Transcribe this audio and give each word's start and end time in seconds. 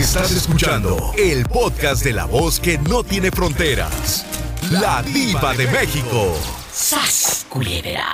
Estás 0.00 0.32
escuchando 0.32 1.12
el 1.18 1.44
podcast 1.44 2.02
de 2.02 2.14
la 2.14 2.24
voz 2.24 2.58
que 2.58 2.78
no 2.78 3.04
tiene 3.04 3.30
fronteras. 3.30 4.24
La 4.70 5.02
diva 5.02 5.52
de 5.52 5.66
México. 5.66 6.34
¡Sas, 6.72 7.46
culebra! 7.50 8.06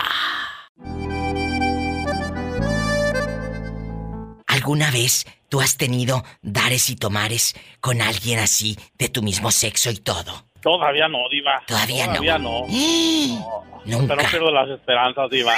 ¿Alguna 4.49 4.91
vez 4.91 5.27
tú 5.49 5.61
has 5.61 5.77
tenido 5.77 6.25
dares 6.43 6.91
y 6.91 6.97
tomares 6.97 7.55
con 7.81 8.03
alguien 8.03 8.41
así, 8.41 8.77
de 8.99 9.09
tu 9.09 9.23
mismo 9.23 9.53
sexo 9.53 9.89
y 9.91 9.99
todo? 9.99 10.45
Todavía 10.61 11.07
no, 11.07 11.19
Diva. 11.31 11.63
Todavía, 11.69 12.07
Todavía 12.07 12.37
no. 12.37 12.63
no. 12.67 12.67
¡Eh! 12.69 13.39
Nunca. 13.85 14.17
Pero 14.17 14.23
no 14.23 14.29
pierdo 14.29 14.51
las 14.51 14.69
esperanzas, 14.71 15.31
Diva. 15.31 15.55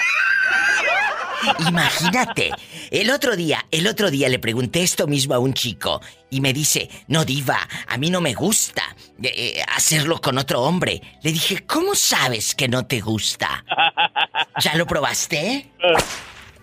Imagínate, 1.68 2.50
el 2.90 3.10
otro 3.10 3.36
día, 3.36 3.64
el 3.70 3.86
otro 3.86 4.10
día 4.10 4.28
le 4.28 4.38
pregunté 4.38 4.82
esto 4.82 5.06
mismo 5.06 5.34
a 5.34 5.38
un 5.38 5.54
chico 5.54 6.00
y 6.30 6.40
me 6.40 6.52
dice, 6.52 6.88
no 7.06 7.24
diva, 7.24 7.58
a 7.86 7.98
mí 7.98 8.10
no 8.10 8.20
me 8.20 8.34
gusta 8.34 8.82
eh, 9.22 9.32
eh, 9.34 9.62
hacerlo 9.74 10.20
con 10.20 10.38
otro 10.38 10.62
hombre. 10.62 11.00
Le 11.22 11.32
dije, 11.32 11.64
¿cómo 11.66 11.94
sabes 11.94 12.54
que 12.54 12.68
no 12.68 12.86
te 12.86 13.00
gusta? 13.00 13.64
¿Ya 14.60 14.74
lo 14.76 14.86
probaste? 14.86 15.66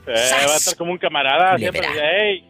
Eh, 0.07 0.45
va 0.47 0.53
a 0.53 0.57
estar 0.57 0.75
como 0.75 0.91
un 0.91 0.97
camarada. 0.97 1.57
Siempre 1.57 1.87
dice, 1.87 2.01
hey. 2.01 2.45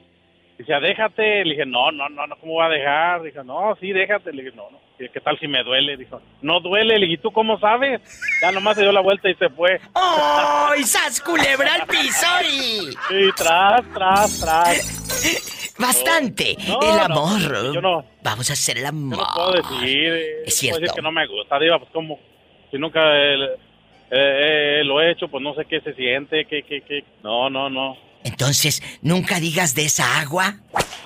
Dice, 0.58 0.74
déjate. 0.74 1.46
Le 1.46 1.52
dije, 1.52 1.66
no, 1.66 1.92
no, 1.92 2.10
no, 2.10 2.28
no, 2.28 2.36
¿cómo 2.38 2.56
va 2.56 2.66
a 2.66 2.70
dejar? 2.70 3.24
Dijo, 3.24 3.44
no, 3.44 3.76
sí, 3.80 3.92
déjate. 3.92 4.32
Le 4.34 4.44
dije, 4.44 4.56
no, 4.56 4.70
no. 4.72 4.85
¿Qué 4.98 5.20
tal 5.20 5.38
si 5.40 5.48
me 5.48 5.62
duele? 5.64 5.98
Dijo, 5.98 6.22
no 6.42 6.60
duele. 6.62 6.98
Le 6.98 7.06
dije, 7.06 7.14
¿y 7.14 7.18
tú 7.18 7.32
cómo 7.32 7.60
sabes? 7.60 8.02
Ya 8.42 8.52
nomás 8.52 8.76
se 8.76 8.82
dio 8.84 8.92
la 8.94 9.02
vuelta 9.02 9.30
y 9.30 9.36
se 9.36 9.50
fue. 9.50 9.80
¡Ay, 9.94 10.84
sas 10.84 11.20
culebra 11.22 11.74
al 11.76 11.86
piso 11.88 12.26
y... 12.50 12.90
Y 13.14 13.32
tras, 13.36 13.82
tras, 13.94 14.40
tras. 14.40 15.74
Bastante. 15.78 16.56
No, 16.68 16.80
el 16.82 16.96
no, 16.96 17.04
amor. 17.04 17.74
yo 17.74 17.82
no. 17.82 18.06
Vamos 18.24 18.50
a 18.50 18.54
hacer 18.54 18.78
el 18.78 18.86
amor. 18.86 19.18
Yo 19.18 19.24
no 19.26 19.30
puedo 19.34 19.52
decir. 19.52 20.14
eh, 20.14 20.44
Es 20.46 20.56
no 20.56 20.60
cierto. 20.60 20.76
Puedo 20.80 20.82
decir 20.82 20.96
que 20.96 21.02
no 21.02 21.12
me 21.12 21.28
gusta, 21.28 21.60
Diva. 21.60 21.80
Pues 21.80 21.92
como, 21.92 22.20
si 22.72 22.78
nunca 22.78 23.02
eh, 23.18 23.36
eh, 24.12 24.80
eh, 24.80 24.82
lo 24.86 25.02
he 25.02 25.12
hecho, 25.12 25.28
pues 25.28 25.44
no 25.44 25.54
sé 25.56 25.66
qué 25.66 25.82
se 25.82 25.94
siente, 25.96 26.46
qué, 26.46 26.64
qué, 26.64 26.82
qué. 26.82 27.04
No, 27.24 27.50
no, 27.50 27.70
no. 27.70 27.98
Entonces, 28.26 28.82
nunca 29.02 29.40
digas 29.40 29.76
de 29.76 29.86
esa 29.86 30.20
agua. 30.20 30.56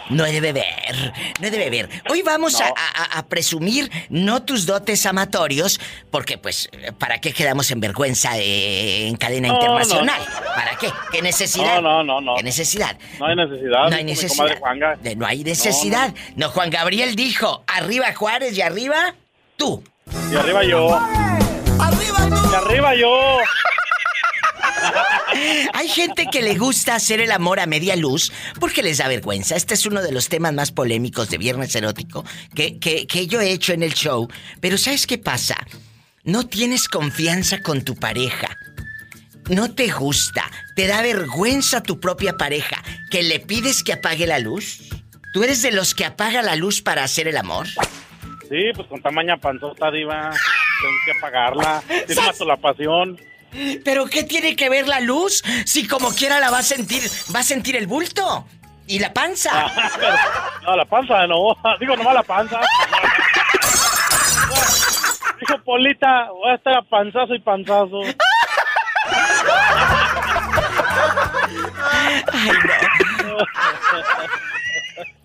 No 0.09 0.25
he 0.25 0.31
de 0.31 0.41
beber, 0.41 1.13
no 1.39 1.47
he 1.47 1.51
de 1.51 1.57
beber. 1.59 1.87
Hoy 2.09 2.23
vamos 2.23 2.59
a, 2.61 2.65
a- 2.69 3.19
a 3.19 3.27
presumir 3.27 3.91
no 4.09 4.41
tus 4.41 4.65
dotes 4.65 5.05
amatorios, 5.05 5.79
porque 6.09 6.39
pues, 6.39 6.67
¿para 6.97 7.19
qué 7.21 7.31
quedamos 7.31 7.69
en 7.69 7.79
vergüenza 7.79 8.35
eh, 8.39 9.07
en 9.07 9.15
cadena 9.17 9.49
No, 9.49 9.53
internacional? 9.55 10.19
no. 10.19 10.45
¿Para 10.55 10.75
qué? 10.79 10.89
¿Qué 11.11 11.21
necesidad? 11.21 11.75
No, 11.81 12.03
no, 12.03 12.03
no, 12.03 12.21
no. 12.21 12.35
¿Qué 12.37 12.43
necesidad? 12.43 12.97
No 13.19 13.27
hay 13.27 13.35
necesidad. 13.35 13.89
No 13.91 13.95
hay 13.97 14.03
necesidad. 14.03 14.97
De- 15.03 15.15
no 15.15 15.27
hay 15.27 15.43
necesidad. 15.43 16.13
No, 16.35 16.49
Juan 16.49 16.71
Gabriel 16.71 17.15
dijo, 17.15 17.63
arriba 17.67 18.11
Juárez 18.15 18.57
y 18.57 18.61
arriba 18.61 19.13
tú. 19.57 19.83
Y 20.31 20.35
arriba 20.37 20.63
yo. 20.63 20.99
Y 22.51 22.55
arriba 22.55 22.95
yo. 22.95 23.37
Hay 25.73 25.87
gente 25.87 26.27
que 26.31 26.41
le 26.41 26.55
gusta 26.57 26.95
hacer 26.95 27.21
el 27.21 27.31
amor 27.31 27.59
a 27.59 27.65
media 27.65 27.95
luz 27.95 28.31
porque 28.59 28.83
les 28.83 28.97
da 28.97 29.07
vergüenza. 29.07 29.55
Este 29.55 29.73
es 29.73 29.85
uno 29.85 30.01
de 30.01 30.11
los 30.11 30.29
temas 30.29 30.53
más 30.53 30.71
polémicos 30.71 31.29
de 31.29 31.37
Viernes 31.37 31.75
Erótico 31.75 32.25
que, 32.55 32.79
que, 32.79 33.07
que 33.07 33.27
yo 33.27 33.39
he 33.41 33.51
hecho 33.51 33.73
en 33.73 33.83
el 33.83 33.93
show. 33.93 34.27
Pero 34.59 34.77
¿sabes 34.77 35.07
qué 35.07 35.17
pasa? 35.17 35.55
No 36.23 36.47
tienes 36.47 36.87
confianza 36.87 37.61
con 37.61 37.83
tu 37.83 37.95
pareja. 37.95 38.57
No 39.49 39.73
te 39.73 39.89
gusta. 39.89 40.43
Te 40.75 40.87
da 40.87 41.01
vergüenza 41.01 41.81
tu 41.81 41.99
propia 41.99 42.37
pareja. 42.37 42.83
Que 43.09 43.23
le 43.23 43.39
pides 43.39 43.83
que 43.83 43.93
apague 43.93 44.27
la 44.27 44.39
luz. 44.39 44.89
¿Tú 45.33 45.43
eres 45.43 45.61
de 45.61 45.71
los 45.71 45.95
que 45.95 46.05
apaga 46.05 46.41
la 46.41 46.55
luz 46.55 46.81
para 46.81 47.03
hacer 47.03 47.27
el 47.27 47.37
amor? 47.37 47.67
Sí, 48.49 48.71
pues 48.75 48.87
con 48.87 49.01
tamaña 49.01 49.37
panzota, 49.37 49.89
diva. 49.91 50.31
Tengo 50.81 50.95
que 51.05 51.11
apagarla. 51.17 51.83
Tiene 52.05 52.21
mato 52.21 52.45
la 52.45 52.57
pasión. 52.57 53.19
¿Pero 53.83 54.05
qué 54.05 54.23
tiene 54.23 54.55
que 54.55 54.69
ver 54.69 54.87
la 54.87 54.99
luz? 54.99 55.43
Si 55.65 55.87
como 55.87 56.09
quiera 56.09 56.39
la 56.39 56.51
va 56.51 56.59
a 56.59 56.63
sentir, 56.63 57.01
va 57.33 57.39
a 57.39 57.43
sentir 57.43 57.75
el 57.75 57.87
bulto 57.87 58.45
y 58.87 58.99
la 58.99 59.13
panza. 59.13 59.51
No, 60.63 60.75
la 60.75 60.85
panza 60.85 61.25
no. 61.27 61.55
Digo 61.79 61.95
nomás 61.95 62.13
la 62.15 62.23
panza. 62.23 62.59
Dijo 65.39 65.63
Polita, 65.63 66.29
voy 66.31 66.51
a 66.51 66.55
estar 66.55 66.73
a 66.77 66.81
panzazo 66.81 67.33
y 67.33 67.39
panzazo. 67.39 68.01
Ay, 71.91 72.23
no. 73.23 73.37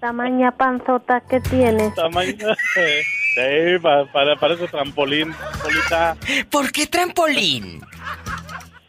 Tamaña 0.01 0.53
panzota 0.53 1.21
que 1.23 1.41
tienes. 1.41 1.95
Tamaño. 1.95 2.47
Sí, 3.35 3.79
pa- 3.83 4.07
para, 4.13 4.37
parece 4.37 4.69
trampolín, 4.69 5.35
Polita. 5.63 6.17
¿Por 6.51 6.71
qué 6.71 6.87
trampolín? 6.87 7.81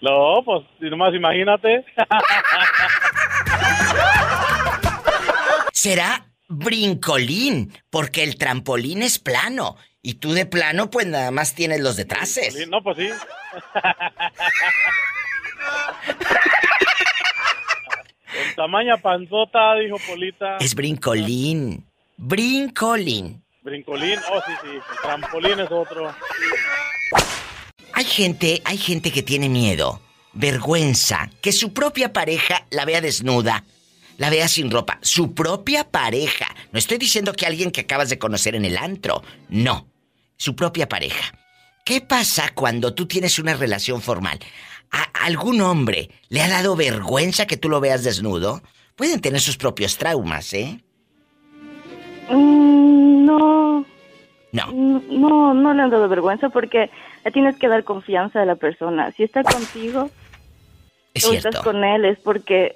No, 0.02 0.44
pues, 0.46 0.64
si 0.80 0.86
nomás 0.90 1.14
imagínate. 1.16 1.84
Será 5.74 6.28
brincolín, 6.48 7.74
porque 7.90 8.24
el 8.24 8.38
trampolín 8.38 9.02
es 9.02 9.18
plano. 9.20 9.76
Y 10.02 10.16
tú 10.16 10.34
de 10.34 10.46
plano, 10.46 10.90
pues 10.92 11.08
nada 11.08 11.32
más 11.32 11.56
tienes 11.56 11.80
los 11.82 11.96
detraces. 11.96 12.68
No, 12.70 12.84
pues 12.84 12.98
sí. 12.98 13.10
Con 18.36 18.56
tamaña 18.56 18.98
panzota, 18.98 19.76
dijo 19.76 19.98
Polita. 20.08 20.58
Es 20.58 20.76
brincolín. 20.76 21.86
Brincolín. 22.18 23.42
Brincolín, 23.66 24.20
oh 24.32 24.42
sí, 24.46 24.54
sí. 24.62 24.70
El 24.76 25.02
trampolín 25.02 25.60
es 25.60 25.72
otro. 25.72 26.16
Hay 27.94 28.06
gente, 28.06 28.62
hay 28.64 28.78
gente 28.78 29.12
que 29.12 29.24
tiene 29.24 29.50
miedo, 29.50 30.02
vergüenza, 30.34 31.32
que 31.42 31.52
su 31.52 31.74
propia 31.74 32.14
pareja 32.14 32.68
la 32.70 32.86
vea 32.86 33.02
desnuda, 33.02 33.64
la 34.18 34.30
vea 34.30 34.48
sin 34.48 34.70
ropa. 34.70 35.00
Su 35.02 35.34
propia 35.34 35.90
pareja. 35.90 36.46
No 36.72 36.78
estoy 36.78 37.00
diciendo 37.00 37.34
que 37.34 37.48
alguien 37.48 37.72
que 37.72 37.82
acabas 37.82 38.10
de 38.10 38.20
conocer 38.20 38.54
en 38.54 38.66
el 38.66 38.78
antro. 38.78 39.24
No. 39.50 39.88
Su 40.38 40.56
propia 40.56 40.88
pareja. 40.88 41.34
¿Qué 41.86 42.02
pasa 42.02 42.52
cuando 42.54 42.94
tú 42.94 43.08
tienes 43.08 43.40
una 43.40 43.56
relación 43.56 44.02
formal? 44.02 44.40
¿A 44.92 45.04
algún 45.26 45.62
hombre 45.62 46.12
le 46.30 46.42
ha 46.42 46.50
dado 46.50 46.76
vergüenza 46.76 47.48
que 47.48 47.58
tú 47.58 47.68
lo 47.70 47.80
veas 47.80 48.04
desnudo? 48.04 48.62
Pueden 48.96 49.22
tener 49.22 49.42
sus 49.42 49.58
propios 49.58 49.98
traumas, 49.98 50.54
¿eh? 50.54 50.80
Mm, 52.30 53.26
no, 53.26 53.55
No. 54.56 54.72
no, 54.72 55.54
no 55.54 55.74
le 55.74 55.82
han 55.82 55.90
dado 55.90 56.08
vergüenza 56.08 56.50
porque 56.50 56.90
le 57.24 57.32
tienes 57.32 57.58
que 57.58 57.68
dar 57.68 57.84
confianza 57.84 58.42
a 58.42 58.46
la 58.46 58.56
persona. 58.56 59.12
Si 59.12 59.24
está 59.24 59.44
contigo 59.44 60.10
Es 61.14 61.26
o 61.26 61.30
cierto. 61.32 61.50
estás 61.50 61.64
con 61.64 61.84
él 61.84 62.06
es 62.06 62.18
porque 62.20 62.76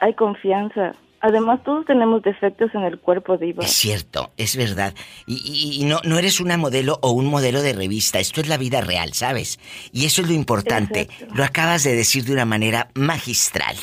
hay 0.00 0.14
confianza. 0.14 0.92
Además, 1.20 1.64
todos 1.64 1.86
tenemos 1.86 2.22
defectos 2.22 2.70
en 2.74 2.82
el 2.82 2.98
cuerpo, 3.00 3.36
Diva. 3.38 3.64
Es 3.64 3.72
cierto, 3.72 4.30
es 4.36 4.54
verdad. 4.56 4.94
Y, 5.26 5.34
y- 5.44 5.80
y 5.82 5.84
no, 5.86 5.98
no 6.04 6.18
eres 6.18 6.40
una 6.40 6.56
modelo 6.58 6.98
o 7.02 7.10
un 7.12 7.26
modelo 7.26 7.62
de 7.62 7.72
revista, 7.72 8.18
esto 8.18 8.40
es 8.42 8.48
la 8.48 8.58
vida 8.58 8.80
real, 8.82 9.12
¿sabes? 9.14 9.58
Y 9.92 10.04
eso 10.04 10.20
es 10.22 10.28
lo 10.28 10.34
importante. 10.34 11.00
Exacto. 11.02 11.34
Lo 11.34 11.42
acabas 11.44 11.82
de 11.84 11.96
decir 11.96 12.24
de 12.24 12.32
una 12.34 12.44
manera 12.44 12.88
magistral. 12.94 13.76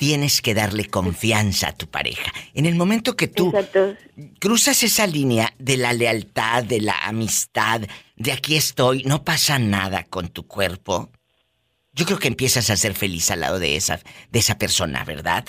Tienes 0.00 0.40
que 0.40 0.54
darle 0.54 0.86
confianza 0.86 1.68
a 1.68 1.72
tu 1.76 1.86
pareja. 1.86 2.32
En 2.54 2.64
el 2.64 2.74
momento 2.74 3.16
que 3.16 3.28
tú 3.28 3.48
Exacto. 3.54 3.94
cruzas 4.40 4.82
esa 4.82 5.06
línea 5.06 5.50
de 5.58 5.76
la 5.76 5.92
lealtad, 5.92 6.64
de 6.64 6.80
la 6.80 6.94
amistad, 7.04 7.82
de 8.16 8.32
aquí 8.32 8.56
estoy, 8.56 9.02
no 9.04 9.24
pasa 9.24 9.58
nada 9.58 10.04
con 10.08 10.28
tu 10.28 10.46
cuerpo. 10.46 11.10
Yo 11.92 12.06
creo 12.06 12.18
que 12.18 12.28
empiezas 12.28 12.70
a 12.70 12.76
ser 12.76 12.94
feliz 12.94 13.30
al 13.30 13.40
lado 13.40 13.58
de 13.58 13.76
esa, 13.76 13.98
de 14.30 14.38
esa 14.38 14.56
persona, 14.56 15.04
¿verdad? 15.04 15.44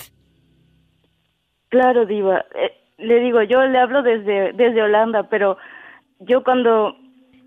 Claro, 1.70 2.04
Diva. 2.04 2.44
Eh, 2.54 2.72
le 2.98 3.20
digo, 3.20 3.42
yo 3.44 3.62
le 3.62 3.78
hablo 3.78 4.02
desde, 4.02 4.52
desde 4.52 4.82
Holanda, 4.82 5.30
pero 5.30 5.56
yo 6.20 6.44
cuando 6.44 6.94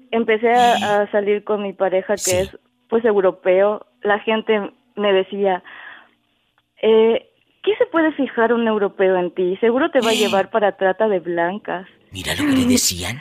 empecé 0.10 0.50
a, 0.52 1.02
a 1.04 1.12
salir 1.12 1.44
con 1.44 1.62
mi 1.62 1.74
pareja, 1.74 2.16
que 2.16 2.20
Sí. 2.22 2.36
es 2.38 2.50
pues 2.90 3.06
europeo, 3.06 3.86
la 4.02 4.18
gente 4.22 4.72
me 4.96 5.14
decía, 5.14 5.64
eh, 6.86 7.30
¿qué 7.64 7.76
se 7.78 7.88
puede 7.88 8.12
fijar 8.14 8.54
un 8.54 8.68
europeo 8.68 9.18
en 9.18 9.32
ti? 9.32 9.58
Seguro 9.58 9.90
te 9.90 10.02
va 10.02 10.12
a 10.12 10.14
llevar 10.14 10.52
para 10.52 10.78
trata 10.78 11.08
de 11.08 11.20
blancas. 11.20 11.88
Mira 12.12 12.36
lo 12.36 12.46
que 12.46 12.58
le 12.58 12.66
decían. 12.66 13.20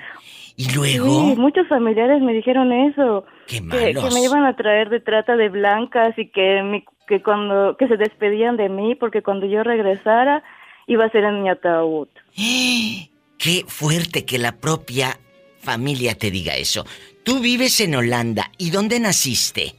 Y 0.57 0.71
luego... 0.73 1.07
Sí, 1.07 1.35
muchos 1.37 1.67
familiares 1.67 2.21
me 2.21 2.35
dijeron 2.35 2.71
eso. 2.73 3.25
Qué 3.47 3.57
que, 3.57 3.93
que 3.93 3.95
malos. 3.95 4.15
me 4.15 4.23
iban 4.23 4.45
a 4.45 4.55
traer 4.55 4.91
de 4.91 5.01
trata 5.01 5.37
de 5.37 5.49
blancas 5.49 6.17
y 6.19 6.29
que 6.29 6.63
mi, 6.63 6.85
que 7.09 7.23
cuando 7.23 7.77
que 7.79 7.89
se 7.89 7.97
despedían 7.97 8.57
de 8.59 8.69
mí 8.69 8.95
porque 8.95 9.23
cuando 9.23 9.47
yo 9.47 9.63
regresara 9.63 10.45
iba 10.87 11.07
a 11.07 11.11
ser 11.11 11.25
en 11.25 11.43
mi 11.43 11.49
ataúd. 11.49 12.09
Qué 13.39 13.65
fuerte 13.67 14.25
que 14.25 14.39
la 14.39 14.53
propia 14.61 15.19
familia 15.59 16.15
te 16.15 16.31
diga 16.31 16.55
eso. 16.57 16.85
Tú 17.25 17.41
vives 17.41 17.81
en 17.81 17.95
Holanda. 17.95 18.51
¿Y 18.59 18.71
dónde 18.71 19.01
naciste? 19.01 19.75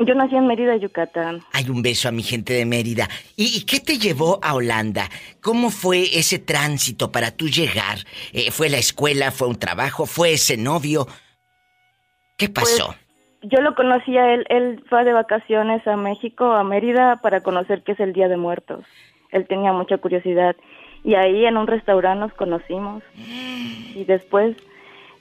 Yo 0.00 0.14
nací 0.14 0.36
en 0.36 0.46
Mérida, 0.46 0.76
Yucatán. 0.76 1.42
Hay 1.52 1.68
un 1.70 1.82
beso 1.82 2.08
a 2.08 2.12
mi 2.12 2.22
gente 2.22 2.52
de 2.52 2.64
Mérida. 2.64 3.08
¿Y, 3.36 3.66
qué 3.66 3.80
te 3.80 3.98
llevó 3.98 4.38
a 4.42 4.54
Holanda? 4.54 5.08
¿Cómo 5.40 5.70
fue 5.70 6.02
ese 6.18 6.38
tránsito 6.38 7.10
para 7.10 7.32
tú 7.32 7.48
llegar? 7.48 7.98
Eh, 8.32 8.50
¿Fue 8.52 8.68
la 8.68 8.78
escuela? 8.78 9.32
¿Fue 9.32 9.48
un 9.48 9.58
trabajo? 9.58 10.06
¿Fue 10.06 10.34
ese 10.34 10.56
novio? 10.56 11.06
¿Qué 12.36 12.48
pues, 12.48 12.78
pasó? 12.78 12.94
yo 13.42 13.60
lo 13.60 13.74
conocía, 13.74 14.34
él, 14.34 14.44
él 14.48 14.82
fue 14.88 15.04
de 15.04 15.12
vacaciones 15.12 15.86
a 15.86 15.96
México, 15.96 16.44
a 16.52 16.64
Mérida, 16.64 17.20
para 17.22 17.40
conocer 17.40 17.82
qué 17.82 17.92
es 17.92 18.00
el 18.00 18.12
Día 18.12 18.28
de 18.28 18.36
Muertos. 18.36 18.84
Él 19.30 19.46
tenía 19.46 19.72
mucha 19.72 19.98
curiosidad. 19.98 20.56
Y 21.04 21.14
ahí 21.14 21.44
en 21.44 21.56
un 21.56 21.66
restaurante 21.66 22.20
nos 22.20 22.32
conocimos. 22.34 23.02
Y 23.94 24.04
después 24.04 24.56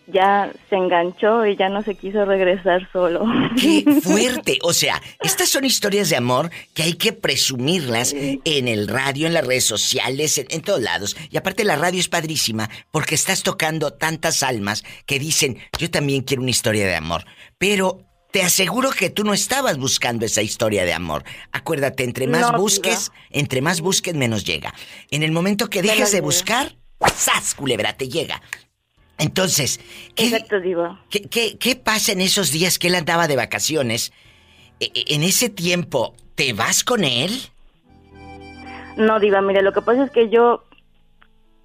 ya 0.07 0.51
se 0.69 0.75
enganchó 0.75 1.45
y 1.45 1.57
ya 1.57 1.69
no 1.69 1.83
se 1.83 1.95
quiso 1.95 2.25
regresar 2.25 2.89
solo. 2.91 3.25
¡Qué 3.59 3.83
fuerte! 4.03 4.57
O 4.63 4.73
sea, 4.73 5.01
estas 5.21 5.49
son 5.49 5.65
historias 5.65 6.09
de 6.09 6.15
amor 6.15 6.49
que 6.73 6.83
hay 6.83 6.93
que 6.93 7.13
presumirlas 7.13 8.13
en 8.13 8.67
el 8.67 8.87
radio, 8.87 9.27
en 9.27 9.33
las 9.33 9.45
redes 9.45 9.65
sociales, 9.65 10.37
en, 10.37 10.61
todos 10.61 10.81
lados. 10.81 11.17
Y 11.29 11.37
aparte 11.37 11.63
la 11.63 11.75
radio 11.75 11.99
es 11.99 12.07
padrísima 12.07 12.69
porque 12.91 13.15
estás 13.15 13.43
tocando 13.43 13.91
tantas 13.91 14.43
almas 14.43 14.83
que 15.05 15.19
dicen, 15.19 15.57
yo 15.77 15.89
también 15.91 16.23
quiero 16.23 16.41
una 16.41 16.51
historia 16.51 16.87
de 16.87 16.95
amor. 16.95 17.25
Pero 17.57 18.05
te 18.31 18.43
aseguro 18.43 18.91
que 18.91 19.09
tú 19.09 19.23
no 19.23 19.33
estabas 19.33 19.77
buscando 19.77 20.25
esa 20.25 20.41
historia 20.41 20.85
de 20.85 20.93
amor. 20.93 21.23
Acuérdate, 21.51 22.03
entre 22.03 22.27
más 22.27 22.51
busques, 22.53 23.11
entre 23.29 23.61
más 23.61 23.81
busques, 23.81 24.13
menos 24.15 24.45
llega. 24.45 24.73
En 25.11 25.23
el 25.23 25.31
momento 25.31 25.69
que 25.69 25.81
dejes 25.81 26.11
de 26.11 26.21
buscar, 26.21 26.77
¡zas! 27.13 27.55
Culebra, 27.55 27.97
te 27.97 28.09
llega. 28.09 28.41
Entonces, 29.17 29.79
¿qué, 30.15 30.45
¿qué, 31.29 31.57
qué, 31.57 31.75
pasa 31.75 32.11
en 32.11 32.21
esos 32.21 32.51
días 32.51 32.77
que 32.77 32.87
él 32.87 32.95
andaba 32.95 33.27
de 33.27 33.35
vacaciones? 33.35 34.13
E, 34.79 34.91
e, 34.93 35.15
en 35.15 35.23
ese 35.23 35.49
tiempo, 35.49 36.13
¿te 36.35 36.53
vas 36.53 36.83
con 36.83 37.03
él? 37.03 37.31
No, 38.95 39.19
Diva, 39.19 39.41
mire, 39.41 39.63
lo 39.63 39.73
que 39.73 39.81
pasa 39.81 40.03
es 40.03 40.11
que 40.11 40.29
yo 40.29 40.63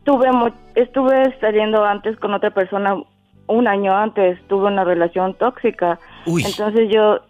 tuve 0.04 0.28
estuve 0.74 1.38
saliendo 1.40 1.84
antes 1.84 2.16
con 2.16 2.32
otra 2.32 2.50
persona 2.50 2.96
un 3.46 3.68
año 3.68 3.94
antes, 3.94 4.38
tuve 4.48 4.66
una 4.66 4.84
relación 4.84 5.34
tóxica. 5.34 5.98
Entonces 6.26 6.88
yo 6.90 7.20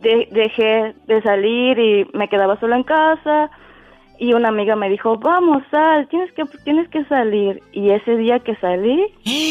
dejé 0.00 0.94
de 1.06 1.22
salir 1.22 1.78
y 1.78 2.08
me 2.14 2.28
quedaba 2.28 2.58
sola 2.58 2.76
en 2.76 2.84
casa 2.84 3.50
y 4.20 4.34
una 4.34 4.50
amiga 4.50 4.76
me 4.76 4.90
dijo, 4.90 5.16
vamos, 5.16 5.62
sal, 5.70 6.06
tienes 6.08 6.30
que, 6.34 6.44
tienes 6.62 6.86
que 6.90 7.02
salir. 7.06 7.62
Y 7.72 7.88
ese 7.90 8.18
día 8.18 8.38
que 8.40 8.54
salí, 8.56 9.02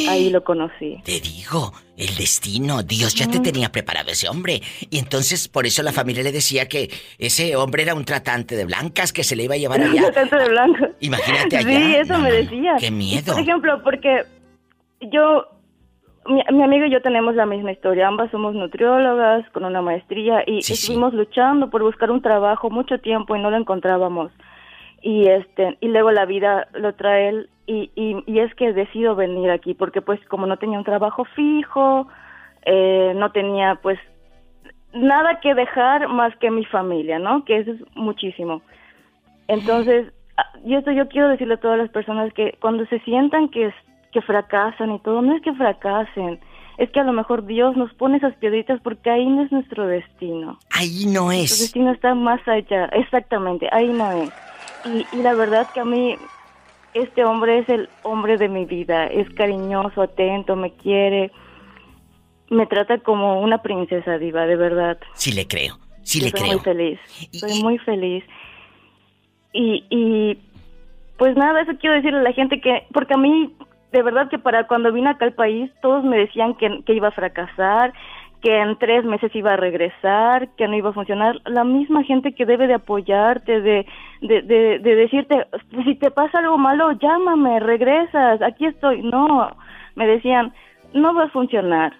ahí 0.07 0.29
lo 0.29 0.43
conocí. 0.43 1.01
Te 1.03 1.19
digo, 1.19 1.73
el 1.97 2.15
destino, 2.15 2.83
Dios 2.83 3.15
ya 3.15 3.27
te 3.27 3.39
tenía 3.39 3.71
preparado 3.71 4.11
ese 4.11 4.29
hombre. 4.29 4.61
Y 4.91 4.99
entonces 4.99 5.47
por 5.47 5.65
eso 5.65 5.81
la 5.81 5.91
familia 5.91 6.21
le 6.21 6.31
decía 6.31 6.67
que 6.67 6.91
ese 7.17 7.55
hombre 7.55 7.81
era 7.81 7.95
un 7.95 8.05
tratante 8.05 8.55
de 8.55 8.65
blancas, 8.65 9.11
que 9.11 9.23
se 9.23 9.35
le 9.35 9.45
iba 9.45 9.55
a 9.55 9.57
llevar 9.57 9.81
allá. 9.81 10.05
Un 10.05 10.13
tratante 10.13 10.35
de 10.37 10.49
blancas. 10.49 10.91
Imagínate 10.99 11.57
allá. 11.57 11.79
Sí, 11.79 11.95
eso 11.95 12.19
me 12.19 12.31
decía. 12.31 12.75
Qué 12.79 12.91
miedo. 12.91 13.33
Por 13.33 13.41
ejemplo, 13.41 13.81
porque 13.83 14.21
yo, 15.01 15.47
mi, 16.27 16.43
mi 16.55 16.63
amiga 16.63 16.85
y 16.85 16.91
yo 16.91 17.01
tenemos 17.01 17.33
la 17.33 17.47
misma 17.47 17.71
historia. 17.71 18.07
Ambas 18.07 18.29
somos 18.29 18.53
nutriólogas 18.53 19.49
con 19.49 19.65
una 19.65 19.81
maestría 19.81 20.43
y 20.45 20.59
estuvimos 20.59 21.15
luchando 21.15 21.71
por 21.71 21.81
buscar 21.81 22.11
un 22.11 22.21
trabajo 22.21 22.69
mucho 22.69 22.99
tiempo 22.99 23.35
y 23.35 23.41
no 23.41 23.49
lo 23.49 23.57
encontrábamos 23.57 24.31
y 25.01 25.27
este 25.27 25.77
y 25.81 25.87
luego 25.87 26.11
la 26.11 26.25
vida 26.25 26.67
lo 26.73 26.93
trae 26.95 27.29
él 27.29 27.49
y, 27.65 27.91
y, 27.95 28.39
es 28.39 28.53
que 28.55 28.73
decido 28.73 29.15
venir 29.15 29.51
aquí 29.51 29.75
porque 29.75 30.01
pues 30.01 30.19
como 30.27 30.47
no 30.47 30.57
tenía 30.57 30.79
un 30.79 30.83
trabajo 30.83 31.25
fijo 31.35 32.07
eh, 32.65 33.13
no 33.15 33.31
tenía 33.31 33.75
pues 33.75 33.99
nada 34.93 35.39
que 35.39 35.53
dejar 35.53 36.07
más 36.07 36.35
que 36.37 36.49
mi 36.49 36.65
familia 36.65 37.19
no 37.19 37.45
que 37.45 37.57
eso 37.59 37.71
es 37.71 37.81
muchísimo 37.95 38.61
entonces 39.47 40.11
ah, 40.37 40.51
y 40.65 40.75
esto 40.75 40.91
yo 40.91 41.07
quiero 41.09 41.29
decirle 41.29 41.55
a 41.55 41.59
todas 41.59 41.77
las 41.77 41.89
personas 41.89 42.33
que 42.33 42.57
cuando 42.59 42.85
se 42.87 42.99
sientan 43.01 43.49
que 43.49 43.71
que 44.11 44.21
fracasan 44.21 44.91
y 44.91 44.99
todo 44.99 45.21
no 45.21 45.35
es 45.35 45.41
que 45.43 45.53
fracasen 45.53 46.39
es 46.79 46.89
que 46.91 46.99
a 47.01 47.03
lo 47.03 47.11
mejor 47.11 47.45
Dios 47.45 47.75
nos 47.75 47.93
pone 47.95 48.17
esas 48.17 48.33
piedritas 48.35 48.79
porque 48.81 49.09
ahí 49.09 49.25
no 49.27 49.43
es 49.43 49.51
nuestro 49.51 49.85
destino. 49.85 50.57
Ahí 50.71 51.05
no 51.07 51.29
es. 51.29 51.39
Nuestro 51.39 51.63
destino 51.63 51.91
está 51.91 52.15
más 52.15 52.39
allá, 52.47 52.85
exactamente, 52.93 53.67
ahí 53.73 53.89
no 53.89 54.09
es. 54.13 54.31
Y, 54.85 55.05
y 55.11 55.21
la 55.21 55.33
verdad 55.33 55.67
que 55.73 55.79
a 55.79 55.85
mí 55.85 56.15
este 56.93 57.23
hombre 57.23 57.59
es 57.59 57.69
el 57.69 57.89
hombre 58.03 58.37
de 58.37 58.49
mi 58.49 58.65
vida, 58.65 59.07
es 59.07 59.29
cariñoso, 59.31 60.01
atento, 60.01 60.55
me 60.55 60.71
quiere, 60.73 61.31
me 62.49 62.65
trata 62.65 62.97
como 62.99 63.41
una 63.41 63.61
princesa 63.61 64.17
diva, 64.17 64.45
de 64.45 64.55
verdad. 64.55 64.97
Sí 65.13 65.31
le 65.31 65.47
creo, 65.47 65.77
sí 66.03 66.21
le 66.21 66.31
creo. 66.31 66.45
Soy 66.45 66.55
muy 66.55 66.63
feliz, 66.63 66.99
soy 67.31 67.63
muy 67.63 67.77
feliz. 67.79 68.23
Y, 69.53 69.85
y 69.89 70.37
pues 71.17 71.35
nada, 71.35 71.61
eso 71.61 71.73
quiero 71.79 71.95
decirle 71.95 72.19
a 72.19 72.23
la 72.23 72.33
gente 72.33 72.61
que, 72.61 72.87
porque 72.93 73.13
a 73.13 73.17
mí, 73.17 73.53
de 73.91 74.01
verdad 74.01 74.29
que 74.29 74.39
para 74.39 74.67
cuando 74.67 74.91
vine 74.91 75.09
acá 75.09 75.25
al 75.25 75.33
país, 75.33 75.71
todos 75.81 76.03
me 76.03 76.17
decían 76.17 76.55
que, 76.55 76.83
que 76.85 76.93
iba 76.93 77.09
a 77.09 77.11
fracasar, 77.11 77.93
que 78.41 78.57
en 78.57 78.77
tres 78.77 79.03
meses 79.03 79.35
iba 79.35 79.53
a 79.53 79.57
regresar, 79.57 80.49
que 80.55 80.67
no 80.67 80.75
iba 80.75 80.89
a 80.89 80.93
funcionar. 80.93 81.35
La 81.45 81.63
misma 81.63 82.03
gente 82.03 82.33
que 82.33 82.45
debe 82.45 82.67
de 82.67 82.75
apoyarte, 82.75 83.61
de, 83.61 83.85
de, 84.21 84.41
de, 84.41 84.95
decirte, 84.95 85.45
pues, 85.71 85.85
si 85.85 85.95
te 85.95 86.09
pasa 86.09 86.39
algo 86.39 86.57
malo, 86.57 86.91
llámame, 86.93 87.59
regresas, 87.59 88.41
aquí 88.41 88.65
estoy. 88.65 89.01
No, 89.01 89.51
me 89.95 90.07
decían, 90.07 90.53
no 90.93 91.13
va 91.13 91.23
a 91.23 91.29
funcionar. 91.29 91.93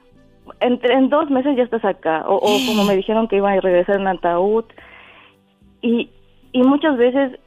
En, 0.62 0.80
en 0.83 1.09
dos 1.09 1.30
meses 1.30 1.57
ya 1.57 1.63
estás 1.63 1.83
acá. 1.83 2.24
O, 2.27 2.36
o 2.36 2.57
como 2.68 2.85
me 2.85 2.95
dijeron 2.95 3.27
que 3.27 3.38
iba 3.38 3.51
a 3.51 3.59
regresar 3.59 4.00
en 4.00 4.07
ataúd. 4.07 4.65
Y, 5.81 6.09
y 6.53 6.63
muchas 6.63 6.97
veces 6.97 7.38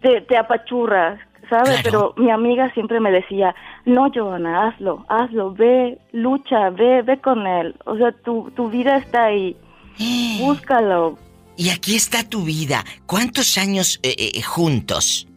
te, 0.00 0.22
te 0.22 0.36
apachurras, 0.38 1.20
¿sabes? 1.48 1.80
Pero 1.82 2.14
mi 2.16 2.30
amiga 2.30 2.72
siempre 2.72 3.00
me 3.00 3.10
decía, 3.10 3.54
no, 3.84 4.10
Joana, 4.12 4.68
hazlo, 4.68 5.04
hazlo, 5.08 5.52
ve, 5.52 5.98
lucha, 6.12 6.70
ve, 6.70 7.02
ve 7.02 7.18
con 7.20 7.46
él. 7.46 7.74
O 7.84 7.96
sea, 7.96 8.12
tu, 8.12 8.50
tu 8.56 8.68
vida 8.68 8.96
está 8.96 9.24
ahí. 9.24 9.56
Búscalo. 10.40 11.18
Y 11.56 11.70
aquí 11.70 11.96
está 11.96 12.28
tu 12.28 12.42
vida. 12.44 12.84
¿Cuántos 13.06 13.58
años 13.58 14.00
eh, 14.02 14.14
eh, 14.18 14.42
juntos? 14.42 15.28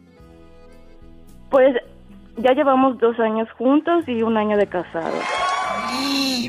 Pues 1.49 1.75
ya 2.37 2.53
llevamos 2.53 2.97
dos 2.99 3.19
años 3.19 3.49
juntos 3.57 4.07
y 4.07 4.21
un 4.21 4.37
año 4.37 4.57
de 4.57 4.67
casados. 4.67 5.23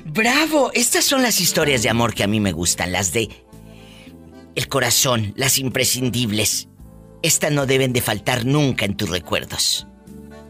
¡Bravo! 0.04 0.70
Estas 0.72 1.04
son 1.04 1.22
las 1.22 1.40
historias 1.40 1.82
de 1.82 1.90
amor 1.90 2.14
que 2.14 2.24
a 2.24 2.26
mí 2.26 2.40
me 2.40 2.52
gustan, 2.52 2.92
las 2.92 3.12
de 3.12 3.28
el 4.54 4.68
corazón, 4.68 5.34
las 5.36 5.58
imprescindibles. 5.58 6.68
Estas 7.26 7.50
no 7.50 7.66
deben 7.66 7.92
de 7.92 8.00
faltar 8.00 8.44
nunca 8.44 8.84
en 8.84 8.96
tus 8.96 9.10
recuerdos. 9.10 9.88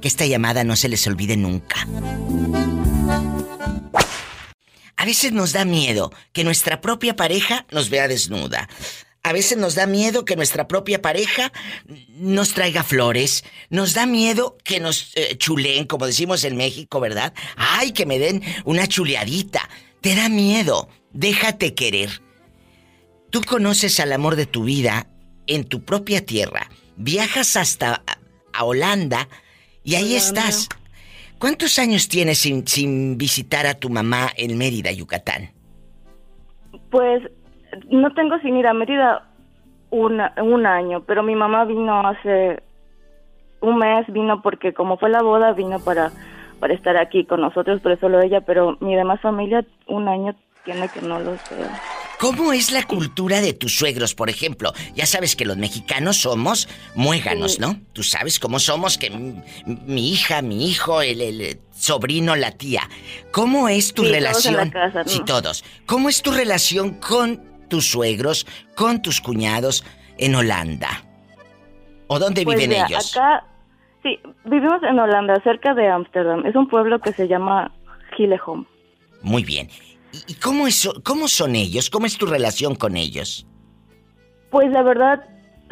Que 0.02 0.08
esta 0.08 0.26
llamada 0.26 0.62
no 0.62 0.76
se 0.76 0.90
les 0.90 1.06
olvide 1.06 1.38
nunca. 1.38 1.88
A 4.94 5.04
veces 5.06 5.32
nos 5.32 5.54
da 5.54 5.64
miedo 5.64 6.12
que 6.34 6.44
nuestra 6.44 6.82
propia 6.82 7.16
pareja 7.16 7.64
nos 7.70 7.88
vea 7.88 8.08
desnuda. 8.08 8.68
A 9.22 9.32
veces 9.32 9.56
nos 9.56 9.74
da 9.74 9.86
miedo 9.86 10.26
que 10.26 10.36
nuestra 10.36 10.68
propia 10.68 11.00
pareja 11.00 11.50
nos 12.10 12.52
traiga 12.52 12.84
flores. 12.84 13.44
Nos 13.70 13.94
da 13.94 14.04
miedo 14.04 14.58
que 14.62 14.78
nos 14.78 15.12
eh, 15.14 15.34
chuleen, 15.38 15.86
como 15.86 16.06
decimos 16.06 16.44
en 16.44 16.58
México, 16.58 17.00
¿verdad? 17.00 17.32
Ay, 17.56 17.92
que 17.92 18.04
me 18.04 18.18
den 18.18 18.42
una 18.66 18.86
chuleadita. 18.86 19.66
Te 20.02 20.14
da 20.14 20.28
miedo. 20.28 20.90
Déjate 21.14 21.72
querer. 21.72 22.20
Tú 23.30 23.40
conoces 23.44 23.98
al 23.98 24.12
amor 24.12 24.36
de 24.36 24.44
tu 24.44 24.64
vida 24.64 25.08
en 25.46 25.64
tu 25.64 25.84
propia 25.84 26.24
tierra, 26.24 26.68
viajas 26.96 27.56
hasta 27.56 28.02
a 28.52 28.64
Holanda 28.64 29.28
y 29.84 29.94
ahí 29.94 30.14
estás. 30.14 30.68
¿Cuántos 31.38 31.78
años 31.78 32.08
tienes 32.08 32.38
sin, 32.38 32.66
sin 32.66 33.18
visitar 33.18 33.66
a 33.66 33.74
tu 33.74 33.90
mamá 33.90 34.28
en 34.36 34.56
Mérida, 34.56 34.90
Yucatán? 34.90 35.50
Pues 36.90 37.22
no 37.90 38.12
tengo 38.14 38.38
sin 38.38 38.56
ir 38.56 38.66
a 38.66 38.72
Mérida 38.72 39.28
un 39.90 40.66
año, 40.66 41.02
pero 41.04 41.22
mi 41.22 41.34
mamá 41.34 41.64
vino 41.64 42.06
hace 42.06 42.62
un 43.60 43.78
mes, 43.78 44.06
vino 44.08 44.42
porque 44.42 44.72
como 44.72 44.96
fue 44.96 45.10
la 45.10 45.22
boda, 45.22 45.52
vino 45.52 45.78
para, 45.80 46.10
para 46.60 46.74
estar 46.74 46.96
aquí 46.96 47.24
con 47.24 47.40
nosotros, 47.40 47.80
pero 47.82 47.96
solo 47.98 48.20
ella, 48.20 48.40
pero 48.40 48.76
mi 48.80 48.94
demás 48.94 49.20
familia 49.20 49.64
un 49.86 50.08
año 50.08 50.34
tiene 50.64 50.88
que 50.88 51.02
no 51.02 51.20
lo 51.20 51.36
sé. 51.38 51.56
¿Cómo 52.18 52.52
es 52.52 52.72
la 52.72 52.82
cultura 52.82 53.40
de 53.40 53.52
tus 53.52 53.76
suegros, 53.76 54.14
por 54.14 54.30
ejemplo? 54.30 54.72
Ya 54.94 55.04
sabes 55.04 55.36
que 55.36 55.44
los 55.44 55.56
mexicanos 55.56 56.16
somos 56.22 56.68
muéganos, 56.94 57.60
¿no? 57.60 57.78
Tú 57.92 58.02
sabes 58.02 58.38
cómo 58.38 58.58
somos, 58.58 58.96
que 58.96 59.10
mi, 59.10 60.12
hija, 60.12 60.40
mi 60.40 60.68
hijo, 60.68 61.02
el, 61.02 61.58
sobrino, 61.72 62.34
la 62.34 62.52
tía. 62.52 62.82
¿Cómo 63.32 63.68
es 63.68 63.92
tu 63.92 64.04
relación? 64.04 64.72
Sí, 65.04 65.20
todos. 65.26 65.64
¿Cómo 65.84 66.08
es 66.08 66.22
tu 66.22 66.32
relación 66.32 66.94
con 66.94 67.42
tus 67.68 67.90
suegros, 67.90 68.46
con 68.74 69.02
tus 69.02 69.20
cuñados 69.20 69.84
en 70.16 70.34
Holanda? 70.34 71.04
¿O 72.06 72.18
dónde 72.18 72.44
pues 72.44 72.58
viven 72.58 72.82
ellos? 72.82 73.14
Acá, 73.14 73.44
sí, 74.02 74.18
vivimos 74.44 74.82
en 74.82 74.98
Holanda, 74.98 75.38
cerca 75.42 75.74
de 75.74 75.88
Ámsterdam. 75.88 76.46
Es 76.46 76.56
un 76.56 76.68
pueblo 76.68 76.98
que 77.00 77.12
se 77.12 77.28
llama 77.28 77.72
Gileholm. 78.16 78.66
Muy 79.22 79.44
bien. 79.44 79.68
¿Y, 80.26 80.34
cómo, 80.34 80.66
es, 80.66 80.88
cómo 81.04 81.28
son 81.28 81.54
ellos? 81.56 81.90
¿Cómo 81.90 82.06
es 82.06 82.16
tu 82.16 82.26
relación 82.26 82.74
con 82.74 82.96
ellos? 82.96 83.46
Pues 84.50 84.70
la 84.70 84.82
verdad, 84.82 85.24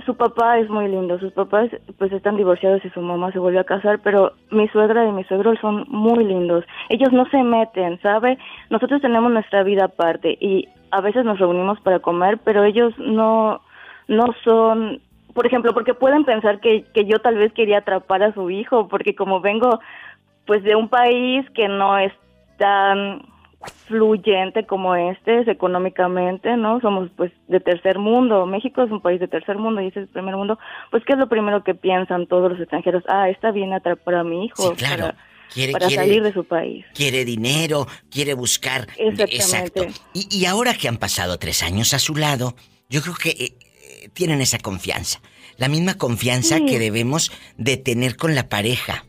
su 0.05 0.17
papá 0.17 0.59
es 0.59 0.69
muy 0.69 0.89
lindo. 0.89 1.19
Sus 1.19 1.33
papás 1.33 1.71
pues 1.99 2.13
están 2.13 2.37
divorciados 2.37 2.85
y 2.85 2.91
su 2.91 3.01
mamá 3.01 3.33
se 3.33 3.39
volvió 3.39 3.61
a 3.61 3.65
casar, 3.65 4.01
pero 4.03 4.33
mi 4.51 4.69
suegra 4.69 5.07
y 5.07 5.13
mi 5.13 5.25
suegro 5.25 5.55
son 5.61 5.85
muy 5.89 6.25
lindos. 6.25 6.65
Ellos 6.89 7.13
no 7.13 7.27
se 7.31 7.43
meten, 7.43 8.01
¿sabe? 8.03 8.39
Nosotros 8.71 9.01
tenemos 9.01 9.33
nuestra 9.33 9.63
vida 9.63 9.87
aparte 9.87 10.37
y 10.41 10.69
a 10.91 11.01
veces 11.01 11.25
nos 11.25 11.39
reunimos 11.39 11.81
para 11.81 12.01
comer, 12.01 12.39
pero 12.45 12.65
ellos 12.65 12.93
no 12.99 13.61
no 14.07 14.35
son, 14.45 15.01
por 15.33 15.47
ejemplo, 15.47 15.73
porque 15.73 15.95
pueden 15.95 16.25
pensar 16.25 16.61
que, 16.61 16.85
que 16.93 17.07
yo 17.07 17.21
tal 17.21 17.37
vez 17.37 17.53
quería 17.55 17.79
atrapar 17.79 18.23
a 18.23 18.35
su 18.35 18.51
hijo, 18.51 18.89
porque 18.89 19.15
como 19.15 19.41
vengo 19.41 19.81
pues 20.47 20.63
de 20.63 20.77
un 20.77 20.89
país 20.89 21.49
que 21.55 21.69
no 21.69 21.97
es 21.99 22.13
tan 22.59 23.23
fluyente 23.87 24.67
como 24.67 24.95
este 24.95 25.41
es 25.41 25.49
económicamente, 25.49 26.57
¿no? 26.57 26.81
Somos 26.81 27.11
pues 27.17 27.33
de 27.49 27.61
tercer 27.61 27.99
mundo, 27.99 28.47
México 28.47 28.83
es 28.83 28.91
un 28.91 29.01
país 29.01 29.21
de 29.21 29.29
tercer 29.29 29.59
mundo 29.59 29.81
y 29.81 29.89
ese 29.89 30.01
es 30.01 30.07
el 30.07 30.13
primer 30.13 30.37
mundo, 30.37 30.59
pues 30.91 31.03
¿qué 31.05 31.13
es 31.13 31.19
lo 31.19 31.29
primero 31.29 31.65
que 31.65 31.75
piensan 31.75 32.27
todos 32.27 32.53
los 32.53 32.61
extranjeros? 32.61 33.05
Ah, 33.09 33.29
esta 33.29 33.51
viene 33.51 33.75
a 33.75 33.79
atrapar 33.79 34.17
a 34.17 34.25
mi 34.25 34.47
hijo 34.47 34.75
claro. 34.75 35.05
para, 35.05 35.17
quiere, 35.53 35.73
salir 35.95 36.23
de 36.23 36.33
su 36.33 36.45
país. 36.45 36.85
Quiere 36.95 37.25
dinero, 37.25 37.87
quiere 38.11 38.35
buscar... 38.35 38.89
Exacto. 38.97 39.87
Y, 40.13 40.27
y, 40.31 40.47
ahora 40.47 40.75
que 40.75 40.89
han 40.89 40.97
pasado 40.97 41.39
tres 41.39 41.63
años 41.63 41.95
a 41.95 41.99
su 41.99 42.17
lado, 42.17 42.55
yo 42.89 43.03
creo 43.03 43.15
que 43.15 43.31
eh, 43.31 43.37
eh, 43.41 44.09
tienen 44.13 44.41
esa 44.41 44.59
confianza, 44.59 45.21
la 45.57 45.69
misma 45.69 45.95
confianza 45.95 46.61
que 46.61 46.79
debemos 46.79 47.31
de 47.57 47.77
tener 47.77 48.17
con 48.17 48.35
la 48.35 48.49
pareja 48.49 49.05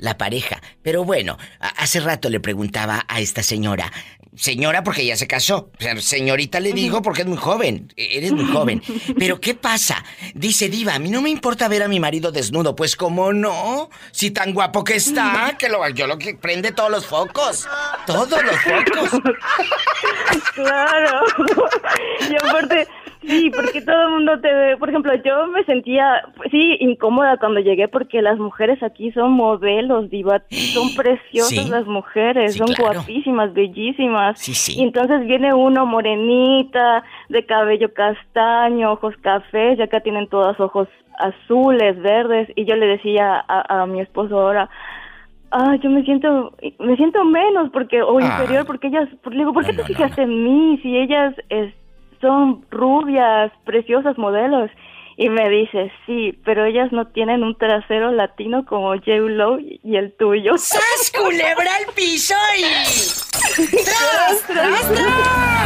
la 0.00 0.18
pareja. 0.18 0.60
Pero 0.82 1.04
bueno, 1.04 1.38
hace 1.60 2.00
rato 2.00 2.28
le 2.28 2.40
preguntaba 2.40 3.04
a 3.08 3.20
esta 3.20 3.42
señora, 3.42 3.92
señora 4.34 4.82
porque 4.82 5.04
ya 5.04 5.16
se 5.16 5.26
casó, 5.26 5.70
señorita 5.98 6.60
le 6.60 6.72
digo 6.72 7.02
porque 7.02 7.22
es 7.22 7.28
muy 7.28 7.36
joven, 7.36 7.92
e-, 7.96 8.18
eres 8.18 8.32
muy 8.32 8.46
joven. 8.46 8.82
Pero 9.18 9.40
¿qué 9.40 9.54
pasa? 9.54 10.04
Dice 10.34 10.68
Diva, 10.68 10.94
a 10.94 10.98
mí 10.98 11.10
no 11.10 11.20
me 11.20 11.30
importa 11.30 11.68
ver 11.68 11.82
a 11.82 11.88
mi 11.88 12.00
marido 12.00 12.32
desnudo, 12.32 12.74
pues 12.74 12.96
cómo 12.96 13.32
no, 13.32 13.90
si 14.12 14.30
tan 14.30 14.52
guapo 14.52 14.82
que 14.84 14.96
está, 14.96 15.54
que 15.58 15.68
lo, 15.68 15.86
yo 15.90 16.06
lo 16.06 16.18
que 16.18 16.34
prende 16.34 16.72
todos 16.72 16.90
los 16.90 17.06
focos, 17.06 17.68
todos 18.06 18.42
los 18.42 18.56
focos. 18.56 19.20
Claro. 20.54 21.24
Y 22.30 22.36
aparte, 22.36 22.86
Sí, 23.22 23.50
porque 23.54 23.82
todo 23.82 24.02
el 24.02 24.10
mundo 24.12 24.40
te 24.40 24.52
ve. 24.52 24.76
Por 24.76 24.88
ejemplo, 24.88 25.12
yo 25.22 25.46
me 25.48 25.64
sentía, 25.64 26.22
pues, 26.36 26.50
sí, 26.50 26.76
incómoda 26.80 27.36
cuando 27.36 27.60
llegué 27.60 27.88
porque 27.88 28.22
las 28.22 28.38
mujeres 28.38 28.82
aquí 28.82 29.12
son 29.12 29.32
modelos, 29.32 30.08
diva. 30.10 30.42
Son 30.48 30.94
preciosas 30.96 31.68
las 31.68 31.86
mujeres, 31.86 32.56
son 32.56 32.68
guapísimas, 32.78 33.52
bellísimas. 33.52 34.38
Sí, 34.38 34.54
sí. 34.54 34.80
Y 34.80 34.84
entonces 34.84 35.26
viene 35.26 35.52
uno 35.52 35.84
morenita, 35.84 37.04
de 37.28 37.44
cabello 37.44 37.92
castaño, 37.92 38.92
ojos 38.92 39.14
cafés, 39.20 39.78
y 39.78 39.82
acá 39.82 40.00
tienen 40.00 40.28
todos 40.28 40.58
ojos 40.58 40.88
azules, 41.18 42.00
verdes. 42.00 42.48
Y 42.56 42.64
yo 42.64 42.76
le 42.76 42.86
decía 42.86 43.44
a, 43.46 43.86
mi 43.86 44.00
esposo 44.00 44.40
ahora, 44.40 44.70
ah, 45.50 45.76
yo 45.82 45.90
me 45.90 46.02
siento, 46.04 46.54
me 46.78 46.96
siento 46.96 47.24
menos 47.24 47.70
porque, 47.70 48.02
o 48.02 48.18
ah. 48.18 48.22
inferior, 48.22 48.66
porque 48.66 48.88
ellas, 48.88 49.08
le 49.30 49.36
digo, 49.36 49.52
¿por 49.52 49.66
qué 49.66 49.74
te 49.74 49.84
fijaste 49.84 50.22
en 50.22 50.44
mí? 50.44 50.78
Si 50.82 50.96
ellas, 50.96 51.34
es, 51.50 51.74
son 52.20 52.64
rubias, 52.70 53.52
preciosas 53.64 54.18
modelos. 54.18 54.70
Y 55.16 55.28
me 55.28 55.50
dice, 55.50 55.92
sí, 56.06 56.38
pero 56.44 56.64
ellas 56.64 56.92
no 56.92 57.08
tienen 57.08 57.42
un 57.42 57.54
trasero 57.56 58.10
latino 58.10 58.64
como 58.64 58.94
J. 58.94 59.10
Lo 59.28 59.58
y 59.60 59.96
el 59.96 60.16
tuyo. 60.16 60.52
¡Sas, 60.56 61.12
culebra 61.16 61.76
al 61.76 61.92
piso 61.94 62.34
y... 62.58 62.62
¡Tras, 63.84 64.46
tras, 64.46 64.92
tras! 64.92 65.60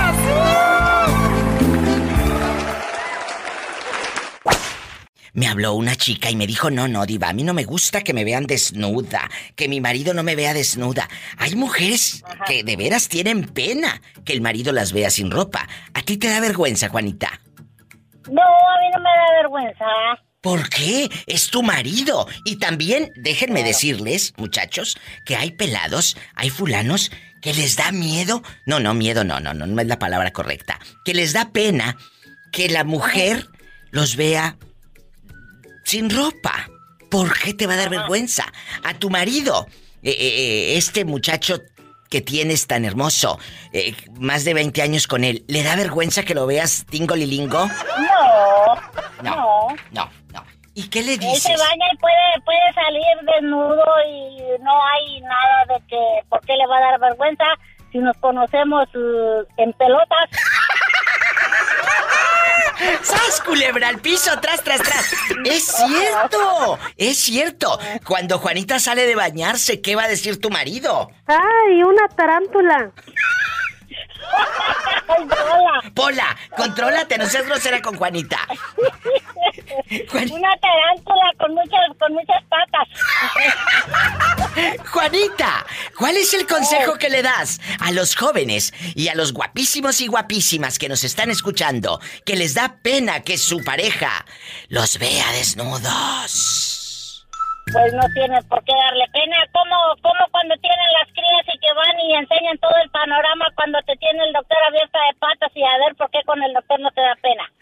Me 5.34 5.48
habló 5.48 5.74
una 5.74 5.96
chica 5.96 6.30
y 6.30 6.36
me 6.36 6.46
dijo, 6.46 6.70
no, 6.70 6.88
no, 6.88 7.04
diva, 7.04 7.28
a 7.28 7.32
mí 7.32 7.42
no 7.42 7.52
me 7.52 7.64
gusta 7.64 8.02
que 8.02 8.14
me 8.14 8.24
vean 8.24 8.46
desnuda, 8.46 9.28
que 9.56 9.68
mi 9.68 9.80
marido 9.80 10.14
no 10.14 10.22
me 10.22 10.36
vea 10.36 10.54
desnuda. 10.54 11.08
Hay 11.36 11.56
mujeres 11.56 12.24
que 12.46 12.62
de 12.62 12.76
veras 12.76 13.08
tienen 13.08 13.44
pena 13.44 14.00
que 14.24 14.32
el 14.32 14.40
marido 14.40 14.72
las 14.72 14.92
vea 14.92 15.10
sin 15.10 15.30
ropa. 15.30 15.68
¿A 15.92 16.02
ti 16.02 16.16
te 16.16 16.28
da 16.28 16.40
vergüenza, 16.40 16.88
Juanita? 16.88 17.40
No, 18.30 18.42
a 18.42 18.80
mí 18.80 18.90
no 18.94 19.00
me 19.00 19.10
da 19.10 19.42
vergüenza. 19.42 19.84
¿Por 20.40 20.68
qué? 20.68 21.10
Es 21.26 21.48
tu 21.48 21.62
marido. 21.62 22.28
Y 22.44 22.56
también, 22.56 23.10
déjenme 23.16 23.64
decirles, 23.64 24.34
muchachos, 24.36 24.98
que 25.24 25.36
hay 25.36 25.50
pelados, 25.50 26.16
hay 26.34 26.50
fulanos 26.50 27.10
que 27.42 27.54
les 27.54 27.76
da 27.76 27.90
miedo. 27.92 28.42
No, 28.66 28.78
no, 28.78 28.94
miedo, 28.94 29.24
no, 29.24 29.40
no, 29.40 29.52
no, 29.52 29.66
no 29.66 29.80
es 29.80 29.88
la 29.88 29.98
palabra 29.98 30.32
correcta. 30.32 30.78
Que 31.04 31.14
les 31.14 31.32
da 31.32 31.50
pena 31.50 31.96
que 32.52 32.68
la 32.68 32.84
mujer 32.84 33.48
los 33.90 34.16
vea 34.16 34.58
sin 35.84 36.10
ropa. 36.10 36.68
¿Por 37.10 37.38
qué 37.38 37.54
te 37.54 37.66
va 37.66 37.74
a 37.74 37.76
dar 37.76 37.90
vergüenza? 37.90 38.44
A 38.82 38.94
tu 38.94 39.10
marido, 39.10 39.66
eh, 40.02 40.10
eh, 40.10 40.16
eh, 40.18 40.76
este 40.76 41.04
muchacho 41.04 41.60
que 42.10 42.20
tienes 42.20 42.66
tan 42.66 42.84
hermoso, 42.84 43.38
más 44.18 44.44
de 44.44 44.54
20 44.54 44.82
años 44.82 45.06
con 45.06 45.24
él, 45.24 45.44
¿le 45.48 45.62
da 45.62 45.74
vergüenza 45.74 46.22
que 46.22 46.34
lo 46.34 46.46
veas 46.46 46.84
tingolilingo? 46.88 47.66
No, 47.66 48.74
no, 49.22 49.68
no, 49.90 50.10
no. 50.32 50.44
¿Y 50.74 50.88
qué 50.90 51.02
le 51.02 51.18
dices? 51.18 51.46
Él 51.46 51.56
se 51.56 51.62
baña 51.62 51.86
y 51.92 51.96
puede, 51.96 52.42
puede 52.44 52.72
salir 52.74 53.02
desnudo 53.34 53.84
y 54.08 54.62
no 54.62 54.72
hay 54.86 55.20
nada 55.22 55.64
de 55.68 55.86
que, 55.88 56.20
¿por 56.28 56.40
qué 56.42 56.56
le 56.56 56.66
va 56.66 56.78
a 56.78 56.80
dar 56.80 57.00
vergüenza 57.00 57.44
si 57.90 57.98
nos 57.98 58.16
conocemos 58.18 58.88
en 59.56 59.72
pelotas? 59.72 60.30
¡Sas, 63.02 63.40
culebra 63.44 63.88
al 63.88 64.00
piso! 64.00 64.30
¡Tras, 64.40 64.62
tras, 64.62 64.82
tras! 64.82 65.12
¡Es 65.44 65.64
cierto! 65.64 66.78
¡Es 66.96 67.18
cierto! 67.18 67.78
Cuando 68.06 68.38
Juanita 68.38 68.78
sale 68.78 69.06
de 69.06 69.14
bañarse, 69.14 69.80
¿qué 69.80 69.96
va 69.96 70.04
a 70.04 70.08
decir 70.08 70.40
tu 70.40 70.50
marido? 70.50 71.10
¡Ay, 71.26 71.82
una 71.82 72.08
tarántula! 72.08 72.92
Pola. 75.06 75.92
Pola, 75.94 76.36
contrólate, 76.56 77.18
no 77.18 77.26
seas 77.26 77.46
grosera 77.46 77.80
con 77.82 77.96
Juanita. 77.96 78.38
Una 80.12 80.56
tarántula 80.58 81.32
con 81.38 81.54
muchas, 81.54 81.80
con 81.98 82.12
muchas 82.12 82.42
patas. 82.48 82.88
Juanita, 84.90 85.66
¿cuál 85.98 86.16
es 86.16 86.32
el 86.34 86.46
consejo 86.46 86.94
que 86.94 87.10
le 87.10 87.22
das 87.22 87.60
a 87.80 87.92
los 87.92 88.14
jóvenes 88.16 88.72
y 88.94 89.08
a 89.08 89.14
los 89.14 89.32
guapísimos 89.32 90.00
y 90.00 90.06
guapísimas 90.06 90.78
que 90.78 90.88
nos 90.88 91.04
están 91.04 91.30
escuchando 91.30 92.00
que 92.24 92.36
les 92.36 92.54
da 92.54 92.76
pena 92.82 93.20
que 93.20 93.38
su 93.38 93.62
pareja 93.62 94.24
los 94.68 94.98
vea 94.98 95.30
desnudos? 95.32 96.73
Pues 97.72 97.92
no 97.94 98.02
tienen 98.14 98.42
por 98.48 98.62
qué 98.64 98.72
darle 98.72 99.06
pena. 99.12 99.36
¿Cómo, 99.52 99.76
cómo 100.02 100.20
cuando 100.30 100.54
tienen 100.58 100.86
las 101.00 101.08
crías 101.12 101.46
y 101.54 101.58
que 101.58 101.74
van 101.74 102.00
y 102.00 102.14
enseñan 102.14 102.58
todo 102.58 102.74
el 102.82 102.90
panorama 102.90 103.46
cuando 103.54 103.78
te 103.82 103.96
tiene 103.96 104.24
el 104.24 104.32
doctor 104.32 104.58
abierta 104.68 104.98
de 104.98 105.18
patas 105.18 105.52
y 105.54 105.62
a 105.62 105.78
ver 105.84 105.94
por 105.96 106.10
qué 106.10 106.20
con 106.26 106.42
el 106.42 106.52
doctor 106.52 106.80
no 106.80 106.90
te 106.90 107.00
da 107.00 107.16
pena? 107.22 107.52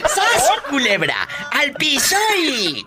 ¡Sas, 0.06 0.60
culebra! 0.68 1.16
¡Al 1.52 1.72
piso 1.72 2.16
y... 2.38 2.84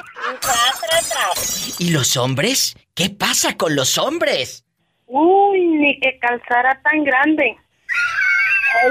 ¿Y 1.79 1.91
los 1.91 2.15
hombres? 2.15 2.77
¿Qué 2.95 3.09
pasa 3.09 3.57
con 3.57 3.75
los 3.75 3.97
hombres? 3.97 4.63
Uy, 5.07 5.59
ni 5.59 5.99
que 5.99 6.17
calzara 6.19 6.79
tan 6.81 7.03
grande. 7.03 7.57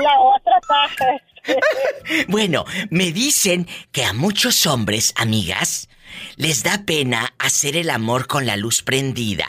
La 0.02 0.20
otra 0.20 0.60
paja. 0.68 1.06
bueno, 2.28 2.64
me 2.90 3.12
dicen 3.12 3.66
que 3.90 4.04
a 4.04 4.12
muchos 4.12 4.66
hombres, 4.66 5.14
amigas, 5.16 5.88
les 6.36 6.62
da 6.62 6.84
pena 6.86 7.34
hacer 7.38 7.76
el 7.76 7.90
amor 7.90 8.26
con 8.26 8.46
la 8.46 8.56
luz 8.56 8.82
prendida. 8.82 9.46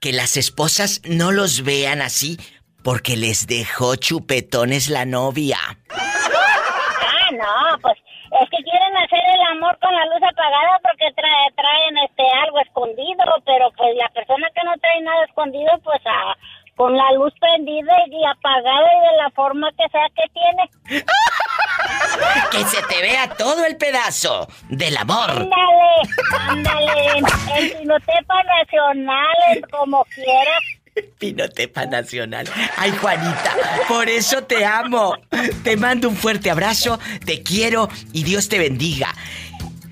Que 0.00 0.12
las 0.12 0.36
esposas 0.36 1.02
no 1.04 1.32
los 1.32 1.62
vean 1.62 2.02
así 2.02 2.38
porque 2.82 3.16
les 3.16 3.46
dejó 3.46 3.96
chupetones 3.96 4.88
la 4.88 5.04
novia. 5.04 5.58
Ah, 5.90 7.30
no, 7.32 7.78
pues 7.80 7.98
es 8.30 8.48
que 8.48 8.62
quieren 8.62 8.96
hacer 8.96 9.20
el 9.34 9.58
amor 9.58 9.76
con 9.80 9.92
la 9.92 10.06
luz 10.06 10.22
apagada 10.22 10.78
porque 10.82 11.12
traen 11.12 11.98
este 11.98 12.22
algo 12.44 12.60
escondido, 12.60 13.24
pero 13.44 13.70
pues 13.76 13.96
la 13.96 14.08
persona 14.10 14.48
que 14.54 14.62
no 14.64 14.72
trae 14.78 15.00
nada 15.00 15.24
escondido, 15.24 15.78
pues 15.82 16.00
a 16.06 16.36
con 16.80 16.96
la 16.96 17.12
luz 17.12 17.30
prendida 17.38 17.92
y 18.06 18.24
apagada 18.24 18.88
y 18.96 19.10
de 19.10 19.16
la 19.22 19.30
forma 19.32 19.68
que 19.72 19.86
sea 19.90 20.08
que 20.16 20.24
tiene. 20.32 21.04
que 22.50 22.64
se 22.64 22.82
te 22.84 23.02
vea 23.02 23.28
todo 23.36 23.66
el 23.66 23.76
pedazo 23.76 24.48
del 24.70 24.96
amor. 24.96 25.28
Ándale, 25.28 26.00
ándale, 26.48 27.18
el 27.58 27.72
Pinotepa 27.72 28.42
Nacional, 28.44 29.66
como 29.70 30.06
quieras. 30.06 31.10
Pinotepa 31.18 31.84
Nacional. 31.84 32.48
Ay, 32.78 32.92
Juanita, 32.92 33.56
por 33.86 34.08
eso 34.08 34.44
te 34.44 34.64
amo. 34.64 35.18
Te 35.62 35.76
mando 35.76 36.08
un 36.08 36.16
fuerte 36.16 36.50
abrazo, 36.50 36.98
te 37.26 37.42
quiero 37.42 37.90
y 38.14 38.24
Dios 38.24 38.48
te 38.48 38.58
bendiga. 38.58 39.14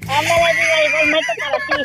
Ándale, 0.08 0.54
diva, 0.54 0.88
igualmente 0.88 1.32
para 1.38 1.58
ti. 1.58 1.84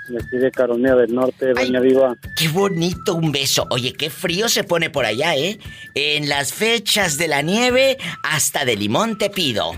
De 0.08 0.18
aquí 0.18 0.37
de 0.38 0.50
Carolina 0.50 0.96
del 0.96 1.14
Norte, 1.14 1.52
Doña 1.52 1.78
Viva. 1.78 2.16
Qué 2.37 2.49
bonito 2.49 3.14
un 3.14 3.30
beso. 3.30 3.68
Oye, 3.70 3.92
qué 3.92 4.11
frío 4.11 4.49
se 4.49 4.64
pone 4.64 4.90
por 4.90 5.04
allá, 5.04 5.37
¿eh? 5.37 5.61
En 5.94 6.28
las 6.28 6.52
fechas 6.52 7.16
de 7.16 7.28
la 7.28 7.42
nieve, 7.42 7.96
hasta 8.25 8.64
de 8.64 8.75
limón 8.75 9.18
te 9.18 9.30
pido 9.30 9.72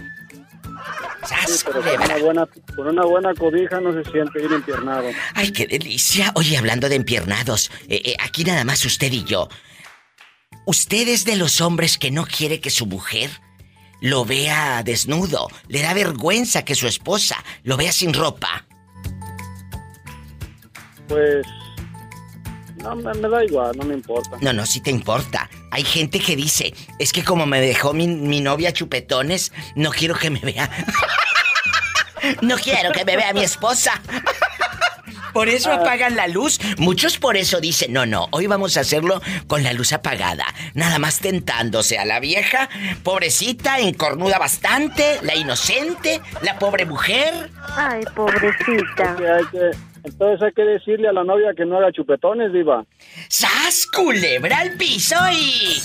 con, 2.75 2.87
una 2.87 3.05
buena, 3.05 3.35
cobija 3.35 3.81
no 3.81 3.93
se 3.93 4.11
siente 4.11 4.39
bien 4.39 4.53
empiernado. 4.55 5.09
Ay, 5.35 5.53
qué 5.53 5.67
delicia. 5.67 6.33
Oye, 6.35 6.57
hablando 6.57 6.89
de 6.89 6.97
empiernados, 6.97 7.71
eh, 7.89 8.03
eh, 8.05 8.17
aquí 8.21 8.45
nada 8.45 8.65
más 8.65 8.85
usted 8.85 9.13
y 9.13 9.25
yo. 9.25 9.49
¿Usted 10.67 11.09
es 11.09 11.25
de 11.25 11.37
los 11.37 11.61
hombres 11.61 11.99
que 11.99 12.11
no 12.11 12.25
quiere 12.25 12.61
que 12.61 12.71
su 12.71 12.87
mujer 12.87 13.31
lo 14.01 14.25
vea 14.25 14.83
desnudo? 14.83 15.49
¿Le 15.69 15.83
da 15.83 15.95
vergüenza 15.95 16.65
que 16.65 16.75
su 16.75 16.87
esposa 16.87 17.43
lo 17.63 17.77
vea 17.77 17.93
sin 17.93 18.15
ropa? 18.15 18.67
Pues 21.09 21.47
no, 22.85 22.97
me, 22.97 23.29
da 23.29 23.45
igual, 23.45 23.77
no 23.77 23.85
me 23.85 23.95
importa. 23.95 24.37
No, 24.41 24.53
no, 24.53 24.67
sí 24.67 24.81
te 24.81 24.91
importa. 24.91 25.49
Hay 25.71 25.85
gente 25.85 26.21
que 26.21 26.37
dice, 26.37 26.75
es 26.99 27.13
que 27.13 27.25
como 27.25 27.47
me 27.47 27.61
dejó 27.61 27.93
mi, 27.93 28.07
novia 28.41 28.73
chupetones, 28.73 29.53
no 29.75 29.91
quiero 29.91 30.15
que 30.15 30.31
me 30.31 30.41
vea. 30.41 30.71
no 32.43 32.57
quiero 32.57 32.93
que 32.93 33.05
me 33.05 33.17
vea 33.17 33.33
mi 33.33 33.43
esposa. 33.43 34.01
Por 35.33 35.49
eso 35.49 35.73
ah. 35.73 35.77
apagan 35.77 36.15
la 36.15 36.29
luz. 36.29 36.61
Muchos 36.79 37.19
por 37.19 37.37
eso 37.37 37.61
dicen, 37.61 37.93
no, 37.93 38.07
no, 38.07 38.29
hoy 38.31 38.47
vamos 38.47 38.77
a 38.77 38.81
hacerlo 38.81 39.21
con 39.49 39.65
la 39.65 39.73
luz 39.73 39.93
apagada. 39.93 40.47
Nada 40.75 41.01
más 41.01 41.19
tentándose 41.19 41.99
a 41.99 42.05
la 42.05 42.21
vieja, 42.21 42.69
pobrecita, 43.03 43.81
encornuda 43.81 44.39
bastante, 44.39 45.19
la 45.23 45.35
inocente, 45.35 46.21
la 46.43 46.57
pobre 46.61 46.87
mujer. 46.87 47.51
Ay, 47.75 48.05
pobrecita. 48.15 49.17
Entonces 50.05 50.43
hay 50.43 50.53
que 50.53 50.63
decirle 50.63 51.09
a 51.09 51.13
la 51.13 51.25
novia 51.25 51.55
que 51.57 51.65
no 51.65 51.79
haga 51.79 51.91
chupetones, 51.91 52.53
diva. 52.53 52.85
¡Sas, 53.29 53.87
culebra 53.87 54.59
al 54.59 54.77
piso 54.77 55.17
y... 55.33 55.81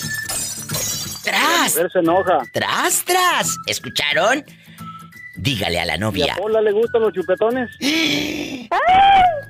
¡Tras! 1.23 1.75
La 1.75 1.89
se 1.89 1.99
enoja. 1.99 2.39
¡Tras, 2.53 3.05
tras! 3.05 3.57
¿Escucharon? 3.65 4.43
Dígale 5.37 5.79
a 5.79 5.85
la 5.85 5.97
novia. 5.97 6.25
¿Y 6.25 6.29
a 6.29 6.35
Paula 6.35 6.61
le 6.61 6.73
gustan 6.73 7.01
los 7.01 7.13
chupetones? 7.13 7.69
¡Ay! 7.81 8.69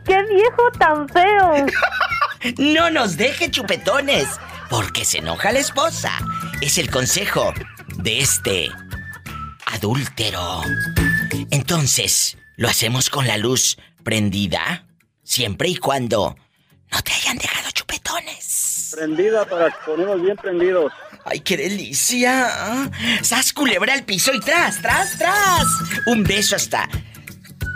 ¡Qué 0.05 0.23
viejo 0.31 0.71
tan 0.77 1.09
feo! 1.09 1.65
no 2.57 2.91
nos 2.91 3.17
deje 3.17 3.49
chupetones, 3.49 4.27
porque 4.69 5.03
se 5.03 5.17
enoja 5.17 5.51
la 5.51 5.59
esposa. 5.59 6.11
Es 6.61 6.77
el 6.77 6.91
consejo 6.91 7.53
de 7.97 8.19
este 8.19 8.69
adúltero. 9.65 10.61
Entonces, 11.49 12.37
lo 12.55 12.67
hacemos 12.67 13.09
con 13.09 13.25
la 13.25 13.37
luz 13.37 13.77
prendida 14.03 14.85
siempre 15.23 15.69
y 15.69 15.75
cuando 15.75 16.35
no 16.91 17.01
te 17.01 17.11
hayan 17.11 17.37
dejado 17.37 17.69
chupetones. 17.71 18.93
Prendida 18.95 19.45
para 19.45 19.69
ponernos 19.85 20.21
bien 20.21 20.35
prendidos. 20.37 20.91
¡Ay, 21.25 21.41
qué 21.41 21.57
delicia! 21.57 22.89
¡Sas 23.21 23.53
culebra 23.53 23.93
al 23.93 24.03
piso 24.03 24.33
y 24.33 24.39
tras, 24.39 24.81
tras, 24.81 25.17
tras! 25.17 25.65
Un 26.07 26.23
beso 26.23 26.55
hasta 26.55 26.89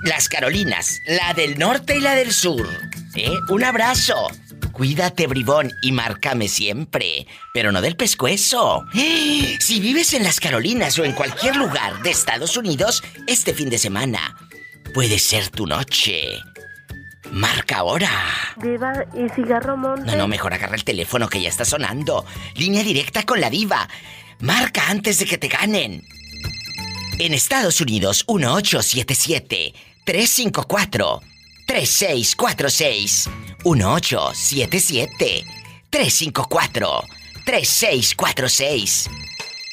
las 0.03 0.27
Carolinas, 0.27 0.99
la 1.07 1.33
del 1.33 1.57
norte 1.59 1.97
y 1.97 2.01
la 2.01 2.15
del 2.15 2.33
sur. 2.33 2.67
¿Eh? 3.15 3.31
Un 3.49 3.63
abrazo. 3.63 4.29
Cuídate, 4.71 5.27
bribón, 5.27 5.71
y 5.83 5.91
márcame 5.91 6.47
siempre, 6.47 7.27
pero 7.53 7.71
no 7.71 7.79
del 7.79 7.95
pescuezo. 7.95 8.83
Si 8.91 9.79
vives 9.79 10.15
en 10.15 10.23
las 10.23 10.39
Carolinas 10.39 10.97
o 10.97 11.05
en 11.05 11.11
cualquier 11.11 11.55
lugar 11.55 12.01
de 12.01 12.09
Estados 12.09 12.57
Unidos, 12.57 13.03
este 13.27 13.53
fin 13.53 13.69
de 13.69 13.77
semana, 13.77 14.35
puede 14.93 15.17
ser 15.17 15.49
tu 15.49 15.65
noche. 15.65 16.39
Marca 17.31 17.77
ahora. 17.77 18.11
Diva, 18.57 18.93
¿y 19.15 19.27
cigarro 19.29 19.75
monte? 19.75 20.05
No, 20.05 20.15
no, 20.17 20.27
mejor 20.27 20.53
agarra 20.53 20.75
el 20.75 20.83
teléfono 20.83 21.27
que 21.27 21.41
ya 21.41 21.49
está 21.49 21.65
sonando. 21.65 22.25
Línea 22.55 22.83
directa 22.83 23.23
con 23.23 23.41
la 23.41 23.49
diva. 23.49 23.89
Marca 24.39 24.89
antes 24.89 25.19
de 25.19 25.25
que 25.25 25.37
te 25.37 25.47
ganen. 25.47 26.05
En 27.17 27.33
Estados 27.33 27.81
Unidos, 27.81 28.25
1877 28.27 29.73
354 30.05 31.21
3646 31.65 33.29
1877 33.63 35.45
354 35.89 37.03
3646 37.45 39.09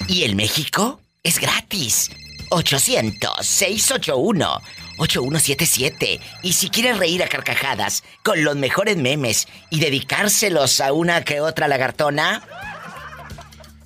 ¿Y 0.09 0.22
el 0.24 0.35
México? 0.35 1.00
Es 1.22 1.38
gratis. 1.38 2.11
800 2.50 3.46
681 3.46 4.61
8177. 5.00 6.20
Y 6.42 6.52
si 6.52 6.70
quieres 6.70 6.98
reír 6.98 7.22
a 7.22 7.28
carcajadas 7.28 8.04
con 8.22 8.44
los 8.44 8.56
mejores 8.56 8.96
memes 8.96 9.48
y 9.70 9.80
dedicárselos 9.80 10.80
a 10.80 10.92
una 10.92 11.24
que 11.24 11.40
otra 11.40 11.68
lagartona, 11.68 12.42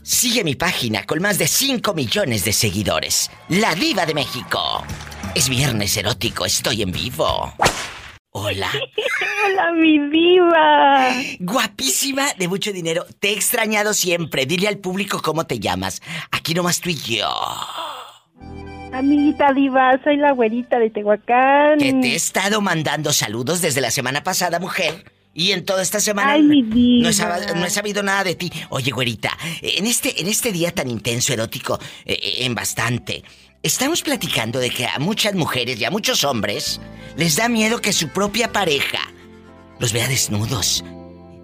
sigue 0.03 0.45
mi 0.45 0.55
página 0.55 1.05
con 1.05 1.23
más 1.23 1.39
de 1.39 1.47
5 1.47 1.95
millones 1.95 2.45
de 2.45 2.53
seguidores. 2.53 3.31
La 3.49 3.75
Diva 3.75 4.07
de 4.07 4.15
México. 4.15 4.85
Es 5.35 5.49
viernes 5.49 5.97
erótico, 5.97 6.45
estoy 6.45 6.83
en 6.83 6.93
vivo. 6.93 7.55
Hola. 8.31 8.71
Hola, 9.47 9.73
mi 9.73 9.99
diva. 10.09 11.13
Guapísima, 11.39 12.33
de 12.39 12.49
mucho 12.49 12.73
dinero. 12.73 13.07
Te 13.21 13.29
he 13.29 13.33
extrañado 13.33 13.95
siempre. 13.95 14.47
Dile 14.47 14.69
al 14.69 14.79
público 14.79 15.21
cómo 15.23 15.47
te 15.47 15.61
llamas. 15.61 16.03
Aquí 16.31 16.55
nomás 16.55 16.81
tú 16.81 16.89
y 16.89 16.97
yo. 16.97 17.29
Amiguita 18.95 19.53
diva, 19.53 20.01
soy 20.05 20.17
la 20.17 20.31
güerita 20.33 20.79
de 20.79 20.89
Tehuacán. 20.89 21.79
Que 21.79 21.93
te 21.95 22.13
he 22.13 22.15
estado 22.15 22.61
mandando 22.61 23.13
saludos 23.13 23.61
desde 23.61 23.81
la 23.81 23.91
semana 23.91 24.23
pasada, 24.23 24.61
mujer. 24.61 25.11
Y 25.35 25.51
en 25.51 25.65
toda 25.65 25.83
esta 25.83 25.99
semana 25.99 26.35
Ay, 26.35 26.43
mi 26.43 26.63
no, 27.03 27.09
he 27.09 27.13
sabido, 27.13 27.57
no, 27.57 27.67
he 27.67 27.71
sabido, 27.71 28.03
nada 28.05 28.23
de 28.23 28.37
ti. 28.37 28.53
Oye, 28.71 28.93
güerita, 28.93 29.37
en 29.63 29.87
este, 29.87 30.21
en 30.21 30.29
este 30.29 30.53
día 30.53 30.73
tan 30.73 30.89
intenso, 30.89 31.33
erótico, 31.33 31.81
eh, 32.05 32.13
eh, 32.23 32.45
en 32.45 32.55
bastante, 32.55 33.25
estamos 33.61 34.03
platicando 34.03 34.61
de 34.61 34.71
que 34.71 34.87
a 34.87 35.01
muchas 35.01 35.35
mujeres 35.35 35.81
y 35.81 35.85
a 35.85 35.91
muchos 35.91 36.23
hombres 36.23 36.81
les 37.17 37.35
da 37.35 37.49
miedo 37.49 37.81
que 37.81 37.93
su 37.93 38.11
propia 38.11 38.53
pareja 38.53 39.01
los 39.81 39.93
vea 39.93 40.07
desnudos. 40.07 40.85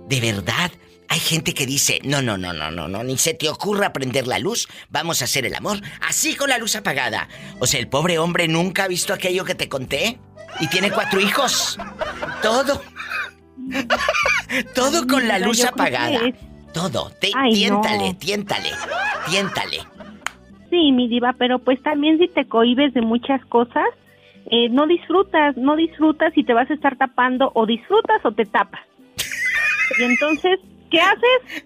De 0.09 0.21
verdad, 0.21 0.71
hay 1.11 1.18
gente 1.18 1.55
que 1.55 1.66
dice, 1.66 1.99
no, 2.05 2.23
no, 2.23 2.38
no, 2.38 2.53
no, 2.53 2.70
no, 2.70 2.87
no, 2.87 3.03
ni 3.03 3.18
se 3.18 3.35
te 3.35 3.49
ocurra 3.49 3.92
prender 3.92 4.29
la 4.29 4.38
luz, 4.38 4.68
vamos 4.90 5.20
a 5.20 5.25
hacer 5.25 5.44
el 5.44 5.57
amor, 5.57 5.79
así 6.09 6.37
con 6.37 6.49
la 6.49 6.57
luz 6.57 6.77
apagada. 6.77 7.29
O 7.59 7.66
sea, 7.66 7.81
el 7.81 7.88
pobre 7.88 8.20
hombre 8.20 8.46
nunca 8.46 8.85
ha 8.85 8.88
visto 8.88 9.12
aquello 9.12 9.44
que 9.44 9.57
te 9.57 9.68
conté 9.68 10.20
y 10.61 10.68
tiene 10.68 10.92
cuatro 10.92 11.20
hijos. 11.20 11.77
Todo. 12.42 12.81
Todo 14.73 15.07
con 15.09 15.27
la 15.27 15.40
luz 15.40 15.64
apagada. 15.64 16.20
Todo. 16.73 17.11
tiéntale, 17.20 18.14
tiéntale, 18.14 18.70
tiéntale. 19.29 19.79
Sí, 20.70 20.92
mi 20.92 21.09
diva, 21.09 21.35
pero 21.37 21.59
pues 21.59 21.83
también 21.83 22.18
si 22.18 22.29
te 22.29 22.46
cohibes 22.46 22.94
de 22.94 23.03
muchas 23.03 23.44
cosas, 23.46 23.88
eh, 24.49 24.68
no 24.68 24.87
disfrutas, 24.87 25.57
no 25.57 25.75
disfrutas 25.75 26.33
y 26.37 26.44
te 26.44 26.55
vas 26.55 26.70
a 26.70 26.75
estar 26.75 26.96
tapando 26.96 27.51
o 27.57 27.66
disfrutas 27.66 28.25
o 28.25 28.31
te 28.31 28.44
tapas. 28.46 28.83
Y 29.99 30.05
entonces 30.05 30.61
¿Qué 30.90 31.00
haces? 31.00 31.64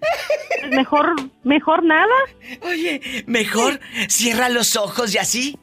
Pues 0.59 0.71
mejor, 0.71 1.15
mejor 1.43 1.83
nada. 1.83 2.13
Oye, 2.61 3.23
mejor 3.25 3.79
cierra 4.07 4.49
los 4.49 4.75
ojos 4.75 5.13
y 5.15 5.17
así. 5.17 5.59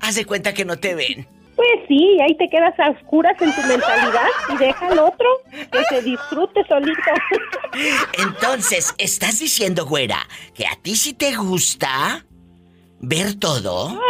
Haz 0.00 0.16
de 0.16 0.26
cuenta 0.26 0.52
que 0.52 0.64
no 0.64 0.78
te 0.78 0.94
ven. 0.94 1.26
Pues 1.56 1.68
sí, 1.86 2.18
ahí 2.20 2.36
te 2.36 2.48
quedas 2.50 2.78
a 2.80 2.90
oscuras 2.90 3.40
en 3.40 3.54
tu 3.54 3.62
mentalidad 3.62 4.26
y 4.52 4.56
deja 4.56 4.88
al 4.88 4.98
otro 4.98 5.26
que 5.70 5.84
se 5.88 6.02
disfrute 6.02 6.64
solito. 6.66 7.00
Entonces, 8.18 8.92
¿estás 8.98 9.38
diciendo, 9.38 9.86
güera, 9.86 10.18
que 10.52 10.66
a 10.66 10.74
ti 10.82 10.96
sí 10.96 11.14
te 11.14 11.36
gusta 11.36 12.26
ver 12.98 13.38
todo? 13.38 14.00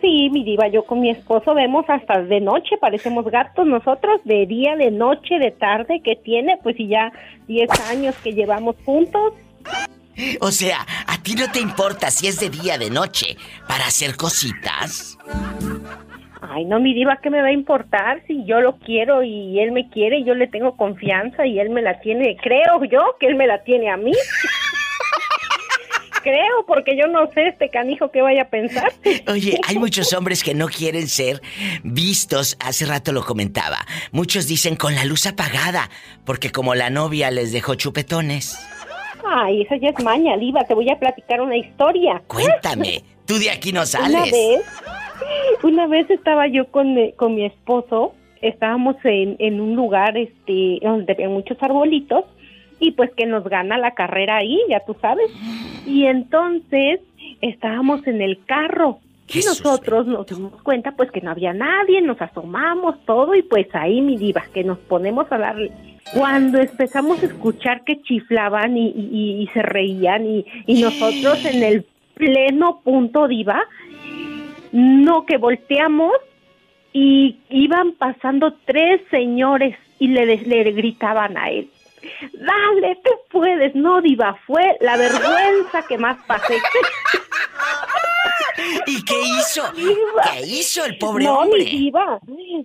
Sí, 0.00 0.30
mi 0.30 0.44
diva, 0.44 0.68
yo 0.68 0.84
con 0.84 1.00
mi 1.00 1.10
esposo 1.10 1.54
vemos 1.54 1.84
hasta 1.88 2.22
de 2.22 2.40
noche, 2.40 2.76
parecemos 2.80 3.24
gatos 3.26 3.66
nosotros, 3.66 4.20
de 4.24 4.46
día, 4.46 4.74
de 4.76 4.90
noche, 4.90 5.38
de 5.38 5.50
tarde, 5.50 6.00
que 6.02 6.16
tiene, 6.16 6.58
pues 6.62 6.78
y 6.78 6.88
ya 6.88 7.12
10 7.48 7.68
años 7.90 8.14
que 8.22 8.32
llevamos 8.32 8.76
juntos. 8.84 9.34
O 10.40 10.50
sea, 10.50 10.86
¿a 11.06 11.22
ti 11.22 11.34
no 11.34 11.50
te 11.50 11.60
importa 11.60 12.10
si 12.10 12.28
es 12.28 12.40
de 12.40 12.50
día, 12.50 12.78
de 12.78 12.90
noche, 12.90 13.36
para 13.68 13.86
hacer 13.86 14.16
cositas? 14.16 15.18
Ay, 16.40 16.64
no, 16.64 16.80
mi 16.80 16.94
diva, 16.94 17.18
¿qué 17.22 17.30
me 17.30 17.42
va 17.42 17.48
a 17.48 17.52
importar 17.52 18.22
si 18.26 18.44
yo 18.44 18.60
lo 18.60 18.78
quiero 18.78 19.22
y 19.22 19.60
él 19.60 19.72
me 19.72 19.88
quiere 19.90 20.18
y 20.18 20.24
yo 20.24 20.34
le 20.34 20.46
tengo 20.46 20.76
confianza 20.76 21.46
y 21.46 21.60
él 21.60 21.70
me 21.70 21.82
la 21.82 22.00
tiene? 22.00 22.36
Creo 22.42 22.82
yo 22.84 23.16
que 23.20 23.26
él 23.26 23.36
me 23.36 23.46
la 23.46 23.62
tiene 23.62 23.90
a 23.90 23.96
mí. 23.96 24.12
Creo, 26.22 26.66
porque 26.66 26.96
yo 26.96 27.06
no 27.06 27.30
sé 27.32 27.48
este 27.48 27.68
canijo 27.70 28.10
qué 28.10 28.20
vaya 28.22 28.42
a 28.42 28.48
pensar. 28.48 28.92
Oye, 29.28 29.58
hay 29.66 29.78
muchos 29.78 30.12
hombres 30.12 30.42
que 30.44 30.54
no 30.54 30.66
quieren 30.68 31.08
ser 31.08 31.40
vistos, 31.82 32.56
hace 32.60 32.84
rato 32.86 33.12
lo 33.12 33.24
comentaba. 33.24 33.78
Muchos 34.12 34.46
dicen 34.46 34.76
con 34.76 34.94
la 34.94 35.04
luz 35.04 35.26
apagada, 35.26 35.88
porque 36.24 36.50
como 36.50 36.74
la 36.74 36.90
novia 36.90 37.30
les 37.30 37.52
dejó 37.52 37.74
chupetones. 37.74 38.58
Ay, 39.24 39.62
eso 39.62 39.74
ya 39.76 39.88
es 39.90 40.04
maña, 40.04 40.36
Diva. 40.36 40.60
Te 40.64 40.74
voy 40.74 40.90
a 40.90 40.98
platicar 40.98 41.40
una 41.40 41.56
historia. 41.56 42.22
Cuéntame, 42.26 43.02
tú 43.26 43.38
de 43.38 43.50
aquí 43.50 43.72
no 43.72 43.86
sales. 43.86 44.10
Una 44.10 44.24
vez, 44.24 44.60
una 45.62 45.86
vez 45.86 46.10
estaba 46.10 46.48
yo 46.48 46.66
con, 46.70 46.94
mi- 46.94 47.12
con 47.12 47.34
mi 47.34 47.44
esposo, 47.44 48.14
estábamos 48.42 48.96
en, 49.04 49.36
en 49.38 49.60
un 49.60 49.76
lugar 49.76 50.16
este 50.16 50.78
donde 50.82 51.12
había 51.12 51.28
muchos 51.28 51.56
arbolitos 51.62 52.24
y 52.80 52.92
pues 52.92 53.10
que 53.16 53.26
nos 53.26 53.44
gana 53.44 53.78
la 53.78 53.92
carrera 53.92 54.38
ahí, 54.38 54.58
ya 54.68 54.80
tú 54.80 54.96
sabes. 55.00 55.30
Y 55.86 56.06
entonces 56.06 57.00
estábamos 57.40 58.06
en 58.06 58.20
el 58.22 58.44
carro 58.46 58.98
y 59.28 59.38
nosotros 59.44 60.06
nos 60.08 60.26
dimos 60.26 60.60
cuenta 60.62 60.90
pues 60.92 61.10
que 61.12 61.20
no 61.20 61.30
había 61.30 61.52
nadie, 61.52 62.00
nos 62.02 62.20
asomamos 62.20 62.96
todo 63.04 63.34
y 63.36 63.42
pues 63.42 63.68
ahí 63.74 64.00
mi 64.00 64.16
diva, 64.16 64.42
que 64.52 64.64
nos 64.64 64.78
ponemos 64.78 65.30
a 65.30 65.38
darle. 65.38 65.70
Cuando 66.14 66.58
empezamos 66.58 67.22
a 67.22 67.26
escuchar 67.26 67.84
que 67.84 68.00
chiflaban 68.02 68.76
y, 68.76 68.88
y- 68.88 69.42
y 69.42 69.46
se 69.48 69.62
reían 69.62 70.26
y, 70.26 70.44
y 70.66 70.82
nosotros 70.82 71.44
en 71.44 71.62
el 71.62 71.86
pleno 72.14 72.80
punto 72.82 73.28
diva, 73.28 73.62
no 74.72 75.26
que 75.26 75.36
volteamos 75.36 76.12
y 76.92 77.36
iban 77.50 77.92
pasando 77.92 78.54
tres 78.64 79.00
señores 79.10 79.76
y 79.98 80.08
le, 80.08 80.24
le 80.38 80.72
gritaban 80.72 81.36
a 81.36 81.50
él. 81.50 81.68
Dale, 82.32 82.98
tú 83.04 83.10
puedes, 83.30 83.74
no 83.74 84.00
diva, 84.00 84.38
fue 84.46 84.76
la 84.80 84.96
vergüenza 84.96 85.82
que 85.86 85.98
más 85.98 86.18
pasé. 86.26 86.56
¿Y 88.86 89.04
qué 89.04 89.20
hizo? 89.20 89.62
¿Qué 90.32 90.46
hizo 90.46 90.84
el 90.84 90.98
pobre 90.98 91.24
no, 91.24 91.40
hombre? 91.40 91.64
mi 91.64 91.70
diva. 91.70 92.18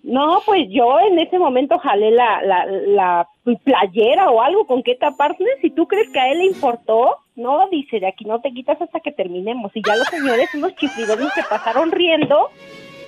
No, 0.04 0.42
pues 0.46 0.68
yo 0.70 1.00
en 1.00 1.20
ese 1.20 1.38
momento 1.40 1.78
jalé 1.80 2.12
la, 2.12 2.42
la, 2.42 2.66
la 2.66 3.30
playera 3.64 4.30
o 4.30 4.42
algo 4.42 4.66
con 4.66 4.84
qué 4.84 4.96
taparse. 4.96 5.44
Si 5.62 5.70
tú 5.70 5.88
crees 5.88 6.10
que 6.10 6.20
a 6.20 6.32
él 6.32 6.40
le 6.40 6.46
importó, 6.46 7.18
no, 7.36 7.68
dice, 7.70 8.00
de 8.00 8.08
aquí 8.08 8.26
no 8.26 8.42
te 8.42 8.52
quitas 8.52 8.82
hasta 8.82 9.00
que 9.00 9.12
terminemos. 9.12 9.72
Y 9.76 9.82
ya 9.86 9.96
los 9.96 10.08
señores, 10.08 10.54
unos 10.54 10.76
chiflidones, 10.76 11.34
se 11.34 11.44
pasaron 11.44 11.92
riendo. 11.92 12.50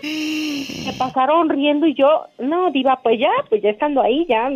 Se 0.01 0.93
pasaron 0.97 1.49
riendo 1.49 1.87
y 1.87 1.95
yo, 1.95 2.25
no, 2.37 2.71
diva, 2.71 2.99
pues 3.01 3.19
ya, 3.19 3.31
pues 3.49 3.61
ya 3.63 3.69
estando 3.71 4.01
ahí, 4.01 4.25
ya, 4.29 4.49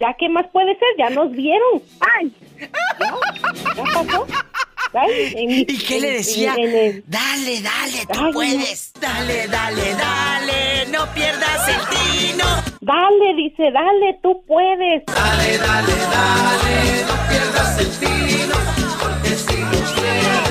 ya, 0.00 0.14
¿qué 0.18 0.28
más 0.28 0.46
puede 0.52 0.72
ser? 0.78 0.88
Ya 0.98 1.10
nos 1.10 1.30
vieron. 1.32 1.82
¡Ay! 2.00 2.32
Ya, 2.60 2.68
ya 3.76 3.84
pasó. 3.84 4.26
Mi- 5.36 5.60
¿Y 5.68 5.78
qué 5.86 6.00
le 6.00 6.10
decía? 6.12 6.54
en- 6.56 6.68
en 6.70 6.76
el- 6.76 7.04
Dale, 7.06 7.60
dale, 7.60 8.06
tú 8.10 8.18
Ay, 8.18 8.24
no. 8.24 8.32
puedes. 8.32 8.92
Dale, 9.00 9.46
dale, 9.48 9.94
dale, 9.94 10.86
no 10.90 11.06
pierdas 11.12 11.68
el 11.68 11.80
tino. 11.90 12.44
Dale, 12.80 13.34
dice, 13.36 13.70
dale, 13.70 14.18
tú 14.22 14.42
puedes. 14.46 15.04
Dale, 15.06 15.58
dale, 15.58 15.92
dale, 15.92 17.04
no 17.06 17.28
pierdas 17.28 17.78
el 17.80 17.90
tino. 17.98 18.54
Porque 18.98 19.28
si 19.36 19.56
lo 19.58 19.70
pierdes, 19.94 20.47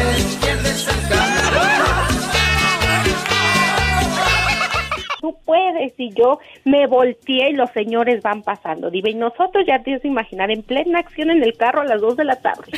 Puedes. 5.45 5.93
Y 5.97 6.13
yo 6.13 6.39
me 6.65 6.87
volteé 6.87 7.49
y 7.49 7.53
los 7.53 7.69
señores 7.71 8.21
van 8.21 8.43
pasando. 8.43 8.89
Diva, 8.89 9.09
y 9.09 9.15
nosotros 9.15 9.65
ya 9.67 9.81
te 9.83 9.91
que 9.91 10.05
imaginar 10.05 10.51
en 10.51 10.63
plena 10.63 10.99
acción 10.99 11.31
en 11.31 11.43
el 11.43 11.55
carro 11.57 11.81
a 11.81 11.85
las 11.85 12.01
2 12.01 12.17
de 12.17 12.25
la 12.25 12.35
tarde. 12.41 12.71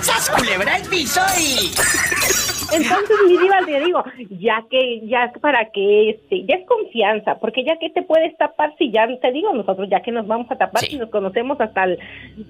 ¡Sas 0.00 0.30
culebra 0.30 0.76
el. 0.76 2.45
Entonces, 2.72 3.16
mi 3.26 3.36
diva, 3.38 3.58
te 3.64 3.80
digo, 3.80 4.04
ya 4.30 4.64
que, 4.70 5.06
ya 5.06 5.32
para 5.40 5.70
que, 5.70 6.10
este, 6.10 6.44
ya 6.46 6.56
es 6.56 6.66
confianza, 6.66 7.38
porque 7.38 7.64
ya 7.64 7.78
que 7.78 7.90
te 7.90 8.02
puedes 8.02 8.36
tapar 8.36 8.74
si 8.78 8.90
ya, 8.90 9.06
te 9.20 9.32
digo, 9.32 9.52
nosotros 9.52 9.88
ya 9.90 10.02
que 10.02 10.12
nos 10.12 10.26
vamos 10.26 10.50
a 10.50 10.56
tapar 10.56 10.82
si 10.82 10.96
nos 10.96 11.10
conocemos 11.10 11.60
hasta 11.60 11.84
el, 11.84 11.98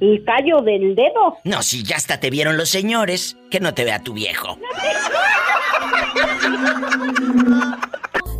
el 0.00 0.24
callo 0.24 0.61
del 0.62 0.94
dedo. 0.94 1.38
No, 1.44 1.62
si 1.62 1.83
ya 1.83 1.96
hasta 1.96 2.20
te 2.20 2.31
vieron 2.31 2.57
los 2.57 2.68
señores, 2.68 3.37
que 3.50 3.61
no 3.61 3.74
te 3.74 3.85
vea 3.85 4.02
tu 4.02 4.14
viejo. 4.14 4.59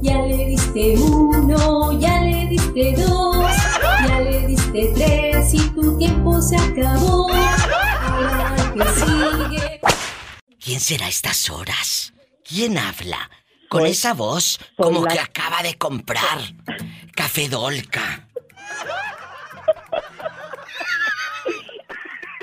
Ya 0.02 0.18
le 0.22 0.46
diste 0.46 0.94
uno, 0.98 1.98
ya 1.98 2.20
le 2.20 2.46
diste 2.48 2.94
dos, 2.96 3.46
ya 4.06 4.20
le 4.20 4.46
diste 4.46 4.92
tres 4.94 5.54
y 5.54 5.70
tu 5.70 5.96
tiempo 5.98 6.40
se 6.40 6.56
acabó. 6.56 7.28
Ahora 8.02 8.54
que 8.74 8.84
sigue. 9.00 9.80
¿Quién 10.66 10.81
será 10.81 11.07
a 11.07 11.09
estas 11.09 11.48
horas? 11.48 12.12
¿Quién 12.44 12.76
habla? 12.76 13.31
Con 13.68 13.83
Soy- 13.83 13.90
esa 13.92 14.14
voz 14.14 14.59
como 14.76 15.05
la- 15.05 15.12
que 15.12 15.20
acaba 15.20 15.62
de 15.62 15.79
comprar 15.79 16.38
café 17.14 17.48
Dolca. 17.48 18.26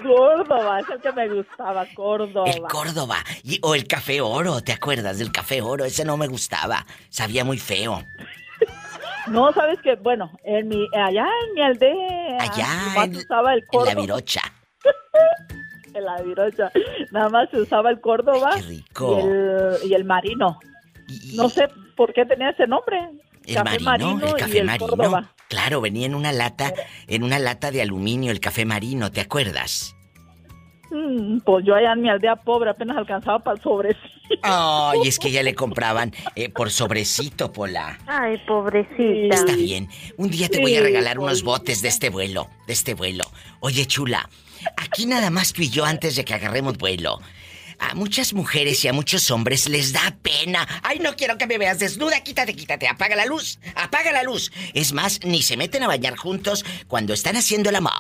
Córdoba, 0.02 0.80
es 0.80 0.90
el 0.90 1.02
que 1.02 1.12
me 1.12 1.28
gustaba, 1.30 1.86
Córdoba. 1.96 2.50
El 2.50 2.62
Córdoba. 2.64 3.18
Y- 3.44 3.60
o 3.62 3.76
el 3.76 3.88
café 3.88 4.22
oro, 4.22 4.62
¿te 4.62 4.72
acuerdas 4.72 5.18
del 5.18 5.32
café 5.34 5.62
oro? 5.62 5.84
Ese 5.84 6.06
no 6.06 6.16
me 6.16 6.28
gustaba. 6.28 6.86
Sabía 7.10 7.44
muy 7.44 7.58
feo. 7.60 8.02
No, 9.28 9.52
sabes 9.54 9.80
que, 9.82 9.96
bueno, 9.96 10.32
en 10.46 10.70
mi, 10.70 10.88
allá 10.96 11.26
en 11.48 11.54
mi 11.56 11.62
aldea. 11.62 12.38
Allá 12.40 13.04
en, 13.04 13.16
usaba 13.18 13.54
el 13.54 13.60
en 13.60 13.66
Córdoba. 13.68 13.94
la 13.94 14.02
virocha. 14.02 14.42
En 15.94 16.06
la 16.06 16.22
virocha. 16.22 16.72
Nada 17.12 17.30
más 17.30 17.50
se 17.50 17.62
usaba 17.62 17.90
el 17.90 18.02
Córdoba. 18.02 18.52
rico. 18.68 19.20
Y 19.20 19.22
el, 19.22 19.92
y 19.92 19.94
el 19.94 20.06
marino. 20.06 20.60
No 21.36 21.50
sé 21.50 21.68
por 21.96 22.14
qué 22.14 22.26
tenía 22.26 22.50
ese 22.50 22.68
nombre. 22.68 23.10
El 23.46 23.56
café 23.56 23.80
marino, 23.80 24.26
el 24.26 24.34
café 24.36 24.56
y 24.56 24.60
el 24.60 24.66
marino. 24.66 24.88
Córdoba. 24.88 25.30
Claro, 25.50 25.82
venía 25.82 26.06
en 26.06 26.16
una 26.16 26.32
lata, 26.32 26.74
en 27.08 27.24
una 27.24 27.40
lata 27.40 27.72
de 27.72 27.82
aluminio 27.82 28.32
el 28.32 28.40
café 28.40 28.66
marino, 28.66 29.12
¿te 29.12 29.22
acuerdas? 29.22 29.96
Mm, 30.90 31.40
pues 31.40 31.66
yo 31.66 31.76
allá 31.76 31.94
en 31.94 32.02
mi 32.02 32.10
aldea 32.10 32.36
pobre 32.36 32.70
apenas 32.70 32.98
alcanzaba 32.98 33.40
para 33.40 33.58
el 33.58 33.64
sobrecito. 33.64 34.08
Ay, 34.44 35.02
es 35.06 35.20
que 35.20 35.32
ya 35.32 35.44
le 35.44 35.54
compraban 35.56 36.12
eh, 36.36 36.50
por 36.50 36.72
sobrecito, 36.72 37.52
Pola. 37.52 38.00
Ay, 38.08 38.38
pobrecita. 38.48 39.36
Está 39.36 39.56
bien. 39.56 39.90
Un 40.18 40.30
día 40.30 40.50
te 40.50 40.62
voy 40.62 40.76
a 40.76 40.82
regalar 40.82 41.20
unos 41.20 41.44
botes 41.44 41.82
de 41.82 41.88
este 41.90 42.10
vuelo, 42.10 42.48
de 42.68 42.74
este 42.74 42.94
vuelo. 42.94 43.26
Oye, 43.60 43.86
chula, 43.86 44.30
aquí 44.78 45.06
nada 45.06 45.30
más 45.30 45.54
tú 45.54 45.62
y 45.62 45.69
yo 45.69 45.86
antes 45.86 46.15
de 46.15 46.26
que 46.26 46.34
agarremos 46.34 46.78
vuelo. 46.78 47.19
A 47.80 47.95
muchas 47.95 48.34
mujeres 48.34 48.84
y 48.86 48.88
a 48.88 48.93
muchos 48.93 49.30
hombres 49.32 49.67
les 49.67 49.91
da 49.91 50.15
pena. 50.21 50.67
Ay, 50.84 50.99
no 50.99 51.15
quiero 51.15 51.38
que 51.38 51.47
me 51.47 51.58
veas 51.58 51.80
desnuda. 51.80 52.21
Quítate, 52.21 52.56
quítate. 52.56 52.88
Apaga 52.88 53.15
la 53.15 53.26
luz. 53.26 53.60
Apaga 53.76 54.12
la 54.12 54.23
luz. 54.23 54.52
Es 54.73 54.93
más, 54.93 55.19
ni 55.23 55.41
se 55.41 55.58
meten 55.58 55.84
a 55.84 55.88
bañar 55.88 56.15
juntos 56.15 56.63
cuando 56.88 57.13
están 57.13 57.36
haciendo 57.36 57.69
el 57.69 57.76
amor. 57.76 57.91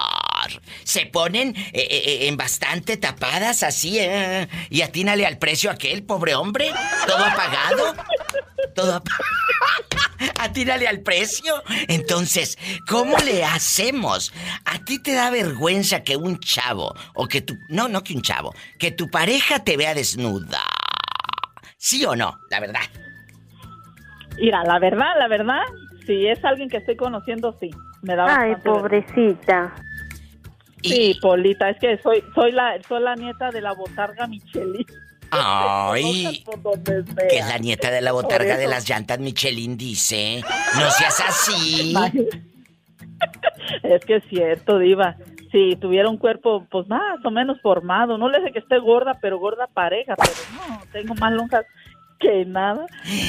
Se 0.83 1.05
ponen 1.05 1.55
eh, 1.55 1.71
eh, 1.73 2.03
eh, 2.05 2.27
en 2.27 2.37
bastante 2.37 2.97
tapadas 2.97 3.63
así, 3.63 3.99
eh, 3.99 4.47
y 4.69 4.81
atínale 4.81 5.25
al 5.25 5.37
precio 5.37 5.69
a 5.69 5.73
aquel 5.73 6.03
pobre 6.03 6.35
hombre. 6.35 6.71
Todo 7.07 7.23
apagado. 7.25 7.95
Todo 8.75 8.95
apagado. 8.95 9.23
Atírale 10.39 10.87
al 10.87 11.01
precio. 11.01 11.53
Entonces, 11.87 12.57
¿cómo 12.87 13.17
le 13.17 13.43
hacemos? 13.43 14.33
¿A 14.65 14.79
ti 14.79 15.01
te 15.01 15.13
da 15.13 15.29
vergüenza 15.29 16.03
que 16.03 16.15
un 16.17 16.39
chavo, 16.39 16.93
o 17.13 17.27
que 17.27 17.41
tu... 17.41 17.55
No, 17.69 17.87
no 17.87 18.03
que 18.03 18.13
un 18.13 18.21
chavo, 18.21 18.53
que 18.79 18.91
tu 18.91 19.09
pareja 19.09 19.63
te 19.63 19.77
vea 19.77 19.93
desnuda? 19.93 20.61
¿Sí 21.77 22.05
o 22.05 22.15
no? 22.15 22.39
La 22.49 22.59
verdad. 22.59 22.81
Mira, 24.37 24.63
la 24.63 24.79
verdad, 24.79 25.13
la 25.19 25.27
verdad, 25.27 25.61
si 26.05 26.27
es 26.27 26.43
alguien 26.43 26.69
que 26.69 26.77
estoy 26.77 26.95
conociendo, 26.95 27.55
sí. 27.59 27.69
Me 28.01 28.15
da 28.15 28.41
Ay, 28.41 28.55
pobrecita. 28.63 29.73
Sí, 30.83 31.17
Polita, 31.21 31.69
es 31.69 31.79
que 31.79 31.97
soy 32.01 32.23
soy 32.35 32.51
la 32.51 32.79
soy 32.87 33.01
la 33.01 33.15
nieta 33.15 33.51
de 33.51 33.61
la 33.61 33.73
botarga 33.73 34.27
Micheli. 34.27 34.85
Ay, 35.31 36.43
que 37.29 37.39
es 37.39 37.47
la 37.47 37.57
nieta 37.57 37.89
de 37.89 38.01
la 38.01 38.11
botarga 38.11 38.57
de 38.57 38.67
las 38.67 38.87
llantas 38.87 39.19
Michelin 39.19 39.77
dice. 39.77 40.43
No 40.77 40.91
seas 40.91 41.19
así. 41.21 41.95
Es 43.81 44.05
que 44.05 44.17
es 44.17 44.23
cierto, 44.29 44.77
Diva. 44.77 45.15
Si 45.51 45.75
tuviera 45.77 46.09
un 46.09 46.17
cuerpo, 46.17 46.65
pues 46.69 46.87
más 46.87 47.23
o 47.23 47.31
menos 47.31 47.59
formado, 47.61 48.17
no 48.17 48.29
le 48.29 48.41
sé 48.43 48.51
que 48.51 48.59
esté 48.59 48.79
gorda, 48.79 49.17
pero 49.21 49.39
gorda 49.39 49.67
pareja, 49.67 50.15
pero 50.15 50.31
no, 50.53 50.81
tengo 50.91 51.13
más 51.15 51.31
lonjas 51.31 51.65
que 52.19 52.43
nada. 52.45 52.85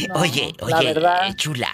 No, 0.08 0.14
oye, 0.20 0.52
la 0.66 0.78
oye, 0.78 0.86
verdad, 0.94 1.28
eh, 1.28 1.34
chula. 1.36 1.68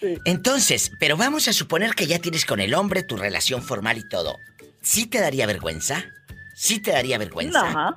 sí. 0.00 0.16
Entonces, 0.24 0.92
pero 1.00 1.16
vamos 1.16 1.48
a 1.48 1.52
suponer 1.52 1.94
que 1.94 2.06
ya 2.06 2.18
tienes 2.18 2.44
con 2.44 2.60
el 2.60 2.74
hombre 2.74 3.02
tu 3.02 3.16
relación 3.16 3.62
formal 3.62 3.98
y 3.98 4.08
todo. 4.08 4.38
¿Sí 4.84 5.06
te 5.06 5.20
daría 5.20 5.46
vergüenza? 5.46 6.04
¿Sí 6.54 6.78
te 6.78 6.92
daría 6.92 7.18
vergüenza? 7.18 7.70
No, 7.72 7.96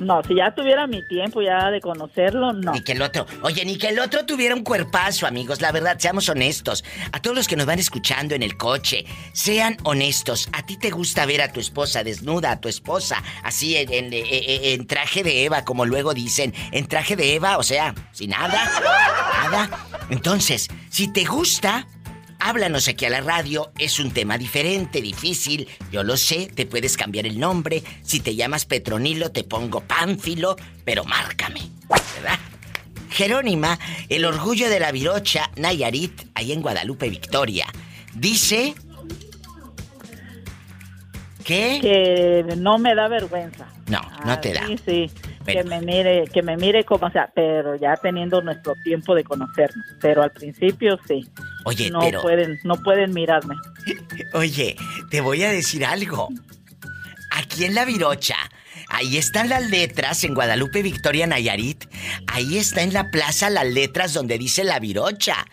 no, 0.00 0.22
si 0.24 0.34
ya 0.34 0.54
tuviera 0.54 0.86
mi 0.86 1.06
tiempo 1.06 1.40
ya 1.42 1.70
de 1.70 1.80
conocerlo, 1.80 2.52
no. 2.52 2.72
Ni 2.72 2.80
que 2.82 2.92
el 2.92 3.02
otro, 3.02 3.26
oye, 3.42 3.64
ni 3.64 3.78
que 3.78 3.88
el 3.88 3.98
otro 3.98 4.24
tuviera 4.26 4.54
un 4.54 4.62
cuerpazo, 4.64 5.26
amigos, 5.26 5.60
la 5.60 5.72
verdad, 5.72 5.96
seamos 5.98 6.28
honestos. 6.28 6.84
A 7.12 7.20
todos 7.22 7.36
los 7.36 7.48
que 7.48 7.56
nos 7.56 7.66
van 7.66 7.78
escuchando 7.78 8.34
en 8.34 8.42
el 8.42 8.56
coche, 8.56 9.04
sean 9.32 9.76
honestos. 9.84 10.48
¿A 10.52 10.64
ti 10.66 10.76
te 10.76 10.90
gusta 10.90 11.24
ver 11.26 11.40
a 11.42 11.52
tu 11.52 11.60
esposa 11.60 12.02
desnuda, 12.04 12.50
a 12.52 12.60
tu 12.60 12.68
esposa, 12.68 13.22
así 13.42 13.76
en, 13.76 13.92
en- 13.92 14.12
en- 14.12 14.24
en 14.80 14.86
traje 14.86 15.22
de 15.22 15.44
Eva, 15.44 15.64
como 15.64 15.84
luego 15.86 16.14
dicen, 16.14 16.52
en 16.72 16.86
traje 16.88 17.16
de 17.16 17.34
Eva, 17.34 17.56
o 17.58 17.62
sea, 17.62 17.94
sin 18.12 18.30
nada, 18.30 18.70
nada? 19.50 19.70
Entonces, 20.10 20.68
si 20.90 21.08
te 21.12 21.24
gusta, 21.24 21.86
Háblanos 22.38 22.86
aquí 22.88 23.04
a 23.06 23.10
la 23.10 23.20
radio, 23.20 23.72
es 23.78 23.98
un 23.98 24.12
tema 24.12 24.38
diferente, 24.38 25.00
difícil, 25.00 25.68
yo 25.90 26.02
lo 26.04 26.16
sé, 26.16 26.46
te 26.54 26.66
puedes 26.66 26.96
cambiar 26.96 27.26
el 27.26 27.40
nombre, 27.40 27.82
si 28.02 28.20
te 28.20 28.34
llamas 28.34 28.66
Petronilo 28.66 29.32
te 29.32 29.42
pongo 29.42 29.80
Pánfilo, 29.80 30.56
pero 30.84 31.04
márcame, 31.04 31.62
¿verdad? 31.88 32.38
Jerónima, 33.10 33.78
el 34.08 34.24
orgullo 34.24 34.68
de 34.68 34.80
la 34.80 34.92
Virocha, 34.92 35.50
Nayarit, 35.56 36.28
ahí 36.34 36.52
en 36.52 36.62
Guadalupe, 36.62 37.08
Victoria, 37.08 37.66
dice 38.14 38.74
que... 41.42 41.78
Que 41.80 42.56
no 42.56 42.78
me 42.78 42.94
da 42.94 43.08
vergüenza. 43.08 43.66
No, 43.86 44.02
no 44.24 44.38
te 44.40 44.52
da. 44.52 44.66
Sí, 44.66 44.76
sí. 44.84 45.10
Que 45.46 45.64
me 45.64 45.80
mire, 45.80 46.24
que 46.32 46.42
me 46.42 46.56
mire 46.56 46.84
como 46.84 47.10
sea, 47.10 47.30
pero 47.34 47.76
ya 47.76 47.96
teniendo 47.96 48.42
nuestro 48.42 48.74
tiempo 48.84 49.14
de 49.14 49.24
conocernos. 49.24 49.84
Pero 50.00 50.22
al 50.22 50.32
principio 50.32 50.98
sí. 51.06 51.28
Oye, 51.64 51.90
no 51.90 52.00
pero... 52.00 52.22
pueden, 52.22 52.58
no 52.64 52.76
pueden 52.82 53.12
mirarme. 53.12 53.54
Oye, 54.34 54.76
te 55.10 55.20
voy 55.20 55.42
a 55.42 55.50
decir 55.50 55.84
algo. 55.84 56.28
Aquí 57.30 57.64
en 57.64 57.74
La 57.74 57.84
Virocha, 57.84 58.36
ahí 58.88 59.16
están 59.16 59.48
las 59.48 59.70
letras 59.70 60.24
en 60.24 60.34
Guadalupe 60.34 60.82
Victoria 60.82 61.26
Nayarit. 61.26 61.84
Ahí 62.26 62.58
está 62.58 62.82
en 62.82 62.92
la 62.92 63.10
plaza 63.10 63.50
las 63.50 63.66
letras 63.66 64.14
donde 64.14 64.38
dice 64.38 64.64
La 64.64 64.78
Virocha. 64.78 65.46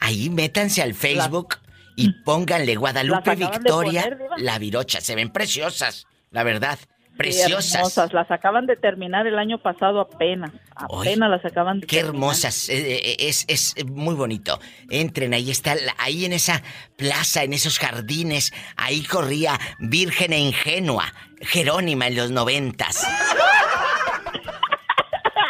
Ahí 0.00 0.30
métanse 0.30 0.82
al 0.82 0.94
Facebook 0.94 1.56
y 1.96 2.10
pónganle 2.24 2.76
Guadalupe 2.76 3.36
Victoria 3.36 4.02
poner. 4.02 4.18
La 4.38 4.58
Virocha. 4.58 5.00
Se 5.00 5.14
ven 5.14 5.30
preciosas, 5.30 6.06
la 6.30 6.42
verdad. 6.42 6.78
Preciosas. 7.20 7.74
hermosas. 7.74 8.12
Las 8.12 8.30
acaban 8.30 8.66
de 8.66 8.76
terminar 8.76 9.26
el 9.26 9.38
año 9.38 9.58
pasado 9.58 10.00
apenas. 10.00 10.50
Apenas 10.74 11.30
las 11.30 11.44
acaban 11.44 11.80
de 11.80 11.86
Qué 11.86 11.96
terminar. 11.96 12.14
hermosas, 12.14 12.68
eh, 12.70 12.96
eh, 12.96 13.16
es, 13.18 13.44
es 13.46 13.74
muy 13.86 14.14
bonito. 14.14 14.58
Entren, 14.88 15.34
ahí 15.34 15.50
está, 15.50 15.76
ahí 15.98 16.24
en 16.24 16.32
esa 16.32 16.62
plaza, 16.96 17.42
en 17.42 17.52
esos 17.52 17.78
jardines, 17.78 18.52
ahí 18.76 19.02
corría 19.02 19.58
Virgen 19.78 20.32
e 20.32 20.38
Ingenua, 20.38 21.12
Jerónima 21.42 22.06
en 22.06 22.16
los 22.16 22.30
noventas. 22.30 23.06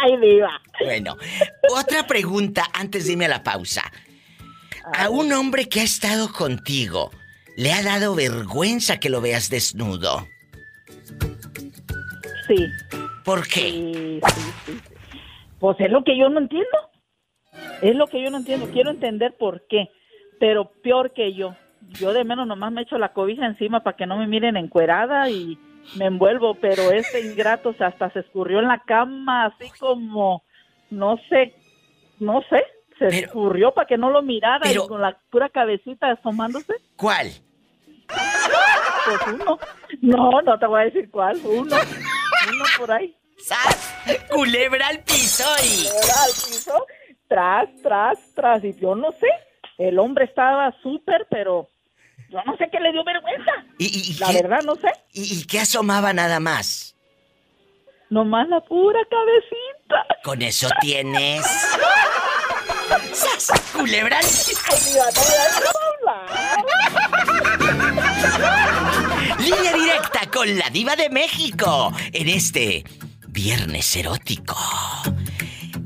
Ay, 0.03 0.17
viva. 0.17 0.61
Bueno, 0.83 1.17
otra 1.77 2.07
pregunta 2.07 2.65
antes 2.73 3.07
de 3.07 3.13
irme 3.13 3.27
a 3.27 3.29
la 3.29 3.43
pausa. 3.43 3.83
A 4.95 5.09
un 5.11 5.33
hombre 5.33 5.69
que 5.69 5.81
ha 5.81 5.85
estado 5.85 6.33
contigo, 6.33 7.11
¿le 7.57 7.73
ha 7.73 7.83
dado 7.83 8.15
vergüenza 8.15 8.99
que 8.99 9.11
lo 9.11 9.21
veas 9.21 9.51
desnudo? 9.51 10.27
Sí. 12.57 12.67
¿Por 13.25 13.47
qué? 13.47 13.61
Sí, 13.61 14.21
sí, 14.35 14.51
sí. 14.67 14.81
Pues 15.59 15.79
es 15.81 15.91
lo 15.91 16.03
que 16.05 16.17
yo 16.19 16.29
no 16.29 16.39
entiendo. 16.41 16.67
Es 17.83 17.95
lo 17.95 18.07
que 18.07 18.23
yo 18.23 18.31
no 18.31 18.39
entiendo. 18.39 18.69
Quiero 18.73 18.91
entender 18.91 19.37
por 19.39 19.67
qué. 19.69 19.91
Pero 20.39 20.71
peor 20.83 21.13
que 21.13 21.33
yo. 21.35 21.55
Yo 21.91 22.13
de 22.13 22.25
menos 22.25 22.47
nomás 22.47 22.73
me 22.73 22.83
echo 22.83 22.99
la 22.99 23.13
cobija 23.13 23.47
encima 23.47 23.81
para 23.83 23.97
que 23.97 24.07
no 24.07 24.17
me 24.17 24.27
miren 24.27 24.57
encuerada 24.57 25.29
y 25.31 25.59
me 25.97 26.07
envuelvo. 26.07 26.55
Pero 26.55 26.91
este 26.91 27.21
ingrato 27.21 27.73
se 27.75 27.85
hasta 27.85 28.11
se 28.11 28.21
escurrió 28.21 28.59
en 28.61 28.69
la 28.69 28.81
cama 28.87 29.47
así 29.47 29.71
como, 29.79 30.43
no 30.91 31.19
sé, 31.29 31.55
no 32.19 32.41
sé. 32.49 32.65
Se 32.99 33.07
Pero- 33.07 33.27
escurrió 33.27 33.73
para 33.73 33.87
que 33.87 33.97
no 33.99 34.11
lo 34.11 34.23
mirara 34.23 34.61
pero- 34.63 34.85
y 34.85 34.89
con 34.89 35.01
la 35.01 35.17
pura 35.31 35.49
cabecita 35.51 36.11
asomándose. 36.11 36.75
¿Cuál? 36.97 37.29
Pues 38.09 39.35
uno. 39.35 39.59
No, 40.03 40.43
no 40.43 40.59
te 40.59 40.67
voy 40.67 40.81
a 40.81 40.85
decir 40.85 41.11
cuál. 41.11 41.39
Uno. 41.45 41.77
Uno 42.49 42.65
por 42.79 42.93
ahí. 42.93 43.17
¡Sas! 43.45 43.95
Culebra 44.31 44.89
al 44.89 45.03
piso 45.03 45.45
y... 45.65 45.87
Era 45.87 46.23
al 46.25 46.31
piso, 46.33 46.87
tras, 47.29 47.69
tras, 47.83 48.19
tras. 48.35 48.65
Y 48.65 48.79
yo 48.81 48.95
no 48.95 49.11
sé. 49.13 49.29
El 49.79 49.99
hombre 49.99 50.27
estaba 50.27 50.75
súper, 50.83 51.27
pero 51.31 51.69
yo 52.31 52.39
no 52.45 52.57
sé 52.59 52.69
qué 52.71 52.79
le 52.81 52.93
dio 52.93 53.03
vergüenza. 53.05 53.51
¿Y, 53.79 53.87
y- 53.87 54.11
y 54.13 54.15
La 54.19 54.27
qué- 54.29 54.43
verdad, 54.43 54.61
no 54.63 54.75
sé. 54.77 54.89
¿Y, 55.13 55.39
y 55.41 55.45
qué 55.47 55.61
asomaba 55.61 56.13
nada 56.13 56.39
más? 56.39 56.95
Nomás 58.11 58.49
la 58.49 58.61
pura 58.61 59.01
cabecita. 59.09 60.07
Con 60.25 60.43
eso 60.43 60.69
tienes. 60.81 61.45
¡Sas! 63.15 63.53
Culebra 63.73 64.19
al 64.19 64.25
piso. 64.25 65.01
Con 70.41 70.57
la 70.57 70.71
diva 70.71 70.97
de 70.97 71.11
México 71.11 71.93
en 72.15 72.31
este 72.31 72.83
viernes 73.29 73.95
erótico. 73.95 74.57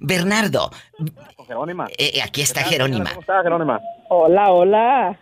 Bernardo, 0.00 0.70
Jerónima. 1.46 1.88
eh, 1.98 2.20
aquí 2.22 2.42
está 2.42 2.62
Jerónima. 2.64 3.10
¿Cómo 3.10 3.20
estás, 3.20 3.42
Jerónima? 3.42 3.80
Hola, 4.08 4.50
hola. 4.52 5.18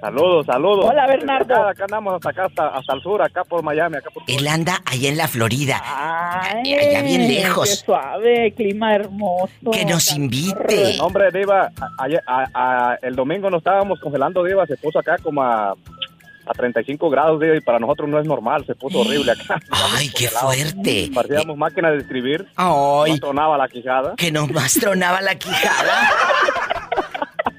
Saludos, 0.00 0.44
saludos. 0.46 0.84
Hola, 0.90 1.06
Bernardo. 1.06 1.54
Acá, 1.54 1.70
acá 1.70 1.84
andamos 1.84 2.14
hasta 2.14 2.30
acá, 2.30 2.44
hasta, 2.46 2.68
hasta 2.76 2.94
el 2.94 3.02
sur, 3.02 3.22
acá 3.22 3.44
por 3.44 3.62
Miami, 3.62 3.96
acá 3.98 4.10
por... 4.10 4.24
Él 4.26 4.48
anda 4.48 4.78
allá 4.84 5.08
en 5.10 5.16
la 5.16 5.28
Florida. 5.28 5.80
Ay, 5.84 6.74
allá 6.74 7.02
bien 7.02 7.28
lejos. 7.28 7.68
Qué 7.68 7.76
suave, 7.76 8.52
clima 8.56 8.96
hermoso. 8.96 9.70
Que 9.72 9.84
nos 9.84 10.12
invite. 10.12 10.98
Hombre, 11.00 11.30
Diva, 11.30 11.70
a- 11.80 12.04
ayer- 12.04 12.22
a- 12.26 12.48
a- 12.92 12.98
el 13.00 13.14
domingo 13.14 13.48
nos 13.48 13.58
estábamos 13.58 14.00
congelando, 14.00 14.42
Diva, 14.42 14.66
se 14.66 14.76
puso 14.76 14.98
acá 14.98 15.18
como 15.22 15.40
a, 15.40 15.74
a 16.46 16.52
35 16.52 17.10
grados, 17.10 17.42
y 17.56 17.60
para 17.60 17.78
nosotros 17.78 18.08
no 18.08 18.18
es 18.20 18.26
normal, 18.26 18.64
se 18.66 18.74
puso 18.74 19.00
horrible 19.00 19.32
acá. 19.32 19.60
Ay, 19.70 20.08
qué 20.10 20.28
fuerte. 20.28 21.10
Parecíamos 21.12 21.56
máquina 21.56 21.90
de 21.90 21.98
escribir, 21.98 22.46
Ay, 22.56 23.12
no 23.12 23.18
tronaba 23.18 23.58
la 23.58 23.68
quijada. 23.68 24.14
que 24.16 24.30
nomás 24.30 24.74
tronaba 24.74 25.20
la 25.20 25.34
quijada. 25.36 26.10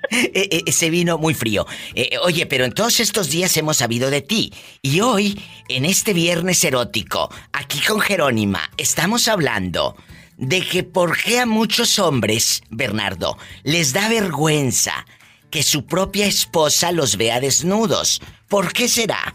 Eh, 0.09 0.63
eh, 0.65 0.71
se 0.71 0.89
vino 0.89 1.17
muy 1.17 1.33
frío. 1.33 1.67
Eh, 1.93 2.17
oye, 2.23 2.45
pero 2.45 2.63
en 2.63 2.71
todos 2.71 3.01
estos 3.01 3.29
días 3.29 3.55
hemos 3.57 3.77
sabido 3.77 4.09
de 4.09 4.21
ti. 4.21 4.53
Y 4.81 5.01
hoy, 5.01 5.39
en 5.67 5.83
este 5.83 6.13
viernes 6.13 6.63
erótico, 6.63 7.29
aquí 7.51 7.81
con 7.85 7.99
Jerónima, 7.99 8.61
estamos 8.77 9.27
hablando 9.27 9.97
de 10.37 10.61
que 10.61 10.83
por 10.83 11.17
qué 11.17 11.41
a 11.41 11.45
muchos 11.45 11.99
hombres, 11.99 12.63
Bernardo, 12.69 13.37
les 13.63 13.91
da 13.91 14.07
vergüenza 14.07 15.05
que 15.49 15.63
su 15.63 15.85
propia 15.85 16.25
esposa 16.25 16.91
los 16.91 17.17
vea 17.17 17.39
desnudos. 17.39 18.21
¿Por 18.47 18.73
qué 18.73 18.87
será? 18.87 19.33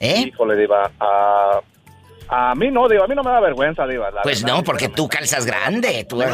¿Eh? 0.00 0.26
Híjole, 0.28 0.56
Diva, 0.56 0.90
a, 1.00 1.60
a 2.28 2.54
mí 2.54 2.70
no, 2.70 2.88
Diva, 2.88 3.04
a 3.04 3.08
mí 3.08 3.14
no 3.14 3.22
me 3.22 3.30
da 3.30 3.40
vergüenza, 3.40 3.86
Diva. 3.86 4.10
la 4.10 4.22
Pues 4.22 4.42
verdad, 4.42 4.56
no, 4.58 4.64
porque 4.64 4.88
tú 4.88 5.08
calzas 5.08 5.44
grande. 5.46 6.04
Tú... 6.08 6.22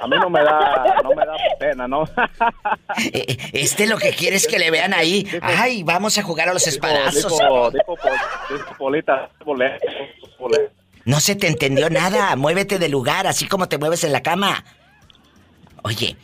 A 0.00 0.06
mí 0.06 0.16
no 0.20 0.28
me 0.28 0.42
da, 0.42 0.96
no 1.02 1.10
me 1.10 1.24
da 1.24 1.32
pena, 1.58 1.88
¿no? 1.88 2.04
Eh, 3.12 3.24
eh, 3.26 3.36
Este 3.54 3.86
lo 3.86 3.96
que 3.96 4.10
quiere 4.10 4.36
es 4.36 4.46
que 4.46 4.58
le 4.58 4.70
vean 4.70 4.92
ahí. 4.92 5.26
Ay, 5.40 5.82
vamos 5.82 6.18
a 6.18 6.22
jugar 6.22 6.48
a 6.48 6.52
los 6.52 6.66
espadazos. 6.66 7.32
Dijo, 7.32 7.70
dijo, 7.70 7.96
dijo 8.50 8.74
Polita, 8.76 9.30
Poleta, 9.42 9.78
Poleta. 10.38 10.72
No 11.06 11.20
se 11.20 11.36
te 11.36 11.46
entendió 11.46 11.88
nada. 11.88 12.34
Muévete 12.36 12.78
de 12.78 12.88
lugar, 12.90 13.26
así 13.26 13.46
como 13.48 13.68
te 13.68 13.78
mueves 13.78 14.04
en 14.04 14.12
la 14.12 14.22
cama. 14.22 14.64
Oye, 15.86 16.16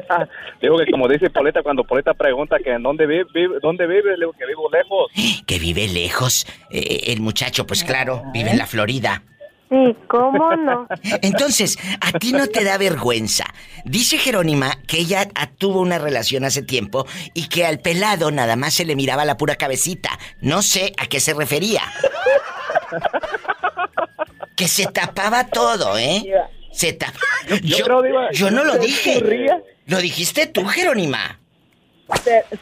Digo 0.62 0.78
que 0.78 0.90
como 0.92 1.08
dice 1.08 1.28
Poleta, 1.28 1.62
cuando 1.62 1.82
Poleta 1.84 2.14
pregunta 2.14 2.56
que 2.62 2.70
en 2.72 2.82
dónde 2.84 3.04
vive, 3.06 3.24
vive- 3.34 3.58
dónde 3.60 3.86
vive, 3.86 4.12
le 4.16 4.26
digo 4.26 4.32
que 4.32 4.46
vivo 4.46 4.70
lejos. 4.70 5.10
que 5.46 5.58
vive 5.58 5.88
lejos. 5.88 6.46
eh, 6.70 7.04
el 7.12 7.20
muchacho, 7.20 7.66
pues 7.66 7.82
claro, 7.84 8.22
vive 8.32 8.50
en 8.50 8.58
la 8.58 8.66
Florida. 8.66 9.22
Sí, 9.70 9.94
¿cómo 10.06 10.54
no? 10.56 10.86
Entonces, 11.22 11.78
a 12.00 12.12
ti 12.18 12.32
no 12.32 12.46
te 12.46 12.64
da 12.64 12.78
vergüenza. 12.78 13.44
Dice 13.84 14.16
Jerónima 14.18 14.78
que 14.86 14.98
ella 15.00 15.28
tuvo 15.58 15.80
una 15.80 15.98
relación 15.98 16.44
hace 16.44 16.62
tiempo 16.62 17.04
y 17.34 17.48
que 17.48 17.66
al 17.66 17.80
pelado 17.80 18.30
nada 18.30 18.56
más 18.56 18.72
se 18.74 18.84
le 18.86 18.96
miraba 18.96 19.24
la 19.26 19.36
pura 19.36 19.56
cabecita. 19.56 20.10
No 20.40 20.62
sé 20.62 20.94
a 20.96 21.06
qué 21.06 21.18
se 21.20 21.34
refería. 21.34 21.82
Que 24.56 24.66
se 24.66 24.86
tapaba 24.86 25.46
todo, 25.46 25.96
¿eh? 25.98 26.24
Se 26.78 26.92
tapaba. 26.92 27.18
Yo, 27.64 27.84
creo, 27.84 28.02
Diva, 28.02 28.30
yo 28.30 28.52
no 28.52 28.62
lo 28.62 28.78
dije. 28.78 29.20
Lo 29.86 29.98
dijiste 29.98 30.46
tú, 30.46 30.64
Jerónima. 30.64 31.40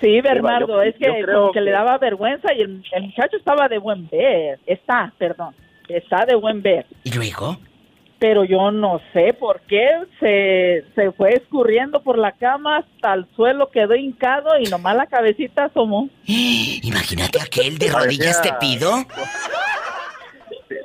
Sí, 0.00 0.22
Bernardo, 0.22 0.68
yo- 0.68 0.83
es 0.83 0.94
que 0.94 1.22
como 1.31 1.52
que, 1.52 1.61
le 1.61 1.70
daba 1.70 1.98
vergüenza 1.98 2.55
y 2.55 2.62
el, 2.62 2.83
el 2.92 3.02
muchacho 3.02 3.37
estaba 3.37 3.68
de 3.68 3.76
buen 3.76 4.09
ver. 4.09 4.59
Está, 4.64 5.12
perdón, 5.18 5.55
está 5.87 6.24
de 6.24 6.35
buen 6.35 6.62
ver. 6.62 6.87
¿Y 7.05 7.11
luego? 7.12 7.59
Pero 8.18 8.44
yo 8.44 8.70
no 8.70 9.02
sé 9.12 9.35
por 9.35 9.61
qué 9.68 9.87
se, 10.18 10.85
se 10.94 11.12
fue 11.12 11.35
escurriendo 11.35 12.02
por 12.02 12.16
la 12.16 12.33
cama 12.33 12.79
hasta 12.79 13.12
el 13.12 13.26
suelo, 13.37 13.70
quedó 13.70 13.94
hincado 13.94 14.59
y 14.59 14.64
nomás 14.70 14.96
la 14.96 15.05
cabecita 15.07 15.66
asomó. 15.66 16.09
Imagínate 16.26 17.38
aquel 17.38 17.76
de 17.76 17.90
rodillas 17.92 18.40
te 18.40 18.55
pido. 18.55 18.94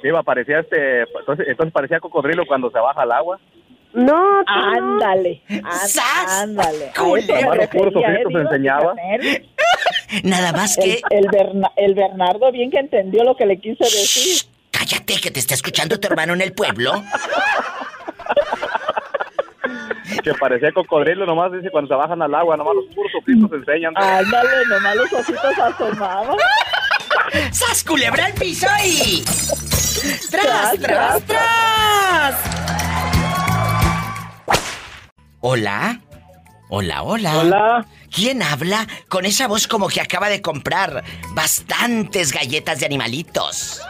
Diva, 0.04 0.24
parecía 0.24 0.60
este, 0.60 1.02
entonces, 1.02 1.48
entonces 1.48 1.74
parecía 1.74 2.00
cocodrilo 2.00 2.46
cuando 2.46 2.70
se 2.72 2.80
baja 2.80 3.02
al 3.04 3.12
agua. 3.12 3.40
No. 3.94 4.42
Ándale, 4.48 5.42
ándale. 6.30 6.92
Culero. 6.98 7.18
eso 7.18 7.34
me 7.34 7.42
Nomás 7.42 7.58
los 7.58 7.68
puros 7.68 7.94
refería, 7.94 8.08
ojitos 8.10 8.32
¿eh, 8.32 8.38
Diva? 8.38 8.42
enseñaba. 8.42 8.94
Nada 10.24 10.52
más 10.54 10.78
El, 10.78 10.84
que. 10.84 11.02
el, 11.10 11.28
Berna- 11.30 11.72
el 11.76 11.94
Bernardo 11.96 12.52
bien 12.52 12.72
que 12.72 12.80
entendió 12.80 13.24
lo 13.24 13.36
que 13.36 13.46
le 13.46 13.58
quise 13.60 13.84
decir. 13.84 14.50
Cállate, 14.72 15.16
que 15.22 15.32
te 15.32 15.40
está 15.40 15.54
escuchando 15.54 16.00
tu 16.00 16.08
hermano 16.08 16.34
en 16.34 16.42
el 16.42 16.54
pueblo. 16.54 16.94
Que 20.24 20.34
parecía 20.36 20.72
cocodrilo, 20.72 21.26
nomás 21.26 21.52
dice 21.52 21.70
cuando 21.72 21.88
se 21.88 21.96
bajan 21.96 22.22
al 22.22 22.34
agua, 22.36 22.58
nomás 22.58 22.76
los 22.76 22.86
puros 22.94 23.12
ojitos 23.16 23.50
se 23.50 23.56
enseñan. 23.58 23.94
Ándale, 23.96 24.50
nomás 24.70 24.96
los 24.96 25.14
ojitos 25.14 25.58
asomaban. 25.60 26.36
¡Sas, 27.52 27.84
culebra 27.84 28.26
al 28.26 28.34
piso 28.34 28.68
y... 28.86 29.24
¡Tras, 30.30 30.80
tras, 30.80 31.24
tras! 31.26 32.36
¿Hola? 35.42 36.00
Hola, 36.70 37.04
hola. 37.04 37.38
Hola. 37.38 37.86
¿Quién 38.10 38.42
habla 38.42 38.88
con 39.10 39.26
esa 39.26 39.48
voz 39.48 39.68
como 39.68 39.88
que 39.88 40.02
acaba 40.02 40.30
de 40.30 40.42
comprar 40.42 41.04
bastantes 41.34 42.32
galletas 42.32 42.80
de 42.80 42.86
animalitos? 42.86 43.82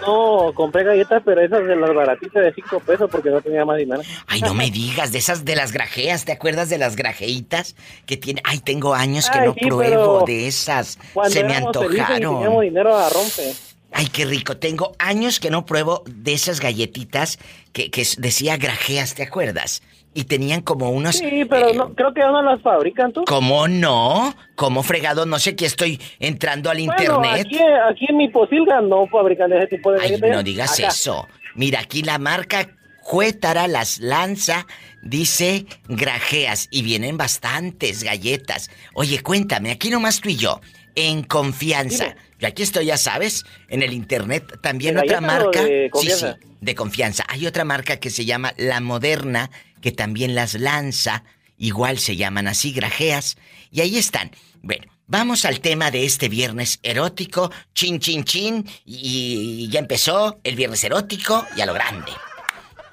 No, 0.00 0.52
compré 0.54 0.84
galletas, 0.84 1.22
pero 1.24 1.40
esas 1.40 1.66
de 1.66 1.76
las 1.76 1.94
baratitas 1.94 2.44
de 2.44 2.52
5 2.52 2.80
pesos 2.80 3.10
porque 3.10 3.30
no 3.30 3.40
tenía 3.40 3.64
más 3.64 3.78
dinero. 3.78 4.02
Ay, 4.26 4.40
no 4.42 4.54
me 4.54 4.70
digas, 4.70 5.12
de 5.12 5.18
esas 5.18 5.44
de 5.44 5.56
las 5.56 5.72
grajeas, 5.72 6.24
¿te 6.24 6.32
acuerdas 6.32 6.68
de 6.68 6.78
las 6.78 6.96
grajeitas? 6.96 7.74
Que 8.06 8.16
tiene... 8.16 8.42
Ay, 8.44 8.58
tengo 8.58 8.94
años 8.94 9.30
que 9.30 9.38
Ay, 9.38 9.46
no 9.48 9.54
sí, 9.54 9.66
pruebo 9.66 10.24
de 10.26 10.46
esas. 10.46 10.98
Se 11.28 11.44
me 11.44 11.56
antojaron. 11.56 12.34
teníamos 12.34 12.62
dinero 12.62 12.96
a 12.96 13.08
rompe. 13.08 13.54
Ay, 13.96 14.08
qué 14.08 14.24
rico. 14.24 14.56
Tengo 14.56 14.92
años 14.98 15.38
que 15.38 15.50
no 15.50 15.64
pruebo 15.64 16.02
de 16.06 16.34
esas 16.34 16.60
galletitas 16.60 17.38
que, 17.72 17.90
decía 18.18 18.56
grajeas, 18.56 19.14
¿te 19.14 19.22
acuerdas? 19.22 19.82
Y 20.14 20.24
tenían 20.24 20.62
como 20.62 20.90
unos... 20.90 21.16
Sí, 21.16 21.44
pero 21.50 21.68
eh, 21.68 21.74
no, 21.74 21.92
creo 21.94 22.14
que 22.14 22.20
no 22.20 22.40
las 22.42 22.62
fabrican 22.62 23.12
tú. 23.12 23.24
¿Cómo 23.26 23.66
no? 23.66 24.34
¿Cómo 24.54 24.82
fregado? 24.84 25.26
No 25.26 25.38
sé 25.40 25.56
qué 25.56 25.66
estoy 25.66 26.00
entrando 26.20 26.70
al 26.70 26.78
Bueno, 26.78 26.92
internet. 26.92 27.46
aquí, 27.46 27.58
aquí 27.90 28.06
en 28.08 28.16
mi 28.16 28.28
posilga 28.28 28.80
no 28.80 29.06
fabrican 29.08 29.52
ese 29.52 29.66
tipo 29.66 29.90
de 29.92 30.00
Ay, 30.00 30.20
no 30.20 30.42
digas 30.42 30.78
Acá. 30.78 30.88
eso. 30.88 31.28
Mira, 31.56 31.80
aquí 31.80 32.02
la 32.02 32.18
marca 32.18 32.68
Cuétara 33.04 33.68
las 33.68 33.98
lanza, 33.98 34.66
dice 35.02 35.66
grajeas, 35.88 36.68
y 36.70 36.82
vienen 36.82 37.18
bastantes 37.18 38.02
galletas. 38.02 38.70
Oye, 38.94 39.22
cuéntame, 39.22 39.70
aquí 39.70 39.90
nomás 39.90 40.22
tú 40.22 40.30
y 40.30 40.36
yo, 40.36 40.60
en 40.94 41.22
confianza. 41.22 42.04
Dime. 42.04 42.16
Yo 42.38 42.48
aquí 42.48 42.62
estoy, 42.62 42.86
ya 42.86 42.96
sabes, 42.96 43.44
en 43.68 43.82
el 43.82 43.92
internet 43.92 44.60
también 44.60 44.94
¿De 44.96 45.02
otra 45.02 45.20
marca. 45.20 45.62
de 45.62 45.84
sí, 45.84 45.90
confianza? 45.90 46.38
sí, 46.40 46.48
de 46.60 46.74
confianza. 46.74 47.24
Hay 47.28 47.46
otra 47.46 47.64
marca 47.64 47.98
que 47.98 48.10
se 48.10 48.24
llama 48.24 48.52
La 48.56 48.80
Moderna, 48.80 49.50
que 49.80 49.92
también 49.92 50.34
las 50.34 50.54
lanza, 50.54 51.24
igual 51.56 51.98
se 51.98 52.16
llaman 52.16 52.48
así, 52.48 52.72
grajeas, 52.72 53.36
y 53.70 53.80
ahí 53.80 53.96
están. 53.96 54.30
Bueno, 54.62 54.84
vamos 55.06 55.44
al 55.44 55.60
tema 55.60 55.90
de 55.90 56.04
este 56.04 56.28
viernes 56.28 56.80
erótico, 56.82 57.50
chin 57.74 58.00
chin 58.00 58.24
chin, 58.24 58.66
y 58.84 59.68
ya 59.70 59.80
empezó 59.80 60.40
el 60.42 60.56
viernes 60.56 60.82
erótico 60.84 61.46
y 61.56 61.60
a 61.60 61.66
lo 61.66 61.74
grande. 61.74 62.12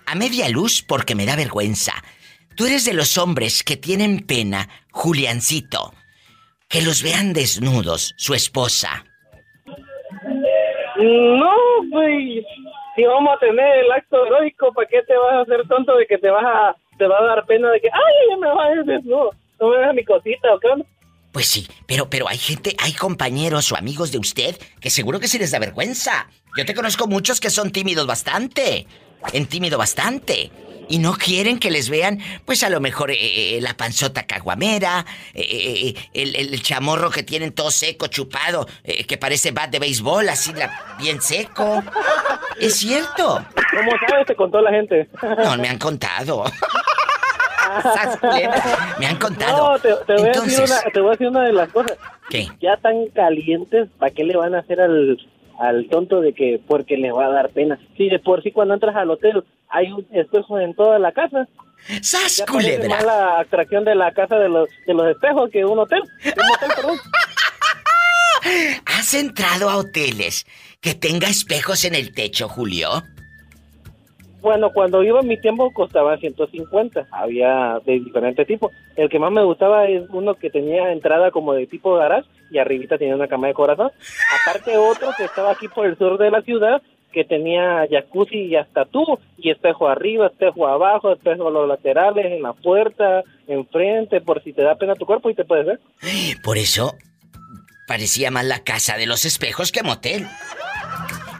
A 0.06 0.16
media 0.16 0.50
luz 0.50 0.84
porque 0.86 1.16
me 1.16 1.26
da 1.26 1.36
vergüenza. 1.36 1.94
Tú 2.56 2.66
eres 2.66 2.84
de 2.84 2.94
los 2.94 3.18
hombres 3.18 3.64
que 3.64 3.78
tienen 3.78 4.20
pena, 4.20 4.68
Juliancito, 4.92 5.94
que 6.72 6.82
los 6.82 7.04
vean 7.04 7.34
desnudos, 7.34 8.14
su 8.16 8.34
esposa. 8.34 9.04
No, 10.98 11.54
pues, 11.92 12.46
si 12.96 13.04
vamos 13.04 13.36
a 13.36 13.40
tener 13.40 13.80
el 13.80 13.92
acto 13.92 14.26
heroico, 14.26 14.72
¿para 14.74 14.88
qué 14.88 15.02
te 15.04 15.18
vas 15.18 15.34
a 15.34 15.42
hacer 15.42 15.68
tonto 15.68 15.98
de 15.98 16.08
que 16.08 16.18
te 16.18 16.30
vas 16.30 16.46
a, 16.46 16.76
te 16.98 17.06
va 17.06 17.20
a 17.20 17.24
dar 17.24 17.46
pena 17.46 17.70
de 17.72 17.82
que, 17.82 17.90
ay, 17.92 18.30
ya 18.30 18.38
me 18.38 18.48
va 18.48 18.66
a 18.66 18.74
ir 18.74 18.86
desnudo? 18.86 19.32
No 19.60 19.70
me 19.70 19.78
dejas 19.78 19.96
mi 19.96 20.06
cosita, 20.06 20.54
¿o 20.54 20.60
qué 20.60 20.68
onda? 20.70 20.86
Pues 21.34 21.48
sí, 21.48 21.68
pero, 21.88 22.10
pero 22.10 22.30
hay 22.30 22.38
gente, 22.38 22.76
hay 22.80 22.94
compañeros 22.94 23.72
o 23.72 23.78
amigos 23.78 24.12
de 24.12 24.20
usted 24.20 24.56
que 24.80 24.90
seguro 24.90 25.20
que 25.20 25.28
sí 25.28 25.38
les 25.40 25.52
da 25.52 25.60
vergüenza. 25.60 26.30
Yo 26.58 26.66
te 26.66 26.74
conozco 26.74 27.08
muchos 27.08 27.42
que 27.42 27.50
son 27.50 27.72
tímidos 27.72 28.08
bastante, 28.08 28.88
en 29.34 29.46
tímido 29.46 29.78
bastante. 29.78 30.52
Y 30.92 31.00
no 31.00 31.14
quieren 31.14 31.58
que 31.58 31.72
les 31.72 31.90
vean, 31.90 32.20
pues 32.46 32.64
a 32.64 32.70
lo 32.70 32.80
mejor 32.82 33.12
eh, 33.12 33.18
eh, 33.20 33.62
la 33.62 33.76
panzota 33.76 34.24
caguamera, 34.28 35.06
eh, 35.34 35.94
eh, 35.96 35.96
el, 36.14 36.36
el 36.36 36.62
chamorro 36.62 37.10
que 37.10 37.24
tienen 37.24 37.54
todo 37.54 37.72
seco, 37.72 38.08
chupado, 38.08 38.68
que 39.08 39.18
parece 39.18 39.52
bat 39.52 39.70
de 39.72 39.80
béisbol, 39.80 40.28
así 40.30 40.52
la- 40.54 40.96
bien 41.00 41.22
seco. 41.22 41.82
Es 42.60 42.76
cierto. 42.76 43.44
¿Cómo 43.74 43.92
sabes? 44.08 44.28
Te 44.28 44.36
contó 44.36 44.62
la 44.62 44.72
gente. 44.72 45.08
No, 45.44 45.56
me 45.58 45.70
han 45.70 45.78
contado. 45.80 46.44
Me 49.00 49.06
han 49.08 49.16
contado. 49.18 49.72
No, 49.74 49.80
te, 49.80 49.94
te 50.06 50.14
voy 50.14 50.28
a 50.30 50.42
decir 50.42 50.60
una, 50.66 50.82
te 50.92 51.00
voy 51.00 51.10
a 51.10 51.12
decir 51.12 51.28
una 51.28 51.44
de 51.46 51.54
las 51.54 51.70
cosas. 51.70 51.98
¿qué? 52.30 52.48
Ya 52.62 52.76
tan 52.78 53.08
calientes, 53.16 53.88
¿para 53.98 54.12
qué 54.12 54.24
le 54.24 54.36
van 54.36 54.56
a 54.56 54.60
hacer 54.60 54.82
al, 54.82 55.18
al 55.62 55.88
tonto 55.89 56.21
de 56.21 56.34
que 56.34 56.60
porque 56.67 56.97
le 56.97 57.12
va 57.12 57.26
a 57.26 57.32
dar 57.32 57.50
pena? 57.50 57.80
Si 57.97 58.10
de 58.10 58.19
por 58.19 58.41
sí 58.43 58.52
cuando 58.52 58.74
entras 58.74 58.95
al 58.95 59.12
hotel 59.12 59.43
hay 59.69 59.91
un 59.91 60.06
espejo 60.12 60.60
en 60.60 60.74
toda 60.76 61.00
la 61.00 61.12
casa. 61.12 61.47
¡Sas, 62.02 62.38
Ya 62.38 62.45
culebra! 62.45 62.89
más 62.89 63.04
la 63.06 63.39
atracción 63.39 63.84
de 63.86 63.95
la 63.95 64.12
casa 64.12 64.38
de 64.38 64.50
los, 64.50 64.69
de 64.86 64.93
los 64.93 65.08
espejos 65.08 65.50
que 65.52 65.65
un 65.65 65.80
hotel. 65.80 66.02
Un 66.02 66.56
hotel, 66.56 66.69
perdón. 66.76 66.97
¿Has 68.86 69.13
entrado 69.13 69.69
a 69.69 69.78
hoteles 69.78 70.45
que 70.80 70.93
tenga 70.95 71.28
espejos 71.28 71.86
en 71.86 71.95
el 71.95 72.13
techo, 72.13 72.47
Julio? 72.50 73.04
Bueno, 74.42 74.72
cuando 74.74 75.04
iba 75.04 75.20
en 75.20 75.28
mi 75.28 75.40
tiempo 75.40 75.72
costaba 75.72 76.18
150. 76.18 77.08
Había 77.12 77.80
de 77.86 77.94
diferentes 78.00 78.48
tipos. 78.48 78.72
El 78.96 79.08
que 79.10 79.20
más 79.20 79.32
me 79.32 79.44
gustaba 79.44 79.88
es 79.88 80.04
uno 80.10 80.34
que 80.36 80.50
tenía 80.50 80.92
entrada 80.92 81.32
como 81.32 81.54
de 81.54 81.68
tipo 81.68 81.94
garage 81.96 82.28
y 82.50 82.58
arribita 82.58 82.98
tenía 82.98 83.16
una 83.16 83.28
cama 83.28 83.48
de 83.48 83.54
corazón. 83.54 83.92
Aparte 84.42 84.78
otro 84.78 85.10
que 85.16 85.26
estaba 85.26 85.52
aquí 85.52 85.68
por 85.68 85.86
el 85.86 85.98
sur 85.98 86.18
de 86.18 86.32
la 86.32 86.42
ciudad 86.42 86.82
que 87.12 87.24
tenía 87.26 87.86
jacuzzi 87.90 88.46
y 88.46 88.56
hasta 88.56 88.86
tubo 88.86 89.20
y 89.38 89.50
espejo 89.52 89.88
arriba, 89.88 90.28
espejo 90.28 90.68
abajo, 90.68 91.12
espejo 91.12 91.48
a 91.48 91.52
los 91.52 91.68
laterales, 91.68 92.26
en 92.26 92.42
la 92.42 92.54
puerta, 92.54 93.24
enfrente, 93.48 94.22
por 94.22 94.42
si 94.44 94.54
te 94.54 94.64
da 94.64 94.76
pena 94.76 94.96
tu 94.96 95.06
cuerpo 95.06 95.30
y 95.30 95.36
te 95.36 95.46
puedes 95.46 95.66
ver. 95.66 95.80
Por 96.44 96.58
eso 96.58 96.96
parecía 97.88 98.32
más 98.32 98.46
la 98.46 98.64
casa 98.64 98.98
de 98.98 99.06
los 99.06 99.26
espejos 99.26 99.72
que 99.72 99.84
motel. 99.84 100.26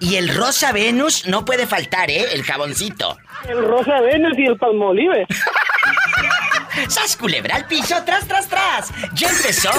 Y 0.02 0.16
el 0.16 0.30
Rosa 0.30 0.72
Venus 0.72 1.28
no 1.28 1.46
puede 1.46 1.68
faltar, 1.68 2.10
¿eh? 2.10 2.26
El 2.34 2.42
jaboncito. 2.44 3.20
El 3.48 3.64
Rosa 3.64 4.02
Venus 4.02 4.34
y 4.36 4.47
el 4.47 4.58
Palmolive. 4.58 5.28
¡Sas 6.88 7.16
culebra 7.16 7.58
al 7.58 7.68
piso! 7.68 7.95
¡Tras, 8.04 8.28
tras, 8.28 8.47
tras! 8.47 8.91
¡Ya 9.14 9.30
empezó! 9.30 9.70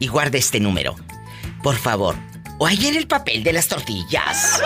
Y 0.00 0.08
guarde 0.08 0.38
este 0.38 0.58
número. 0.58 0.96
Por 1.62 1.76
favor. 1.76 2.16
O 2.58 2.66
ahí 2.66 2.86
en 2.86 2.96
el 2.96 3.06
papel 3.06 3.44
de 3.44 3.52
las 3.52 3.68
tortillas. 3.68 4.62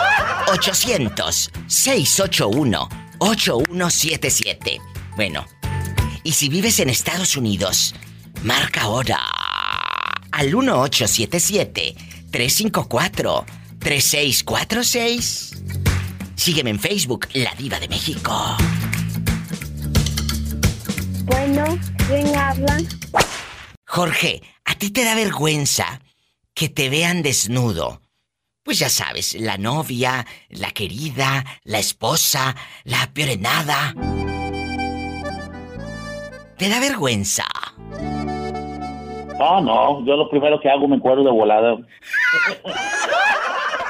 800-681. 0.47 2.88
8177. 3.18 4.80
Bueno, 5.16 5.45
y 6.22 6.30
si 6.32 6.49
vives 6.49 6.78
en 6.78 6.88
Estados 6.88 7.36
Unidos, 7.36 7.95
marca 8.43 8.82
ahora 8.82 9.18
al 10.30 10.47
1877 10.47 11.97
354 12.30 13.45
3646. 13.78 15.57
Sígueme 16.36 16.70
en 16.70 16.78
Facebook, 16.78 17.26
La 17.34 17.53
Diva 17.55 17.80
de 17.80 17.88
México. 17.88 18.57
Bueno, 21.24 21.78
¿quién 22.07 22.36
habla? 22.36 22.78
Jorge, 23.86 24.43
¿a 24.64 24.74
ti 24.76 24.91
te 24.91 25.05
da 25.05 25.14
vergüenza 25.14 26.01
que 26.55 26.68
te 26.68 26.88
vean 26.88 27.22
desnudo? 27.22 28.03
Pues 28.62 28.78
ya 28.78 28.88
sabes, 28.88 29.34
la 29.40 29.57
novia, 29.57 30.26
la 30.48 30.70
querida, 30.70 31.44
la 31.64 31.78
esposa, 31.78 32.55
la 32.84 33.11
piorenada. 33.12 33.94
¿Te 36.59 36.68
da 36.68 36.78
vergüenza? 36.78 37.46
No, 39.38 39.61
no, 39.62 40.05
yo 40.05 40.16
lo 40.16 40.28
primero 40.28 40.61
que 40.61 40.68
hago 40.68 40.86
me 40.86 40.96
encuentro 40.96 41.24
de 41.24 41.30
volada. 41.30 41.78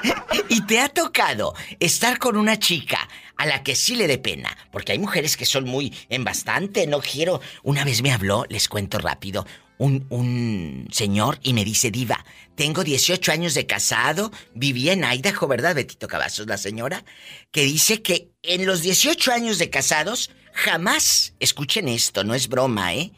¿Y 0.48 0.64
te 0.66 0.80
ha 0.80 0.88
tocado 0.88 1.54
estar 1.80 2.18
con 2.18 2.36
una 2.36 2.58
chica 2.58 3.08
a 3.36 3.46
la 3.46 3.62
que 3.64 3.74
sí 3.74 3.96
le 3.96 4.06
dé 4.06 4.18
pena? 4.18 4.56
Porque 4.70 4.92
hay 4.92 4.98
mujeres 5.00 5.36
que 5.36 5.44
son 5.44 5.64
muy 5.64 5.92
en 6.08 6.22
bastante, 6.22 6.86
no 6.86 7.00
quiero. 7.00 7.40
Una 7.64 7.84
vez 7.84 8.02
me 8.02 8.12
habló, 8.12 8.44
les 8.48 8.68
cuento 8.68 8.98
rápido, 8.98 9.44
un, 9.80 10.04
un 10.10 10.88
señor 10.92 11.40
y 11.42 11.54
me 11.54 11.64
dice, 11.64 11.90
Diva, 11.90 12.22
tengo 12.54 12.84
18 12.84 13.32
años 13.32 13.54
de 13.54 13.64
casado, 13.64 14.30
vivía 14.54 14.92
en 14.92 15.04
Idaho, 15.04 15.48
¿verdad, 15.48 15.74
Betito 15.74 16.06
Cavazos, 16.06 16.46
la 16.46 16.58
señora? 16.58 17.02
Que 17.50 17.62
dice 17.62 18.02
que 18.02 18.30
en 18.42 18.66
los 18.66 18.82
18 18.82 19.32
años 19.32 19.58
de 19.58 19.70
casados, 19.70 20.30
jamás, 20.52 21.32
escuchen 21.40 21.88
esto, 21.88 22.24
no 22.24 22.34
es 22.34 22.48
broma, 22.48 22.92
¿eh? 22.92 23.12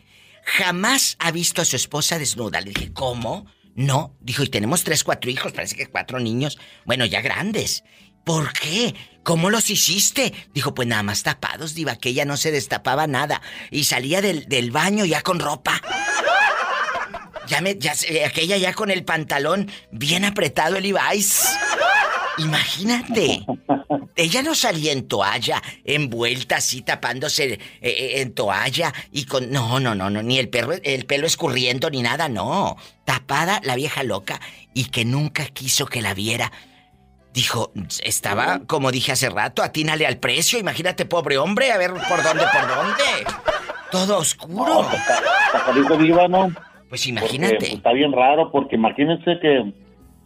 Jamás 0.45 1.17
ha 1.19 1.33
visto 1.33 1.63
a 1.63 1.65
su 1.65 1.75
esposa 1.75 2.21
desnuda. 2.21 2.61
Le 2.61 2.71
dije, 2.71 2.93
¿cómo? 2.93 3.47
No, 3.75 4.17
dijo, 4.21 4.45
y 4.45 4.49
tenemos 4.49 4.85
tres, 4.85 5.03
cuatro 5.03 5.33
hijos, 5.33 5.51
parece 5.51 5.75
que 5.75 5.89
cuatro 5.89 6.21
niños, 6.21 6.59
bueno, 6.85 7.05
ya 7.07 7.21
grandes. 7.23 7.83
¿Por 8.25 8.53
qué? 8.53 8.95
¿Cómo 9.25 9.51
los 9.51 9.69
hiciste? 9.69 10.33
Dijo, 10.55 10.75
pues 10.75 10.87
nada 10.87 11.03
más 11.03 11.25
tapados, 11.25 11.75
diva, 11.75 11.97
que 11.97 12.11
ella 12.11 12.25
no 12.25 12.37
se 12.37 12.53
destapaba 12.53 13.09
nada. 13.09 13.43
Y 13.73 13.83
salía 13.83 14.21
del, 14.23 14.49
del 14.49 14.71
baño 14.71 15.05
ya 15.05 15.23
con 15.23 15.41
ropa. 15.41 15.81
Ya 17.53 17.61
me, 17.61 17.77
ya, 17.79 17.95
se- 17.95 18.25
aquella 18.25 18.57
ya 18.57 18.73
con 18.73 18.91
el 18.91 19.05
pantalón 19.05 19.71
bien 19.91 20.25
apretado 20.25 20.77
el 20.77 20.85
Levi's. 20.85 21.55
Imagínate. 22.39 23.45
Ella 24.17 24.43
no 24.43 24.55
salía 24.55 24.91
en 24.93 25.07
toalla, 25.07 25.63
envuelta 25.85 26.57
así, 26.57 26.81
tapándose 26.81 27.45
eh, 27.53 27.59
eh, 27.83 28.21
en 28.23 28.33
toalla 28.35 28.91
y 29.11 29.27
con. 29.27 29.51
No, 29.51 29.81
no, 29.81 29.95
no, 29.95 30.09
no, 30.09 30.23
ni 30.23 30.39
el, 30.39 30.49
perro, 30.49 30.73
el 30.83 31.05
pelo 31.05 31.27
escurriendo 31.27 31.91
ni 31.91 32.01
nada, 32.01 32.31
no. 32.31 32.79
Tapada 33.05 33.61
la 33.65 33.75
vieja 33.77 34.03
loca 34.03 34.41
y 34.73 34.87
que 34.87 35.05
nunca 35.05 35.45
quiso 35.45 35.85
que 35.85 36.01
la 36.01 36.15
viera. 36.15 36.53
Dijo, 37.35 37.71
estaba, 38.03 38.61
como 38.67 38.91
dije 38.91 39.13
hace 39.13 39.29
rato, 39.29 39.63
atínale 39.63 40.07
al 40.07 40.17
precio. 40.17 40.59
Imagínate, 40.59 41.05
pobre 41.05 41.37
hombre, 41.37 41.71
a 41.71 41.77
ver 41.77 41.93
por 41.93 42.23
dónde, 42.23 42.45
por 42.51 42.67
dónde. 42.67 43.05
Todo 43.91 44.17
oscuro. 44.19 44.89
Dijo 45.75 45.99
viva, 45.99 46.29
¿no? 46.29 46.51
Pues 46.93 47.07
Porque, 47.07 47.37
imagínate. 47.37 47.57
pues, 47.57 47.73
está 47.73 47.93
bien 47.95 48.13
raro, 48.13 48.51
porque 48.53 48.77
imagínense 48.77 49.39
que, 49.41 49.73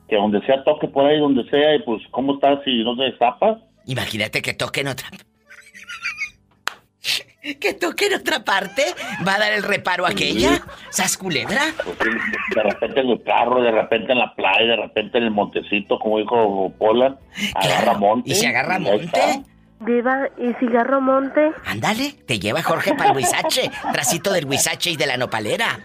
que 0.08 0.16
donde 0.16 0.44
sea 0.46 0.64
toque 0.64 0.88
por 0.88 1.06
ahí, 1.06 1.20
donde 1.20 1.48
sea, 1.48 1.76
y 1.76 1.82
pues, 1.84 2.02
¿cómo 2.10 2.34
está 2.34 2.60
si 2.64 2.82
no 2.82 2.96
se 2.96 3.04
destapa? 3.04 3.60
Imagínate 3.84 4.42
que 4.42 4.52
toquen 4.52 4.88
otra. 4.88 5.06
que 7.60 7.74
toquen 7.74 8.14
otra 8.14 8.42
parte. 8.42 8.82
¿Va 9.24 9.36
a 9.36 9.38
dar 9.38 9.52
el 9.52 9.62
reparo 9.62 10.06
a 10.06 10.10
aquella? 10.10 10.60
¿Sas 10.90 11.16
culebra? 11.16 11.72
Pues, 11.84 11.98
de 12.56 12.62
repente 12.64 12.98
en 12.98 13.10
el 13.10 13.22
carro, 13.22 13.62
de 13.62 13.70
repente 13.70 14.10
en 14.10 14.18
la 14.18 14.34
playa, 14.34 14.66
de 14.66 14.76
repente 14.76 15.18
en 15.18 15.24
el 15.24 15.30
montecito, 15.30 16.00
como 16.00 16.18
dijo 16.18 16.74
Pola, 16.76 17.16
agarra 17.54 17.94
monte. 17.96 18.32
¿Y 18.32 18.34
se 18.34 18.48
agarra 18.48 18.80
monte? 18.80 19.20
Diva, 19.80 20.28
¿y 20.38 20.54
cigarro 20.58 21.00
monte? 21.00 21.52
Ándale, 21.66 22.12
te 22.26 22.38
lleva 22.38 22.62
Jorge 22.62 22.94
para 22.94 23.10
el 23.10 23.16
huizache, 23.16 23.70
tracito 23.92 24.32
del 24.32 24.46
huizache 24.46 24.90
y 24.92 24.96
de 24.96 25.06
la 25.06 25.16
nopalera. 25.18 25.78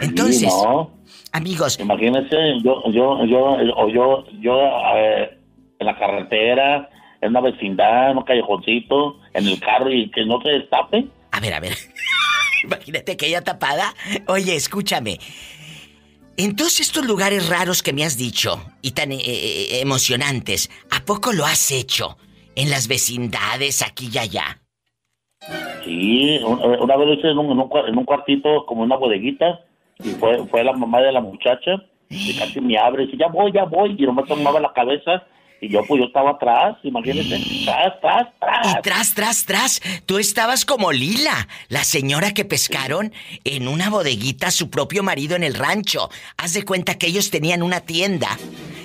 Entonces, 0.00 0.40
Sí, 0.40 0.46
no. 0.46 0.90
amigos. 1.32 1.78
Imagínense, 1.78 2.36
yo, 2.64 2.82
yo, 2.90 3.24
yo, 3.24 3.40
o 3.76 3.88
yo, 3.88 4.24
yo, 4.40 4.58
eh, 4.96 5.38
en 5.78 5.86
la 5.86 5.96
carretera, 5.96 6.90
en 7.20 7.30
una 7.30 7.40
vecindad, 7.40 8.10
en 8.10 8.18
un 8.18 8.24
callejoncito, 8.24 9.20
en 9.32 9.46
el 9.46 9.60
carro 9.60 9.90
y 9.92 10.10
que 10.10 10.24
no 10.26 10.40
se 10.42 10.50
destape. 10.50 11.06
A 11.30 11.38
ver, 11.40 11.54
a 11.54 11.60
ver. 11.60 11.76
Imagínate 12.64 13.16
que 13.16 13.26
ella 13.28 13.42
tapada. 13.42 13.94
Oye, 14.26 14.56
escúchame. 14.56 15.18
En 16.36 16.56
todos 16.56 16.80
estos 16.80 17.04
lugares 17.06 17.48
raros 17.48 17.82
que 17.84 17.92
me 17.92 18.04
has 18.04 18.16
dicho 18.16 18.60
y 18.82 18.90
tan 18.90 19.12
eh, 19.12 19.18
eh, 19.24 19.80
emocionantes, 19.80 20.68
¿a 20.90 21.04
poco 21.04 21.32
lo 21.32 21.44
has 21.46 21.70
hecho? 21.70 22.18
En 22.56 22.70
las 22.70 22.88
vecindades, 22.88 23.82
aquí 23.82 24.08
y 24.12 24.18
allá. 24.18 24.60
Sí, 25.84 26.38
un- 26.44 26.60
una 26.80 26.96
vez 26.96 27.06
lo 27.08 27.14
hice 27.14 27.28
en 27.30 27.38
un, 27.38 27.50
en 27.52 27.58
un 27.58 27.70
en 27.88 27.98
un 27.98 28.04
cuartito, 28.04 28.64
como 28.66 28.82
una 28.82 28.96
bodeguita, 28.96 29.60
y 30.02 30.10
fue, 30.10 30.44
fue 30.46 30.64
la 30.64 30.72
mamá 30.72 31.00
de 31.00 31.12
la 31.12 31.20
muchacha, 31.20 31.72
y 32.08 32.34
casi 32.38 32.60
me 32.60 32.78
abre, 32.78 33.02
y 33.02 33.06
dice, 33.06 33.18
ya 33.18 33.28
voy, 33.28 33.52
ya 33.52 33.64
voy, 33.64 33.96
y 33.98 34.02
no 34.02 34.12
me 34.14 34.22
tomaba 34.24 34.60
la 34.60 34.72
cabeza, 34.72 35.24
y 35.64 35.68
yo, 35.70 35.82
pues 35.86 36.00
yo 36.00 36.06
estaba 36.06 36.32
atrás, 36.32 36.76
imagínense, 36.82 37.64
tras, 37.64 38.00
tras, 38.00 38.26
tras. 38.38 38.66
Y 38.66 38.82
tras, 38.82 39.14
tras, 39.14 39.46
tras, 39.46 39.80
tú 40.04 40.18
estabas 40.18 40.66
como 40.66 40.92
Lila, 40.92 41.48
la 41.68 41.84
señora 41.84 42.34
que 42.34 42.44
pescaron 42.44 43.14
en 43.44 43.66
una 43.66 43.88
bodeguita 43.88 44.48
a 44.48 44.50
su 44.50 44.68
propio 44.68 45.02
marido 45.02 45.36
en 45.36 45.42
el 45.42 45.54
rancho. 45.54 46.10
Haz 46.36 46.52
de 46.52 46.64
cuenta 46.64 46.98
que 46.98 47.06
ellos 47.06 47.30
tenían 47.30 47.62
una 47.62 47.80
tienda. 47.80 48.38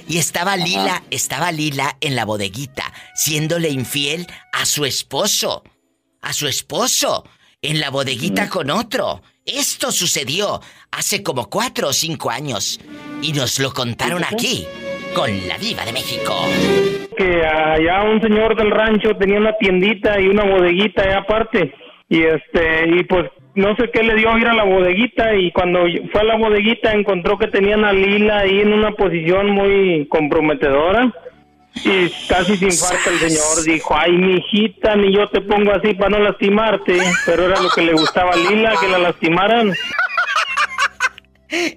Y 0.07 0.19
estaba 0.19 0.55
Lila, 0.55 1.03
estaba 1.11 1.51
Lila 1.51 1.97
en 1.99 2.15
la 2.15 2.23
bodeguita, 2.23 2.93
siéndole 3.13 3.69
infiel 3.69 4.25
a 4.53 4.65
su 4.65 4.85
esposo, 4.85 5.63
a 6.21 6.31
su 6.31 6.47
esposo, 6.47 7.25
en 7.61 7.81
la 7.81 7.89
bodeguita 7.89 8.47
con 8.47 8.69
otro. 8.71 9.21
Esto 9.45 9.91
sucedió 9.91 10.61
hace 10.91 11.23
como 11.23 11.49
cuatro 11.49 11.89
o 11.89 11.93
cinco 11.93 12.29
años. 12.29 12.79
Y 13.21 13.33
nos 13.33 13.59
lo 13.59 13.73
contaron 13.73 14.23
aquí, 14.23 14.65
con 15.13 15.29
la 15.47 15.57
diva 15.57 15.85
de 15.85 15.93
México. 15.93 16.33
que 17.17 17.45
allá 17.45 18.03
un 18.03 18.21
señor 18.21 18.55
del 18.55 18.71
rancho 18.71 19.15
tenía 19.15 19.37
una 19.37 19.53
tiendita 19.53 20.19
y 20.19 20.27
una 20.27 20.43
bodeguita 20.43 21.03
allá 21.03 21.19
aparte. 21.19 21.73
Y 22.07 22.23
este 22.23 22.87
y 22.87 23.03
pues 23.03 23.29
no 23.55 23.75
sé 23.75 23.89
qué 23.91 24.03
le 24.03 24.15
dio 24.15 24.37
ir 24.37 24.47
a 24.47 24.53
la 24.53 24.63
bodeguita. 24.63 25.35
Y 25.35 25.51
cuando 25.51 25.81
fue 26.11 26.21
a 26.21 26.23
la 26.23 26.37
bodeguita 26.37 26.93
encontró 26.93 27.37
que 27.37 27.47
tenían 27.47 27.83
a 27.83 27.93
Lila 27.93 28.39
ahí 28.39 28.61
en 28.61 28.73
una 28.73 28.91
posición 28.91 29.49
muy 29.51 30.07
comprometedora. 30.07 31.13
Y 31.75 32.09
casi 32.27 32.57
se 32.57 32.65
infarta 32.65 33.09
el 33.11 33.29
señor 33.29 33.63
dijo 33.63 33.95
ay 33.95 34.11
mijita 34.11 34.95
ni 34.95 35.15
yo 35.15 35.27
te 35.27 35.39
pongo 35.39 35.71
así 35.71 35.93
para 35.93 36.09
no 36.09 36.19
lastimarte 36.19 36.97
pero 37.27 37.45
era 37.45 37.61
lo 37.61 37.69
que 37.69 37.83
le 37.83 37.93
gustaba 37.93 38.31
a 38.31 38.35
Lila 38.35 38.73
que 38.81 38.87
la 38.87 38.97
lastimaran 38.97 39.71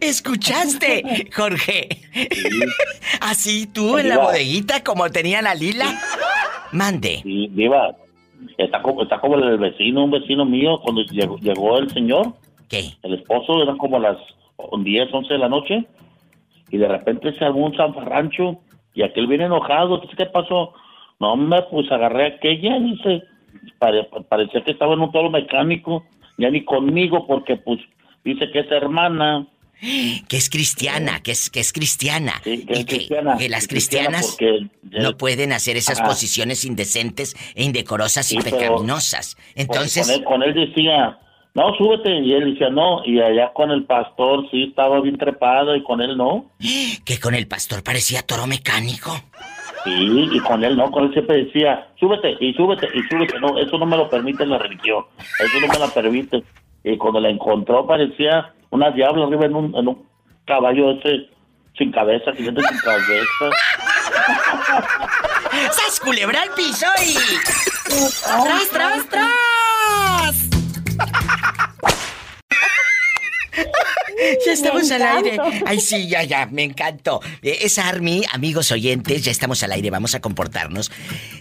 ¿Escuchaste, 0.00 1.28
Jorge? 1.34 1.88
Así 3.20 3.66
tú 3.66 3.98
en 3.98 4.08
la 4.08 4.18
bodeguita 4.18 4.82
como 4.84 5.10
tenían 5.10 5.46
a 5.46 5.54
Lila. 5.54 5.86
Mande. 6.72 7.20
Sí, 7.22 7.48
Diva, 7.52 7.96
está 8.58 8.82
como, 8.82 9.02
está 9.02 9.20
como 9.20 9.36
el 9.36 9.58
vecino, 9.58 10.04
un 10.04 10.10
vecino 10.10 10.44
mío, 10.44 10.80
cuando 10.82 11.02
llegó, 11.02 11.38
llegó 11.38 11.78
el 11.78 11.90
señor, 11.90 12.34
¿Qué? 12.68 12.90
el 13.02 13.14
esposo, 13.14 13.62
eran 13.62 13.76
como 13.78 13.98
las 13.98 14.16
10, 14.78 15.08
11 15.12 15.32
de 15.32 15.38
la 15.38 15.48
noche, 15.48 15.84
y 16.70 16.78
de 16.78 16.88
repente 16.88 17.32
se 17.34 17.44
armó 17.44 17.66
un 17.66 17.76
zanfarrancho, 17.76 18.58
y 18.94 19.02
aquel 19.02 19.26
viene 19.26 19.44
enojado, 19.44 20.00
¿qué, 20.02 20.08
qué 20.16 20.26
pasó? 20.26 20.72
No, 21.20 21.36
me 21.36 21.60
pues 21.62 21.90
agarré 21.92 22.24
a 22.24 22.28
aquella, 22.36 22.78
dice, 22.78 23.22
pare- 23.78 24.08
parecía 24.28 24.62
que 24.64 24.72
estaba 24.72 24.94
en 24.94 25.00
un 25.00 25.12
toro 25.12 25.30
mecánico, 25.30 26.04
ya 26.38 26.50
ni 26.50 26.64
conmigo, 26.64 27.26
porque 27.26 27.56
pues 27.56 27.80
dice 28.24 28.50
que 28.50 28.60
es 28.60 28.70
hermana. 28.70 29.46
Que 30.28 30.36
es 30.36 30.48
cristiana, 30.48 31.20
que 31.24 31.32
es, 31.32 31.50
que 31.50 31.58
es 31.58 31.72
cristiana. 31.72 32.40
que 32.44 32.54
y 32.54 32.60
es 32.60 32.66
que, 32.66 32.84
cristiana, 32.84 33.36
que 33.36 33.48
las 33.48 33.66
cristiana 33.66 34.18
cristianas 34.20 34.36
porque- 34.38 35.00
no 35.02 35.16
pueden 35.16 35.52
hacer 35.52 35.76
esas 35.76 35.98
Ajá. 35.98 36.08
posiciones 36.08 36.64
indecentes 36.64 37.34
e 37.56 37.64
indecorosas 37.64 38.30
y 38.32 38.36
Sí, 38.40 38.42
pecaminosas. 38.50 39.36
Entonces, 39.56 40.06
Con 40.06 40.14
él, 40.14 40.24
con 40.24 40.42
él 40.44 40.54
decía, 40.54 41.18
no, 41.54 41.74
súbete, 41.76 42.14
y 42.20 42.32
él 42.32 42.52
decía, 42.52 42.70
no, 42.70 43.04
y 43.04 43.20
allá 43.20 43.52
con 43.52 43.72
el 43.72 43.84
pastor 43.84 44.48
sí 44.52 44.64
estaba 44.68 45.00
bien 45.00 45.18
trepado, 45.18 45.74
y 45.74 45.82
con 45.82 46.00
él 46.00 46.16
no. 46.16 46.46
que 47.04 47.18
con 47.18 47.34
el 47.34 47.48
pastor 47.48 47.82
parecía 47.82 48.22
toro 48.22 48.46
mecánico. 48.46 49.20
Sí, 49.84 50.28
y 50.32 50.38
con 50.40 50.62
él 50.62 50.76
no, 50.76 50.92
con 50.92 51.06
él 51.06 51.12
siempre 51.12 51.44
decía, 51.44 51.88
súbete, 51.98 52.36
y 52.40 52.54
súbete, 52.54 52.86
y 52.94 53.02
súbete. 53.10 53.40
No, 53.40 53.58
eso 53.58 53.76
no 53.78 53.86
me 53.86 53.96
lo 53.96 54.08
permite 54.08 54.46
la 54.46 54.58
religión, 54.58 55.04
eso 55.40 55.60
no 55.60 55.66
me 55.66 55.78
lo 55.80 55.90
permite. 55.92 56.44
Y 56.84 56.96
cuando 56.96 57.18
la 57.18 57.30
encontró 57.30 57.84
parecía 57.84 58.54
una 58.72 58.90
diabla 58.90 59.26
arriba 59.26 59.46
en 59.46 59.54
un, 59.54 59.76
en 59.76 59.88
un 59.88 60.06
caballo 60.46 60.90
ese 60.92 61.28
sin 61.78 61.92
cabeza, 61.92 62.32
que 62.32 62.42
sin 62.42 62.54
cabeza. 62.54 63.44
¡Sas 65.70 66.00
culebra 66.00 66.42
al 66.42 66.50
piso 66.50 66.86
y... 67.04 67.14
¡Tras, 68.44 68.68
tras, 68.70 69.08
tras! 69.08 70.51
Ya 74.46 74.52
estamos 74.52 74.90
al 74.90 75.02
aire. 75.02 75.38
Ay, 75.66 75.80
sí, 75.80 76.08
ya, 76.08 76.22
ya, 76.22 76.46
me 76.46 76.64
encantó. 76.64 77.20
Eh, 77.42 77.58
Es 77.62 77.78
Army, 77.78 78.22
amigos 78.32 78.70
oyentes, 78.72 79.22
ya 79.24 79.30
estamos 79.30 79.62
al 79.62 79.72
aire, 79.72 79.90
vamos 79.90 80.14
a 80.14 80.20
comportarnos. 80.20 80.90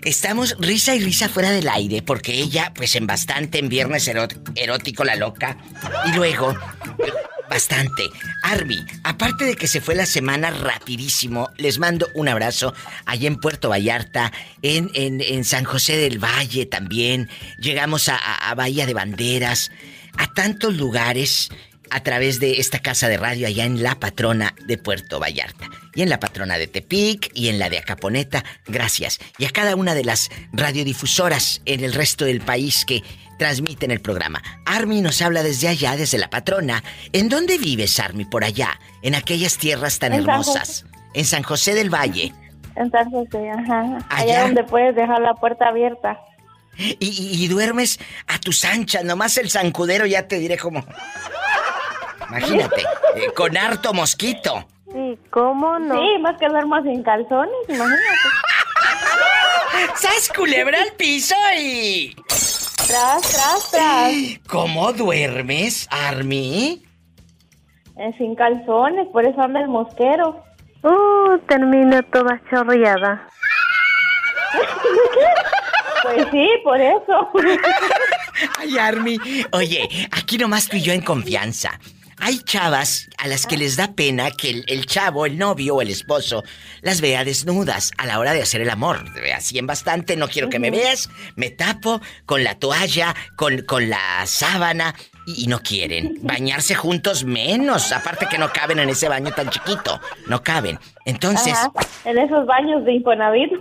Estamos 0.03 0.55
risa 0.59 0.95
y 0.95 0.99
risa 1.03 1.29
fuera 1.29 1.51
del 1.51 1.67
aire, 1.69 2.01
porque 2.01 2.33
ella, 2.33 2.71
pues 2.75 2.95
en 2.95 3.07
bastante, 3.07 3.59
en 3.59 3.69
viernes 3.69 4.07
eró- 4.07 4.27
erótico, 4.55 5.03
la 5.03 5.15
loca. 5.15 5.57
Y 6.07 6.15
luego, 6.15 6.55
bastante. 7.49 8.03
Army, 8.43 8.77
aparte 9.03 9.45
de 9.45 9.55
que 9.55 9.67
se 9.67 9.81
fue 9.81 9.95
la 9.95 10.05
semana 10.05 10.51
rapidísimo, 10.51 11.49
les 11.57 11.79
mando 11.79 12.07
un 12.15 12.29
abrazo 12.29 12.73
allá 13.05 13.27
en 13.27 13.35
Puerto 13.37 13.69
Vallarta, 13.69 14.31
en, 14.61 14.89
en, 14.93 15.21
en 15.21 15.43
San 15.43 15.63
José 15.65 15.97
del 15.97 16.17
Valle 16.19 16.65
también. 16.65 17.29
Llegamos 17.59 18.09
a, 18.09 18.15
a- 18.15 18.49
a 18.51 18.55
Bahía 18.55 18.85
de 18.85 18.93
Banderas, 18.93 19.71
a 20.17 20.33
tantos 20.33 20.75
lugares 20.75 21.49
a 21.91 22.01
través 22.01 22.39
de 22.39 22.59
esta 22.59 22.79
casa 22.79 23.07
de 23.09 23.17
radio 23.17 23.47
allá 23.47 23.65
en 23.65 23.83
La 23.83 23.95
Patrona 23.95 24.53
de 24.65 24.77
Puerto 24.77 25.19
Vallarta. 25.19 25.65
Y 25.93 26.01
en 26.01 26.09
La 26.09 26.19
Patrona 26.19 26.57
de 26.57 26.67
Tepic 26.67 27.29
y 27.33 27.49
en 27.49 27.59
la 27.59 27.69
de 27.69 27.77
Acaponeta. 27.79 28.43
Gracias. 28.65 29.19
Y 29.37 29.45
a 29.45 29.49
cada 29.49 29.75
una 29.75 29.93
de 29.93 30.05
las 30.05 30.29
radiodifusoras 30.53 31.61
en 31.65 31.83
el 31.83 31.93
resto 31.93 32.25
del 32.25 32.41
país 32.41 32.85
que 32.85 33.03
transmiten 33.37 33.91
el 33.91 33.99
programa. 34.01 34.41
Army 34.65 35.01
nos 35.01 35.21
habla 35.21 35.43
desde 35.43 35.67
allá, 35.67 35.95
desde 35.97 36.17
La 36.17 36.29
Patrona. 36.29 36.83
¿En 37.11 37.27
dónde 37.29 37.57
vives, 37.57 37.99
Army, 37.99 38.25
por 38.25 38.43
allá? 38.43 38.79
En 39.01 39.15
aquellas 39.15 39.57
tierras 39.57 39.99
tan 39.99 40.13
En 40.13 40.23
San 40.23 40.29
hermosas. 40.29 40.85
En 41.13 41.25
San 41.25 41.43
José 41.43 41.73
del 41.73 41.89
Valle. 41.89 42.33
En 42.75 42.89
San 42.89 43.09
José, 43.11 43.49
ajá. 43.49 43.81
Allá. 43.81 44.05
Allá 44.09 44.41
donde 44.43 44.63
puedes 44.63 44.95
dejar 44.95 45.21
la 45.21 45.33
puerta 45.33 45.67
abierta. 45.67 46.19
Y, 46.77 46.95
y- 47.01 47.43
y 47.43 47.47
duermes 47.49 47.99
a 48.27 48.39
tus 48.39 48.63
anchas, 48.63 49.03
nomás 49.03 49.37
el 49.37 49.49
zancudero 49.51 50.05
ya 50.05 50.27
te 50.27 50.39
diré 50.39 50.57
cómo. 50.57 50.85
Imagínate, 52.31 52.81
eh, 53.15 53.31
con 53.35 53.57
harto 53.57 53.93
mosquito. 53.93 54.65
Sí, 54.91 55.19
¿cómo 55.29 55.77
no? 55.79 55.95
Sí, 55.95 56.17
más 56.21 56.37
que 56.39 56.47
duermo 56.47 56.81
sin 56.81 57.03
calzones, 57.03 57.53
imagínate. 57.67 58.01
¡Sas 59.95 60.31
culebra 60.33 60.77
al 60.81 60.93
piso 60.93 61.35
y... 61.57 62.15
Tras, 62.87 63.21
tras, 63.21 63.71
tras. 63.71 64.13
¿Cómo 64.47 64.93
duermes, 64.93 65.89
Army? 65.91 66.85
Eh, 67.97 68.13
sin 68.17 68.35
calzones, 68.35 69.07
por 69.09 69.25
eso 69.25 69.41
anda 69.41 69.59
el 69.59 69.67
mosquero. 69.67 70.41
Uh, 70.83 71.37
termino 71.49 72.01
toda 72.03 72.41
chorreada. 72.49 73.27
Pues 76.03 76.27
sí, 76.31 76.47
por 76.63 76.79
eso. 76.79 77.29
Ay, 78.57 78.77
Army. 78.77 79.17
Oye, 79.51 79.87
aquí 80.11 80.37
nomás 80.37 80.67
tú 80.67 80.77
y 80.77 80.81
yo 80.81 80.93
en 80.93 81.01
confianza. 81.01 81.79
Hay 82.23 82.37
chavas 82.39 83.09
a 83.17 83.27
las 83.27 83.47
que 83.47 83.57
les 83.57 83.75
da 83.77 83.93
pena 83.93 84.29
que 84.29 84.51
el, 84.51 84.63
el 84.67 84.85
chavo, 84.85 85.25
el 85.25 85.37
novio 85.39 85.75
o 85.75 85.81
el 85.81 85.89
esposo 85.89 86.43
las 86.81 87.01
vea 87.01 87.23
desnudas 87.25 87.91
a 87.97 88.05
la 88.05 88.19
hora 88.19 88.33
de 88.33 88.41
hacer 88.43 88.61
el 88.61 88.69
amor. 88.69 89.03
Así 89.35 89.57
en 89.57 89.65
bastante, 89.65 90.15
no 90.15 90.27
quiero 90.27 90.47
que 90.49 90.59
me 90.59 90.69
veas, 90.69 91.09
me 91.35 91.49
tapo 91.49 91.99
con 92.27 92.43
la 92.43 92.55
toalla, 92.59 93.15
con, 93.35 93.63
con 93.63 93.89
la 93.89 94.23
sábana 94.27 94.93
y, 95.25 95.45
y 95.45 95.47
no 95.47 95.61
quieren. 95.63 96.19
Bañarse 96.21 96.75
juntos 96.75 97.23
menos, 97.23 97.91
aparte 97.91 98.27
que 98.29 98.37
no 98.37 98.53
caben 98.53 98.77
en 98.79 98.89
ese 98.89 99.09
baño 99.09 99.31
tan 99.31 99.49
chiquito. 99.49 99.99
No 100.27 100.43
caben. 100.43 100.79
Entonces, 101.05 101.53
Ajá, 101.53 101.71
En 102.05 102.19
esos 102.19 102.45
baños 102.45 102.85
de 102.85 102.93
Infonavit. 102.93 103.51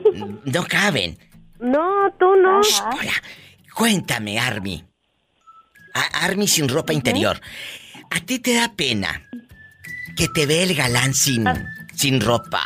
no 0.45 0.65
caben. 0.67 1.19
No, 1.61 2.11
tú 2.19 2.27
no. 2.37 2.61
Hola. 2.61 3.13
Cuéntame, 3.75 4.39
Army. 4.39 4.85
A- 5.95 6.25
Army 6.27 6.47
sin 6.47 6.69
ropa 6.69 6.93
interior. 6.93 7.41
¿A 8.11 8.21
ti 8.21 8.39
te 8.39 8.55
da 8.55 8.73
pena 8.77 9.23
que 10.17 10.29
te 10.29 10.47
ve 10.47 10.63
el 10.63 10.75
galán 10.75 11.15
sin, 11.15 11.45
sin 11.95 12.21
ropa? 12.21 12.63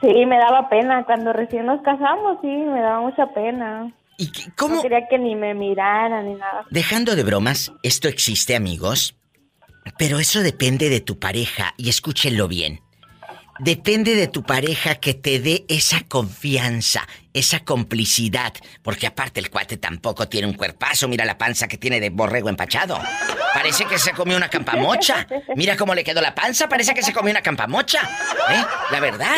Sí, 0.00 0.26
me 0.26 0.38
daba 0.38 0.68
pena. 0.68 1.04
Cuando 1.04 1.32
recién 1.32 1.66
nos 1.66 1.82
casamos, 1.82 2.38
sí, 2.42 2.48
me 2.48 2.80
daba 2.80 3.00
mucha 3.00 3.26
pena. 3.34 3.92
¿Y 4.18 4.30
cómo? 4.56 4.76
No 4.76 4.82
quería 4.82 5.08
que 5.08 5.18
ni 5.18 5.34
me 5.34 5.54
miraran 5.54 6.26
ni 6.26 6.34
nada. 6.34 6.66
Dejando 6.70 7.16
de 7.16 7.22
bromas, 7.22 7.72
esto 7.82 8.08
existe, 8.08 8.54
amigos. 8.54 9.16
Pero 9.98 10.18
eso 10.18 10.40
depende 10.40 10.90
de 10.90 11.00
tu 11.00 11.18
pareja, 11.18 11.74
y 11.76 11.88
escúchenlo 11.88 12.46
bien. 12.46 12.80
Depende 13.60 14.14
de 14.14 14.26
tu 14.26 14.42
pareja 14.42 14.94
que 14.94 15.12
te 15.12 15.38
dé 15.38 15.66
esa 15.68 16.00
confianza, 16.00 17.06
esa 17.34 17.60
complicidad. 17.60 18.54
Porque 18.82 19.06
aparte 19.06 19.38
el 19.38 19.50
cuate 19.50 19.76
tampoco 19.76 20.28
tiene 20.28 20.46
un 20.46 20.54
cuerpazo. 20.54 21.08
Mira 21.08 21.24
la 21.26 21.36
panza 21.36 21.68
que 21.68 21.76
tiene 21.76 22.00
de 22.00 22.08
borrego 22.08 22.48
empachado. 22.48 22.98
Parece 23.52 23.84
que 23.84 23.98
se 23.98 24.12
comió 24.12 24.36
una 24.36 24.48
campamocha. 24.48 25.26
Mira 25.56 25.76
cómo 25.76 25.94
le 25.94 26.04
quedó 26.04 26.22
la 26.22 26.34
panza. 26.34 26.68
Parece 26.68 26.94
que 26.94 27.02
se 27.02 27.12
comió 27.12 27.30
una 27.30 27.42
campamocha. 27.42 28.00
¿Eh? 28.50 28.64
La 28.92 29.00
verdad. 29.00 29.36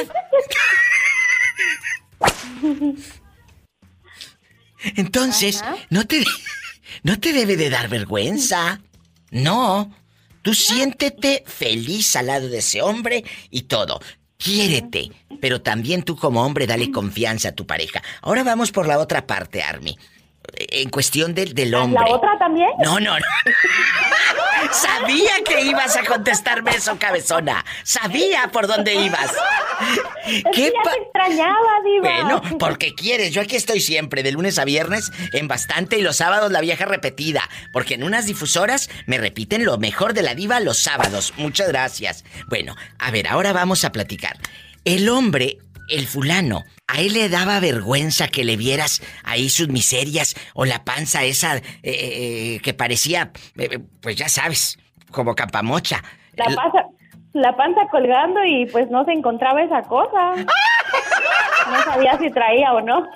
Entonces, 4.97 5.65
no 5.91 6.07
te 6.07 6.25
no 7.03 7.19
te 7.19 7.33
debe 7.33 7.57
de 7.57 7.71
dar 7.71 7.89
vergüenza. 7.89 8.81
No. 9.31 9.93
Tú 10.43 10.55
siéntete 10.55 11.45
feliz 11.47 12.17
al 12.17 12.27
lado 12.27 12.49
de 12.49 12.59
ese 12.59 12.83
hombre 12.83 13.25
y 13.51 13.63
todo. 13.63 14.01
Quiérete, 14.37 15.13
pero 15.41 15.63
también 15.63 16.03
tú 16.03 16.17
como 16.17 16.45
hombre 16.45 16.67
dale 16.67 16.91
confianza 16.91 17.51
a 17.51 17.55
tu 17.55 17.65
pareja. 17.65 18.03
Ahora 18.23 18.43
vamos 18.43 18.73
por 18.73 18.89
la 18.89 18.99
otra 18.99 19.25
parte, 19.27 19.63
Army. 19.63 19.97
En 20.55 20.91
cuestión 20.91 21.35
del, 21.35 21.55
del 21.55 21.75
hombre. 21.75 22.05
¿La 22.05 22.15
otra 22.15 22.39
también? 22.39 22.69
No, 22.85 23.01
no, 23.01 23.19
no. 23.19 23.25
Sabía 24.73 25.33
que 25.45 25.63
ibas 25.63 25.97
a 25.97 26.05
contestarme 26.05 26.73
eso, 26.73 26.97
cabezona. 26.99 27.65
Sabía 27.83 28.49
por 28.53 28.67
dónde 28.67 28.95
ibas. 28.95 29.33
Es 30.27 30.45
que 30.53 30.63
ya 30.65 30.91
te 30.91 31.03
extrañaba, 31.03 31.57
diva. 31.85 32.11
Bueno, 32.11 32.59
porque 32.59 32.95
quieres. 32.95 33.33
Yo 33.33 33.41
aquí 33.41 33.57
estoy 33.57 33.81
siempre, 33.81 34.23
de 34.23 34.33
lunes 34.33 34.59
a 34.59 34.65
viernes, 34.65 35.11
en 35.33 35.49
bastante, 35.49 35.99
y 35.99 36.03
los 36.03 36.17
sábados 36.17 36.53
la 36.53 36.61
vieja 36.61 36.85
repetida. 36.85 37.49
Porque 37.73 37.95
en 37.95 38.05
unas 38.05 38.27
difusoras 38.27 38.89
me 39.07 39.19
repiten 39.19 39.65
lo 39.65 39.79
mejor 39.79 40.15
de 40.15 40.23
la 40.23 40.35
diva 40.35 40.61
los 40.61 40.79
sábados. 40.79 41.33
Muchas 41.37 41.69
gracias. 41.69 42.25
Bueno, 42.49 42.77
a 42.99 43.11
ver, 43.11 43.29
ahora 43.29 43.53
vamos 43.53 43.85
a 43.85 43.93
platicar. 43.93 44.39
El 44.85 45.09
hombre, 45.09 45.59
el 45.93 46.07
fulano, 46.07 46.65
¿a 46.87 47.01
él 47.01 47.13
le 47.15 47.29
daba 47.29 47.61
vergüenza 47.61 48.29
que 48.29 48.45
le 48.45 48.57
vieras 48.57 49.03
ahí 49.25 49.49
sus 49.49 49.69
miserias 49.69 50.35
o 50.55 50.65
la 50.65 50.85
panza 50.85 51.25
esa 51.25 51.57
eh, 51.57 51.63
eh, 51.83 52.61
que 52.63 52.75
parecía, 52.75 53.31
eh, 53.57 53.79
pues 54.01 54.17
ya 54.17 54.29
sabes, 54.29 54.79
como 55.11 55.35
capamocha? 55.35 56.03
La 56.37 56.47
panza, 56.47 56.85
la 57.35 57.57
panza 57.57 57.83
colgando 57.91 58.45
y 58.45 58.67
pues 58.67 58.91
no 58.91 59.05
se 59.05 59.13
encontraba 59.13 59.63
esa 59.63 59.83
cosa. 59.83 60.35
No 61.71 61.81
sabía 61.85 62.19
si 62.19 62.29
traía 62.31 62.73
o 62.73 62.81
no. 62.81 63.07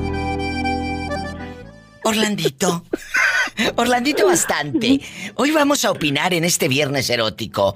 Orlandito. 2.05 2.86
Orlandito 3.76 4.28
bastante. 4.28 5.01
Hoy 5.36 5.51
vamos 5.51 5.84
a 5.84 5.91
opinar 5.91 6.34
en 6.34 6.45
este 6.45 6.70
viernes 6.70 7.09
erótico. 7.09 7.76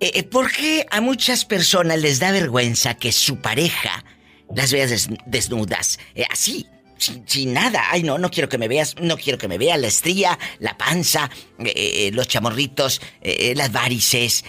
Eh, 0.00 0.10
eh, 0.16 0.22
¿Por 0.24 0.50
qué 0.50 0.84
a 0.90 1.00
muchas 1.00 1.44
personas 1.44 2.00
les 2.00 2.18
da 2.18 2.32
vergüenza 2.32 2.94
que 2.94 3.12
su 3.12 3.40
pareja 3.40 4.02
las 4.52 4.72
vea 4.72 4.88
des- 4.88 5.10
desnudas? 5.26 6.00
Eh, 6.16 6.24
así, 6.28 6.66
sin, 6.98 7.52
nada. 7.52 7.84
Ay, 7.90 8.02
no, 8.02 8.18
no 8.18 8.30
quiero 8.30 8.48
que 8.48 8.58
me 8.58 8.68
veas, 8.68 8.96
no 9.00 9.16
quiero 9.16 9.38
que 9.38 9.48
me 9.48 9.58
veas 9.58 9.80
la 9.80 9.86
estría, 9.86 10.38
la 10.58 10.76
panza, 10.76 11.30
eh, 11.58 11.72
eh, 11.74 12.10
los 12.12 12.28
chamorritos, 12.28 13.00
eh, 13.20 13.50
eh, 13.50 13.54
las 13.56 13.72
varices. 13.72 14.44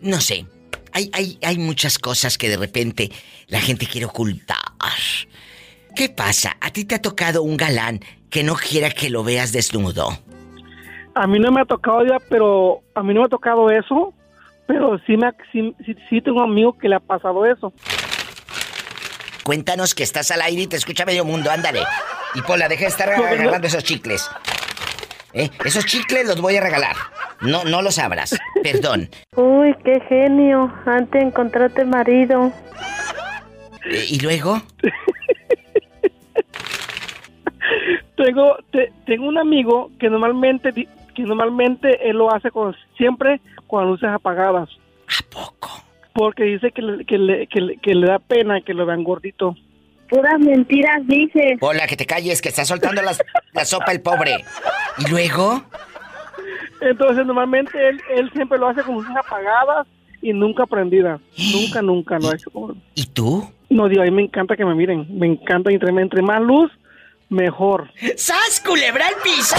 No 0.00 0.20
sé. 0.20 0.46
Hay, 0.92 1.10
hay, 1.14 1.38
hay 1.42 1.58
muchas 1.58 1.98
cosas 1.98 2.36
que 2.36 2.50
de 2.50 2.58
repente 2.58 3.10
la 3.46 3.60
gente 3.60 3.86
quiere 3.86 4.06
ocultar. 4.06 4.58
¿Qué 5.96 6.08
pasa? 6.08 6.56
¿A 6.60 6.70
ti 6.70 6.84
te 6.84 6.94
ha 6.94 7.02
tocado 7.02 7.42
un 7.42 7.56
galán 7.56 8.00
que 8.30 8.42
no 8.42 8.54
quiera 8.54 8.90
que 8.90 9.10
lo 9.10 9.24
veas 9.24 9.52
desnudo? 9.52 10.10
A 11.14 11.26
mí 11.26 11.38
no 11.38 11.52
me 11.52 11.60
ha 11.60 11.64
tocado 11.64 12.04
ya, 12.04 12.18
pero 12.28 12.80
a 12.94 13.02
mí 13.02 13.12
no 13.12 13.20
me 13.20 13.26
ha 13.26 13.28
tocado 13.28 13.70
eso, 13.70 14.14
pero 14.66 14.98
sí 15.06 15.16
me 15.16 15.30
sí, 15.52 15.74
sí, 15.84 15.94
sí 16.08 16.20
tengo 16.22 16.38
un 16.42 16.50
amigo 16.50 16.76
que 16.78 16.88
le 16.88 16.96
ha 16.96 17.00
pasado 17.00 17.44
eso. 17.44 17.72
Cuéntanos 19.44 19.94
que 19.94 20.02
estás 20.02 20.30
al 20.30 20.40
aire 20.42 20.62
y 20.62 20.66
te 20.66 20.76
escucha 20.76 21.04
medio 21.04 21.24
mundo, 21.24 21.50
ándale. 21.50 21.80
Y 22.34 22.42
Pola, 22.42 22.68
deja 22.68 22.82
de 22.82 22.88
estar 22.88 23.10
agarrando 23.10 23.66
esos 23.66 23.84
chicles. 23.84 24.30
¿Eh? 25.34 25.50
Esos 25.64 25.84
chicles 25.86 26.26
los 26.26 26.40
voy 26.40 26.56
a 26.56 26.60
regalar. 26.60 26.94
No, 27.40 27.64
no 27.64 27.82
los 27.82 27.98
abras. 27.98 28.38
Perdón. 28.62 29.08
Uy, 29.36 29.74
qué 29.84 30.00
genio. 30.08 30.72
Antes 30.86 31.22
encontraste 31.22 31.84
marido. 31.84 32.52
¿Y 34.08 34.20
luego? 34.20 34.62
Tengo 38.16 38.56
te- 38.70 38.92
tengo 39.06 39.26
un 39.26 39.38
amigo 39.38 39.90
que 39.98 40.08
normalmente 40.08 40.72
que 41.14 41.22
normalmente 41.24 42.08
él 42.08 42.16
lo 42.18 42.32
hace 42.32 42.50
con 42.50 42.74
siempre 42.96 43.40
con 43.66 43.86
luces 43.86 44.08
apagadas. 44.10 44.68
¿A 45.08 45.22
poco? 45.30 45.82
Porque 46.14 46.44
dice 46.44 46.70
que 46.72 46.82
le, 46.82 47.04
que 47.04 47.18
le, 47.18 47.46
que 47.46 47.60
le, 47.60 47.76
que 47.78 47.94
le 47.94 48.06
da 48.06 48.18
pena 48.18 48.60
que 48.60 48.74
lo 48.74 48.84
vean 48.86 49.02
gordito. 49.04 49.56
Puras 50.08 50.38
mentiras 50.40 51.00
dices. 51.06 51.58
Pola, 51.58 51.86
que 51.86 51.96
te 51.96 52.04
calles, 52.04 52.42
que 52.42 52.50
está 52.50 52.64
soltando 52.66 53.00
las- 53.00 53.22
la 53.54 53.64
sopa 53.64 53.92
el 53.92 54.02
pobre. 54.02 54.44
¿Y 54.98 55.08
luego? 55.10 55.64
Entonces 56.80 57.24
normalmente 57.24 57.70
él, 57.88 58.00
él 58.16 58.30
siempre 58.34 58.58
lo 58.58 58.68
hace 58.68 58.82
con 58.82 58.96
luces 58.96 59.14
apagadas 59.16 59.86
y 60.20 60.32
nunca 60.32 60.66
prendidas. 60.66 61.20
nunca, 61.52 61.80
nunca 61.82 62.18
lo 62.18 62.30
ha 62.30 62.34
hecho. 62.34 62.50
¿Y 62.94 63.06
tú? 63.06 63.48
No, 63.70 63.88
digo, 63.88 64.02
a 64.02 64.04
mí 64.04 64.10
me 64.10 64.22
encanta 64.24 64.56
que 64.56 64.64
me 64.64 64.74
miren. 64.74 65.06
Me 65.18 65.26
encanta 65.26 65.70
entre, 65.70 65.88
entre 65.90 66.20
más 66.22 66.42
luz, 66.42 66.70
mejor. 67.30 67.90
¡Sas, 68.16 68.60
culebra 68.64 69.06
al 69.08 69.14
piso! 69.22 69.56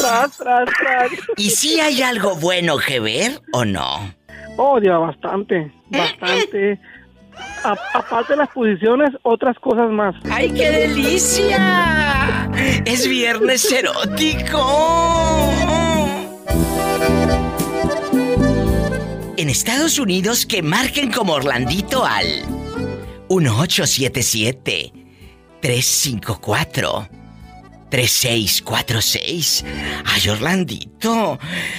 Tras, 0.00 0.36
tras, 0.38 0.64
tras. 0.78 1.10
¿Y 1.36 1.50
si 1.50 1.78
hay 1.80 2.02
algo 2.02 2.34
bueno 2.36 2.78
que 2.78 2.98
ver 3.00 3.40
o 3.52 3.64
no? 3.64 4.14
Oh, 4.56 4.78
Dios, 4.80 5.00
bastante, 5.00 5.72
bastante. 5.88 6.78
A- 7.64 7.76
aparte 7.94 8.34
de 8.34 8.38
las 8.38 8.48
posiciones, 8.50 9.10
otras 9.22 9.58
cosas 9.58 9.90
más. 9.90 10.14
¡Ay, 10.30 10.50
qué 10.52 10.70
delicia! 10.70 12.50
Es 12.84 13.08
viernes 13.08 13.70
erótico. 13.72 14.60
En 19.36 19.48
Estados 19.48 19.98
Unidos 19.98 20.44
que 20.44 20.62
marquen 20.62 21.10
como 21.10 21.32
Orlandito 21.32 22.04
al 22.04 22.26
1877 23.30 24.92
354 25.62 27.08
3646. 27.90 29.64
Ay, 30.04 30.28
Orlandito, 30.28 31.38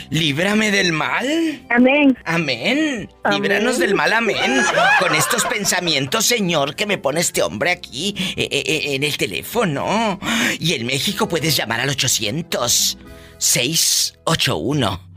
líbrame 0.09 0.72
del 0.72 0.91
mal. 0.91 1.66
Amén. 1.70 2.18
Amén. 2.26 3.09
Líbranos 3.32 3.80
del 3.80 3.95
mal, 3.95 4.14
amén. 4.14 4.62
Con 4.99 5.16
estos 5.16 5.45
pensamientos, 5.45 6.26
Señor, 6.26 6.76
que 6.76 6.86
me 6.86 6.97
pone 6.97 7.22
este 7.22 7.41
hombre 7.41 7.72
aquí 7.72 8.14
eh, 8.36 8.47
eh, 8.51 8.64
eh, 8.66 8.95
en 8.95 9.03
el 9.03 9.18
teléfono. 9.18 10.20
Y 10.59 10.74
en 10.74 10.86
México 10.86 11.28
puedes 11.28 11.55
llamar 11.55 11.80
al 11.80 11.89
800 11.89 12.97
681 13.38 15.11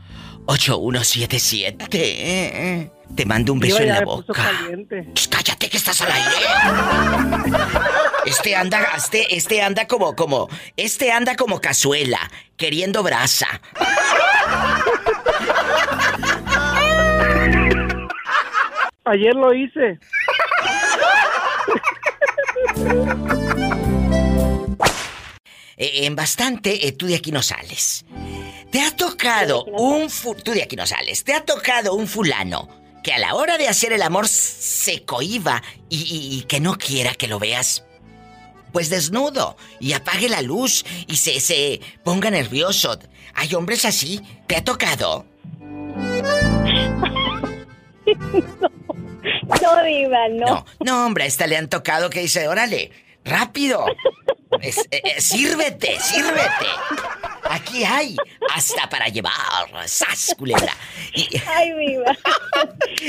8177. 0.45 2.91
Te 3.15 3.25
mando 3.25 3.53
un 3.53 3.59
beso 3.59 3.79
en 3.79 3.89
la 3.89 4.01
boca. 4.01 4.51
Shh, 5.13 5.27
cállate 5.29 5.69
que 5.69 5.77
estás 5.77 6.01
al 6.01 6.11
aire. 6.11 6.35
Este 8.25 8.55
anda, 8.55 8.83
este, 8.97 9.35
este 9.35 9.61
anda 9.61 9.87
como, 9.87 10.15
como, 10.15 10.49
este 10.75 11.11
anda 11.11 11.35
como 11.35 11.61
cazuela, 11.61 12.19
queriendo 12.57 13.03
brasa. 13.03 13.61
Ayer 19.05 19.35
lo 19.35 19.53
hice. 19.53 19.99
Eh, 25.77 26.05
en 26.05 26.15
bastante, 26.15 26.87
eh, 26.87 26.93
tú 26.93 27.05
de 27.05 27.15
aquí 27.15 27.31
no 27.31 27.41
sales. 27.41 28.05
¿Te 28.75 28.81
ha 28.81 28.91
tocado 28.91 29.63
un 29.63 30.09
fu- 30.09 30.35
tú 30.35 30.51
de 30.51 30.61
aquí 30.63 30.75
no 30.75 30.85
sales? 30.85 31.23
¿Te 31.23 31.33
ha 31.33 31.45
tocado 31.45 31.93
un 31.93 32.07
fulano 32.09 32.67
que 33.05 33.13
a 33.13 33.19
la 33.19 33.33
hora 33.35 33.57
de 33.57 33.69
hacer 33.69 33.93
el 33.93 34.01
amor 34.01 34.27
se 34.27 35.05
cohiba 35.05 35.63
y, 35.87 36.01
y- 36.01 36.37
y 36.39 36.41
que 36.41 36.59
no 36.59 36.77
quiera 36.77 37.13
que 37.13 37.29
lo 37.29 37.39
veas? 37.39 37.85
Pues 38.73 38.89
desnudo 38.89 39.55
y 39.79 39.93
apague 39.93 40.27
la 40.27 40.41
luz 40.41 40.83
y 41.07 41.15
se, 41.15 41.39
se 41.39 41.79
ponga 42.03 42.29
nervioso. 42.29 42.99
Hay 43.33 43.53
hombres 43.55 43.85
así. 43.85 44.21
¿Te 44.45 44.57
ha 44.57 44.63
tocado? 44.65 45.25
No, 49.61 49.83
Diva, 49.83 50.27
no. 50.29 50.45
No, 50.45 50.65
no, 50.83 51.05
hombre, 51.05 51.23
a 51.23 51.27
esta 51.27 51.47
le 51.47 51.55
han 51.57 51.69
tocado 51.69 52.09
que 52.09 52.19
dice, 52.19 52.47
órale, 52.47 52.91
rápido. 53.25 53.85
Es- 54.61 54.87
eh, 54.91 55.01
eh, 55.03 55.19
sírvete, 55.21 55.99
sírvete. 55.99 56.65
Aquí 57.49 57.83
hay 57.83 58.15
hasta 58.53 58.87
para 58.89 59.07
llevar. 59.09 59.33
¡Sas, 59.85 60.33
culebra! 60.37 60.71
Y- 61.13 61.27
Ay, 61.47 61.73
Diva. 61.73 62.11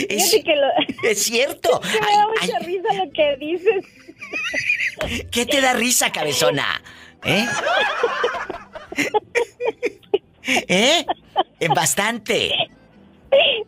es, 0.09 0.31
Fíjate 0.31 0.43
que 0.43 0.57
lo... 0.57 1.09
es 1.09 1.23
cierto. 1.23 1.81
que 1.93 2.01
me 2.01 2.07
Ay, 2.07 2.17
da 2.17 2.27
ay, 2.41 2.47
mucha 2.49 2.59
risa 2.61 2.93
lo 3.05 3.12
que 3.12 3.37
dices. 3.39 3.85
¿Qué 5.31 5.47
te 5.47 5.61
da 5.61 5.75
risa, 5.75 6.11
cabezona? 6.11 6.83
¿Eh? 7.25 7.47
¿Eh? 10.69 11.07
En 11.61 11.73
bastante. 11.75 12.47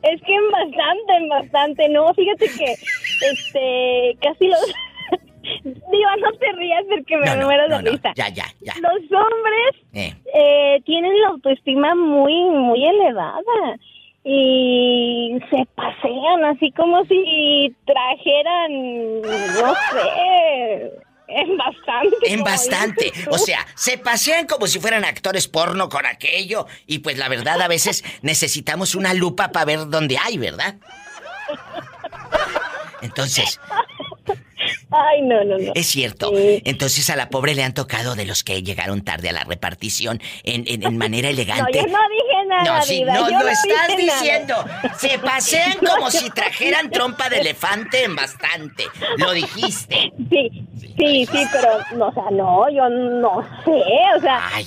Es 0.03 0.21
que 0.23 0.35
en 0.35 0.51
bastante, 0.51 1.17
en 1.17 1.29
bastante. 1.29 1.89
No, 1.91 2.13
fíjate 2.15 2.47
que, 2.51 2.73
este, 3.33 4.17
casi 4.23 4.47
los... 4.47 4.61
Diva, 5.65 6.17
no 6.21 6.33
te 6.39 6.53
rías 6.53 6.83
porque 6.89 7.17
me 7.17 7.27
No, 7.27 7.37
no, 7.37 7.45
muero 7.47 7.63
de 7.65 7.69
no, 7.69 7.83
no, 7.83 7.91
risa. 7.91 8.13
Ya, 8.17 8.29
ya, 8.29 8.45
ya. 8.61 8.75
Los 8.81 9.01
hombres 9.13 9.75
Eh. 9.93 10.15
eh, 10.35 10.81
tienen 10.85 11.13
la 11.21 11.29
autoestima 11.29 11.95
muy, 11.95 12.35
muy 12.51 12.85
elevada 12.87 13.77
y 14.25 15.39
se 15.51 15.67
pasean 15.75 16.45
así 16.45 16.71
como 16.73 17.05
si 17.07 17.75
trajeran, 17.87 19.21
no 19.23 19.75
sé, 19.93 20.93
en 21.29 21.57
bastante. 21.57 22.17
En 22.33 22.43
bastante. 22.45 23.13
O 23.31 23.39
sea, 23.39 23.67
se 23.75 23.97
pasean 23.99 24.47
como 24.47 24.67
si 24.67 24.81
fueran 24.81 25.05
actores 25.05 25.47
porno 25.49 25.89
con 25.89 26.05
aquello. 26.07 26.67
Y 26.87 26.99
pues 27.01 27.17
la 27.19 27.29
verdad, 27.29 27.61
a 27.63 27.69
veces 27.69 28.05
necesitamos 28.23 28.95
una 28.95 29.15
lupa 29.15 29.51
para 29.53 29.65
ver 29.65 29.79
dónde 29.89 30.17
hay, 30.19 30.37
¿verdad? 30.39 30.77
Entonces, 33.01 33.61
Ay, 34.91 35.21
no, 35.23 35.45
no, 35.45 35.59
no. 35.59 35.73
Es 35.75 35.87
cierto. 35.87 36.33
Entonces 36.35 37.11
a 37.11 37.17
la 37.17 37.29
pobre 37.29 37.55
le 37.55 37.63
han 37.63 37.75
tocado 37.75 38.15
de 38.15 38.25
los 38.25 38.43
que 38.43 38.63
llegaron 38.63 39.03
tarde 39.03 39.29
a 39.29 39.33
la 39.33 39.45
repartición 39.45 40.21
en, 40.45 40.65
en- 40.67 40.83
en 40.83 40.97
manera 40.97 41.29
No, 41.29 41.35
elegante. 41.35 41.79
yo 41.79 41.87
no 41.87 41.99
dije 42.09 42.47
nada, 42.49 42.65
No, 42.79 42.83
sí, 42.83 43.03
no, 43.05 43.31
yo 43.31 43.39
lo 43.43 43.49
estás 43.49 43.67
nada. 43.89 43.97
diciendo. 43.97 44.55
Se 44.99 45.19
pasean 45.19 45.77
No, 45.83 45.91
como 45.91 46.11
si 46.11 46.31
trajeran 46.31 46.91
trompa 46.91 47.29
de 47.29 47.41
elefante 47.41 48.05
en 48.05 48.17
bastante. 48.17 48.85
Lo 49.19 49.33
dijiste. 49.33 50.11
Sí, 50.31 50.67
sí, 50.97 51.27
sí, 51.27 51.45
pero, 51.53 51.79
no, 51.97 52.09
o 52.09 52.13
sea, 52.15 52.31
no, 52.31 52.71
yo 52.71 52.89
no 52.89 53.43
sé, 53.65 53.83
o 54.17 54.21
sea... 54.21 54.41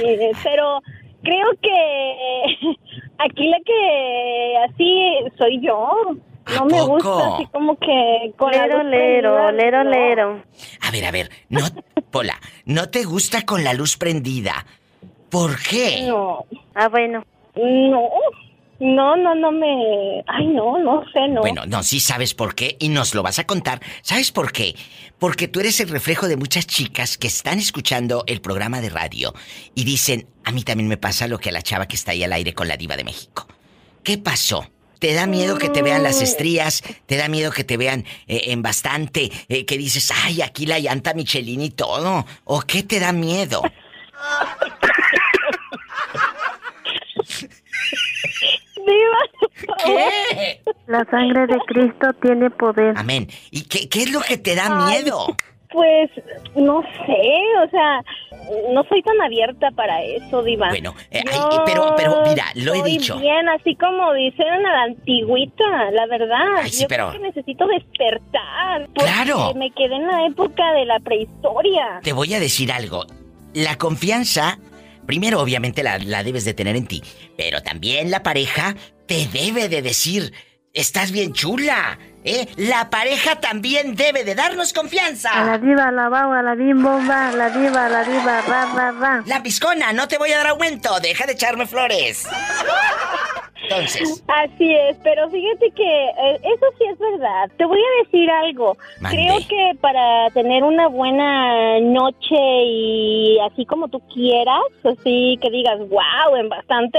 sí, 0.00 0.06
pero 0.44 0.80
creo 1.22 1.48
que 1.60 2.76
aquí 3.18 3.48
la 3.48 3.58
que 3.66 4.56
así 4.68 5.10
soy 5.36 5.60
yo. 5.60 5.90
No 6.56 6.64
me 6.66 6.78
poco? 6.78 6.94
gusta 6.94 7.34
así 7.36 7.46
como 7.52 7.76
que 7.78 8.32
con 8.36 8.50
la 8.52 8.66
Lero, 8.66 8.82
luz 8.82 8.90
lero, 8.90 9.34
prendida, 9.34 9.52
lero, 9.52 9.84
no. 9.84 9.90
lero. 9.90 10.42
A 10.82 10.90
ver, 10.90 11.04
a 11.04 11.10
ver, 11.10 11.30
no, 11.48 11.60
Pola, 12.10 12.38
¿no 12.64 12.88
te 12.88 13.04
gusta 13.04 13.42
con 13.46 13.62
la 13.64 13.72
luz 13.74 13.96
prendida? 13.96 14.66
¿Por 15.30 15.60
qué? 15.62 16.04
No. 16.08 16.44
Ah, 16.74 16.88
bueno. 16.88 17.24
No, 17.54 18.08
no, 18.80 19.16
no, 19.16 19.34
no 19.34 19.52
me... 19.52 20.24
Ay, 20.26 20.46
no, 20.48 20.78
no 20.78 21.04
sé, 21.12 21.28
no. 21.28 21.40
Bueno, 21.40 21.66
no, 21.66 21.82
sí 21.82 22.00
sabes 22.00 22.34
por 22.34 22.54
qué 22.54 22.76
y 22.80 22.88
nos 22.88 23.14
lo 23.14 23.22
vas 23.22 23.38
a 23.38 23.46
contar. 23.46 23.80
¿Sabes 24.02 24.32
por 24.32 24.50
qué? 24.52 24.74
Porque 25.18 25.46
tú 25.48 25.60
eres 25.60 25.78
el 25.80 25.88
reflejo 25.90 26.26
de 26.28 26.36
muchas 26.36 26.66
chicas 26.66 27.18
que 27.18 27.26
están 27.26 27.58
escuchando 27.58 28.24
el 28.26 28.40
programa 28.40 28.80
de 28.80 28.88
radio 28.88 29.34
y 29.74 29.84
dicen, 29.84 30.26
a 30.44 30.50
mí 30.52 30.62
también 30.64 30.88
me 30.88 30.96
pasa 30.96 31.28
lo 31.28 31.38
que 31.38 31.50
a 31.50 31.52
la 31.52 31.62
chava 31.62 31.86
que 31.86 31.96
está 31.96 32.12
ahí 32.12 32.24
al 32.24 32.32
aire 32.32 32.54
con 32.54 32.66
la 32.68 32.76
diva 32.76 32.96
de 32.96 33.04
México. 33.04 33.46
¿Qué 34.02 34.16
pasó? 34.18 34.66
¿Te 35.00 35.14
da 35.14 35.26
miedo 35.26 35.58
que 35.58 35.70
te 35.70 35.82
vean 35.82 36.02
las 36.02 36.20
estrías? 36.20 36.82
¿Te 37.06 37.16
da 37.16 37.28
miedo 37.28 37.50
que 37.50 37.64
te 37.64 37.76
vean 37.76 38.04
eh, 38.28 38.42
en 38.48 38.62
bastante? 38.62 39.30
eh, 39.48 39.64
que 39.64 39.78
dices, 39.78 40.12
ay, 40.24 40.42
aquí 40.42 40.66
la 40.66 40.78
llanta 40.78 41.14
Michelin 41.14 41.62
y 41.62 41.70
todo. 41.70 42.26
¿O 42.44 42.60
qué 42.60 42.82
te 42.82 43.00
da 43.00 43.12
miedo? 43.12 43.62
¿Qué? 49.84 50.62
La 50.86 51.04
sangre 51.10 51.46
de 51.46 51.58
Cristo 51.66 52.08
tiene 52.20 52.50
poder. 52.50 52.94
Amén. 52.96 53.28
¿Y 53.50 53.62
qué, 53.62 53.88
qué 53.88 54.02
es 54.02 54.12
lo 54.12 54.20
que 54.20 54.36
te 54.38 54.54
da 54.54 54.86
miedo? 54.86 55.36
Pues, 55.72 56.10
no 56.56 56.82
sé, 57.06 57.42
o 57.64 57.70
sea, 57.70 58.02
no 58.72 58.82
soy 58.88 59.02
tan 59.02 59.20
abierta 59.20 59.70
para 59.70 60.02
eso, 60.02 60.42
Diva. 60.42 60.68
Bueno, 60.68 60.94
eh, 61.10 61.22
ay, 61.32 61.58
pero, 61.64 61.94
pero 61.96 62.22
mira, 62.26 62.44
lo 62.56 62.74
he 62.74 62.82
dicho. 62.82 63.18
bien, 63.20 63.48
así 63.48 63.76
como 63.76 64.12
dicen 64.14 64.48
a 64.48 64.58
la 64.72 64.82
antigüita, 64.82 65.90
la 65.92 66.06
verdad. 66.06 66.56
Ay, 66.62 66.70
sí, 66.70 66.82
Yo 66.82 66.88
pero- 66.88 67.10
creo 67.10 67.20
que 67.22 67.26
necesito 67.28 67.66
despertar. 67.68 68.86
Porque 68.94 69.10
Claro. 69.12 69.54
me 69.54 69.70
quedé 69.70 69.94
en 69.94 70.06
la 70.06 70.26
época 70.26 70.72
de 70.72 70.84
la 70.86 70.98
prehistoria. 71.00 72.00
Te 72.02 72.12
voy 72.12 72.34
a 72.34 72.40
decir 72.40 72.72
algo. 72.72 73.04
La 73.54 73.76
confianza, 73.78 74.58
primero 75.06 75.40
obviamente 75.40 75.82
la, 75.82 75.98
la 75.98 76.22
debes 76.24 76.44
de 76.44 76.54
tener 76.54 76.76
en 76.76 76.86
ti, 76.86 77.02
pero 77.36 77.62
también 77.62 78.10
la 78.10 78.22
pareja 78.22 78.74
te 79.06 79.26
debe 79.26 79.68
de 79.68 79.82
decir, 79.82 80.32
estás 80.72 81.10
bien 81.12 81.32
chula, 81.32 81.98
¿eh? 82.24 82.48
La 82.56 82.90
pareja 82.90 83.36
también 83.40 83.94
debe 83.96 84.24
de 84.24 84.34
darnos 84.34 84.72
A 84.72 84.76
la 84.76 84.80
confianza. 84.82 85.58
diva, 85.58 85.90
la 85.90 86.08
bau, 86.08 86.32
a 86.32 86.42
la 86.42 86.54
bim 86.54 86.82
bomba, 86.82 87.28
a 87.28 87.32
la 87.32 87.50
diva, 87.50 87.86
a 87.86 87.88
la 87.88 88.04
diva, 88.04 88.40
ra, 88.42 88.66
ra, 88.74 88.90
ra. 88.92 89.22
La 89.26 89.42
piscona, 89.42 89.92
no 89.92 90.08
te 90.08 90.18
voy 90.18 90.32
a 90.32 90.38
dar 90.38 90.48
aumento, 90.48 90.98
deja 91.00 91.26
de 91.26 91.32
echarme 91.32 91.66
flores. 91.66 92.26
Entonces, 93.62 94.24
Así 94.26 94.74
es, 94.74 94.96
pero 95.04 95.30
fíjate 95.30 95.70
que 95.70 95.82
eh, 96.08 96.40
eso 96.42 96.66
sí 96.78 96.84
es 96.90 96.98
verdad. 96.98 97.48
Te 97.56 97.64
voy 97.64 97.78
a 97.78 98.04
decir 98.04 98.28
algo. 98.30 98.76
Mande. 99.00 99.16
Creo 99.16 99.36
que 99.48 99.78
para 99.80 100.28
tener 100.30 100.64
una 100.64 100.88
buena 100.88 101.78
noche 101.80 102.36
y 102.64 103.38
así 103.40 103.64
como 103.66 103.86
tú 103.88 104.00
quieras, 104.12 104.62
así 104.84 105.38
que 105.40 105.50
digas 105.50 105.78
wow 105.88 106.36
en 106.36 106.48
bastante, 106.48 106.98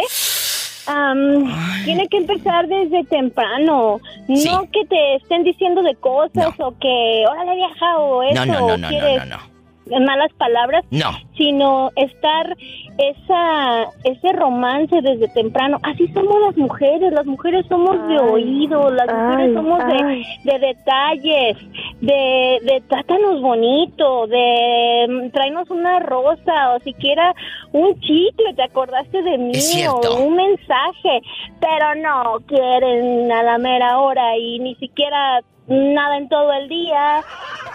am, 0.88 1.84
tiene 1.84 2.08
que 2.08 2.18
empezar 2.18 2.68
desde 2.68 3.04
temprano. 3.06 4.00
No 4.28 4.70
que 4.72 4.86
te 4.86 5.16
estén 5.16 5.44
diciendo 5.44 5.82
de 5.82 5.96
cosas 5.96 6.54
o 6.60 6.78
que, 6.80 7.26
órale 7.30 7.56
vieja 7.56 7.98
o 8.00 8.24
eso. 8.24 8.46
no, 8.46 8.54
no, 8.54 8.60
no, 8.60 8.68
no, 8.68 8.78
no, 8.78 8.88
quieres 8.90 9.26
no, 9.26 9.38
no. 9.38 9.51
Malas 10.00 10.32
palabras 10.38 10.86
No. 10.92 11.12
sino 11.38 11.92
estar 11.96 12.56
esa 12.98 13.84
ese 14.04 14.32
romance 14.34 15.02
desde 15.02 15.28
temprano 15.30 15.78
así 15.84 16.08
somos 16.10 16.40
las 16.42 16.58
mujeres 16.58 17.12
las 17.12 17.26
mujeres 17.26 17.66
somos 17.68 17.96
de 18.08 18.20
oído 18.20 18.90
las 18.92 19.08
mujeres 19.08 19.54
somos 19.54 19.80
de, 19.88 19.94
ay. 19.94 20.24
de 20.44 20.60
detalles 20.60 21.58
de, 22.02 22.60
de 22.64 22.84
trátanos 22.88 23.42
bonito 23.42 24.28
de 24.28 25.08
mm, 25.10 25.30
tráenos 25.32 25.70
una 25.70 26.00
rosa 26.00 26.76
o 26.76 26.80
siquiera 26.80 27.34
un 27.72 28.00
chicle 28.00 28.54
te 28.56 28.64
acordaste 28.64 29.22
de 29.22 29.38
mí 29.38 29.54
o 29.90 30.24
un 30.26 30.36
mensaje 30.36 31.22
pero 31.60 31.96
no 31.96 32.40
quieren 32.48 33.32
a 33.32 33.44
la 33.44 33.58
mera 33.58 34.00
hora 34.00 34.38
y 34.38 34.60
ni 34.60 34.76
siquiera 34.76 35.42
nada 35.68 36.18
en 36.18 36.28
todo 36.30 36.52
el 36.54 36.68
día 36.68 37.24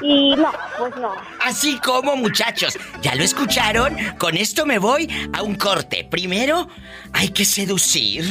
y 0.01 0.35
no 0.37 0.51
pues 0.79 0.97
no 0.97 1.13
Así 1.45 1.79
como 1.79 2.17
muchachos, 2.17 2.77
¿ya 3.03 3.15
lo 3.15 3.23
escucharon? 3.23 3.97
Con 4.19 4.37
esto 4.37 4.67
me 4.67 4.79
voy 4.79 5.09
a 5.33 5.43
un 5.43 5.55
corte. 5.55 6.05
Primero, 6.11 6.67
hay 7.13 7.29
que 7.29 7.45
seducir. 7.45 8.25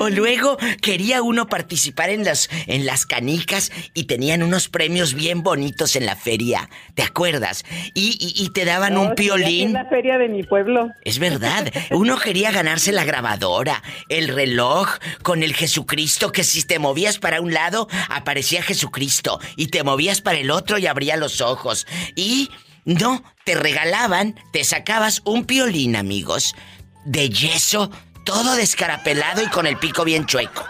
O 0.00 0.08
luego 0.08 0.56
quería 0.82 1.22
uno 1.22 1.46
participar 1.48 2.10
en 2.10 2.24
las, 2.24 2.48
en 2.66 2.86
las 2.86 3.06
canicas 3.06 3.70
y 3.94 4.04
tenían 4.04 4.42
unos 4.42 4.68
premios 4.68 5.14
bien 5.14 5.42
bonitos 5.42 5.96
en 5.96 6.06
la 6.06 6.16
feria. 6.16 6.68
¿Te 6.94 7.02
acuerdas? 7.02 7.64
Y, 7.94 8.16
y- 8.20 8.42
y 8.44 8.50
te 8.50 8.64
daban 8.64 8.94
No, 8.94 9.02
un 9.02 9.14
piolín. 9.14 9.68
En 9.68 9.72
la 9.74 9.86
feria 9.86 10.18
de 10.18 10.28
mi 10.28 10.42
pueblo. 10.42 10.90
Es 11.04 11.18
verdad. 11.18 11.72
Uno 11.90 12.18
quería 12.18 12.50
ganarse 12.50 12.92
la 12.92 13.04
grabadora, 13.04 13.82
el 14.08 14.28
reloj, 14.28 14.88
con 15.22 15.42
el 15.42 15.54
Jesucristo, 15.54 16.32
que 16.32 16.44
si 16.44 16.62
te 16.64 16.78
movías 16.78 17.18
para 17.18 17.40
un 17.40 17.52
lado, 17.52 17.88
aparecía 18.08 18.62
Jesucristo, 18.62 19.40
y 19.56 19.68
te 19.68 19.82
movías 19.82 20.20
para 20.20 20.38
el 20.38 20.50
otro 20.50 20.78
y 20.78 20.86
abría 20.86 21.16
los 21.16 21.40
ojos. 21.40 21.86
Y 22.14 22.50
no, 22.84 23.22
te 23.44 23.54
regalaban, 23.54 24.34
te 24.52 24.64
sacabas 24.64 25.20
un 25.24 25.44
piolín, 25.44 25.96
amigos, 25.96 26.54
de 27.08 27.30
yeso, 27.30 27.90
todo 28.24 28.54
descarapelado 28.56 29.42
y 29.42 29.46
con 29.48 29.66
el 29.66 29.76
pico 29.76 30.04
bien 30.04 30.26
chueco. 30.26 30.64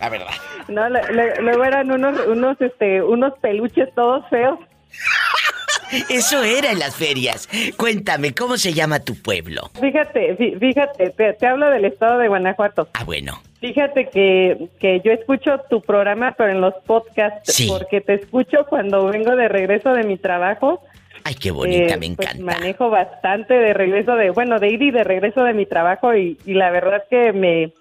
La 0.00 0.08
verdad. 0.10 0.34
No, 0.68 0.88
luego 0.88 1.64
eran 1.64 1.90
unos, 1.90 2.18
unos, 2.26 2.60
este, 2.60 3.02
unos 3.02 3.32
peluches 3.40 3.88
todos 3.94 4.28
feos. 4.28 4.58
Eso 6.08 6.42
era 6.44 6.70
en 6.70 6.78
las 6.78 6.94
ferias. 6.94 7.48
Cuéntame, 7.76 8.32
¿cómo 8.32 8.56
se 8.56 8.72
llama 8.72 9.00
tu 9.00 9.16
pueblo? 9.20 9.70
Fíjate, 9.80 10.36
fí- 10.38 10.56
fíjate, 10.58 11.10
te, 11.10 11.32
te 11.32 11.46
hablo 11.48 11.68
del 11.68 11.84
estado 11.84 12.18
de 12.18 12.28
Guanajuato. 12.28 12.88
Ah, 12.94 13.02
bueno. 13.04 13.42
Fíjate 13.60 14.08
que, 14.08 14.68
que 14.78 15.00
yo 15.04 15.10
escucho 15.12 15.60
tu 15.68 15.82
programa, 15.82 16.34
pero 16.38 16.50
en 16.52 16.60
los 16.60 16.74
podcasts, 16.86 17.52
Sí. 17.52 17.66
porque 17.68 18.00
te 18.00 18.14
escucho 18.14 18.66
cuando 18.68 19.06
vengo 19.06 19.34
de 19.34 19.48
regreso 19.48 19.92
de 19.92 20.04
mi 20.04 20.16
trabajo. 20.16 20.80
Ay, 21.24 21.34
qué 21.34 21.50
bonita, 21.50 21.94
Eh, 21.94 21.98
me 21.98 22.14
pues, 22.14 22.28
encanta. 22.28 22.42
manejo 22.58 22.90
bastante 22.90 23.54
de 23.54 23.74
regreso 23.74 24.14
de, 24.16 24.30
bueno, 24.30 24.58
de 24.58 24.68
ir 24.70 24.82
y 24.82 24.90
de 24.90 25.04
regreso 25.04 25.42
de 25.44 25.54
mi 25.54 25.66
trabajo 25.66 26.14
y, 26.14 26.38
y 26.46 26.54
la 26.54 26.70
verdad 26.70 27.02
que 27.10 27.32
me, 27.32 27.72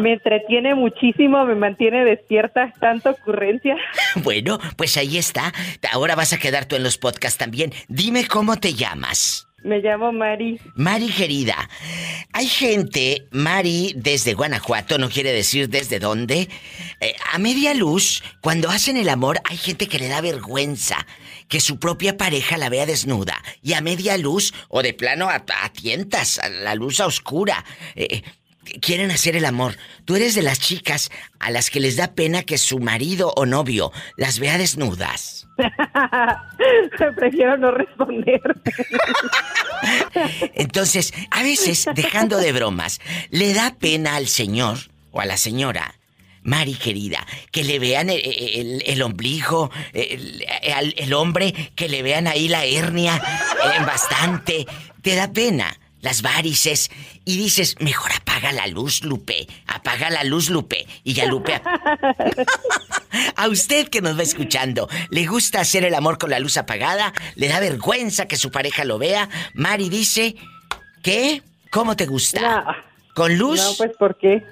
me 0.00 0.12
entretiene 0.12 0.74
muchísimo, 0.74 1.44
me 1.46 1.54
mantiene 1.54 2.04
despierta, 2.04 2.72
tanta 2.80 3.10
ocurrencia. 3.10 3.76
Bueno, 4.22 4.58
pues 4.76 4.96
ahí 4.96 5.16
está. 5.18 5.52
Ahora 5.92 6.14
vas 6.14 6.32
a 6.32 6.38
quedar 6.38 6.66
tú 6.66 6.76
en 6.76 6.82
los 6.82 6.98
podcasts 6.98 7.38
también. 7.38 7.72
Dime 7.88 8.26
cómo 8.26 8.56
te 8.56 8.74
llamas. 8.74 9.47
Me 9.62 9.80
llamo 9.80 10.12
Mari. 10.12 10.60
Mari 10.76 11.08
querida, 11.08 11.68
hay 12.32 12.46
gente, 12.46 13.26
Mari 13.32 13.92
desde 13.96 14.34
Guanajuato, 14.34 14.98
no 14.98 15.08
quiere 15.08 15.32
decir 15.32 15.68
desde 15.68 15.98
dónde, 15.98 16.48
eh, 17.00 17.16
a 17.32 17.38
media 17.38 17.74
luz, 17.74 18.22
cuando 18.40 18.70
hacen 18.70 18.96
el 18.96 19.08
amor 19.08 19.40
hay 19.44 19.56
gente 19.56 19.88
que 19.88 19.98
le 19.98 20.06
da 20.06 20.20
vergüenza, 20.20 21.04
que 21.48 21.60
su 21.60 21.80
propia 21.80 22.16
pareja 22.16 22.56
la 22.56 22.68
vea 22.68 22.86
desnuda 22.86 23.42
y 23.60 23.72
a 23.72 23.80
media 23.80 24.16
luz 24.16 24.54
o 24.68 24.82
de 24.82 24.94
plano 24.94 25.28
a, 25.28 25.44
tientas, 25.72 26.38
a 26.38 26.48
la 26.48 26.76
luz 26.76 27.00
a 27.00 27.06
oscura. 27.06 27.64
Eh, 27.96 28.22
quieren 28.80 29.10
hacer 29.10 29.36
el 29.36 29.44
amor. 29.44 29.76
Tú 30.04 30.16
eres 30.16 30.34
de 30.34 30.42
las 30.42 30.58
chicas 30.60 31.10
a 31.38 31.50
las 31.50 31.70
que 31.70 31.80
les 31.80 31.96
da 31.96 32.14
pena 32.14 32.42
que 32.42 32.58
su 32.58 32.78
marido 32.78 33.32
o 33.36 33.46
novio 33.46 33.92
las 34.16 34.38
vea 34.38 34.58
desnudas. 34.58 35.46
Prefiero 37.16 37.56
no 37.56 37.70
responder. 37.72 38.40
Entonces, 40.54 41.12
a 41.30 41.42
veces, 41.42 41.86
dejando 41.94 42.38
de 42.38 42.52
bromas, 42.52 43.00
le 43.30 43.52
da 43.54 43.74
pena 43.78 44.16
al 44.16 44.28
señor 44.28 44.78
o 45.10 45.20
a 45.20 45.24
la 45.26 45.36
señora. 45.36 45.94
Mari 46.42 46.74
querida, 46.74 47.26
que 47.50 47.64
le 47.64 47.78
vean 47.78 48.08
el, 48.08 48.20
el- 48.24 48.82
el 48.86 49.02
ombligo, 49.02 49.70
el, 49.92 51.12
hombre, 51.12 51.52
que 51.74 51.88
le 51.88 52.02
vean 52.02 52.26
ahí 52.26 52.48
la 52.48 52.64
hernia 52.64 53.16
eh, 53.16 53.84
bastante. 53.84 54.66
Te 55.02 55.14
da 55.14 55.30
pena 55.32 55.78
las 56.00 56.22
varices 56.22 56.90
y 57.24 57.36
dices, 57.36 57.76
mejor 57.80 58.12
apaga 58.12 58.52
la 58.52 58.66
luz, 58.66 59.04
Lupe. 59.04 59.46
Apaga 59.66 60.10
la 60.10 60.24
luz, 60.24 60.50
Lupe. 60.50 60.86
Y 61.04 61.14
ya 61.14 61.26
Lupe... 61.26 61.60
A 63.36 63.48
usted 63.48 63.88
que 63.88 64.02
nos 64.02 64.18
va 64.18 64.22
escuchando, 64.22 64.88
¿le 65.10 65.26
gusta 65.26 65.60
hacer 65.60 65.84
el 65.84 65.94
amor 65.94 66.18
con 66.18 66.30
la 66.30 66.40
luz 66.40 66.56
apagada? 66.56 67.12
¿Le 67.36 67.48
da 67.48 67.58
vergüenza 67.58 68.26
que 68.26 68.36
su 68.36 68.50
pareja 68.50 68.84
lo 68.84 68.98
vea? 68.98 69.28
Mari 69.54 69.88
dice, 69.88 70.36
¿qué? 71.02 71.42
¿Cómo 71.70 71.96
te 71.96 72.06
gusta? 72.06 72.76
¿Con 73.14 73.38
luz? 73.38 73.60
No, 73.60 73.74
pues 73.78 73.92
¿por 73.98 74.18
qué? 74.18 74.44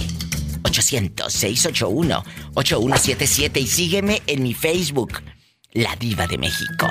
800-681-8177 0.62 3.60
y 3.60 3.66
sígueme 3.66 4.22
en 4.26 4.42
mi 4.42 4.54
Facebook, 4.54 5.20
La 5.72 5.94
Diva 5.96 6.26
de 6.26 6.38
México. 6.38 6.88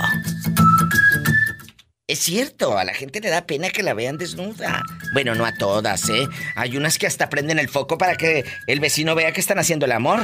Es 2.06 2.20
cierto, 2.20 2.78
a 2.78 2.86
la 2.86 2.94
gente 2.94 3.20
le 3.20 3.30
da 3.30 3.46
pena 3.46 3.70
que 3.70 3.82
la 3.82 3.94
vean 3.94 4.18
desnuda. 4.18 4.84
Bueno, 5.14 5.34
no 5.34 5.46
a 5.46 5.54
todas, 5.54 6.08
¿eh? 6.10 6.28
Hay 6.56 6.78
unas 6.78 6.98
que 6.98 7.08
hasta 7.08 7.28
prenden 7.28 7.60
el 7.60 7.70
foco 7.70 7.98
para 7.98 8.16
que 8.16 8.46
el 8.68 8.80
vecino 8.80 9.16
vea 9.16 9.32
que 9.32 9.42
están 9.42 9.58
haciendo 9.58 9.88
el 9.88 9.92
amor. 9.92 10.22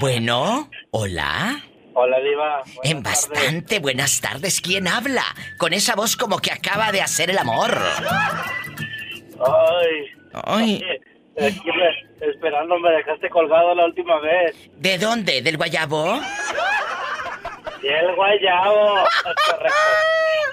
Bueno, 0.00 0.70
hola. 0.90 1.62
Hola, 1.94 2.18
Diva. 2.20 2.62
En 2.82 3.02
bastante 3.02 3.78
buenas 3.78 4.20
tardes. 4.20 4.60
¿Quién 4.60 4.88
habla? 4.88 5.24
Con 5.58 5.72
esa 5.72 5.94
voz 5.94 6.16
como 6.16 6.38
que 6.38 6.50
acaba 6.50 6.90
de 6.90 7.02
hacer 7.02 7.30
el 7.30 7.38
amor. 7.38 7.78
Ay. 9.40 10.06
Ay. 10.44 10.84
Aquí 11.40 11.70
me- 11.72 12.26
esperando 12.30 12.78
me 12.78 12.90
dejaste 12.90 13.30
colgado 13.30 13.74
la 13.74 13.86
última 13.86 14.18
vez. 14.20 14.70
¿De 14.76 14.98
dónde? 14.98 15.40
¿Del 15.42 15.56
guayabo? 15.56 16.20
Y 17.82 17.86
el 17.88 18.14
guayabo. 18.14 19.04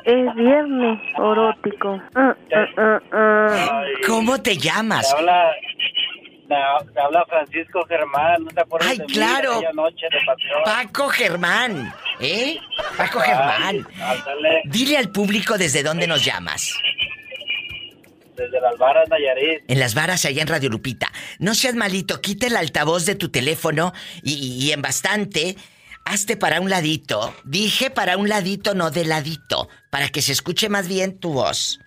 Es 0.05 0.35
viernes 0.35 0.99
erótico. 1.17 2.01
Ah, 2.15 2.33
ah, 2.77 2.99
ah. 3.11 3.83
¿Cómo 4.07 4.41
te 4.41 4.55
llamas? 4.57 5.05
Te 5.11 5.17
habla, 5.17 5.51
te, 6.47 6.93
te 6.93 6.99
habla 7.01 7.25
Francisco 7.27 7.85
Germán. 7.89 8.45
¿No 8.45 8.49
te 8.51 8.61
acuerdas 8.61 8.89
Ay, 8.91 8.97
de 8.99 9.05
mí 9.05 9.11
claro. 9.13 9.55
aquella 9.55 9.73
noche 9.73 10.05
de 10.09 10.17
pasión? 10.25 10.61
Paco 10.63 11.09
Germán. 11.09 11.93
¿Eh? 12.21 12.57
Paco 12.95 13.19
Germán. 13.19 13.85
Ándale, 14.01 14.61
Dile 14.63 14.97
al 14.97 15.09
público 15.11 15.57
desde 15.57 15.83
dónde 15.83 16.07
nos 16.07 16.23
llamas. 16.23 16.73
Desde 18.37 18.61
las 18.61 18.77
varas 18.77 19.09
Nayarit. 19.09 19.63
En 19.67 19.79
las 19.79 19.95
varas 19.95 20.23
allá 20.25 20.41
en 20.41 20.47
Radio 20.47 20.69
Lupita. 20.69 21.11
No 21.39 21.55
seas 21.55 21.75
malito, 21.75 22.21
quita 22.21 22.47
el 22.47 22.55
altavoz 22.55 23.05
de 23.05 23.15
tu 23.15 23.29
teléfono 23.29 23.93
y, 24.23 24.33
y 24.33 24.71
en 24.71 24.81
bastante, 24.81 25.57
hazte 26.05 26.37
para 26.37 26.61
un 26.61 26.69
ladito. 26.69 27.33
Dije 27.43 27.89
para 27.89 28.17
un 28.17 28.29
ladito, 28.29 28.75
no 28.75 28.91
de 28.91 29.05
ladito. 29.05 29.67
Para 29.89 30.09
que 30.09 30.21
se 30.21 30.31
escuche 30.31 30.69
más 30.69 30.87
bien 30.87 31.19
tu 31.19 31.33
voz. 31.33 31.79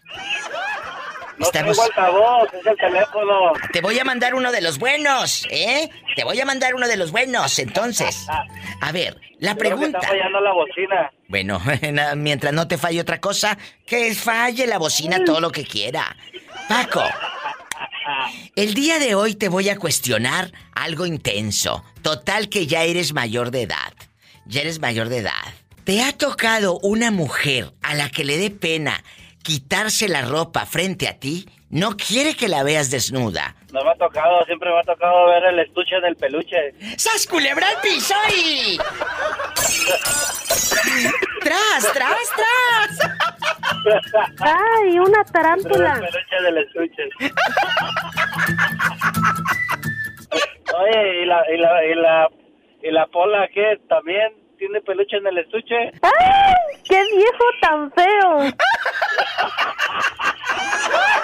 No 1.40 1.82
altavoz, 1.82 2.52
es 2.52 2.66
el 2.66 2.76
teléfono. 2.76 3.52
Te 3.72 3.80
voy 3.80 3.98
a 3.98 4.04
mandar 4.04 4.34
uno 4.34 4.52
de 4.52 4.60
los 4.60 4.78
buenos, 4.78 5.46
¿eh? 5.50 5.88
Te 6.14 6.22
voy 6.22 6.38
a 6.38 6.44
mandar 6.44 6.74
uno 6.74 6.86
de 6.86 6.98
los 6.98 7.12
buenos, 7.12 7.58
entonces. 7.58 8.26
A 8.80 8.92
ver, 8.92 9.18
la 9.38 9.54
pregunta. 9.54 9.98
está 9.98 10.08
fallando 10.08 10.40
la 10.40 10.52
bocina. 10.52 11.12
Bueno, 11.28 11.62
mientras 12.16 12.52
no 12.52 12.68
te 12.68 12.76
falle 12.76 13.00
otra 13.00 13.20
cosa, 13.20 13.56
que 13.86 14.14
falle 14.14 14.66
la 14.66 14.78
bocina 14.78 15.24
todo 15.24 15.40
lo 15.40 15.50
que 15.50 15.64
quiera. 15.64 16.14
Paco, 16.68 17.02
el 18.54 18.74
día 18.74 18.98
de 18.98 19.14
hoy 19.14 19.34
te 19.34 19.48
voy 19.48 19.70
a 19.70 19.78
cuestionar 19.78 20.52
algo 20.72 21.06
intenso. 21.06 21.84
Total 22.02 22.50
que 22.50 22.66
ya 22.66 22.84
eres 22.84 23.14
mayor 23.14 23.50
de 23.50 23.62
edad. 23.62 23.94
Ya 24.44 24.60
eres 24.60 24.78
mayor 24.78 25.08
de 25.08 25.18
edad. 25.18 25.54
¿Te 25.84 26.02
ha 26.02 26.12
tocado 26.12 26.78
una 26.80 27.10
mujer 27.10 27.72
a 27.82 27.94
la 27.94 28.10
que 28.10 28.24
le 28.24 28.36
dé 28.36 28.50
pena 28.50 29.02
quitarse 29.42 30.08
la 30.08 30.22
ropa 30.22 30.66
frente 30.66 31.08
a 31.08 31.18
ti? 31.18 31.46
No 31.70 31.96
quiere 31.96 32.34
que 32.34 32.48
la 32.48 32.62
veas 32.64 32.90
desnuda. 32.90 33.54
No 33.72 33.84
me 33.84 33.90
ha 33.90 33.94
tocado, 33.94 34.44
siempre 34.44 34.70
me 34.70 34.80
ha 34.80 34.82
tocado 34.82 35.26
ver 35.28 35.44
el 35.44 35.60
estuche 35.60 36.00
del 36.00 36.16
peluche. 36.16 36.74
¡Sas 36.96 37.26
culebra 37.28 37.68
al 37.68 37.80
piso 37.80 38.14
y... 38.36 38.76
¡Tras, 41.42 41.92
tras, 41.92 42.18
tras! 42.36 43.10
¡Ay, 44.40 44.98
una 44.98 45.20
El 45.22 45.32
tarántula! 45.32 45.94
peluche 45.94 46.42
del 46.42 46.58
estuche. 46.58 47.08
Oye, 50.76 51.22
¿y 51.22 51.26
la, 51.26 51.42
y 51.52 51.56
la, 51.58 51.84
y 51.84 51.94
la, 51.94 52.28
y 52.82 52.90
la 52.90 53.06
pola 53.06 53.48
qué? 53.54 53.78
¿También 53.88 54.32
tiene 54.60 54.80
peluche 54.82 55.16
en 55.16 55.26
el 55.26 55.38
estuche? 55.38 55.90
¡Ay, 56.02 56.76
qué 56.86 57.02
viejo 57.16 57.44
tan 57.62 57.90
feo! 57.92 58.40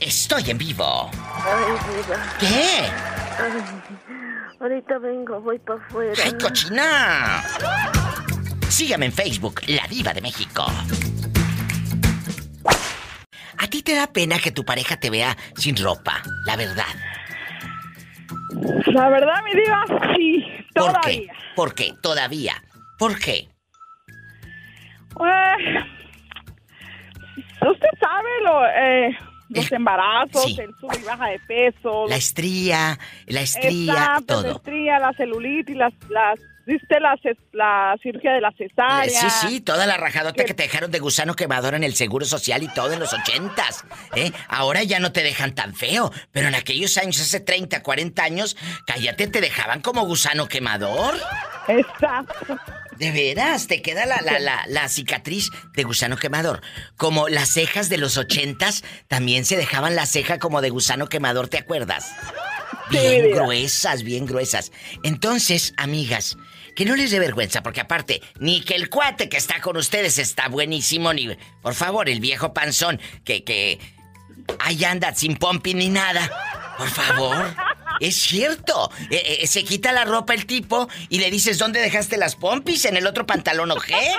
Estoy 0.00 0.50
en 0.50 0.58
vivo. 0.58 1.10
¿Qué? 2.40 3.11
Ay, 3.38 3.62
ahorita 4.60 4.98
vengo, 4.98 5.40
voy 5.40 5.58
para 5.58 5.80
afuera. 5.84 6.12
¡Ay, 6.24 6.32
cochina! 6.38 7.42
Sígame 8.68 9.06
en 9.06 9.12
Facebook, 9.12 9.60
La 9.66 9.86
Diva 9.88 10.12
de 10.12 10.20
México. 10.20 10.64
¿A 13.58 13.66
ti 13.68 13.82
te 13.82 13.94
da 13.94 14.06
pena 14.06 14.38
que 14.38 14.50
tu 14.50 14.64
pareja 14.64 14.96
te 14.98 15.10
vea 15.10 15.36
sin 15.56 15.76
ropa? 15.76 16.22
La 16.46 16.56
verdad. 16.56 16.84
La 18.86 19.08
verdad, 19.08 19.42
mi 19.44 19.52
diva, 19.60 19.84
sí, 20.16 20.44
¿Por 20.74 20.92
qué? 21.00 21.02
todavía. 21.02 21.32
¿Por 21.54 21.74
qué? 21.74 21.92
Todavía. 22.02 22.54
¿Por 22.98 23.18
qué? 23.18 23.48
Eh, 25.20 25.84
usted 27.60 27.88
sabe 28.00 28.30
lo, 28.44 28.66
eh, 28.66 29.18
los 29.54 29.72
embarazos, 29.72 30.44
sí. 30.44 30.60
el 30.60 30.74
sub 30.80 30.90
y 31.00 31.04
baja 31.04 31.26
de 31.26 31.38
peso. 31.40 32.06
La 32.08 32.16
estría, 32.16 32.98
la 33.26 33.40
estría, 33.40 33.92
Exacto, 33.92 34.34
la 34.34 34.42
todo. 34.42 34.56
estría, 34.56 34.98
la 34.98 35.12
celulitis, 35.14 35.76
las, 35.76 35.92
las, 36.08 36.40
¿viste 36.66 37.00
la, 37.00 37.14
la 37.52 37.96
cirugía 38.02 38.32
de 38.32 38.40
la 38.40 38.52
cesárea? 38.52 39.30
Sí, 39.30 39.48
sí, 39.48 39.60
toda 39.60 39.86
la 39.86 39.96
rajadota 39.96 40.44
que 40.44 40.54
te 40.54 40.64
dejaron 40.64 40.90
de 40.90 40.98
gusano 40.98 41.34
quemador 41.34 41.74
en 41.74 41.84
el 41.84 41.94
Seguro 41.94 42.24
Social 42.24 42.62
y 42.62 42.68
todo 42.68 42.92
en 42.92 43.00
los 43.00 43.12
ochentas. 43.12 43.84
¿eh? 44.14 44.32
Ahora 44.48 44.82
ya 44.82 45.00
no 45.00 45.12
te 45.12 45.22
dejan 45.22 45.54
tan 45.54 45.74
feo, 45.74 46.12
pero 46.32 46.48
en 46.48 46.54
aquellos 46.54 46.96
años, 46.98 47.20
hace 47.20 47.40
30, 47.40 47.82
40 47.82 48.22
años, 48.22 48.56
cállate, 48.86 49.26
te 49.26 49.40
dejaban 49.40 49.80
como 49.80 50.06
gusano 50.06 50.48
quemador. 50.48 51.14
Exacto. 51.68 52.58
De 52.96 53.10
veras, 53.10 53.66
te 53.66 53.82
queda 53.82 54.06
la, 54.06 54.20
la, 54.20 54.38
la, 54.38 54.64
la 54.68 54.88
cicatriz 54.88 55.50
de 55.74 55.82
gusano 55.82 56.16
quemador. 56.16 56.60
Como 56.96 57.28
las 57.28 57.50
cejas 57.50 57.88
de 57.88 57.98
los 57.98 58.16
ochentas, 58.16 58.84
también 59.08 59.44
se 59.44 59.56
dejaban 59.56 59.96
la 59.96 60.06
ceja 60.06 60.38
como 60.38 60.60
de 60.60 60.70
gusano 60.70 61.08
quemador, 61.08 61.48
¿te 61.48 61.58
acuerdas? 61.58 62.12
Bien 62.90 63.30
gruesas, 63.30 64.02
bien 64.02 64.26
gruesas. 64.26 64.72
Entonces, 65.02 65.72
amigas, 65.76 66.36
que 66.74 66.84
no 66.84 66.96
les 66.96 67.10
dé 67.10 67.18
vergüenza, 67.18 67.62
porque 67.62 67.80
aparte, 67.80 68.22
ni 68.38 68.62
que 68.62 68.74
el 68.74 68.88
cuate 68.88 69.28
que 69.28 69.36
está 69.36 69.60
con 69.60 69.76
ustedes 69.76 70.18
está 70.18 70.48
buenísimo, 70.48 71.12
ni... 71.12 71.36
Por 71.60 71.74
favor, 71.74 72.08
el 72.08 72.20
viejo 72.20 72.52
panzón, 72.52 73.00
que, 73.24 73.44
que... 73.44 73.78
Ahí 74.58 74.84
anda 74.84 75.14
sin 75.14 75.36
pompi 75.36 75.74
ni 75.74 75.88
nada. 75.88 76.30
Por 76.76 76.88
favor. 76.88 77.54
Es 78.00 78.16
cierto. 78.16 78.90
Eh, 79.10 79.38
eh, 79.42 79.46
se 79.46 79.62
quita 79.64 79.92
la 79.92 80.04
ropa 80.04 80.34
el 80.34 80.46
tipo 80.46 80.88
y 81.08 81.18
le 81.18 81.30
dices, 81.30 81.58
¿dónde 81.58 81.80
dejaste 81.80 82.16
las 82.16 82.34
pompis? 82.34 82.84
¿En 82.84 82.96
el 82.96 83.06
otro 83.06 83.26
pantalón 83.26 83.70
o 83.70 83.76
qué? 83.76 84.12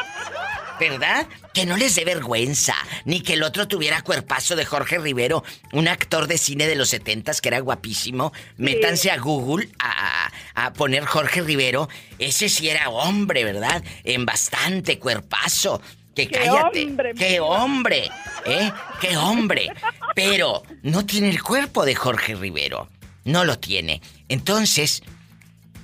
¿Verdad? 0.79 1.27
Que 1.53 1.65
no 1.65 1.77
les 1.77 1.95
dé 1.95 2.03
vergüenza. 2.03 2.75
Ni 3.05 3.21
que 3.21 3.33
el 3.33 3.43
otro 3.43 3.67
tuviera 3.67 4.01
cuerpazo 4.01 4.55
de 4.55 4.65
Jorge 4.65 4.97
Rivero, 4.99 5.43
un 5.71 5.87
actor 5.87 6.27
de 6.27 6.37
cine 6.37 6.67
de 6.67 6.75
los 6.75 6.89
setentas 6.89 7.41
que 7.41 7.49
era 7.49 7.59
guapísimo. 7.59 8.33
Métanse 8.57 9.11
a 9.11 9.17
Google 9.17 9.69
a, 9.79 10.25
a- 10.25 10.65
a 10.65 10.73
poner 10.73 11.05
Jorge 11.05 11.41
Rivero. 11.41 11.89
Ese 12.19 12.49
sí 12.49 12.69
era 12.69 12.89
hombre, 12.89 13.43
¿verdad? 13.43 13.83
En 14.03 14.25
bastante 14.25 14.97
cuerpazo. 14.99 15.81
Que 16.15 16.27
¡Qué 16.27 16.39
cállate. 16.39 16.85
hombre, 16.85 17.13
¡Qué 17.15 17.39
hombre! 17.39 18.09
¿Eh? 18.45 18.71
¡Qué 19.01 19.17
hombre! 19.17 19.71
Pero 20.13 20.61
no 20.83 21.05
tiene 21.07 21.29
el 21.29 21.41
cuerpo 21.41 21.85
de 21.85 21.95
Jorge 21.95 22.35
Rivero. 22.35 22.87
No 23.25 23.45
lo 23.45 23.57
tiene. 23.57 23.99
Entonces, 24.29 25.01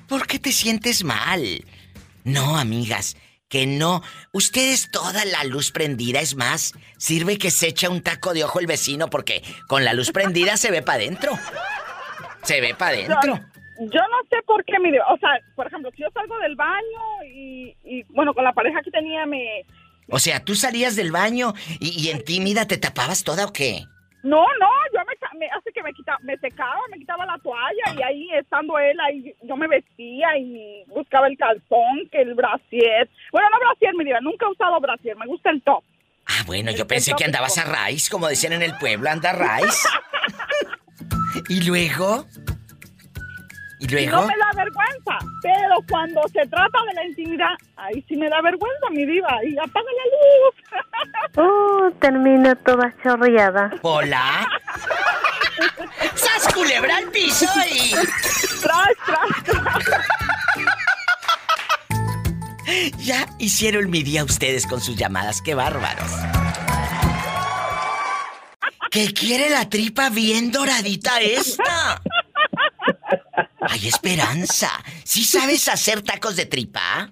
¿por 0.07 0.27
qué 0.27 0.37
te 0.39 0.51
sientes 0.51 1.03
mal? 1.03 1.65
No, 2.23 2.57
amigas, 2.59 3.15
que 3.49 3.65
no. 3.67 4.01
Ustedes 4.31 4.89
toda 4.91 5.25
la 5.25 5.43
luz 5.43 5.71
prendida, 5.71 6.21
es 6.21 6.35
más, 6.35 6.73
sirve 6.97 7.37
que 7.37 7.51
se 7.51 7.67
echa 7.67 7.89
un 7.89 8.01
taco 8.01 8.33
de 8.33 8.43
ojo 8.43 8.59
el 8.59 8.67
vecino 8.67 9.09
porque 9.09 9.43
con 9.67 9.83
la 9.83 9.93
luz 9.93 10.11
prendida 10.11 10.55
se 10.55 10.71
ve 10.71 10.81
para 10.81 10.99
adentro. 10.99 11.33
Se 12.43 12.61
ve 12.61 12.75
para 12.75 12.91
adentro. 12.91 13.39
Yo 13.79 14.01
no 14.01 14.17
sé 14.29 14.37
por 14.45 14.63
qué, 14.65 14.77
mi. 14.79 14.89
O 14.97 15.17
sea, 15.19 15.39
por 15.55 15.67
ejemplo, 15.67 15.89
si 15.95 16.03
yo 16.03 16.09
salgo 16.13 16.37
del 16.39 16.55
baño 16.55 17.23
y, 17.33 17.75
y, 17.83 18.03
bueno, 18.09 18.33
con 18.33 18.43
la 18.43 18.53
pareja 18.53 18.81
que 18.81 18.91
tenía 18.91 19.25
me... 19.25 19.65
O 20.09 20.19
sea, 20.19 20.43
tú 20.43 20.55
salías 20.55 20.95
del 20.95 21.11
baño 21.11 21.53
y, 21.79 21.89
y 21.89 22.09
en 22.09 22.23
tímida 22.23 22.65
te 22.65 22.77
tapabas 22.77 23.23
toda 23.23 23.45
o 23.45 23.53
qué? 23.53 23.85
No, 24.23 24.41
no, 24.59 24.69
yo 24.93 24.99
me, 25.39 25.49
que 25.73 25.83
me 25.83 25.93
quitaba, 25.93 26.19
me 26.21 26.37
secaba, 26.37 26.79
me 26.91 26.97
quitaba 26.97 27.25
la 27.25 27.37
toalla 27.39 27.95
y 27.97 28.03
ahí 28.03 28.29
estando 28.33 28.77
él 28.77 28.97
ahí 28.99 29.33
yo 29.41 29.55
me 29.55 29.67
vestía 29.67 30.37
y 30.37 30.83
buscaba 30.87 31.27
el 31.27 31.37
calzón, 31.37 32.07
que 32.11 32.21
el 32.21 32.35
brasier. 32.35 33.09
Bueno, 33.31 33.47
no 33.51 33.59
brasier, 33.59 33.95
mi 33.95 34.03
diva, 34.03 34.19
nunca 34.21 34.45
he 34.45 34.51
usado 34.51 34.79
brasier, 34.79 35.15
me 35.17 35.25
gusta 35.25 35.49
el 35.49 35.61
top. 35.61 35.83
Ah, 36.27 36.43
bueno, 36.45 36.71
yo 36.71 36.85
pensé 36.85 37.13
que 37.17 37.25
andabas 37.25 37.57
a 37.57 37.63
raíz, 37.63 38.09
como 38.09 38.27
decían 38.27 38.53
en 38.53 38.61
el 38.61 38.77
pueblo, 38.77 39.09
anda 39.09 39.31
a 39.31 39.33
raíz. 39.33 39.87
¿Y 41.49 41.61
luego? 41.61 42.25
¿Y 43.79 43.87
luego? 43.87 44.17
no 44.17 44.27
me 44.27 44.33
da 44.37 44.51
vergüenza, 44.55 45.17
pero 45.41 45.75
cuando 45.89 46.21
se 46.33 46.45
trata 46.47 46.79
de 46.87 46.93
la 46.95 47.05
intimidad, 47.05 47.55
ahí 47.77 48.03
sí 48.07 48.17
me 48.17 48.29
da 48.29 48.41
vergüenza, 48.41 48.89
mi 48.91 49.05
diva, 49.05 49.39
y 49.45 49.57
apaga 49.57 49.89
la 49.97 50.05
luz. 50.11 50.55
Uh, 51.37 51.91
termino 51.99 52.55
toda 52.57 52.93
chorreada. 53.03 53.71
Hola. 53.83 54.47
¡Sas 56.15 56.53
culebra 56.53 56.97
al 56.97 57.09
piso 57.11 57.45
y... 57.71 57.91
¡Tras, 58.61 58.87
tras, 59.05 59.43
tras! 59.45 59.85
Ya 62.97 63.27
hicieron 63.37 63.89
mi 63.89 64.03
día 64.03 64.23
ustedes 64.23 64.67
con 64.67 64.81
sus 64.81 64.95
llamadas, 64.95 65.41
qué 65.41 65.55
bárbaros. 65.55 66.11
¿Qué 68.91 69.13
quiere 69.13 69.49
la 69.49 69.69
tripa 69.69 70.09
bien 70.09 70.51
doradita 70.51 71.19
esta? 71.21 72.01
Hay 73.61 73.87
esperanza. 73.87 74.69
¿Sí 75.03 75.23
sabes 75.23 75.67
hacer 75.67 76.01
tacos 76.01 76.35
de 76.35 76.45
tripa? 76.45 77.09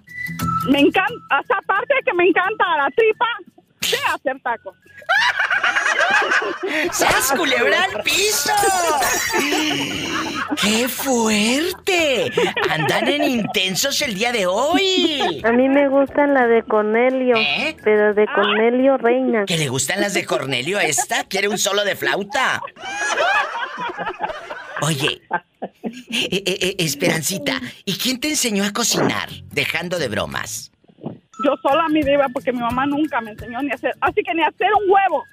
Me 0.68 0.80
encanta, 0.80 1.14
hasta 1.30 1.56
aparte 1.58 1.94
de 1.94 2.02
que 2.04 2.14
me 2.14 2.24
encanta 2.24 2.64
la 2.76 2.90
tripa, 2.90 3.26
sé 3.80 3.96
hacer 4.14 4.40
tacos. 4.42 4.74
¡Sas 6.92 7.32
culebra 7.36 7.84
al 7.84 8.02
piso! 8.02 8.52
¡Qué 10.60 10.88
fuerte! 10.88 12.30
Andan 12.70 13.08
en 13.08 13.24
intensos 13.24 14.00
el 14.02 14.14
día 14.14 14.32
de 14.32 14.46
hoy. 14.46 15.42
A 15.44 15.52
mí 15.52 15.68
me 15.68 15.88
gustan 15.88 16.34
la 16.34 16.46
de 16.46 16.62
Cornelio, 16.62 17.36
pero 17.82 18.14
de 18.14 18.26
Cornelio 18.26 18.96
Reina. 18.98 19.44
¿Que 19.46 19.56
le 19.56 19.68
gustan 19.68 20.00
las 20.00 20.14
de 20.14 20.24
Cornelio 20.26 20.78
a 20.78 20.82
esta? 20.82 21.24
¿Quiere 21.24 21.48
un 21.48 21.58
solo 21.58 21.84
de 21.84 21.96
flauta? 21.96 22.60
Oye, 24.82 25.20
eh, 25.82 26.28
eh, 26.30 26.58
eh, 26.60 26.76
Esperancita, 26.78 27.60
¿y 27.84 27.94
quién 27.94 28.20
te 28.20 28.28
enseñó 28.30 28.64
a 28.64 28.72
cocinar? 28.72 29.28
Dejando 29.50 29.98
de 29.98 30.08
bromas. 30.08 30.70
Yo 31.44 31.54
sola, 31.62 31.88
mi 31.88 32.02
diva, 32.02 32.26
porque 32.32 32.52
mi 32.52 32.58
mamá 32.60 32.84
nunca 32.86 33.20
me 33.20 33.30
enseñó 33.32 33.62
ni 33.62 33.70
a 33.70 33.74
hacer, 33.74 33.92
así 34.00 34.22
que 34.24 34.34
ni 34.34 34.42
a 34.42 34.48
hacer 34.48 34.68
un 34.84 34.90
huevo. 34.90 35.24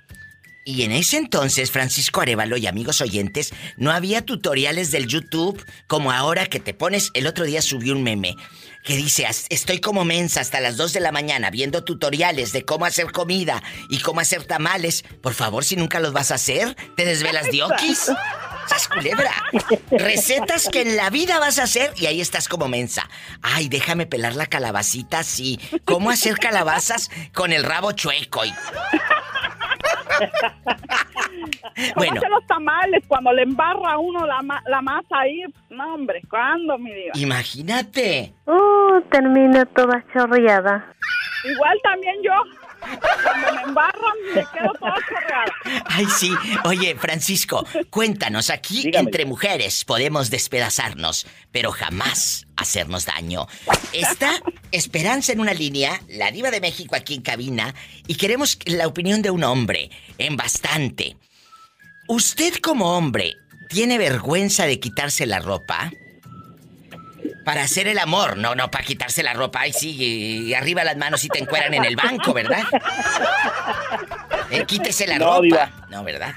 Y 0.67 0.81
en 0.81 0.91
ese 0.91 1.17
entonces, 1.17 1.69
Francisco 1.69 2.21
Arevalo 2.21 2.57
y 2.57 2.65
amigos 2.65 2.99
oyentes, 3.01 3.53
no 3.77 3.91
había 3.91 4.23
tutoriales 4.25 4.89
del 4.91 5.05
YouTube 5.07 5.63
como 5.87 6.11
ahora 6.11 6.47
que 6.47 6.59
te 6.59 6.73
pones. 6.73 7.11
El 7.13 7.27
otro 7.27 7.45
día 7.45 7.61
subí 7.61 7.91
un 7.91 8.01
meme 8.01 8.35
que 8.83 8.95
dice: 8.97 9.27
"As- 9.27 9.45
Estoy 9.49 9.79
como 9.79 10.05
mensa 10.05 10.41
hasta 10.41 10.59
las 10.61 10.75
2 10.75 10.93
de 10.93 11.01
la 11.01 11.11
mañana 11.11 11.51
viendo 11.51 11.83
tutoriales 11.83 12.51
de 12.51 12.65
cómo 12.65 12.85
hacer 12.85 13.11
comida 13.11 13.61
y 13.89 13.99
cómo 13.99 14.21
hacer 14.21 14.43
tamales. 14.45 15.03
Por 15.21 15.35
favor, 15.35 15.63
si 15.63 15.75
nunca 15.75 15.99
los 15.99 16.13
vas 16.13 16.31
a 16.31 16.35
hacer, 16.35 16.75
te 16.95 17.05
desvelas 17.05 17.51
diokis. 17.51 18.11
¡Sas 18.67 18.87
culebra! 18.87 19.31
Recetas 19.91 20.69
que 20.69 20.81
en 20.81 20.95
la 20.95 21.09
vida 21.09 21.39
vas 21.39 21.59
a 21.59 21.63
hacer 21.63 21.93
y 21.97 22.05
ahí 22.07 22.21
estás 22.21 22.47
como 22.47 22.67
mensa. 22.67 23.07
Ay, 23.41 23.69
déjame 23.69 24.05
pelar 24.05 24.35
la 24.35 24.47
calabacita 24.47 25.19
así. 25.19 25.59
¿Cómo 25.85 26.09
hacer 26.09 26.37
calabazas 26.37 27.09
con 27.33 27.51
el 27.53 27.63
rabo 27.63 27.91
chueco? 27.91 28.43
Y- 28.45 28.51
¿Cómo 28.51 28.85
Bueno. 31.95 32.17
hacer 32.17 32.29
los 32.29 32.45
tamales 32.47 33.03
cuando 33.07 33.33
le 33.33 33.43
embarra 33.43 33.93
a 33.93 33.97
uno 33.97 34.25
la, 34.25 34.41
ma- 34.41 34.63
la 34.67 34.81
masa 34.81 35.19
ahí? 35.19 35.41
No, 35.69 35.95
hombre, 35.95 36.21
¿cuándo, 36.29 36.77
mi 36.77 36.93
diva? 36.93 37.11
Imagínate. 37.15 38.33
Uh, 38.45 39.01
termino 39.11 39.65
toda 39.67 40.03
chorreada. 40.13 40.93
Igual 41.43 41.77
también 41.83 42.15
yo. 42.23 42.31
Cuando 43.23 43.53
me 43.55 43.61
embarran, 43.63 44.13
me 44.33 44.41
quedo 44.53 44.73
toda 44.79 44.95
chorreada. 45.04 45.04
Ay, 45.97 46.07
sí. 46.07 46.29
Oye, 46.65 46.95
Francisco, 46.95 47.65
cuéntanos, 47.89 48.49
aquí 48.49 48.91
entre 48.93 49.23
mujeres 49.23 49.85
podemos 49.85 50.29
despedazarnos, 50.29 51.25
pero 51.53 51.71
jamás 51.71 52.47
hacernos 52.57 53.05
daño. 53.05 53.47
Está 53.93 54.41
Esperanza 54.73 55.31
en 55.31 55.39
una 55.39 55.53
línea, 55.53 56.01
la 56.09 56.31
diva 56.31 56.51
de 56.51 56.59
México 56.59 56.97
aquí 56.97 57.13
en 57.13 57.21
cabina, 57.21 57.73
y 58.07 58.15
queremos 58.15 58.59
la 58.65 58.87
opinión 58.87 59.21
de 59.21 59.29
un 59.29 59.45
hombre, 59.45 59.89
en 60.17 60.35
bastante. 60.35 61.15
¿Usted 62.09 62.55
como 62.55 62.97
hombre 62.97 63.35
tiene 63.69 63.97
vergüenza 63.97 64.65
de 64.65 64.81
quitarse 64.81 65.25
la 65.25 65.39
ropa? 65.39 65.93
Para 67.45 67.61
hacer 67.63 67.87
el 67.87 67.99
amor, 67.99 68.37
no, 68.37 68.55
no, 68.55 68.69
para 68.71 68.83
quitarse 68.83 69.21
la 69.23 69.33
ropa. 69.33 69.61
Ay, 69.61 69.71
sí, 69.71 69.91
y 70.47 70.53
arriba 70.55 70.83
las 70.83 70.97
manos 70.97 71.23
y 71.23 71.29
te 71.29 71.39
encueran 71.39 71.73
en 71.75 71.85
el 71.85 71.95
banco, 71.95 72.33
¿verdad? 72.33 72.63
Eh, 74.49 74.65
quítese 74.65 75.05
la 75.07 75.17
No, 75.19 75.25
ropa. 75.35 75.41
diva. 75.43 75.71
No, 75.89 76.03
¿verdad? 76.03 76.33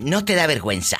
No. 0.00 0.10
No 0.12 0.24
te 0.24 0.34
da 0.34 0.46
vergüenza. 0.46 0.96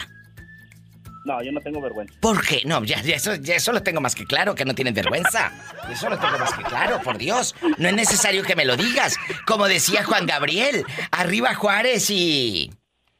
No, 1.25 1.43
yo 1.43 1.53
no 1.53 1.61
tengo 1.61 1.81
vergüenza. 1.81 2.15
¿Por 2.21 2.45
qué? 2.45 2.63
No, 2.67 2.83
ya, 2.85 3.01
ya 3.01 3.15
eso, 3.17 3.37
ya 3.37 3.55
eso 3.55 3.73
lo 3.73 3.83
tengo 3.83 4.01
más 4.01 4.15
que 4.15 4.27
claro, 4.27 4.55
que 4.55 4.65
no 4.65 4.75
tienen 4.75 4.93
vergüenza. 4.93 5.51
Eso 5.91 6.11
lo 6.11 6.19
tengo 6.19 6.37
más 6.39 6.53
que 6.53 6.65
claro, 6.65 7.01
por 7.01 7.17
Dios. 7.17 7.55
No 7.79 7.89
es 7.89 7.95
necesario 7.95 8.43
que 8.43 8.57
me 8.57 8.65
lo 8.65 8.77
digas. 8.77 9.17
Como 9.47 9.67
decía 9.69 10.05
Juan 10.05 10.27
Gabriel, 10.27 10.85
arriba 11.11 11.55
Juárez 11.55 12.11
y... 12.11 12.71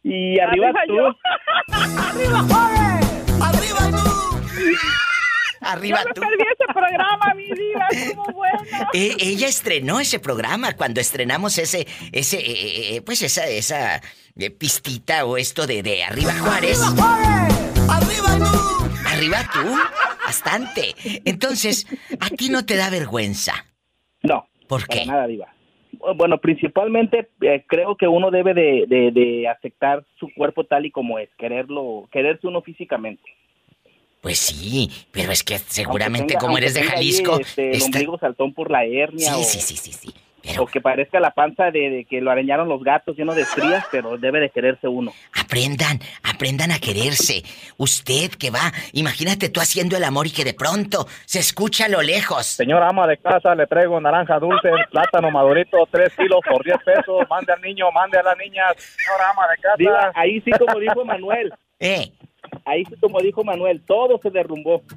Y 0.03 0.39
arriba, 0.41 0.73
tú. 0.89 1.73
¡Arriba, 1.73 2.41
Juárez! 2.43 3.07
¡Arriba 3.41 3.91
tú! 3.91 4.43
Arriba 5.63 5.99
Yo 6.03 6.05
me 6.09 6.13
tú. 6.15 6.21
perdí 6.21 6.43
ese 6.53 6.73
programa, 6.73 7.35
mi 7.35 7.45
diva, 7.47 7.87
estuvo 7.91 8.25
bueno. 8.33 8.59
Eh, 8.95 9.17
ella 9.21 9.47
estrenó 9.47 10.01
ese 10.01 10.19
programa 10.19 10.77
cuando 10.77 11.01
estrenamos 11.01 11.57
ese, 11.59 11.87
ese, 12.13 12.39
eh, 12.39 12.97
eh, 12.97 13.03
pues 13.03 13.23
esa, 13.23 13.47
esa 13.47 14.01
eh, 14.37 14.51
pistita 14.51 15.25
o 15.25 15.37
esto 15.37 15.67
de, 15.67 15.83
de 15.83 16.05
Arriba 16.05 16.33
Juárez. 16.41 16.79
¡Arriba 17.89 18.39
tú! 18.39 19.09
Arriba 19.09 19.39
tú, 19.53 19.75
bastante. 20.27 20.95
Entonces, 21.25 21.87
¿a 22.21 22.29
ti 22.31 22.49
no 22.49 22.65
te 22.65 22.77
da 22.77 22.91
vergüenza? 22.91 23.53
No. 24.23 24.47
¿Por 24.69 24.87
qué? 24.87 25.01
Para 25.01 25.13
nada, 25.13 25.27
diva. 25.27 25.49
Bueno, 26.17 26.39
principalmente 26.39 27.29
eh, 27.43 27.65
creo 27.69 27.97
que 27.97 28.09
uno 28.09 28.31
debe 28.31 28.55
de, 28.55 28.85
de- 28.89 29.11
de 29.13 29.49
aceptar 29.49 30.05
su 30.19 30.29
cuerpo 30.35 30.65
tal 30.65 30.87
y 30.87 30.91
como 30.91 31.19
es, 31.19 31.29
quererlo, 31.39 32.09
quererse 32.11 32.47
uno 32.47 32.63
físicamente. 32.63 33.23
Pues 34.23 34.39
sí, 34.39 34.89
pero 35.11 35.33
es 35.33 35.43
que 35.43 35.59
seguramente 35.59 36.35
tenga- 36.35 36.41
como 36.41 36.57
eres 36.57 36.75
de 36.75 36.85
Jalisco, 36.85 37.41
este, 37.41 37.71
el 37.71 37.77
está- 37.77 37.87
ombligo 37.87 38.19
saltón 38.19 38.55
por 38.55 38.71
la 38.71 38.85
hernia. 38.85 39.35
Sí, 39.35 39.41
o, 39.41 39.43
sí, 39.45 39.61
sí, 39.61 39.77
sí, 39.77 39.93
sí. 39.93 40.15
O 40.59 40.67
que 40.67 40.81
parezca 40.81 41.21
la 41.21 41.31
panza 41.33 41.71
de, 41.71 41.89
de 41.91 42.05
que 42.05 42.21
lo 42.21 42.31
arañaron 42.31 42.69
los 42.69 42.83
gatos 42.83 43.17
lleno 43.17 43.33
de 43.35 43.43
estrías, 43.43 43.85
pero 43.93 44.19
debe 44.19 44.39
de 44.41 44.51
quererse 44.51 44.87
uno. 44.89 45.13
aprendan, 45.35 46.01
aprendan 46.25 46.71
a 46.73 46.79
quererse. 46.81 47.43
Usted 47.79 48.31
que 48.31 48.51
va, 48.51 48.73
imagínate 48.93 49.49
tú 49.51 49.61
haciendo 49.61 49.97
el 49.97 50.05
amor 50.05 50.27
y 50.29 50.31
que 50.31 50.45
de 50.45 50.55
pronto 50.55 51.07
se 51.27 51.39
escucha 51.41 51.85
a 51.87 51.89
lo 51.89 52.01
lejos. 52.03 52.47
Señora 52.47 52.89
ama 52.89 53.07
de 53.09 53.19
casa, 53.19 53.55
le 53.57 53.67
traigo 53.67 54.01
naranja 54.01 54.39
dulce, 54.41 54.69
plátano 54.91 55.31
madurito, 55.31 55.79
tres 55.91 56.13
kilos 56.17 56.41
por 56.49 56.65
10 56.65 56.77
pesos. 56.85 57.25
Mande 57.31 57.53
al 57.53 57.61
niño, 57.61 57.91
mande 57.93 58.19
a 58.19 58.23
la 58.25 58.35
niña. 58.37 58.63
Señora 58.77 59.31
ama 59.31 59.43
de 59.49 59.63
casa. 59.63 59.77
Diva, 59.79 60.13
ahí 60.15 60.41
sí, 60.41 60.51
como 60.53 60.79
dijo 60.81 61.05
Manuel. 61.05 61.53
¿Eh? 61.81 62.11
Ahí 62.65 62.85
sí, 62.85 62.95
como 63.01 63.21
dijo 63.21 63.43
Manuel, 63.45 63.83
todo 63.87 64.19
se 64.23 64.31
derrumbó. 64.31 64.83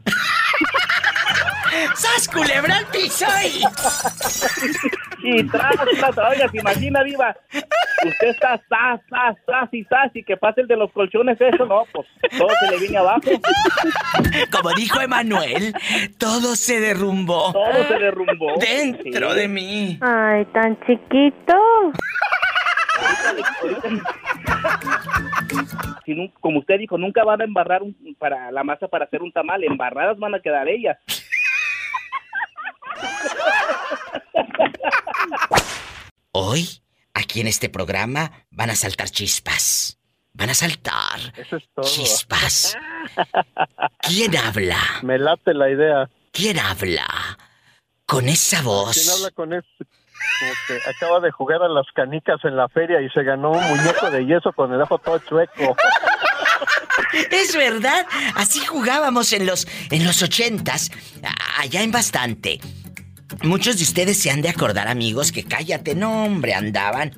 ¡Sas 1.95 2.27
culebra 2.29 2.77
al 2.77 2.85
piso 2.87 3.25
y... 3.43 3.63
Y 5.27 5.43
tras 5.47 5.73
las 5.99 6.15
oiga, 6.19 6.47
se 6.51 6.59
imagina, 6.59 7.01
Diva. 7.03 7.35
Usted 8.05 8.27
está 8.27 8.61
sas, 8.69 9.01
sas, 9.09 9.35
sas 9.47 9.69
y 9.71 9.83
sas 9.85 10.11
y 10.13 10.23
que 10.23 10.37
pase 10.37 10.61
el 10.61 10.67
de 10.67 10.75
los 10.75 10.91
colchones, 10.91 11.41
eso 11.41 11.65
no, 11.65 11.81
pues 11.91 12.05
todo 12.37 12.47
se 12.59 12.69
le 12.71 12.77
viene 12.79 12.97
abajo. 12.97 13.21
Como 14.51 14.71
dijo 14.75 15.01
Emanuel, 15.01 15.73
todo 16.19 16.55
se 16.55 16.79
derrumbó. 16.79 17.53
Todo 17.53 17.87
se 17.87 17.95
derrumbó. 17.97 18.53
Dentro 18.59 19.31
Sí. 19.31 19.35
de 19.39 19.47
mí. 19.47 19.97
Ay, 20.01 20.45
tan 20.53 20.77
chiquito. 20.81 21.55
Si 26.05 26.31
como 26.39 26.59
usted 26.59 26.77
dijo, 26.79 26.97
nunca 26.97 27.23
van 27.23 27.41
a 27.41 27.45
embarrar 27.45 27.81
un- 27.83 28.15
para 28.19 28.51
la 28.51 28.63
masa 28.63 28.87
para 28.87 29.05
hacer 29.05 29.21
un 29.21 29.31
tamal, 29.31 29.63
embarradas 29.63 30.17
van 30.19 30.35
a 30.35 30.39
quedar 30.39 30.67
ellas. 30.67 30.97
Hoy, 36.31 36.67
aquí 37.13 37.41
en 37.41 37.47
este 37.47 37.69
programa, 37.69 38.31
van 38.51 38.69
a 38.69 38.75
saltar 38.75 39.09
chispas. 39.09 39.97
Van 40.33 40.49
a 40.49 40.53
saltar 40.53 41.33
Eso 41.37 41.55
es 41.55 41.63
todo. 41.73 41.85
chispas. 41.85 42.77
¿Quién 44.01 44.35
habla? 44.35 44.77
Me 45.01 45.17
late 45.17 45.53
la 45.53 45.69
idea. 45.69 46.09
¿Quién 46.31 46.59
habla? 46.59 47.07
Con 48.05 48.27
esa 48.27 48.57
¿Quién 48.57 48.65
voz. 48.65 49.15
habla 49.17 49.31
con 49.31 49.53
eso? 49.53 49.67
Que 50.67 50.79
acaba 50.89 51.19
de 51.19 51.31
jugar 51.31 51.61
a 51.63 51.69
las 51.69 51.85
canicas 51.93 52.43
en 52.43 52.55
la 52.55 52.67
feria 52.69 53.01
y 53.01 53.09
se 53.09 53.23
ganó 53.23 53.51
un 53.51 53.63
muñeco 53.63 54.09
de 54.09 54.25
yeso 54.25 54.51
con 54.53 54.73
el 54.73 54.81
ojo 54.81 54.97
todo 54.97 55.19
chueco. 55.19 55.75
Es 57.31 57.55
verdad, 57.55 58.05
así 58.35 58.59
jugábamos 58.65 59.31
en 59.33 59.45
los 59.45 59.67
en 59.91 60.05
los 60.05 60.21
ochentas, 60.21 60.91
allá 61.57 61.81
en 61.81 61.91
bastante. 61.91 62.59
Muchos 63.41 63.77
de 63.77 63.83
ustedes 63.83 64.17
se 64.21 64.31
han 64.31 64.41
de 64.41 64.49
acordar, 64.49 64.87
amigos, 64.87 65.31
que 65.31 65.43
cállate, 65.43 65.95
no, 65.95 66.25
hombre, 66.25 66.53
andaban. 66.53 67.11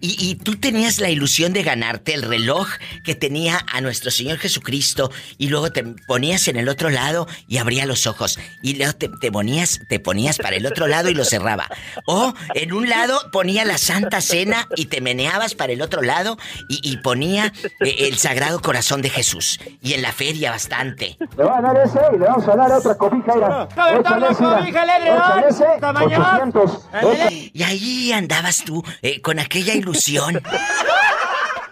Y, 0.00 0.16
y 0.18 0.34
tú 0.36 0.56
tenías 0.56 1.00
la 1.00 1.10
ilusión 1.10 1.52
de 1.52 1.62
ganarte 1.62 2.14
el 2.14 2.22
reloj 2.22 2.68
que 3.04 3.14
tenía 3.14 3.64
a 3.72 3.80
nuestro 3.80 4.10
Señor 4.10 4.38
Jesucristo 4.38 5.10
y 5.38 5.48
luego 5.48 5.72
te 5.72 5.82
ponías 6.06 6.46
en 6.48 6.56
el 6.56 6.68
otro 6.68 6.90
lado 6.90 7.26
y 7.48 7.58
abría 7.58 7.86
los 7.86 8.06
ojos. 8.06 8.38
Y 8.62 8.76
luego 8.76 8.92
te, 8.94 9.08
te 9.20 9.32
ponías, 9.32 9.80
te 9.88 9.98
ponías 9.98 10.38
para 10.38 10.56
el 10.56 10.66
otro 10.66 10.86
lado 10.86 11.08
y 11.08 11.14
lo 11.14 11.24
cerraba. 11.24 11.68
O 12.06 12.34
en 12.54 12.72
un 12.72 12.88
lado 12.88 13.20
ponía 13.32 13.64
la 13.64 13.78
Santa 13.78 14.20
Cena 14.20 14.68
y 14.76 14.86
te 14.86 15.00
meneabas 15.00 15.54
para 15.54 15.72
el 15.72 15.82
otro 15.82 16.02
lado 16.02 16.38
y, 16.68 16.80
y 16.88 16.98
ponía 16.98 17.52
eh, 17.80 17.96
el 18.08 18.18
Sagrado 18.18 18.60
Corazón 18.60 19.02
de 19.02 19.10
Jesús. 19.10 19.58
Y 19.82 19.94
en 19.94 20.02
la 20.02 20.12
feria 20.12 20.50
bastante. 20.50 21.16
Le 21.36 21.44
va 21.44 21.58
a 21.58 21.62
dar 21.62 21.76
ese 21.84 21.98
y 22.14 22.18
le 22.18 22.24
vamos 22.24 22.46
a 22.48 22.56
dar 22.56 22.72
otra 22.72 22.94
cobija, 22.96 23.34
mira. 23.34 23.68
Échale 23.98 24.26
ese, 24.30 24.42
mira. 24.42 24.84
Échale 25.16 25.48
ese, 25.48 25.64
800. 25.82 26.80
Échale. 26.92 27.50
Y 27.52 27.62
ahí 27.62 28.12
andabas 28.12 28.64
tú 28.64 28.84
eh, 29.02 29.20
con 29.20 29.38
aquella 29.38 29.74
ilusión. 29.74 29.87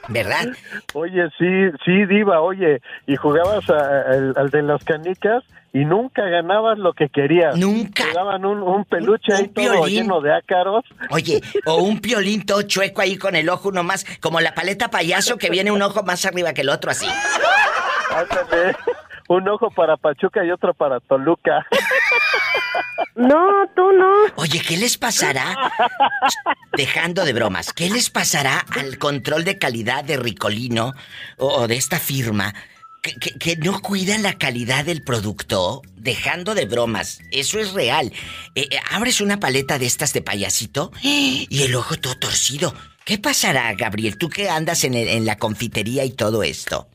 ¿Verdad? 0.08 0.46
Oye, 0.94 1.24
sí, 1.36 1.46
sí, 1.84 2.04
Diva, 2.06 2.40
oye, 2.40 2.80
y 3.08 3.16
jugabas 3.16 3.68
a- 3.70 4.02
al, 4.12 4.34
al 4.36 4.50
de 4.50 4.62
las 4.62 4.84
canicas 4.84 5.42
y 5.72 5.84
nunca 5.84 6.22
ganabas 6.22 6.78
lo 6.78 6.92
que 6.92 7.08
querías. 7.08 7.56
Nunca. 7.56 8.04
Te 8.04 8.12
daban 8.12 8.44
un, 8.44 8.62
un 8.62 8.84
peluche 8.84 9.34
ahí 9.34 9.48
todo 9.48 9.72
violín. 9.82 10.02
lleno 10.02 10.20
de 10.20 10.32
ácaros. 10.32 10.84
Oye, 11.10 11.40
o 11.66 11.82
un 11.82 12.00
piolín 12.00 12.46
todo 12.46 12.62
chueco 12.62 13.00
ahí 13.02 13.18
con 13.18 13.34
el 13.34 13.48
ojo 13.48 13.68
uno 13.70 13.82
más, 13.82 14.06
como 14.20 14.40
la 14.40 14.54
paleta 14.54 14.88
payaso 14.90 15.38
que 15.38 15.50
viene 15.50 15.72
un 15.72 15.82
ojo 15.82 16.04
más 16.04 16.24
arriba 16.24 16.52
que 16.54 16.60
el 16.62 16.68
otro 16.68 16.92
así. 16.92 17.06
Ándale, 18.10 18.76
un 19.28 19.48
ojo 19.48 19.70
para 19.70 19.96
Pachuca 19.96 20.44
y 20.44 20.50
otro 20.50 20.74
para 20.74 21.00
Toluca. 21.00 21.66
No, 23.14 23.66
tú 23.74 23.92
no. 23.92 24.12
Oye, 24.36 24.60
¿qué 24.60 24.76
les 24.76 24.98
pasará? 24.98 25.56
Dejando 26.76 27.24
de 27.24 27.32
bromas, 27.32 27.72
¿qué 27.72 27.88
les 27.88 28.10
pasará 28.10 28.64
al 28.78 28.98
control 28.98 29.44
de 29.44 29.56
calidad 29.58 30.04
de 30.04 30.18
Ricolino 30.18 30.92
o, 31.38 31.46
o 31.46 31.66
de 31.68 31.76
esta 31.76 31.98
firma 31.98 32.54
que, 33.02 33.14
que- 33.14 33.38
que 33.38 33.56
no 33.56 33.80
cuidan 33.80 34.22
la 34.22 34.34
calidad 34.34 34.84
del 34.84 35.02
producto? 35.02 35.80
Dejando 35.96 36.54
de 36.54 36.66
bromas, 36.66 37.20
eso 37.32 37.58
es 37.58 37.72
real. 37.72 38.12
Eh, 38.54 38.68
eh, 38.70 38.78
abres 38.90 39.20
una 39.22 39.38
paleta 39.40 39.78
de 39.78 39.86
estas 39.86 40.12
de 40.12 40.20
payasito 40.20 40.92
y 41.02 41.48
el 41.62 41.74
ojo 41.74 41.96
todo 41.96 42.16
torcido. 42.18 42.74
¿Qué 43.04 43.16
pasará, 43.18 43.72
Gabriel? 43.74 44.18
Tú 44.18 44.28
que 44.28 44.50
andas 44.50 44.84
en, 44.84 44.92
el- 44.94 45.08
en 45.08 45.24
la 45.24 45.36
confitería 45.38 46.04
y 46.04 46.10
todo 46.10 46.42
esto. 46.42 46.88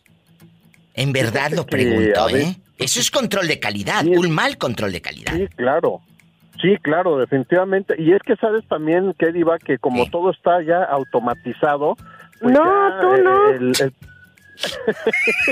En 0.93 1.13
verdad 1.13 1.51
lo 1.51 1.65
que, 1.65 1.72
pregunto, 1.77 2.26
ver, 2.27 2.35
¿eh? 2.35 2.55
Eso 2.77 2.99
es 2.99 3.09
control 3.11 3.47
de 3.47 3.59
calidad, 3.59 4.05
un 4.05 4.30
mal 4.31 4.57
control 4.57 4.91
de 4.91 5.01
calidad. 5.01 5.34
Sí, 5.35 5.47
claro. 5.55 6.01
Sí, 6.61 6.76
claro, 6.81 7.18
definitivamente. 7.18 7.95
Y 7.99 8.11
es 8.13 8.22
que 8.23 8.35
sabes 8.35 8.63
también, 8.68 9.13
que 9.18 9.31
Diva, 9.31 9.57
que 9.57 9.77
como 9.80 10.07
todo 10.09 10.30
está 10.31 10.61
ya 10.61 10.84
automatizado. 10.84 11.95
pues 12.39 12.53
No, 12.53 12.65
ya, 12.65 12.99
tú 13.01 13.13
eh, 13.15 13.22
no. 13.23 13.49
el- 13.49 13.73
el- 13.80 13.93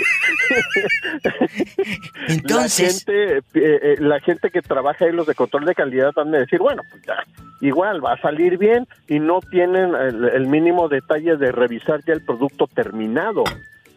Entonces- 2.28 3.06
La 3.08 3.14
gente, 3.14 3.38
eh, 3.38 3.42
eh, 3.54 3.96
la 4.00 4.20
gente 4.20 4.50
que 4.52 4.62
trabaja 4.62 5.06
ahí, 5.06 5.12
los 5.12 5.28
de 5.28 5.36
control 5.36 5.66
de 5.66 5.76
calidad, 5.76 6.12
van 6.16 6.34
a 6.36 6.40
decir, 6.40 6.60
bueno, 6.60 6.84
pues 6.92 7.04
ya, 7.06 7.16
igual 7.62 8.04
va 8.04 8.14
a 8.14 8.22
salir 8.22 8.58
bien 8.58 8.88
y 9.08 9.20
no 9.20 9.40
tienen 9.52 9.94
el, 9.96 10.26
el 10.30 10.48
mínimo 10.48 10.90
detalle 10.90 11.38
de 11.38 11.52
revisar 11.52 12.02
ya 12.06 12.14
el 12.14 12.24
producto 12.24 12.68
terminado. 12.68 13.44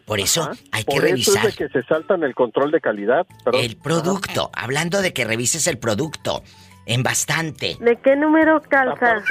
Por 0.05 0.19
eso 0.19 0.49
hay 0.71 0.83
que 0.83 0.91
Por 0.91 1.05
eso 1.05 1.07
revisar 1.07 1.45
es 1.47 1.55
de 1.55 1.67
que 1.67 1.73
se 1.73 1.87
saltan 1.87 2.23
el 2.23 2.35
control 2.35 2.71
de 2.71 2.81
calidad. 2.81 3.25
Perdón. 3.43 3.61
el 3.61 3.77
producto. 3.77 4.51
Hablando 4.53 5.01
de 5.01 5.13
que 5.13 5.25
revises 5.25 5.67
el 5.67 5.77
producto 5.77 6.43
en 6.85 7.03
bastante. 7.03 7.77
¿De 7.79 7.95
qué 7.97 8.15
número 8.15 8.61
calza? 8.61 9.23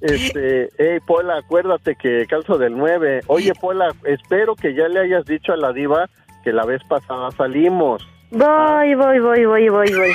Este, 0.00 0.68
hey, 0.78 0.98
Pola, 1.06 1.38
acuérdate 1.38 1.96
que 1.96 2.26
calzo 2.26 2.58
del 2.58 2.76
9. 2.76 3.22
Oye, 3.26 3.52
Pola, 3.60 3.94
espero 4.04 4.54
que 4.54 4.74
ya 4.74 4.88
le 4.88 5.00
hayas 5.00 5.24
dicho 5.24 5.52
a 5.52 5.56
la 5.56 5.72
diva 5.72 6.08
que 6.44 6.52
la 6.52 6.64
vez 6.64 6.82
pasada 6.88 7.30
salimos. 7.32 8.06
Voy, 8.30 8.94
voy, 8.94 9.18
voy, 9.18 9.44
voy, 9.44 9.68
voy, 9.68 9.92
voy. 9.92 10.14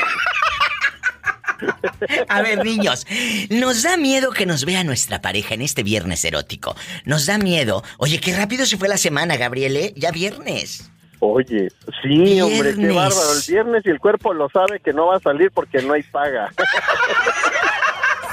A 2.28 2.42
ver, 2.42 2.64
niños, 2.64 3.06
nos 3.50 3.84
da 3.84 3.98
miedo 3.98 4.32
que 4.32 4.46
nos 4.46 4.66
vea 4.66 4.84
nuestra 4.84 5.22
pareja 5.22 5.54
en 5.54 5.62
este 5.62 5.84
viernes 5.84 6.24
erótico. 6.26 6.76
Nos 7.06 7.26
da 7.26 7.38
miedo. 7.38 7.84
Oye, 7.98 8.20
qué 8.20 8.36
rápido 8.36 8.66
se 8.66 8.78
fue 8.78 8.88
la 8.88 8.98
semana, 8.98 9.38
Gabriele. 9.38 9.94
Ya 9.96 10.12
viernes. 10.12 10.90
Oye, 11.26 11.70
sí, 12.02 12.42
hombre, 12.42 12.76
qué 12.76 12.92
bárbaro. 12.92 13.34
El 13.34 13.42
viernes 13.48 13.84
y 13.86 13.90
el 13.90 14.00
cuerpo 14.00 14.34
lo 14.34 14.50
sabe 14.50 14.82
que 14.82 14.92
no 14.92 15.08
va 15.08 15.16
a 15.16 15.20
salir 15.22 15.52
porque 15.52 15.82
no 15.82 15.94
hay 15.94 16.04
paga. 16.04 16.52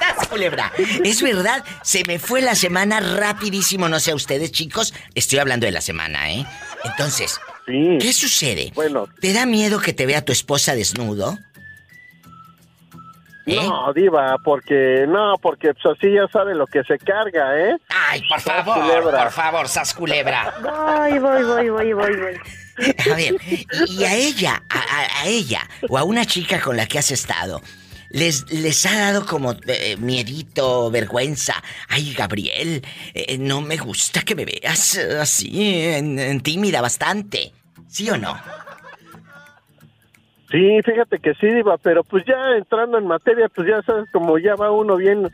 ¡Sas, 0.00 0.26
culebra! 0.26 0.72
Es 1.04 1.22
verdad, 1.22 1.64
se 1.82 2.02
me 2.08 2.18
fue 2.18 2.42
la 2.42 2.56
semana 2.56 2.98
rapidísimo, 2.98 3.88
no 3.88 4.00
sé 4.00 4.10
a 4.10 4.16
ustedes, 4.16 4.50
chicos. 4.50 4.92
Estoy 5.14 5.38
hablando 5.38 5.66
de 5.66 5.72
la 5.72 5.82
semana, 5.82 6.32
¿eh? 6.32 6.44
Entonces, 6.82 7.38
¿qué 7.66 8.12
sucede? 8.12 8.72
Bueno. 8.74 9.06
¿Te 9.20 9.32
da 9.32 9.46
miedo 9.46 9.78
que 9.78 9.92
te 9.92 10.06
vea 10.06 10.24
tu 10.24 10.32
esposa 10.32 10.74
desnudo? 10.74 11.38
¿Eh? 13.46 13.56
No, 13.56 13.92
diva, 13.92 14.36
porque 14.44 15.06
no, 15.08 15.34
porque 15.40 15.72
pues 15.74 15.96
así 15.96 16.12
ya 16.12 16.28
sabe 16.28 16.54
lo 16.54 16.66
que 16.66 16.84
se 16.84 16.98
carga, 16.98 17.58
¿eh? 17.58 17.76
Ay, 17.88 18.22
por 18.28 18.40
favor, 18.40 18.80
culebra. 18.82 19.22
por 19.22 19.32
favor, 19.32 19.68
sas 19.68 19.94
culebra. 19.94 20.54
Voy, 20.62 21.18
voy, 21.18 21.42
voy, 21.42 21.70
voy, 21.70 21.92
voy, 21.92 22.16
voy. 22.16 22.40
A 23.10 23.14
ver, 23.14 23.36
y 23.88 24.04
a 24.04 24.14
ella, 24.14 24.62
a, 24.70 25.26
ella, 25.26 25.60
o 25.88 25.98
a 25.98 26.04
una 26.04 26.24
chica 26.24 26.60
con 26.60 26.76
la 26.76 26.86
que 26.86 26.98
has 26.98 27.10
estado, 27.10 27.60
les, 28.10 28.50
les 28.50 28.86
ha 28.86 28.98
dado 28.98 29.26
como 29.26 29.54
eh, 29.66 29.96
miedito, 29.98 30.90
vergüenza. 30.90 31.62
Ay, 31.88 32.14
Gabriel, 32.14 32.82
eh, 33.14 33.36
no 33.38 33.60
me 33.60 33.76
gusta 33.76 34.22
que 34.22 34.34
me 34.34 34.44
veas 34.44 34.96
así, 34.96 35.84
en, 35.84 36.18
en 36.18 36.40
tímida 36.40 36.80
bastante. 36.80 37.52
¿Sí 37.88 38.08
o 38.08 38.16
no? 38.16 38.38
Sí, 40.50 40.80
fíjate 40.84 41.18
que 41.20 41.34
sí, 41.34 41.46
diva, 41.46 41.78
pero 41.78 42.02
pues 42.02 42.24
ya 42.26 42.56
entrando 42.56 42.98
en 42.98 43.06
materia, 43.06 43.48
pues 43.48 43.68
ya 43.68 43.82
sabes, 43.82 44.10
como 44.10 44.36
ya 44.38 44.56
va 44.56 44.72
uno 44.72 44.96
bien, 44.96 45.30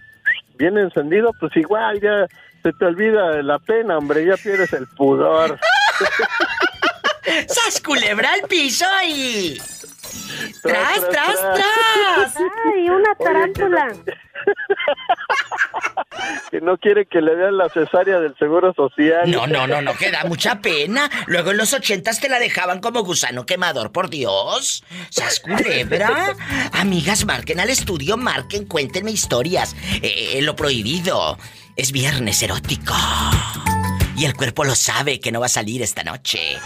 bien 0.57 0.77
encendido, 0.77 1.33
pues 1.41 1.57
igual 1.57 2.01
ya 2.01 2.27
se 2.63 2.73
te 2.73 2.85
olvida 2.85 3.43
la 3.43 3.59
pena, 3.59 3.97
hombre, 3.97 4.27
ya 4.27 4.37
pierdes 4.37 4.73
el 4.75 4.87
pudor. 4.89 5.59
¡Sas 7.49 7.81
culebra 7.81 8.31
al 8.33 8.43
piso 8.49 8.85
y... 9.09 9.59
Tras, 10.63 11.09
¡Tras, 11.09 11.37
tras! 11.55 12.37
¡Ay, 12.75 12.89
una 12.89 13.15
tarántula! 13.15 13.95
que 16.51 16.61
no 16.61 16.79
quiere 16.79 17.07
que 17.07 17.21
le 17.21 17.35
vean 17.35 17.57
la 17.57 17.69
cesárea 17.69 18.21
del 18.21 18.37
Seguro 18.39 18.73
Social. 18.75 19.31
No, 19.31 19.47
no, 19.47 19.67
no, 19.67 19.83
no, 19.83 19.97
que 19.97 20.11
da 20.11 20.25
mucha 20.25 20.61
pena. 20.61 21.11
Luego 21.27 21.51
en 21.51 21.59
los 21.59 21.73
ochentas 21.73 22.21
te 22.21 22.29
la 22.29 22.39
dejaban 22.39 22.81
como 22.81 23.03
gusano 23.03 23.47
quemador, 23.47 23.93
por 23.93 24.11
Dios. 24.11 24.85
¿Sas 25.11 25.41
culebra? 25.41 26.35
Amigas, 26.73 27.25
marquen 27.25 27.61
al 27.61 27.71
estudio, 27.71 28.17
marquen, 28.17 28.67
cuéntenme 28.67 29.11
historias. 29.11 29.77
Eh, 30.03 30.41
lo 30.43 30.57
prohibido. 30.57 31.39
Es 31.77 31.93
viernes 31.93 32.43
erótico. 32.43 32.95
Y 34.17 34.25
el 34.25 34.35
cuerpo 34.35 34.65
lo 34.65 34.75
sabe 34.75 35.21
que 35.21 35.31
no 35.31 35.39
va 35.41 35.47
a 35.47 35.51
salir 35.51 35.83
esta 35.83 36.03
noche. 36.03 36.57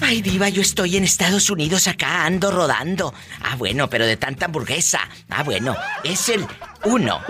Ay, 0.00 0.20
diva, 0.20 0.50
yo 0.50 0.60
estoy 0.60 0.98
en 0.98 1.04
Estados 1.04 1.48
Unidos 1.48 1.88
acá, 1.88 2.26
ando 2.26 2.50
rodando. 2.50 3.14
Ah, 3.42 3.56
bueno, 3.56 3.88
pero 3.88 4.04
de 4.04 4.18
tanta 4.18 4.44
hamburguesa. 4.46 5.00
Ah, 5.30 5.44
bueno, 5.44 5.76
es 6.04 6.28
el 6.28 6.46
1 6.84 7.20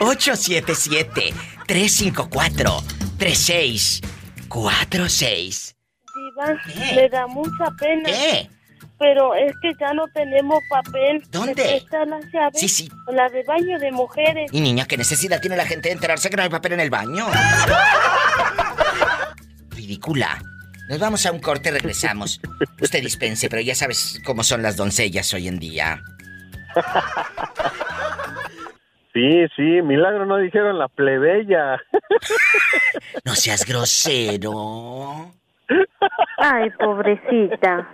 877 0.00 1.32
354 1.66 2.84
3646. 3.16 5.72
Diva, 6.32 6.94
me 6.94 7.08
da 7.08 7.26
mucha 7.26 7.70
pena. 7.78 8.04
¿Qué? 8.04 8.48
Pero 8.98 9.34
es 9.34 9.52
que 9.60 9.72
ya 9.80 9.92
no 9.94 10.04
tenemos 10.14 10.60
papel. 10.70 11.22
¿Dónde? 11.30 11.54
¿Me 11.54 11.62
prestas 11.62 12.08
la 12.08 12.20
llave? 12.32 12.58
Sí, 12.58 12.68
sí. 12.68 12.88
La 13.08 13.28
de 13.28 13.42
baño 13.42 13.78
de 13.78 13.90
mujeres. 13.90 14.50
Y 14.52 14.60
niña, 14.60 14.86
¿qué 14.86 14.96
necesidad 14.96 15.40
tiene 15.40 15.56
la 15.56 15.66
gente 15.66 15.88
de 15.88 15.94
enterarse 15.94 16.30
que 16.30 16.36
no 16.36 16.42
hay 16.44 16.48
papel 16.48 16.74
en 16.74 16.80
el 16.80 16.90
baño? 16.90 17.26
Ridícula. 19.70 20.40
Nos 20.88 20.98
vamos 20.98 21.24
a 21.26 21.32
un 21.32 21.40
corte, 21.40 21.70
regresamos. 21.70 22.40
Usted 22.80 23.00
dispense, 23.00 23.48
pero 23.48 23.62
ya 23.62 23.74
sabes 23.74 24.20
cómo 24.24 24.44
son 24.44 24.62
las 24.62 24.76
doncellas 24.76 25.32
hoy 25.34 25.48
en 25.48 25.58
día. 25.58 26.00
Sí, 29.12 29.46
sí, 29.56 29.82
milagro 29.82 30.26
no 30.26 30.36
dijeron 30.38 30.78
la 30.78 30.88
plebeya. 30.88 31.80
No 33.24 33.34
seas 33.34 33.64
grosero. 33.64 35.32
Ay, 36.38 36.70
pobrecita. 36.78 37.88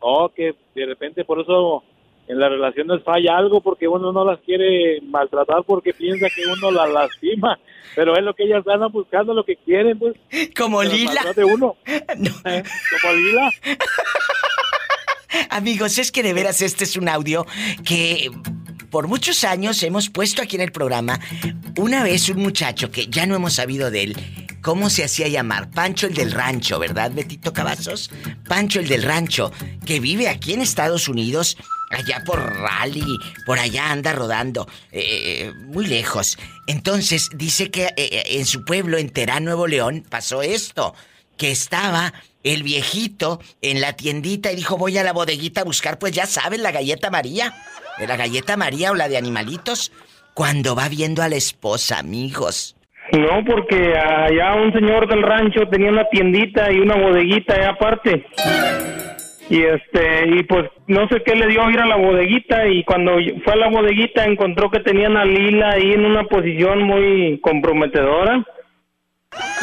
Oh, 0.00 0.28
que 0.28 0.54
de 0.74 0.86
repente 0.86 1.24
por 1.24 1.40
eso 1.40 1.84
en 2.28 2.38
las 2.38 2.50
relaciones 2.50 3.02
falla 3.04 3.36
algo 3.36 3.60
porque 3.60 3.86
uno 3.88 4.12
no 4.12 4.24
las 4.24 4.40
quiere 4.40 5.00
maltratar 5.02 5.64
porque 5.66 5.92
piensa 5.92 6.26
que 6.34 6.42
uno 6.46 6.70
las 6.70 6.90
lastima. 6.90 7.58
Pero 7.94 8.16
es 8.16 8.22
lo 8.22 8.32
que 8.34 8.44
ellas 8.44 8.66
andan 8.66 8.90
buscando, 8.90 9.34
lo 9.34 9.44
que 9.44 9.56
quieren, 9.56 9.98
pues. 9.98 10.14
Como 10.56 10.82
Lila. 10.82 11.12
maltrate 11.14 11.44
uno. 11.44 11.76
Eh, 12.44 12.62
Como 13.02 13.14
Lila. 13.14 13.50
Amigos, 15.50 15.98
es 15.98 16.10
que 16.12 16.22
de 16.22 16.32
veras 16.32 16.62
este 16.62 16.84
es 16.84 16.96
un 16.96 17.08
audio 17.08 17.46
que 17.86 18.30
por 18.92 19.08
muchos 19.08 19.42
años 19.42 19.82
hemos 19.82 20.10
puesto 20.10 20.42
aquí 20.42 20.56
en 20.56 20.62
el 20.62 20.70
programa. 20.70 21.18
Una 21.76 22.04
vez 22.04 22.28
un 22.28 22.42
muchacho 22.42 22.90
que 22.90 23.06
ya 23.06 23.24
no 23.24 23.34
hemos 23.34 23.54
sabido 23.54 23.90
de 23.90 24.02
él, 24.02 24.16
¿cómo 24.60 24.90
se 24.90 25.02
hacía 25.02 25.28
llamar? 25.28 25.70
Pancho 25.70 26.06
el 26.06 26.14
del 26.14 26.30
rancho, 26.30 26.78
¿verdad, 26.78 27.10
Betito 27.10 27.54
Cavazos? 27.54 28.10
Pancho 28.46 28.80
el 28.80 28.88
del 28.88 29.02
rancho, 29.02 29.50
que 29.86 29.98
vive 29.98 30.28
aquí 30.28 30.52
en 30.52 30.60
Estados 30.60 31.08
Unidos, 31.08 31.56
allá 31.90 32.22
por 32.24 32.38
Raleigh, 32.38 33.18
por 33.46 33.58
allá 33.58 33.90
anda 33.90 34.12
rodando, 34.12 34.68
eh, 34.92 35.52
muy 35.56 35.86
lejos. 35.86 36.38
Entonces 36.66 37.30
dice 37.34 37.70
que 37.70 37.94
eh, 37.96 38.22
en 38.26 38.44
su 38.44 38.62
pueblo, 38.66 38.98
en 38.98 39.08
Terán, 39.08 39.44
Nuevo 39.44 39.66
León, 39.66 40.04
pasó 40.06 40.42
esto 40.42 40.94
que 41.38 41.50
estaba 41.50 42.12
el 42.44 42.62
viejito 42.62 43.40
en 43.62 43.80
la 43.80 43.94
tiendita 43.94 44.52
y 44.52 44.56
dijo 44.56 44.76
voy 44.76 44.98
a 44.98 45.02
la 45.02 45.14
bodeguita 45.14 45.62
a 45.62 45.64
buscar, 45.64 45.98
pues 45.98 46.12
ya 46.12 46.26
saben, 46.26 46.62
la 46.62 46.72
galleta 46.72 47.10
María. 47.10 47.54
Eh, 48.02 48.06
La 48.06 48.16
galleta 48.16 48.56
María 48.56 48.90
o 48.90 48.94
la 48.94 49.08
de 49.08 49.16
animalitos. 49.16 49.92
Cuando 50.34 50.74
va 50.74 50.88
viendo 50.88 51.22
a 51.22 51.28
la 51.28 51.36
esposa, 51.36 51.98
amigos. 51.98 52.74
No, 53.12 53.44
porque 53.44 53.94
allá 53.96 54.54
un 54.54 54.72
señor 54.72 55.06
del 55.06 55.22
rancho 55.22 55.68
tenía 55.68 55.90
una 55.90 56.08
tiendita 56.08 56.72
y 56.72 56.78
una 56.78 56.96
bodeguita 56.96 57.54
allá 57.54 57.70
aparte. 57.70 58.24
Y 59.50 59.62
este, 59.62 60.28
y 60.28 60.42
pues 60.44 60.70
no 60.86 61.06
sé 61.08 61.22
qué 61.22 61.34
le 61.34 61.48
dio 61.48 61.68
ir 61.70 61.78
a 61.80 61.86
la 61.86 61.96
bodeguita 61.96 62.66
y 62.68 62.84
cuando 62.84 63.16
fue 63.44 63.52
a 63.52 63.56
la 63.56 63.68
bodeguita 63.68 64.24
encontró 64.24 64.70
que 64.70 64.80
tenían 64.80 65.16
a 65.16 65.26
Lila 65.26 65.72
ahí 65.72 65.92
en 65.92 66.06
una 66.06 66.24
posición 66.24 66.82
muy 66.84 67.38
comprometedora. 67.42 68.46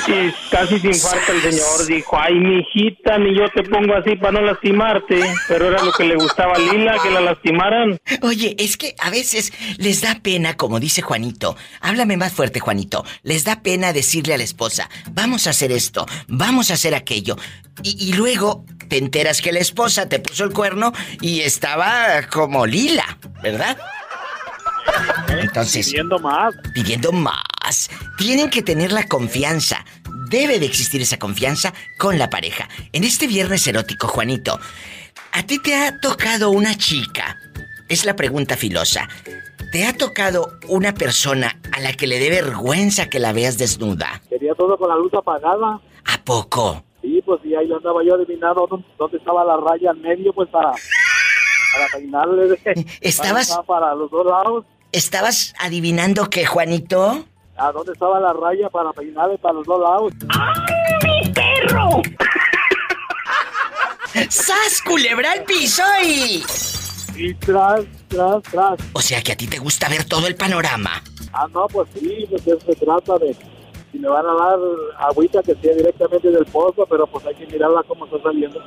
Y 0.07 0.31
casi 0.49 0.79
se 0.79 0.87
infarta 0.87 1.31
el 1.31 1.41
señor, 1.41 1.85
dijo, 1.85 2.17
ay, 2.19 2.33
mijita, 2.33 3.19
ni 3.19 3.37
yo 3.37 3.47
te 3.53 3.63
pongo 3.63 3.95
así 3.95 4.15
para 4.15 4.31
no 4.31 4.41
lastimarte. 4.41 5.21
Pero 5.47 5.67
era 5.67 5.83
lo 5.83 5.91
que 5.91 6.03
le 6.05 6.15
gustaba 6.15 6.55
a 6.55 6.59
Lila, 6.59 6.97
que 7.03 7.11
la 7.11 7.21
lastimaran. 7.21 7.99
Oye, 8.21 8.55
es 8.57 8.77
que 8.77 8.95
a 8.99 9.11
veces 9.11 9.53
les 9.77 10.01
da 10.01 10.19
pena, 10.23 10.57
como 10.57 10.79
dice 10.79 11.01
Juanito. 11.01 11.55
Háblame 11.81 12.17
más 12.17 12.33
fuerte, 12.33 12.59
Juanito. 12.59 13.05
Les 13.21 13.43
da 13.43 13.61
pena 13.61 13.93
decirle 13.93 14.33
a 14.33 14.37
la 14.37 14.43
esposa, 14.43 14.89
vamos 15.11 15.45
a 15.45 15.51
hacer 15.51 15.71
esto, 15.71 16.05
vamos 16.27 16.71
a 16.71 16.73
hacer 16.73 16.95
aquello. 16.95 17.35
Y, 17.83 18.09
y 18.09 18.13
luego 18.13 18.65
te 18.87 18.97
enteras 18.97 19.41
que 19.41 19.51
la 19.51 19.59
esposa 19.59 20.09
te 20.09 20.19
puso 20.19 20.43
el 20.43 20.53
cuerno 20.53 20.91
y 21.21 21.41
estaba 21.41 22.23
como 22.31 22.65
lila, 22.65 23.17
¿verdad? 23.43 23.77
Entonces. 25.27 25.87
Pidiendo 25.87 26.19
más. 26.19 26.55
Pidiendo 26.73 27.11
más. 27.11 27.43
Tienen 28.17 28.49
que 28.49 28.61
tener 28.61 28.91
la 28.91 29.07
confianza 29.07 29.85
debe 30.29 30.59
de 30.59 30.65
existir 30.67 31.01
esa 31.01 31.17
confianza 31.17 31.73
con 31.97 32.19
la 32.19 32.29
pareja. 32.29 32.69
En 32.93 33.03
este 33.03 33.25
viernes 33.25 33.65
erótico, 33.67 34.07
Juanito, 34.07 34.59
¿a 35.31 35.43
ti 35.43 35.57
te 35.59 35.75
ha 35.75 35.99
tocado 35.99 36.51
una 36.51 36.75
chica? 36.77 37.35
Es 37.87 38.05
la 38.05 38.15
pregunta 38.15 38.55
filosa. 38.55 39.09
¿Te 39.71 39.85
ha 39.87 39.93
tocado 39.93 40.51
una 40.67 40.93
persona 40.93 41.59
a 41.71 41.79
la 41.79 41.93
que 41.93 42.05
le 42.05 42.19
dé 42.19 42.29
vergüenza 42.29 43.09
que 43.09 43.19
la 43.19 43.33
veas 43.33 43.57
desnuda? 43.57 44.21
Quería 44.29 44.53
todo 44.53 44.77
con 44.77 44.89
la 44.89 44.95
luz 44.95 45.11
apagada. 45.15 45.79
¿A 46.05 46.17
poco? 46.23 46.83
Sí, 47.01 47.21
pues 47.25 47.39
y 47.43 47.55
ahí 47.55 47.71
andaba 47.71 48.03
yo 48.03 48.13
adivinando 48.15 48.67
dónde, 48.99 49.17
estaba 49.17 49.43
la 49.45 49.57
raya 49.57 49.91
en 49.91 50.01
medio, 50.01 50.31
pues 50.33 50.49
para, 50.49 50.71
para 50.71 51.87
peinarle. 51.93 52.59
¿Estabas- 53.01 53.49
Para, 53.49 53.63
para 53.63 53.95
los 53.95 54.11
dos 54.11 54.25
lados. 54.27 54.65
¿Estabas 54.91 55.53
adivinando 55.59 56.29
qué, 56.29 56.45
Juanito? 56.45 57.25
¿A 57.59 57.71
dónde 57.73 57.91
estaba 57.91 58.19
la 58.21 58.31
raya 58.31 58.69
para 58.69 58.93
peinarle 58.93 59.37
para 59.37 59.55
los 59.55 59.65
dos 59.65 59.81
lados? 59.81 60.13
¡Mi 61.03 61.29
perro! 61.31 62.01
¡Sas, 64.29 64.81
culebra 64.85 65.33
al 65.33 65.43
piso 65.43 65.83
y... 66.03 66.43
Y 67.15 67.33
tras, 67.33 67.81
tras, 68.07 68.41
tras. 68.43 68.79
O 68.93 69.01
sea 69.01 69.21
que 69.21 69.33
a 69.33 69.35
ti 69.35 69.47
te 69.47 69.59
gusta 69.59 69.89
ver 69.89 70.05
todo 70.05 70.27
el 70.27 70.35
panorama. 70.35 71.03
Ah, 71.33 71.47
no, 71.53 71.67
pues 71.67 71.89
sí, 71.93 72.25
pues 72.29 72.47
eso 72.47 72.59
se 72.65 72.75
trata 72.75 73.17
de... 73.17 73.35
Si 73.91 73.99
me 73.99 74.07
van 74.07 74.25
a 74.25 74.33
dar 74.33 74.59
agüita 75.09 75.41
que 75.41 75.55
sea 75.55 75.73
directamente 75.75 76.29
del 76.29 76.45
pozo, 76.45 76.85
pero 76.89 77.07
pues 77.07 77.25
hay 77.25 77.35
que 77.35 77.47
mirarla 77.47 77.83
cómo 77.87 78.05
está 78.05 78.21
saliendo. 78.21 78.61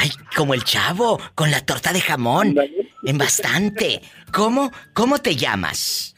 Ay, 0.00 0.10
como 0.34 0.54
el 0.54 0.64
chavo, 0.64 1.20
con 1.34 1.50
la 1.50 1.60
torta 1.60 1.92
de 1.92 2.00
jamón. 2.00 2.56
En 3.04 3.18
bastante. 3.18 4.00
¿Cómo? 4.32 4.72
¿Cómo 4.94 5.18
te 5.18 5.36
llamas? 5.36 6.14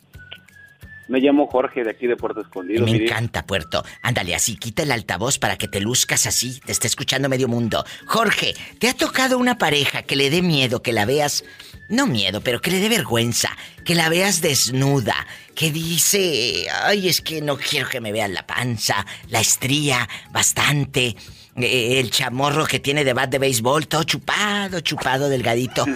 Me 1.09 1.19
llamo 1.19 1.49
Jorge 1.49 1.83
de 1.83 1.91
aquí 1.91 2.07
de 2.07 2.17
Puerto 2.17 2.41
Escondido. 2.43 2.85
Me 2.85 2.93
mire. 2.93 3.07
encanta, 3.07 3.45
Puerto. 3.45 3.85
Ándale, 4.03 4.37
así, 4.37 4.57
quita 4.57 4.85
el 4.85 4.93
altavoz 4.93 5.39
para 5.39 5.59
que 5.59 5.67
te 5.67 5.81
luzcas 5.81 6.27
así. 6.27 6.61
Te 6.65 6.71
está 6.71 6.87
escuchando 6.87 7.29
medio 7.29 7.49
mundo. 7.49 7.85
Jorge, 8.07 8.55
¿te 8.79 8.89
ha 8.89 8.95
tocado 8.95 9.37
una 9.37 9.59
pareja 9.59 10.03
que 10.03 10.15
le 10.15 10.31
dé 10.31 10.43
miedo 10.43 10.81
que 10.81 10.93
la 10.93 11.05
veas? 11.05 11.45
No 11.89 12.07
miedo, 12.07 12.41
pero 12.41 12.61
que 12.61 12.71
le 12.71 12.79
dé 12.79 12.89
vergüenza. 12.89 13.51
Que 13.85 13.97
la 13.97 14.09
veas 14.09 14.41
desnuda. 14.41 15.27
Que 15.57 15.73
dice, 15.73 16.67
ay, 16.85 17.09
es 17.09 17.21
que 17.21 17.43
no 17.43 17.57
quiero 17.57 17.89
que 17.89 18.01
me 18.01 18.13
vean 18.13 18.33
la 18.33 18.47
panza, 18.47 19.05
la 19.29 19.41
estría, 19.41 20.09
bastante. 20.31 21.17
Eh, 21.57 22.01
el 22.01 22.11
chamorro 22.11 22.67
que 22.67 22.81
tiene 22.81 23.05
de 23.05 23.13
bat 23.13 23.31
de 23.31 23.39
béisbol, 23.39 23.87
todo 23.87 24.05
chupado, 24.05 24.81
chupado, 24.81 25.29
delgadito. 25.29 25.85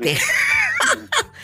Eh, 0.00 0.18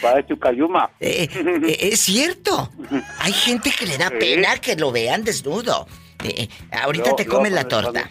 Para 0.03 0.27
Chucayuma. 0.27 0.91
eh, 1.01 1.29
eh, 1.33 1.79
es 1.93 2.01
cierto. 2.01 2.71
Hay 3.19 3.33
gente 3.33 3.71
que 3.71 3.87
le 3.87 3.97
da 3.97 4.11
pena 4.11 4.57
que 4.59 4.77
lo 4.77 4.93
vean 4.93 5.25
desnudo. 5.25 5.87
Eh, 6.25 6.49
ahorita 6.73 7.17
te 7.17 7.25
yo 7.25 7.31
comes 7.31 7.53
la 7.53 7.65
torta. 7.65 8.11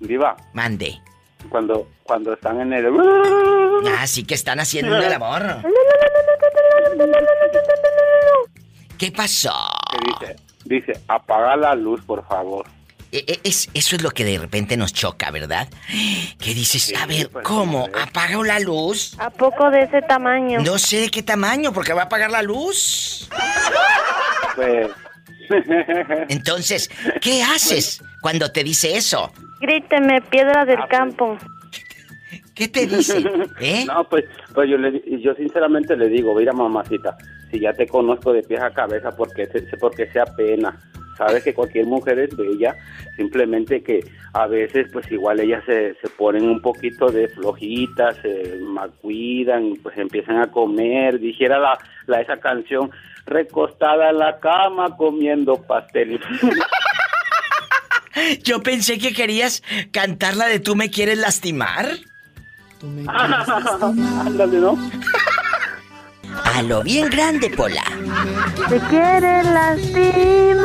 Viva. 0.00 0.36
Mande. 0.52 1.00
Cuando, 1.48 1.88
cuando 2.02 2.34
están 2.34 2.60
en 2.60 2.72
el... 2.72 2.86
Ah, 3.98 4.06
sí 4.06 4.24
que 4.24 4.34
están 4.34 4.60
haciendo 4.60 4.96
el 4.96 5.12
amor. 5.12 5.42
¿Qué 8.98 9.10
pasó? 9.10 9.54
Que 9.90 10.26
dice, 10.26 10.36
dice, 10.64 11.00
apaga 11.08 11.56
la 11.56 11.74
luz, 11.74 12.00
por 12.04 12.26
favor. 12.26 12.66
Eh, 13.12 13.24
eh, 13.26 13.40
Es, 13.44 13.68
eso 13.74 13.96
es 13.96 14.02
lo 14.02 14.10
que 14.10 14.24
de 14.24 14.38
repente 14.38 14.76
nos 14.76 14.92
choca, 14.92 15.30
¿verdad? 15.30 15.68
Que 16.38 16.54
dices, 16.54 16.94
a 17.00 17.06
ver, 17.06 17.30
¿cómo? 17.42 17.88
¿Apago 18.00 18.42
la 18.42 18.58
luz? 18.58 19.14
¿A 19.18 19.30
poco 19.30 19.70
de 19.70 19.82
ese 19.82 20.00
tamaño? 20.02 20.60
No 20.60 20.78
sé 20.78 21.02
de 21.02 21.10
qué 21.10 21.22
tamaño, 21.22 21.72
porque 21.72 21.92
va 21.92 22.02
a 22.02 22.04
apagar 22.06 22.30
la 22.30 22.42
luz. 22.42 23.28
Pues... 24.56 24.88
Entonces, 26.28 26.90
¿qué 27.20 27.42
haces 27.42 28.02
cuando 28.22 28.50
te 28.50 28.64
dice 28.64 28.96
eso? 28.96 29.30
Gríteme, 29.60 30.22
piedra 30.22 30.64
del 30.64 30.80
campo. 30.88 31.36
¿Qué 32.54 32.68
te 32.68 32.86
dice? 32.86 33.22
¿Eh? 33.60 33.84
No, 33.86 34.08
pues, 34.08 34.24
pues 34.54 34.70
yo, 34.70 34.76
le, 34.76 35.02
yo 35.20 35.34
sinceramente 35.34 35.96
le 35.96 36.08
digo, 36.08 36.34
mira 36.34 36.52
mamacita, 36.52 37.16
si 37.50 37.60
ya 37.60 37.72
te 37.72 37.86
conozco 37.86 38.32
de 38.32 38.42
pies 38.42 38.60
a 38.62 38.70
cabeza, 38.70 39.10
porque 39.10 39.48
porque 39.78 40.10
sea 40.10 40.24
pena. 40.24 40.78
Sabes 41.16 41.44
que 41.44 41.54
cualquier 41.54 41.86
mujer 41.86 42.18
es 42.18 42.36
bella, 42.36 42.74
simplemente 43.16 43.82
que 43.82 44.00
a 44.32 44.46
veces 44.46 44.88
pues 44.92 45.10
igual 45.12 45.40
ellas 45.40 45.62
se, 45.66 45.94
se 45.94 46.08
ponen 46.08 46.48
un 46.48 46.60
poquito 46.60 47.10
de 47.10 47.28
flojitas, 47.28 48.16
se 48.22 48.58
macuidan, 48.62 49.74
pues 49.82 49.96
empiezan 49.98 50.38
a 50.38 50.50
comer, 50.50 51.20
dijera 51.20 51.58
la, 51.58 51.78
la 52.06 52.20
esa 52.20 52.38
canción, 52.38 52.90
recostada 53.26 54.10
en 54.10 54.18
la 54.18 54.40
cama 54.40 54.96
comiendo 54.96 55.62
pastel. 55.62 56.20
Yo 58.42 58.62
pensé 58.62 58.98
que 58.98 59.12
querías 59.12 59.62
cantar 59.90 60.36
la 60.36 60.46
de 60.46 60.60
Tú 60.60 60.76
me 60.76 60.90
quieres 60.90 61.18
lastimar. 61.18 61.88
Ándale, 64.26 64.58
¿no? 64.58 64.76
A 66.44 66.62
lo 66.62 66.82
bien 66.82 67.08
grande, 67.10 67.50
Pola. 67.50 67.82
Te 68.68 68.78
quiere 68.88 69.42
lastimar. 69.44 70.62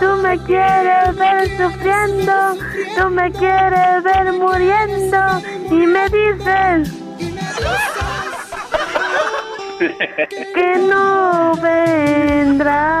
Tú 0.00 0.16
me 0.22 0.38
quieres 0.44 1.16
ver 1.16 1.48
sufriendo. 1.56 2.56
Tú 2.96 3.10
me 3.10 3.30
quieres 3.32 4.02
ver 4.04 4.32
muriendo. 4.32 5.42
Y 5.70 5.86
me 5.86 6.08
dices 6.08 6.92
que 10.54 10.78
no 10.88 11.54
vendrás. 11.56 12.98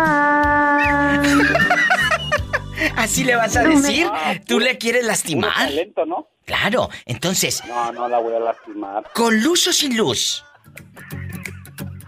Así 2.96 3.24
le 3.24 3.36
vas 3.36 3.56
a 3.56 3.64
decir. 3.64 4.06
Tú 4.46 4.60
le 4.60 4.78
quieres 4.78 5.04
lastimar. 5.04 5.54
talento, 5.54 6.06
¿no? 6.06 6.28
Claro. 6.44 6.88
Entonces, 7.06 7.62
No, 7.66 7.92
no 7.92 8.08
la 8.08 8.18
voy 8.18 8.34
a 8.34 8.40
lastimar. 8.40 9.04
¿con 9.14 9.42
luz 9.42 9.66
o 9.68 9.72
sin 9.72 9.96
luz? 9.96 10.44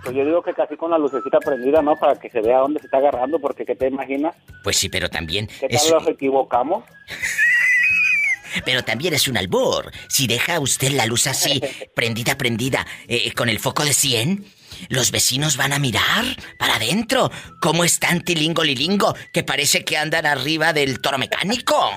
Pues 0.03 0.17
yo 0.17 0.25
digo 0.25 0.43
que 0.43 0.55
casi 0.55 0.77
con 0.77 0.91
la 0.91 0.99
lucecita 0.99 1.39
prendida, 1.41 1.83
¿no? 1.83 1.95
Para 1.97 2.19
que 2.19 2.31
se 2.31 2.41
vea 2.41 2.59
dónde 2.59 2.81
se 2.81 2.87
está 2.87 2.97
agarrando, 2.99 3.39
porque 3.39 3.67
¿qué 3.67 3.77
te 3.77 3.89
imaginas? 3.89 4.35
Pues 4.65 4.79
sí, 4.79 4.89
pero 4.89 5.11
también 5.11 5.47
¿Qué 5.47 5.69
tal 5.69 5.77
es, 5.77 5.93
nos 5.93 6.09
equivocamos? 6.09 6.85
pero 8.65 8.83
también 8.83 9.13
es 9.15 9.29
un 9.29 9.37
albor. 9.37 9.91
Si 10.09 10.27
deja 10.27 10.59
usted 10.59 10.93
la 10.93 11.07
luz 11.07 11.27
así, 11.27 11.61
prendida, 11.95 12.37
prendida, 12.39 12.87
eh, 13.09 13.33
con 13.33 13.49
el 13.51 13.59
foco 13.59 13.85
de 13.85 13.93
100, 13.93 14.45
los 14.89 15.11
vecinos 15.11 15.57
van 15.57 15.73
a 15.73 15.79
mirar 15.79 16.25
para 16.59 16.77
adentro. 16.77 17.31
¿Cómo 17.61 17.85
están 17.85 18.23
tilingo 18.23 18.65
lilingo? 18.65 19.15
Que 19.33 19.43
parece 19.43 19.85
que 19.85 19.97
andan 19.97 20.27
arriba 20.27 20.73
del 20.73 21.01
toro 21.01 21.19
mecánico. 21.19 21.91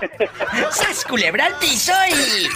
¡Sas 0.70 1.04
culebra 1.04 1.46
al 1.46 1.54
piso 1.56 1.92
y... 2.08 2.48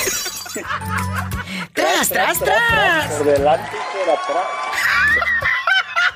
¡Tras, 1.75 2.09
tras, 2.09 2.39
tras! 2.39 3.13
Por 3.13 3.27
delante 3.27 3.71
y 3.77 3.99
por 3.99 4.11
atrás. 4.15 4.47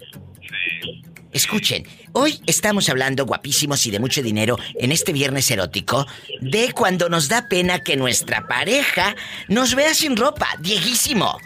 Escuchen, 1.35 1.83
hoy 2.13 2.39
estamos 2.47 2.87
hablando 2.87 3.25
guapísimos 3.25 3.85
y 3.85 3.91
de 3.91 3.99
mucho 3.99 4.21
dinero 4.21 4.55
en 4.75 4.93
este 4.93 5.11
viernes 5.11 5.51
erótico 5.51 6.05
de 6.39 6.71
cuando 6.71 7.09
nos 7.09 7.27
da 7.27 7.49
pena 7.49 7.79
que 7.79 7.97
nuestra 7.97 8.47
pareja 8.47 9.17
nos 9.49 9.75
vea 9.75 9.93
sin 9.93 10.15
ropa. 10.15 10.47
Dieguísimo, 10.61 11.37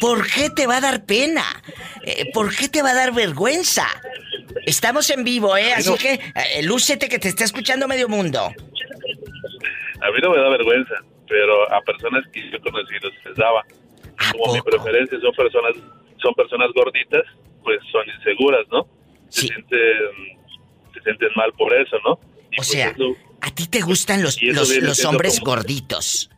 ¿por 0.00 0.24
qué 0.30 0.50
te 0.50 0.68
va 0.68 0.76
a 0.76 0.80
dar 0.80 1.04
pena? 1.04 1.42
Eh, 2.04 2.30
¿Por 2.32 2.54
qué 2.54 2.68
te 2.68 2.80
va 2.80 2.90
a 2.90 2.94
dar 2.94 3.12
vergüenza? 3.12 3.88
Estamos 4.66 5.10
en 5.10 5.24
vivo, 5.24 5.56
¿eh? 5.56 5.74
Así 5.74 5.92
que 5.96 6.12
eh, 6.12 6.62
lúcete 6.62 7.08
que 7.08 7.18
te 7.18 7.26
está 7.26 7.42
escuchando 7.42 7.88
medio 7.88 8.08
mundo. 8.08 8.38
A 8.38 10.10
mí 10.12 10.20
no 10.22 10.30
me 10.30 10.38
da 10.38 10.48
vergüenza, 10.50 10.94
pero 11.26 11.72
a 11.72 11.80
personas 11.80 12.22
que 12.32 12.52
yo 12.52 12.60
conocí 12.60 12.94
les 13.02 13.36
daba. 13.36 13.64
Como 14.30 14.54
mi 14.54 14.62
preferencia 14.62 15.18
son 15.18 15.32
personas, 15.34 15.72
son 16.22 16.34
personas 16.34 16.70
gorditas, 16.72 17.24
pues 17.64 17.80
son 17.90 18.08
inseguras, 18.16 18.64
¿no? 18.70 18.86
Se 19.34 19.48
sienten, 19.48 20.38
se 20.94 21.00
sienten 21.02 21.28
mal 21.36 21.52
por 21.58 21.74
eso, 21.74 21.96
¿no? 22.04 22.18
Y 22.50 22.54
O 22.54 22.56
pues 22.58 22.68
sea, 22.68 22.90
eso- 22.90 23.16
a 23.40 23.50
ti 23.50 23.66
te 23.66 23.80
gustan 23.80 24.22
los, 24.22 24.40
los, 24.40 25.04
hombres 25.04 25.40
como- 25.40 25.56
gorditos. 25.56 26.30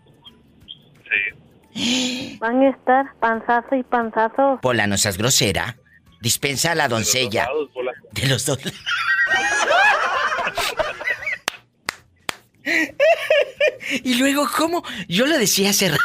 Van 2.39 2.63
a 2.63 2.71
estar 2.71 3.05
panzazo 3.21 3.77
y 3.77 3.83
panzazo. 3.83 4.59
Pola, 4.63 4.87
no 4.87 4.97
seas 4.97 5.19
grosera. 5.19 5.77
Dispensa 6.23 6.73
a 6.73 6.75
la 6.75 6.89
doncella. 6.89 7.49
De 8.13 8.27
los 8.29 8.47
dos. 8.47 8.59
y 14.03 14.15
luego, 14.15 14.49
¿cómo? 14.57 14.83
Yo 15.09 15.27
lo 15.27 15.39
decía 15.39 15.71
hace, 15.71 15.91
ra- 15.91 15.99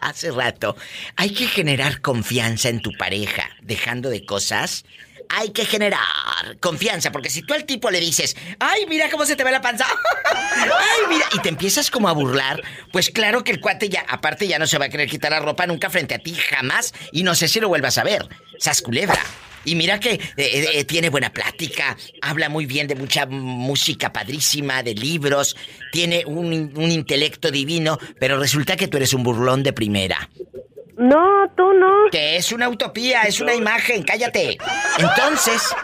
hace 0.00 0.30
rato. 0.30 0.76
Hay 1.16 1.30
que 1.32 1.46
generar 1.46 2.00
confianza 2.00 2.68
en 2.68 2.80
tu 2.82 2.92
pareja, 2.92 3.48
dejando 3.62 4.10
de 4.10 4.24
cosas. 4.24 4.84
Hay 5.28 5.50
que 5.50 5.64
generar 5.64 6.00
confianza, 6.60 7.12
porque 7.12 7.30
si 7.30 7.42
tú 7.42 7.54
al 7.54 7.64
tipo 7.64 7.90
le 7.90 8.00
dices, 8.00 8.36
ay, 8.58 8.86
mira 8.88 9.10
cómo 9.10 9.26
se 9.26 9.36
te 9.36 9.44
ve 9.44 9.50
la 9.50 9.60
panza, 9.60 9.86
ay, 10.24 11.00
mira, 11.08 11.26
y 11.32 11.40
te 11.40 11.48
empiezas 11.48 11.90
como 11.90 12.08
a 12.08 12.12
burlar, 12.12 12.62
pues 12.92 13.10
claro 13.10 13.44
que 13.44 13.52
el 13.52 13.60
cuate 13.60 13.88
ya, 13.88 14.04
aparte 14.08 14.46
ya 14.46 14.58
no 14.58 14.66
se 14.66 14.78
va 14.78 14.86
a 14.86 14.88
querer 14.88 15.08
quitar 15.08 15.30
la 15.30 15.40
ropa 15.40 15.66
nunca 15.66 15.90
frente 15.90 16.14
a 16.14 16.18
ti, 16.18 16.34
jamás, 16.34 16.94
y 17.12 17.22
no 17.22 17.34
sé 17.34 17.48
si 17.48 17.60
lo 17.60 17.68
vuelvas 17.68 17.98
a 17.98 18.04
ver. 18.04 18.28
Sas 18.58 18.82
culebra. 18.82 19.20
Y 19.64 19.74
mira 19.74 19.98
que 19.98 20.12
eh, 20.12 20.20
eh, 20.36 20.84
tiene 20.84 21.10
buena 21.10 21.32
plática, 21.32 21.96
habla 22.22 22.48
muy 22.48 22.66
bien 22.66 22.86
de 22.86 22.94
mucha 22.94 23.26
música 23.26 24.12
padrísima, 24.12 24.84
de 24.84 24.94
libros, 24.94 25.56
tiene 25.90 26.24
un 26.24 26.90
intelecto 26.90 27.50
divino, 27.50 27.98
pero 28.20 28.38
resulta 28.38 28.76
que 28.76 28.86
tú 28.86 28.96
eres 28.96 29.12
un 29.12 29.24
burlón 29.24 29.64
de 29.64 29.72
primera. 29.72 30.30
No, 30.96 31.50
tú 31.56 31.72
no. 31.74 32.10
Que 32.10 32.36
es 32.36 32.52
una 32.52 32.68
utopía, 32.68 33.22
es 33.22 33.40
una 33.40 33.54
imagen, 33.54 34.02
cállate. 34.02 34.56
Entonces, 34.98 35.74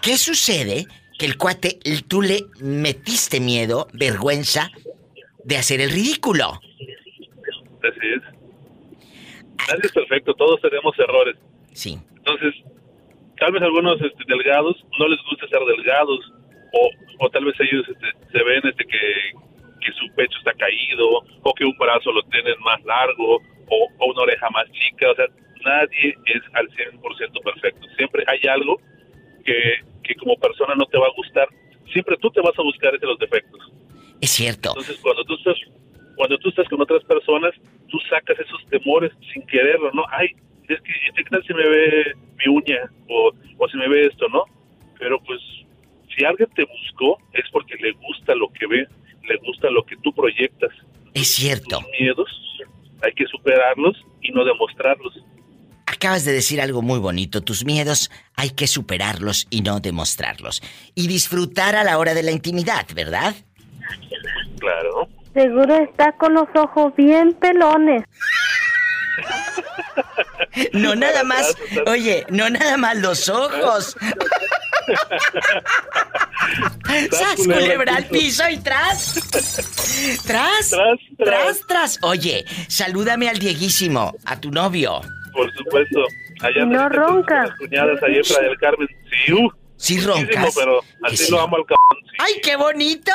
¿qué 0.00 0.16
sucede? 0.16 0.86
Que 1.18 1.26
el 1.26 1.36
cuate, 1.36 1.78
tú 2.08 2.22
le 2.22 2.46
metiste 2.60 3.40
miedo, 3.40 3.88
vergüenza 3.92 4.70
de 5.44 5.56
hacer 5.56 5.80
el 5.80 5.90
ridículo. 5.90 6.60
Así 7.82 8.06
es. 8.16 8.22
Nadie 9.68 9.80
es 9.82 9.92
perfecto, 9.92 10.34
todos 10.34 10.60
tenemos 10.62 10.98
errores. 10.98 11.36
Sí. 11.72 11.98
Entonces, 12.16 12.54
tal 13.38 13.52
vez 13.52 13.62
algunos 13.62 14.00
este, 14.00 14.24
delgados 14.26 14.76
no 14.98 15.08
les 15.08 15.18
gusta 15.28 15.46
ser 15.48 15.60
delgados, 15.76 16.32
o, 16.72 16.90
o 17.24 17.30
tal 17.30 17.44
vez 17.44 17.54
ellos 17.60 17.86
este, 17.88 18.06
se 18.32 18.44
ven 18.44 18.62
este, 18.64 18.84
que, 18.84 19.32
que 19.80 19.92
su 19.92 20.14
pecho 20.14 20.38
está 20.38 20.52
caído, 20.54 21.22
o 21.42 21.54
que 21.54 21.64
un 21.64 21.76
brazo 21.76 22.12
lo 22.12 22.22
tienen 22.24 22.54
más 22.60 22.82
largo, 22.84 23.40
o, 23.70 23.88
o 23.98 24.12
una 24.12 24.22
oreja 24.22 24.48
más 24.50 24.70
chica. 24.72 25.10
O 25.10 25.14
sea, 25.14 25.26
nadie 25.64 26.14
es 26.26 26.42
al 26.54 26.68
100% 26.68 27.42
perfecto. 27.42 27.86
Siempre 27.96 28.24
hay 28.26 28.40
algo 28.48 28.80
que, 29.44 29.56
que 30.02 30.14
como 30.16 30.36
persona 30.36 30.74
no 30.74 30.86
te 30.86 30.98
va 30.98 31.06
a 31.06 31.16
gustar. 31.16 31.48
Siempre 31.92 32.16
tú 32.20 32.30
te 32.30 32.40
vas 32.40 32.58
a 32.58 32.62
buscar 32.62 32.94
ese 32.94 33.06
los 33.06 33.18
defectos. 33.18 33.72
Es 34.20 34.30
cierto. 34.30 34.70
Entonces, 34.70 34.98
cuando 35.00 35.24
tú 35.24 35.34
estás 35.34 35.56
cuando 36.16 36.36
tú 36.38 36.48
estás 36.48 36.68
con 36.68 36.80
otras 36.80 37.04
personas, 37.04 37.54
tú 37.86 37.96
sacas 38.10 38.36
esos 38.40 38.66
temores 38.70 39.12
sin 39.32 39.46
quererlo, 39.46 39.92
¿no? 39.92 40.04
Ay, 40.10 40.30
es 40.68 40.80
que 40.80 40.92
¿qué 41.14 41.22
tal 41.30 41.44
si 41.46 41.54
me 41.54 41.68
ve 41.68 42.12
mi 42.38 42.52
uña 42.52 42.90
o, 43.08 43.30
o 43.56 43.68
si 43.68 43.76
me 43.76 43.88
ve 43.88 44.06
esto, 44.06 44.28
¿no? 44.28 44.42
Pero 44.98 45.22
pues 45.22 45.40
si 46.16 46.24
alguien 46.24 46.48
te 46.56 46.64
buscó 46.64 47.18
es 47.32 47.44
porque 47.52 47.76
le 47.76 47.92
gusta 47.92 48.34
lo 48.34 48.48
que 48.48 48.66
ve, 48.66 48.88
le 49.28 49.36
gusta 49.46 49.70
lo 49.70 49.84
que 49.84 49.96
tú 50.02 50.12
proyectas. 50.12 50.72
Es 51.14 51.28
cierto. 51.28 51.78
Tus 51.78 52.00
miedos 52.00 52.28
hay 53.02 53.12
que 53.14 53.26
superarlos 53.26 53.96
y 54.22 54.32
no 54.32 54.44
demostrarlos. 54.44 55.14
Acabas 55.86 56.24
de 56.24 56.32
decir 56.32 56.60
algo 56.60 56.82
muy 56.82 56.98
bonito. 56.98 57.40
Tus 57.40 57.64
miedos 57.64 58.10
hay 58.36 58.50
que 58.50 58.66
superarlos 58.66 59.46
y 59.50 59.62
no 59.62 59.80
demostrarlos. 59.80 60.62
Y 60.94 61.08
disfrutar 61.08 61.76
a 61.76 61.84
la 61.84 61.98
hora 61.98 62.14
de 62.14 62.22
la 62.22 62.30
intimidad, 62.30 62.86
¿verdad? 62.94 63.34
Claro. 64.60 65.08
Seguro 65.34 65.74
está 65.76 66.12
con 66.12 66.34
los 66.34 66.48
ojos 66.54 66.94
bien 66.96 67.32
pelones. 67.34 68.04
No 70.72 70.94
nada 70.94 71.24
más, 71.24 71.56
oye, 71.86 72.24
no 72.30 72.48
nada 72.50 72.76
más 72.76 72.96
los 72.98 73.28
ojos. 73.28 73.96
¡Sas, 77.10 77.36
culebra 77.36 77.96
al 77.96 78.06
piso 78.06 78.48
y 78.48 78.58
tras! 78.58 79.14
¡Tras! 80.26 80.74
¡Tras, 81.16 81.66
tras! 81.66 81.98
Oye, 82.02 82.44
salúdame 82.68 83.28
al 83.28 83.38
Dieguísimo, 83.38 84.14
a 84.24 84.40
tu 84.40 84.50
novio. 84.50 85.00
Por 85.32 85.52
supuesto. 85.54 86.00
Allá 86.40 86.64
No 86.64 86.88
ronca. 86.88 87.46
Las 87.46 87.56
cuñadas 87.58 88.02
ahí 88.02 88.16
en 88.16 88.44
del 88.44 88.58
Carmen. 88.58 88.88
Sí, 89.26 89.32
uh, 89.32 89.50
Sí 89.78 90.00
roncas. 90.00 90.54
pero 90.56 90.80
así 91.04 91.16
sí. 91.16 91.30
lo 91.30 91.40
amo 91.40 91.56
al 91.56 91.64
cabrón. 91.64 92.04
¡Ay, 92.18 92.40
qué 92.42 92.56
bonito! 92.56 93.12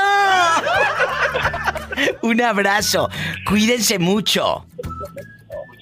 Un 2.21 2.41
abrazo. 2.41 3.09
Cuídense 3.45 3.99
mucho. 3.99 4.65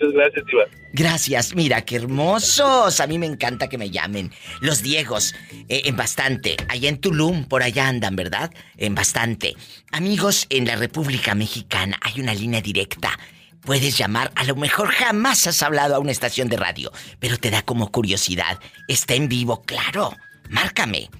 Muchas 0.01 0.13
gracias. 0.13 0.45
Gracias, 0.93 1.55
mira, 1.55 1.81
qué 1.83 1.97
hermosos. 1.97 2.99
A 2.99 3.07
mí 3.07 3.19
me 3.19 3.27
encanta 3.27 3.69
que 3.69 3.77
me 3.77 3.91
llamen. 3.91 4.31
Los 4.59 4.81
Diegos, 4.81 5.35
eh, 5.69 5.83
en 5.85 5.95
bastante. 5.95 6.57
Allá 6.67 6.89
en 6.89 6.99
Tulum, 6.99 7.45
por 7.45 7.61
allá 7.63 7.87
andan, 7.87 8.15
¿verdad? 8.15 8.51
En 8.77 8.95
bastante. 8.95 9.55
Amigos, 9.91 10.47
en 10.49 10.65
la 10.65 10.75
República 10.75 11.35
Mexicana 11.35 11.97
hay 12.01 12.19
una 12.19 12.33
línea 12.33 12.61
directa. 12.61 13.17
Puedes 13.61 13.95
llamar, 13.97 14.31
a 14.35 14.43
lo 14.43 14.55
mejor 14.55 14.89
jamás 14.89 15.45
has 15.45 15.61
hablado 15.61 15.95
a 15.95 15.99
una 15.99 16.11
estación 16.11 16.49
de 16.49 16.57
radio, 16.57 16.91
pero 17.19 17.37
te 17.37 17.51
da 17.51 17.61
como 17.61 17.91
curiosidad. 17.91 18.59
Está 18.87 19.13
en 19.13 19.29
vivo, 19.29 19.61
claro. 19.61 20.15
Márcame. 20.49 21.11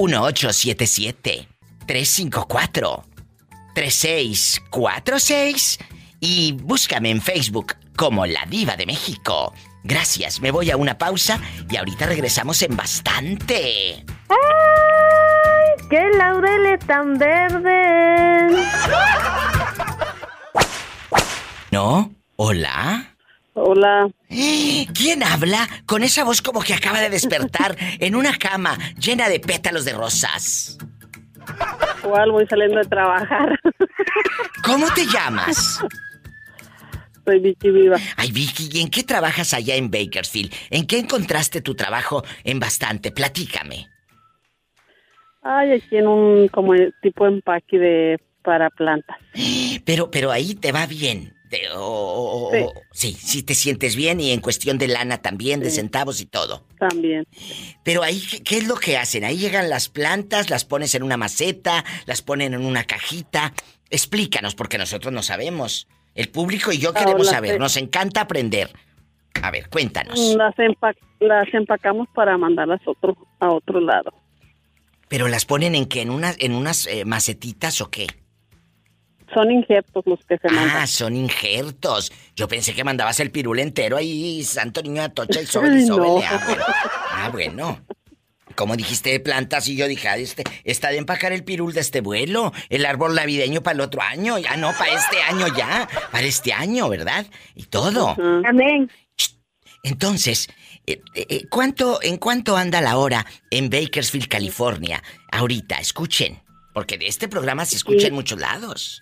3646 3.76 5.80
y 6.20 6.54
búscame 6.54 7.12
en 7.12 7.22
Facebook 7.22 7.76
como 7.96 8.26
La 8.26 8.46
Diva 8.48 8.76
de 8.76 8.86
México. 8.86 9.54
Gracias, 9.84 10.42
me 10.42 10.52
voy 10.52 10.72
a 10.72 10.78
una 10.78 10.98
pausa 10.98 11.40
y 11.70 11.78
ahorita 11.78 12.08
regresamos 12.08 12.62
en 12.64 12.76
bastante. 12.76 14.04
¡Ay! 14.30 15.88
¡Qué 15.90 16.10
laureles 16.18 16.80
tan 16.88 17.18
verdes! 17.18 18.66
¿No? 21.76 22.10
¿Hola? 22.38 23.18
Hola. 23.54 24.08
¿Quién 24.30 25.22
habla 25.24 25.68
con 25.86 26.04
esa 26.04 26.24
voz 26.24 26.42
como 26.42 26.62
que 26.62 26.74
acaba 26.74 27.02
de 27.02 27.10
despertar 27.10 27.76
en 28.00 28.16
una 28.16 28.38
cama 28.38 28.78
llena 28.98 29.28
de 29.28 29.42
pétalos 29.42 29.84
de 29.84 29.92
rosas? 29.92 30.78
¿Cuál? 32.02 32.32
Voy 32.32 32.48
saliendo 32.48 32.78
de 32.78 32.86
trabajar. 32.86 33.60
¿Cómo 34.64 34.86
te 34.94 35.06
llamas? 35.06 35.84
Soy 37.26 37.40
Vicky 37.40 37.72
Viva. 37.72 37.98
Ay, 38.16 38.32
Vicky, 38.32 38.70
¿y 38.72 38.80
en 38.80 38.90
qué 38.90 39.04
trabajas 39.04 39.54
allá 39.54 39.76
en 39.76 39.92
Bakersfield? 39.92 40.54
¿En 40.70 40.88
qué 40.88 40.98
encontraste 41.00 41.60
tu 41.60 41.76
trabajo 41.76 42.24
en 42.46 42.58
bastante? 42.58 43.12
Platícame. 43.12 43.90
Ay, 45.42 45.74
aquí 45.74 45.98
en 45.98 46.08
un 46.08 46.48
como 46.48 46.72
tipo 47.02 47.28
empaque 47.28 47.78
de 47.78 48.20
para 48.44 48.70
plantas. 48.70 49.18
Pero, 49.86 50.10
pero 50.10 50.32
ahí 50.32 50.56
te 50.56 50.72
va 50.72 50.86
bien. 50.86 51.35
O- 51.78 52.52
Sí. 52.54 52.60
o- 52.62 52.74
sí, 52.92 53.14
sí 53.14 53.44
te 53.44 53.56
sientes 53.56 53.96
bien 53.96 54.20
y 54.20 54.32
en 54.32 54.42
cuestión 54.42 54.78
de 54.78 54.88
lana 54.88 55.22
también, 55.22 55.60
de 55.60 55.70
centavos 55.72 56.22
y 56.22 56.26
todo. 56.26 56.64
También. 56.80 57.26
Pero 57.84 58.04
ahí, 58.04 58.22
¿qué, 58.44 58.58
es 58.58 58.68
lo 58.68 58.76
que 58.76 58.98
hacen? 58.98 59.24
Ahí 59.24 59.38
llegan 59.38 59.70
las 59.70 59.90
plantas, 59.90 60.50
las 60.50 60.66
pones 60.66 60.96
en 60.96 61.04
una 61.04 61.18
maceta, 61.18 61.84
las 62.06 62.22
ponen 62.22 62.54
en 62.54 62.66
una 62.66 62.84
cajita. 62.84 63.54
Explícanos, 63.90 64.56
porque 64.56 64.78
nosotros 64.78 65.14
no 65.14 65.22
sabemos. 65.24 65.88
El 66.16 66.30
público 66.30 66.72
y 66.72 66.78
yo 66.78 66.94
queremos 66.94 67.28
Ahora 67.28 67.38
saber. 67.38 67.60
Nos 67.60 67.78
encanta 67.78 68.22
aprender. 68.22 68.72
A 69.42 69.52
ver, 69.52 69.70
cuéntanos. 69.70 70.36
Las 71.20 71.54
empacamos 71.54 72.08
para 72.14 72.38
mandarlas 72.38 72.82
otro, 72.86 73.16
a 73.40 73.52
otro 73.52 73.80
lado. 73.80 74.14
¿Pero 75.08 75.28
las 75.28 75.46
ponen 75.46 75.76
en 75.76 75.86
qué? 75.86 76.02
¿En, 76.02 76.10
unas 76.10 76.36
en 76.40 76.54
unas 76.56 76.88
eh, 76.88 77.06
macetitas 77.06 77.80
o 77.82 77.90
qué? 77.90 78.08
Son 79.34 79.52
injertos 79.52 80.04
los 80.06 80.20
que 80.26 80.38
se 80.38 80.48
mandan. 80.50 80.78
Ah, 80.78 80.88
son 80.88 81.16
injertos. 81.16 82.12
Yo 82.36 82.48
pensé 82.48 82.74
que 82.74 82.84
mandabas 82.84 83.20
el 83.20 83.32
pirul 83.32 83.60
entero 83.60 83.98
ahí, 83.98 84.44
santo 84.44 84.82
niño 84.82 85.02
atocha 85.02 85.42
y 85.42 85.46
sobre 85.46 85.80
y 85.82 85.88
sobre. 85.88 86.08
no. 86.10 86.20
Ah, 86.24 86.42
bueno. 86.46 86.64
Ah, 87.12 87.30
bueno. 87.32 87.82
Como 88.56 88.78
dijiste 88.78 89.10
de 89.10 89.20
plantas 89.20 89.68
y 89.68 89.76
yo 89.76 89.86
dije, 89.88 90.08
ah, 90.08 90.16
este, 90.18 90.44
está 90.64 90.90
de 90.90 90.98
empacar 90.98 91.34
el 91.34 91.44
pirul 91.44 91.74
de 91.74 91.82
este 91.82 92.00
vuelo, 92.00 92.54
el 92.70 92.86
árbol 92.86 93.14
navideño 93.16 93.62
para 93.62 93.76
el 93.76 93.82
otro 93.82 94.02
año, 94.02 94.38
ya 94.38 94.56
no, 94.56 94.72
para 94.78 94.94
este 94.94 95.22
año 95.24 95.48
ya, 95.58 95.90
para 96.12 96.26
este 96.26 96.54
año, 96.54 96.88
¿verdad? 96.88 97.26
Y 97.54 97.64
todo. 97.66 98.16
Amén. 98.48 98.90
Entonces, 99.84 100.48
eh, 100.88 101.02
eh, 101.16 101.46
¿cuánto, 101.50 102.00
¿en 102.02 102.18
cuánto 102.18 102.56
anda 102.58 102.80
la 102.82 102.98
hora 102.98 103.26
en 103.52 103.70
Bakersfield, 103.70 104.28
California? 104.28 105.04
Ahorita, 105.32 105.76
escuchen, 105.80 106.42
porque 106.74 106.98
de 106.98 107.08
este 107.08 107.28
programa 107.28 107.66
se 107.66 107.76
escucha 107.76 108.02
Sí. 108.02 108.08
en 108.08 108.14
muchos 108.14 108.40
lados. 108.40 109.02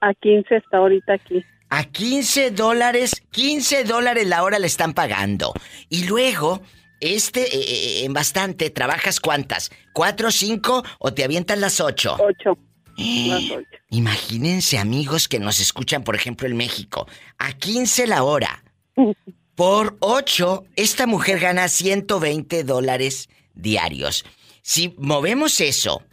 A 0.00 0.14
15 0.14 0.56
está 0.56 0.78
ahorita 0.78 1.14
aquí. 1.14 1.44
A 1.70 1.84
15 1.84 2.50
dólares, 2.52 3.22
15 3.30 3.84
dólares 3.84 4.26
la 4.26 4.42
hora 4.42 4.58
le 4.58 4.66
están 4.66 4.94
pagando. 4.94 5.52
Y 5.88 6.04
luego, 6.04 6.62
este, 7.00 7.42
eh, 7.42 8.00
eh, 8.00 8.04
en 8.04 8.12
bastante, 8.12 8.70
¿trabajas 8.70 9.20
cuántas? 9.20 9.70
¿Cuatro, 9.92 10.30
cinco 10.30 10.82
o 10.98 11.12
te 11.12 11.24
avientas 11.24 11.58
las 11.58 11.80
ocho? 11.80 12.16
Ocho. 12.20 12.58
Las 12.96 13.50
ocho. 13.50 13.78
Imagínense, 13.90 14.78
amigos 14.78 15.28
que 15.28 15.38
nos 15.38 15.60
escuchan, 15.60 16.04
por 16.04 16.16
ejemplo, 16.16 16.48
en 16.48 16.56
México. 16.56 17.06
A 17.38 17.52
15 17.52 18.06
la 18.06 18.22
hora. 18.22 18.62
Por 19.54 19.96
8, 19.98 20.66
esta 20.76 21.08
mujer 21.08 21.40
gana 21.40 21.66
120 21.66 22.62
dólares 22.62 23.28
diarios. 23.54 24.24
Si 24.62 24.94
movemos 24.98 25.60
eso 25.60 26.04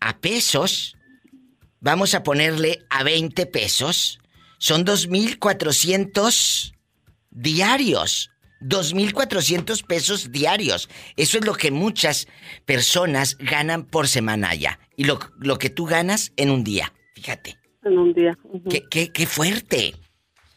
a 0.00 0.16
pesos, 0.16 0.96
vamos 1.84 2.14
a 2.14 2.22
ponerle 2.24 2.84
a 2.88 3.04
20 3.04 3.46
pesos. 3.46 4.18
Son 4.58 4.84
2.400 4.84 6.72
diarios. 7.30 8.30
2.400 8.62 9.86
pesos 9.86 10.32
diarios. 10.32 10.88
Eso 11.16 11.38
es 11.38 11.44
lo 11.44 11.52
que 11.54 11.70
muchas 11.70 12.26
personas 12.64 13.36
ganan 13.38 13.84
por 13.84 14.08
semana 14.08 14.54
ya. 14.54 14.80
Y 14.96 15.04
lo, 15.04 15.20
lo 15.38 15.58
que 15.58 15.68
tú 15.68 15.84
ganas 15.84 16.32
en 16.36 16.50
un 16.50 16.64
día. 16.64 16.94
Fíjate. 17.14 17.58
En 17.84 17.98
un 17.98 18.14
día. 18.14 18.38
Qué, 18.70 18.82
qué, 18.90 19.12
qué 19.12 19.26
fuerte. 19.26 19.94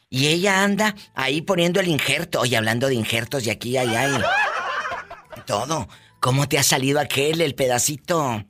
Y 0.10 0.28
ella 0.28 0.64
anda 0.64 0.96
ahí 1.14 1.42
poniendo 1.42 1.82
el 1.82 1.90
injerto. 1.90 2.40
Oye, 2.40 2.56
hablando 2.56 2.88
de 2.88 2.96
injertos 2.96 3.44
de 3.44 3.52
aquí 3.52 3.72
y 3.72 3.78
allá 3.78 4.18
y... 4.18 4.22
Todo. 5.46 5.90
¿Cómo 6.22 6.48
te 6.48 6.58
ha 6.58 6.64
salido 6.64 7.02
aquel, 7.02 7.42
el 7.42 7.54
pedacito? 7.54 8.46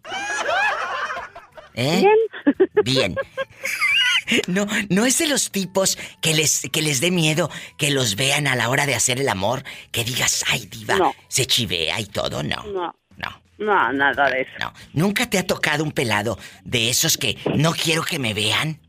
¿Eh? 1.74 2.00
Bien. 2.02 2.27
No, 4.48 4.68
no 4.90 5.06
es 5.06 5.18
de 5.20 5.28
los 5.28 5.52
tipos 5.52 5.98
que 6.22 6.34
les, 6.34 6.68
que 6.72 6.82
les 6.82 7.00
dé 7.00 7.12
miedo 7.12 7.50
que 7.78 7.92
los 7.92 8.16
vean 8.18 8.48
a 8.48 8.56
la 8.58 8.70
hora 8.70 8.86
de 8.86 8.94
hacer 8.94 9.22
el 9.22 9.30
amor, 9.30 9.64
que 9.92 10.04
digas, 10.04 10.44
ay, 10.50 10.66
diva, 10.66 10.98
No. 10.98 11.16
se 11.30 11.46
chivea 11.46 12.00
y 12.02 12.06
todo, 12.08 12.44
no. 12.44 12.62
No. 12.64 12.94
No. 13.16 13.42
No, 13.60 13.92
nada 13.94 14.30
de 14.30 14.42
eso. 14.42 14.52
No. 14.60 14.74
¿Nunca 14.94 15.30
te 15.30 15.38
ha 15.40 15.48
tocado 15.48 15.84
un 15.84 15.92
pelado 15.92 16.38
de 16.64 16.90
esos 16.90 17.18
que 17.18 17.38
no 17.56 17.72
quiero 17.74 18.04
que 18.04 18.20
me 18.20 18.34
vean? 18.34 18.80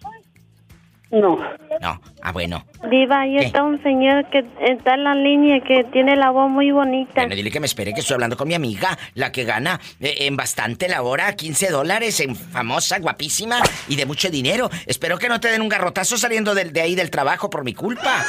No. 1.11 1.37
No. 1.81 2.01
Ah, 2.23 2.33
bueno. 2.33 2.67
Diva, 2.91 3.21
ahí 3.21 3.37
¿Qué? 3.39 3.47
está 3.47 3.63
un 3.63 3.83
señor 3.83 4.29
que 4.31 4.45
está 4.61 4.95
en 4.95 5.05
la 5.05 5.15
línea 5.15 5.61
que 5.67 5.85
tiene 5.85 6.17
la 6.17 6.31
voz 6.31 6.51
muy 6.51 6.71
bonita. 6.71 7.23
Bueno, 7.23 7.35
dile 7.35 7.51
que 7.51 7.61
me 7.61 7.67
espere 7.67 7.95
que 7.95 8.01
estoy 8.01 8.15
hablando 8.15 8.37
con 8.37 8.47
mi 8.47 8.55
amiga, 8.55 8.99
la 9.15 9.33
que 9.33 9.45
gana 9.45 9.81
eh, 10.01 10.15
en 10.27 10.37
bastante 10.37 10.87
la 10.89 11.01
hora, 11.03 11.35
15 11.35 11.71
dólares, 11.71 12.21
en 12.21 12.37
famosa, 12.37 12.99
guapísima 12.99 13.59
y 13.89 13.97
de 13.97 14.05
mucho 14.05 14.29
dinero. 14.29 14.69
Espero 14.87 15.19
que 15.19 15.29
no 15.31 15.41
te 15.41 15.49
den 15.49 15.63
un 15.63 15.69
garrotazo 15.71 16.19
saliendo 16.19 16.55
de, 16.55 16.79
ahí 16.81 16.95
del 16.95 17.11
trabajo 17.11 17.49
por 17.49 17.65
mi 17.65 17.73
culpa. 17.73 18.23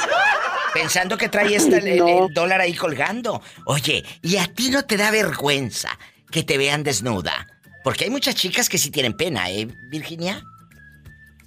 Pensando 0.72 1.18
que 1.18 1.28
trae 1.28 1.54
este, 1.56 1.78
el, 1.78 1.86
el- 1.88 1.98
No. 1.98 2.26
el 2.28 2.32
dólar 2.34 2.60
ahí 2.62 2.74
colgando. 2.74 3.42
Oye, 3.66 4.04
¿y 4.22 4.36
a 4.38 4.46
ti 4.46 4.70
no 4.70 4.84
te 4.84 4.96
da 4.96 5.10
vergüenza 5.10 5.90
que 6.30 6.44
te 6.44 6.56
vean 6.56 6.82
desnuda? 6.82 7.46
Porque 7.84 8.04
hay 8.04 8.10
muchas 8.10 8.36
chicas 8.36 8.68
que 8.68 8.78
sí 8.78 8.90
tienen 8.90 9.14
pena, 9.14 9.50
¿eh, 9.50 9.66
Virginia? 9.90 10.42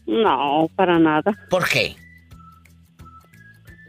No, 0.05 0.67
para 0.75 0.99
nada. 0.99 1.31
¿Por 1.49 1.67
qué? 1.67 1.95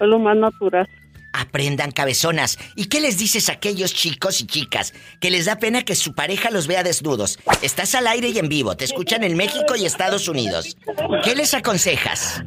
Es 0.01 0.09
lo 0.09 0.19
más 0.19 0.37
natural. 0.37 0.89
Aprendan 1.33 1.91
cabezonas. 1.91 2.59
¿Y 2.77 2.87
qué 2.87 3.01
les 3.01 3.19
dices 3.19 3.49
a 3.49 3.55
aquellos 3.55 3.93
chicos 3.93 4.41
y 4.41 4.47
chicas 4.47 4.95
que 5.21 5.31
les 5.31 5.47
da 5.47 5.57
pena 5.57 5.83
que 5.83 5.97
su 5.97 6.15
pareja 6.15 6.51
los 6.51 6.69
vea 6.69 6.85
desnudos? 6.85 7.39
Estás 7.63 7.95
al 7.97 8.07
aire 8.07 8.29
y 8.29 8.39
en 8.39 8.49
vivo, 8.49 8.77
te 8.77 8.85
escuchan 8.85 9.25
en 9.25 9.37
México 9.37 9.75
y 9.77 9.85
Estados 9.85 10.29
Unidos. 10.29 10.77
¿Qué 11.25 11.35
les 11.35 11.55
aconsejas? 11.55 12.45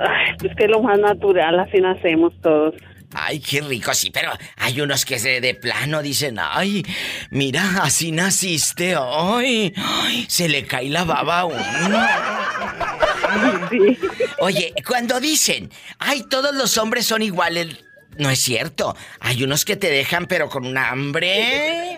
Ay, 0.00 0.34
es 0.42 0.56
que 0.56 0.64
es 0.64 0.70
lo 0.70 0.82
más 0.82 0.98
natural, 0.98 1.60
así 1.60 1.80
nacemos 1.80 2.32
todos. 2.42 2.74
Ay, 3.14 3.40
qué 3.40 3.60
rico, 3.60 3.92
sí, 3.94 4.10
pero 4.10 4.32
hay 4.56 4.80
unos 4.80 5.04
que 5.04 5.18
se 5.18 5.40
de 5.40 5.54
plano 5.54 6.02
dicen, 6.02 6.38
ay, 6.40 6.84
mira, 7.30 7.82
así 7.82 8.10
naciste, 8.12 8.96
ay, 8.96 9.74
ay, 9.76 10.26
se 10.28 10.48
le 10.48 10.66
cae 10.66 10.88
la 10.88 11.04
baba 11.04 11.40
a 11.40 11.44
uno. 11.44 12.06
Oye, 14.38 14.74
cuando 14.86 15.20
dicen, 15.20 15.70
ay, 15.98 16.24
todos 16.24 16.54
los 16.54 16.78
hombres 16.78 17.06
son 17.06 17.22
iguales, 17.22 17.84
no 18.16 18.30
es 18.30 18.40
cierto. 18.40 18.96
Hay 19.20 19.42
unos 19.42 19.64
que 19.64 19.76
te 19.76 19.90
dejan, 19.90 20.26
pero 20.26 20.48
con 20.48 20.66
un 20.66 20.76
hambre. 20.76 21.96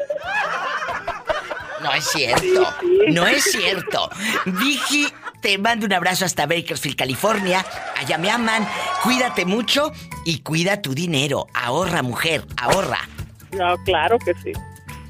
No 1.83 1.93
es 1.93 2.05
cierto. 2.07 2.75
No 3.09 3.27
es 3.27 3.45
cierto. 3.45 4.11
Vicky, 4.47 5.09
te 5.45 5.59
mando 5.59 5.85
un 5.85 5.93
abrazo 5.93 6.25
hasta 6.25 6.47
Bakersfield, 6.47 6.97
California. 6.97 7.67
Allá 7.99 8.17
me 8.17 8.31
aman. 8.31 8.67
Cuídate 9.03 9.45
mucho 9.45 9.93
y 10.25 10.39
cuida 10.39 10.81
tu 10.81 10.95
dinero. 10.95 11.49
Ahorra, 11.53 12.03
mujer, 12.03 12.47
ahorra. 12.57 13.07
No, 13.53 13.77
claro 13.85 14.19
que 14.19 14.33
sí. 14.43 14.53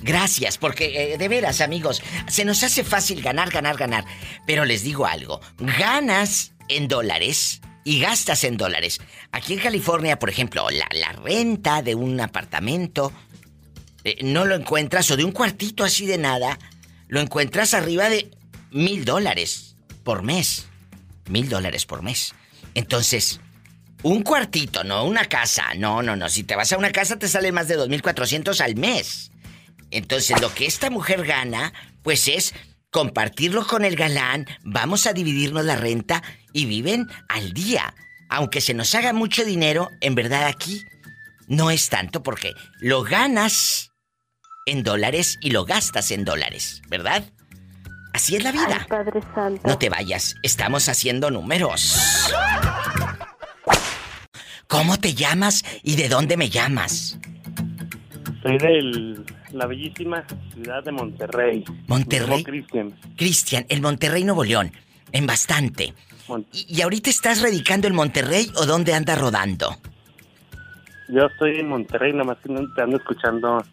Gracias, 0.02 0.58
porque 0.58 1.12
eh, 1.12 1.18
de 1.18 1.28
veras, 1.28 1.60
amigos, 1.60 2.02
se 2.26 2.44
nos 2.44 2.64
hace 2.64 2.82
fácil 2.82 3.22
ganar, 3.22 3.50
ganar, 3.50 3.76
ganar. 3.76 4.06
Pero 4.44 4.64
les 4.64 4.82
digo 4.82 5.06
algo, 5.06 5.40
ganas 5.56 6.52
en 6.66 6.88
dólares 6.88 7.60
y 7.84 8.00
gastas 8.00 8.42
en 8.42 8.56
dólares. 8.56 9.00
Aquí 9.30 9.52
en 9.52 9.60
California, 9.60 10.18
por 10.18 10.30
ejemplo, 10.30 10.68
la, 10.68 10.88
la 10.90 11.12
renta 11.12 11.80
de 11.80 11.94
un 11.94 12.20
apartamento 12.20 13.12
eh, 14.02 14.16
no 14.24 14.44
lo 14.46 14.56
encuentras, 14.56 15.08
o 15.12 15.16
de 15.16 15.22
un 15.22 15.30
cuartito 15.30 15.84
así 15.84 16.06
de 16.06 16.18
nada, 16.18 16.58
lo 17.06 17.20
encuentras 17.20 17.72
arriba 17.72 18.08
de 18.08 18.32
mil 18.72 19.04
dólares 19.04 19.73
por 20.04 20.22
mes. 20.22 20.66
Mil 21.28 21.48
dólares 21.48 21.86
por 21.86 22.02
mes. 22.02 22.34
Entonces, 22.74 23.40
un 24.02 24.22
cuartito, 24.22 24.84
no 24.84 25.04
una 25.04 25.24
casa. 25.24 25.74
No, 25.76 26.02
no, 26.02 26.14
no. 26.14 26.28
Si 26.28 26.44
te 26.44 26.56
vas 26.56 26.72
a 26.72 26.78
una 26.78 26.92
casa 26.92 27.18
te 27.18 27.28
sale 27.28 27.50
más 27.52 27.68
de 27.68 27.78
2.400 27.78 28.60
al 28.60 28.76
mes. 28.76 29.30
Entonces, 29.90 30.40
lo 30.40 30.52
que 30.54 30.66
esta 30.66 30.90
mujer 30.90 31.24
gana, 31.24 31.72
pues 32.02 32.28
es 32.28 32.54
compartirlo 32.90 33.66
con 33.66 33.84
el 33.84 33.96
galán, 33.96 34.46
vamos 34.62 35.06
a 35.06 35.12
dividirnos 35.12 35.64
la 35.64 35.74
renta 35.74 36.22
y 36.52 36.66
viven 36.66 37.08
al 37.28 37.52
día. 37.52 37.94
Aunque 38.28 38.60
se 38.60 38.74
nos 38.74 38.94
haga 38.94 39.12
mucho 39.12 39.44
dinero, 39.44 39.90
en 40.00 40.14
verdad 40.14 40.46
aquí 40.46 40.80
no 41.48 41.70
es 41.70 41.88
tanto 41.88 42.22
porque 42.22 42.52
lo 42.80 43.02
ganas 43.02 43.90
en 44.66 44.82
dólares 44.82 45.38
y 45.40 45.50
lo 45.50 45.64
gastas 45.64 46.10
en 46.10 46.24
dólares, 46.24 46.82
¿verdad? 46.88 47.24
Así 48.14 48.36
es 48.36 48.44
la 48.44 48.52
vida. 48.52 48.78
Ay, 48.80 48.86
Padre 48.88 49.20
Santo. 49.34 49.60
No 49.66 49.76
te 49.76 49.90
vayas, 49.90 50.36
estamos 50.44 50.88
haciendo 50.88 51.32
números. 51.32 52.32
¿Cómo 54.68 54.96
te 55.00 55.14
llamas 55.14 55.64
y 55.82 55.96
de 55.96 56.08
dónde 56.08 56.36
me 56.36 56.48
llamas? 56.48 57.18
Soy 58.40 58.56
de 58.58 59.20
la 59.50 59.66
bellísima 59.66 60.24
ciudad 60.52 60.84
de 60.84 60.92
Monterrey. 60.92 61.64
Monterrey. 61.88 62.44
Cristian. 62.44 62.94
Cristian, 63.16 63.66
en 63.68 63.82
Monterrey, 63.82 64.22
Nuevo 64.22 64.44
León. 64.44 64.70
En 65.10 65.26
bastante. 65.26 65.92
¿Y, 66.52 66.76
y 66.76 66.82
ahorita 66.82 67.10
estás 67.10 67.42
radicando 67.42 67.88
en 67.88 67.96
Monterrey 67.96 68.48
o 68.54 68.64
dónde 68.64 68.94
andas 68.94 69.20
rodando? 69.20 69.76
Yo 71.08 71.26
estoy 71.26 71.58
en 71.58 71.68
Monterrey, 71.68 72.12
nada 72.12 72.24
más 72.24 72.38
que 72.38 72.52
no 72.52 72.60
te 72.74 72.80
ando 72.80 72.96
escuchando 72.96 73.64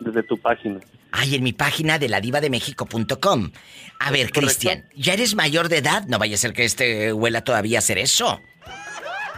desde 0.00 0.22
tu 0.22 0.38
página. 0.38 0.80
Ay, 1.12 1.34
en 1.34 1.42
mi 1.42 1.52
página 1.52 1.98
de 1.98 2.08
ladivademexico.com. 2.08 3.50
A 3.98 4.10
ver, 4.10 4.30
Cristian, 4.32 4.88
¿ya 4.94 5.12
eres 5.14 5.34
mayor 5.34 5.68
de 5.68 5.78
edad? 5.78 6.04
No 6.06 6.18
vaya 6.18 6.34
a 6.34 6.38
ser 6.38 6.52
que 6.52 6.64
este 6.64 7.12
huela 7.12 7.42
todavía 7.42 7.78
a 7.78 7.80
hacer 7.80 7.98
eso. 7.98 8.40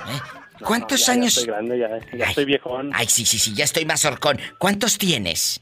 ¿Eh? 0.08 0.20
¿Cuántos 0.64 1.00
No, 1.00 1.06
ya- 1.06 1.12
años? 1.12 1.34
Ya 1.34 1.40
estoy 1.40 1.54
grande, 1.54 1.78
ya, 1.78 2.16
ya 2.18 2.24
estoy 2.26 2.44
viejón. 2.44 2.90
Ay, 2.94 3.06
sí, 3.08 3.24
sí, 3.24 3.38
sí, 3.38 3.54
ya 3.54 3.64
estoy 3.64 3.84
más 3.84 4.04
horcón. 4.04 4.38
¿Cuántos 4.58 4.98
tienes? 4.98 5.60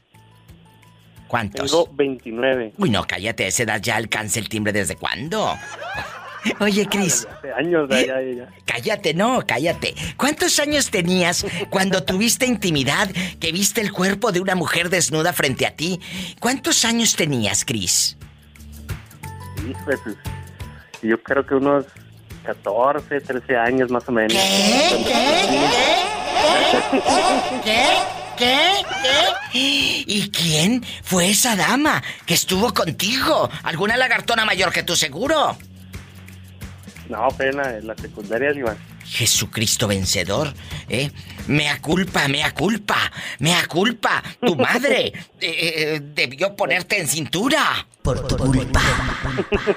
¿Cuántos? 1.27 1.71
Tengo 1.71 1.87
29. 1.93 2.73
Uy, 2.77 2.89
no, 2.89 3.07
cállate, 3.07 3.45
a 3.45 3.47
esa 3.47 3.63
edad 3.63 3.81
ya 3.81 3.95
alcanza 3.95 4.39
el 4.39 4.49
timbre 4.49 4.73
desde 4.73 4.95
cuándo. 4.97 5.57
Oye, 6.59 6.87
Cris. 6.87 7.27
Años. 7.55 7.89
Cállate, 8.65 9.13
no, 9.13 9.43
cállate. 9.45 9.93
¿Cuántos 10.17 10.59
años 10.59 10.89
tenías 10.89 11.45
cuando 11.69 12.03
tuviste 12.03 12.45
intimidad 12.45 13.09
que 13.39 13.51
viste 13.51 13.81
el 13.81 13.91
cuerpo 13.91 14.31
de 14.31 14.39
una 14.39 14.55
mujer 14.55 14.89
desnuda 14.89 15.33
frente 15.33 15.65
a 15.65 15.75
ti? 15.75 15.99
¿Cuántos 16.39 16.85
años 16.85 17.15
tenías, 17.15 17.65
Cris? 17.65 18.17
Pues, 19.85 19.99
yo 21.01 21.21
creo 21.21 21.45
que 21.45 21.55
unos 21.55 21.85
14, 22.45 23.21
13 23.21 23.57
años 23.57 23.91
más 23.91 24.07
o 24.07 24.11
menos. 24.11 24.33
¿Qué? 27.63 27.87
¿Qué? 28.37 28.65
¿Qué? 29.03 29.23
¿Y 29.53 30.31
quién 30.31 30.83
fue 31.03 31.29
esa 31.29 31.55
dama 31.55 32.01
que 32.25 32.33
estuvo 32.33 32.73
contigo? 32.73 33.49
¿Alguna 33.63 33.97
lagartona 33.97 34.45
mayor 34.45 34.71
que 34.71 34.81
tú 34.81 34.95
seguro? 34.95 35.57
No, 37.11 37.27
pena, 37.37 37.77
en 37.77 37.87
la 37.87 37.95
secundaria, 37.97 38.53
Diva. 38.53 38.77
Jesucristo 39.03 39.85
vencedor, 39.85 40.53
¿eh? 40.87 41.11
Mea 41.47 41.81
culpa, 41.81 42.29
mea 42.29 42.53
culpa, 42.53 42.95
mea 43.39 43.67
culpa. 43.67 44.23
Tu 44.39 44.55
madre 44.55 45.07
eh, 45.07 45.13
eh, 45.41 45.99
debió 46.01 46.55
ponerte 46.55 47.01
en 47.01 47.09
cintura. 47.09 47.85
Por 48.01 48.25
tu 48.25 48.37
culpa. 48.37 48.81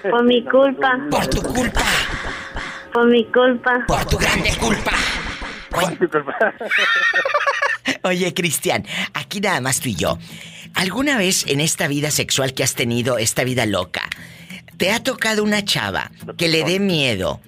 Por 0.08 0.22
mi 0.22 0.44
culpa. 0.44 0.96
Por 1.10 1.26
tu 1.26 1.42
culpa. 1.42 1.84
Por 2.92 3.08
mi 3.08 3.24
culpa. 3.24 3.84
Por 3.88 4.04
tu 4.04 4.16
grande 4.16 4.56
culpa. 4.56 4.92
Oye, 8.02 8.32
Cristian, 8.32 8.86
aquí 9.12 9.40
nada 9.40 9.60
más 9.60 9.80
tú 9.80 9.88
y 9.88 9.96
yo. 9.96 10.18
¿Alguna 10.74 11.18
vez 11.18 11.46
en 11.48 11.58
esta 11.58 11.88
vida 11.88 12.12
sexual 12.12 12.54
que 12.54 12.62
has 12.62 12.76
tenido, 12.76 13.18
esta 13.18 13.42
vida 13.42 13.66
loca, 13.66 14.02
te 14.76 14.90
ha 14.90 15.02
tocado 15.02 15.42
una 15.42 15.64
chava 15.64 16.10
que 16.36 16.48
le 16.48 16.64
dé 16.64 16.80
miedo, 16.80 17.40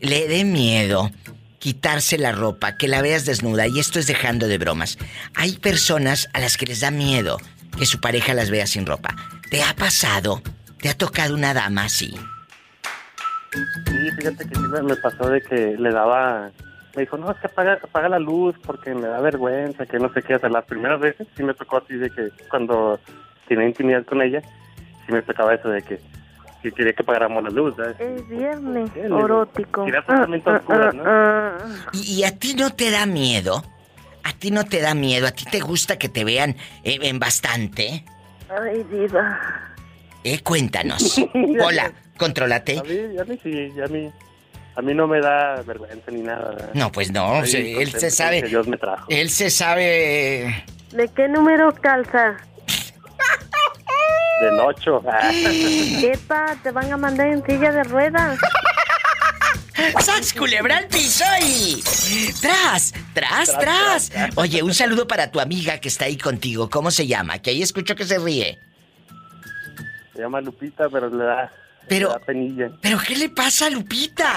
le 0.00 0.28
dé 0.28 0.44
miedo 0.44 1.10
quitarse 1.58 2.18
la 2.18 2.32
ropa, 2.32 2.76
que 2.76 2.88
la 2.88 3.02
veas 3.02 3.24
desnuda, 3.24 3.68
y 3.68 3.78
esto 3.78 4.00
es 4.00 4.08
dejando 4.08 4.48
de 4.48 4.58
bromas. 4.58 4.98
Hay 5.36 5.58
personas 5.58 6.28
a 6.32 6.40
las 6.40 6.56
que 6.56 6.66
les 6.66 6.80
da 6.80 6.90
miedo 6.90 7.38
que 7.78 7.86
su 7.86 8.00
pareja 8.00 8.34
las 8.34 8.50
vea 8.50 8.66
sin 8.66 8.84
ropa. 8.84 9.14
¿Te 9.48 9.62
ha 9.62 9.72
pasado? 9.76 10.42
¿Te 10.80 10.88
ha 10.88 10.94
tocado 10.98 11.34
una 11.34 11.54
dama 11.54 11.84
así? 11.84 12.12
Sí, 13.52 14.10
fíjate 14.18 14.48
que 14.48 14.54
sí 14.56 14.60
me 14.60 14.82
me 14.82 14.96
pasó 14.96 15.28
de 15.28 15.40
que 15.40 15.76
le 15.78 15.92
daba... 15.92 16.50
Me 16.96 17.02
dijo, 17.02 17.16
no, 17.16 17.30
es 17.30 17.38
que 17.38 17.46
apaga, 17.46 17.78
apaga 17.82 18.08
la 18.08 18.18
luz 18.18 18.56
porque 18.64 18.92
me 18.92 19.06
da 19.06 19.20
vergüenza, 19.20 19.86
que 19.86 19.98
no 19.98 20.12
sé 20.12 20.22
qué. 20.22 20.38
Sea, 20.38 20.48
las 20.48 20.64
primeras 20.64 21.00
veces 21.00 21.28
sí 21.36 21.44
me 21.44 21.54
tocó 21.54 21.78
así 21.78 21.94
de 21.94 22.10
que 22.10 22.28
cuando 22.50 22.98
tenía 23.46 23.66
intimidad 23.66 24.04
con 24.04 24.20
ella, 24.20 24.42
sí 25.06 25.12
me 25.12 25.22
tocaba 25.22 25.54
eso 25.54 25.68
de 25.68 25.80
que, 25.82 26.00
que 26.62 26.72
quería 26.72 26.92
que 26.92 27.02
apagáramos 27.02 27.42
la 27.42 27.50
luz, 27.50 27.74
¿sabes? 27.76 27.98
Es 27.98 28.28
viernes 28.28 28.90
erótico. 28.96 29.84
Ah, 30.08 30.26
ah, 30.68 30.90
¿no? 30.94 31.02
ah, 31.04 31.58
¿Y, 31.92 32.20
y 32.20 32.24
a 32.24 32.38
ti 32.38 32.54
no 32.54 32.70
te 32.74 32.90
da 32.90 33.04
miedo? 33.06 33.64
¿A 34.24 34.32
ti 34.32 34.50
no 34.52 34.64
te 34.64 34.80
da 34.80 34.94
miedo? 34.94 35.26
¿A 35.26 35.32
ti 35.32 35.44
te 35.44 35.60
gusta 35.60 35.98
que 35.98 36.08
te 36.08 36.24
vean 36.24 36.56
eh, 36.84 36.98
en 37.02 37.18
bastante? 37.18 38.04
Ay, 38.48 38.84
diva. 38.84 39.40
Eh, 40.22 40.40
cuéntanos. 40.42 41.18
Hola, 41.60 41.92
contrólate. 42.16 42.78
A 42.78 42.82
mí, 42.84 43.18
a 43.18 43.24
mí 43.24 43.40
sí, 43.42 43.72
a 43.80 43.88
mí, 43.88 44.10
a 44.76 44.82
mí 44.82 44.94
no 44.94 45.08
me 45.08 45.20
da 45.20 45.62
vergüenza 45.62 46.12
ni 46.12 46.20
nada. 46.22 46.70
No, 46.74 46.92
pues 46.92 47.10
no, 47.10 47.44
se- 47.44 47.82
él 47.82 47.90
se 47.90 48.10
sabe. 48.10 48.42
Dios 48.42 48.68
me 48.68 48.76
trajo. 48.76 49.06
Él 49.08 49.30
se 49.30 49.50
sabe. 49.50 50.64
¿De 50.92 51.08
qué 51.16 51.26
número 51.26 51.74
calza? 51.74 52.36
Del 54.42 54.58
8. 54.60 55.02
Epa, 56.12 56.56
te 56.62 56.70
van 56.72 56.92
a 56.92 56.96
mandar 56.96 57.28
en 57.28 57.44
silla 57.46 57.70
de 57.72 57.84
ruedas. 57.84 58.38
¡Sas, 60.00 60.32
culebra 60.32 60.78
al 60.78 60.86
piso 60.86 61.24
y... 61.42 61.82
¡Tras! 62.40 62.92
¡Tras, 63.14 63.48
Tras, 63.48 63.58
tras! 63.58 64.10
tras. 64.10 64.30
Oye, 64.36 64.62
un 64.62 64.74
saludo 64.74 65.08
para 65.08 65.30
tu 65.30 65.40
amiga 65.40 65.78
que 65.78 65.88
está 65.88 66.04
ahí 66.04 66.16
contigo. 66.18 66.68
¿Cómo 66.70 66.90
se 66.90 67.06
llama? 67.06 67.38
Que 67.40 67.50
ahí 67.50 67.62
escucho 67.62 67.94
que 67.96 68.04
se 68.04 68.18
ríe. 68.18 68.58
Se 70.14 70.20
llama 70.22 70.40
Lupita, 70.40 70.88
pero 70.90 71.08
le 71.08 71.24
da, 71.24 71.50
Pero- 71.88 72.08
le 72.08 72.14
da 72.14 72.20
penilla. 72.20 72.70
¿Pero 72.80 72.98
qué 73.00 73.16
le 73.16 73.28
pasa 73.30 73.66
a 73.66 73.70
Lupita? 73.70 74.30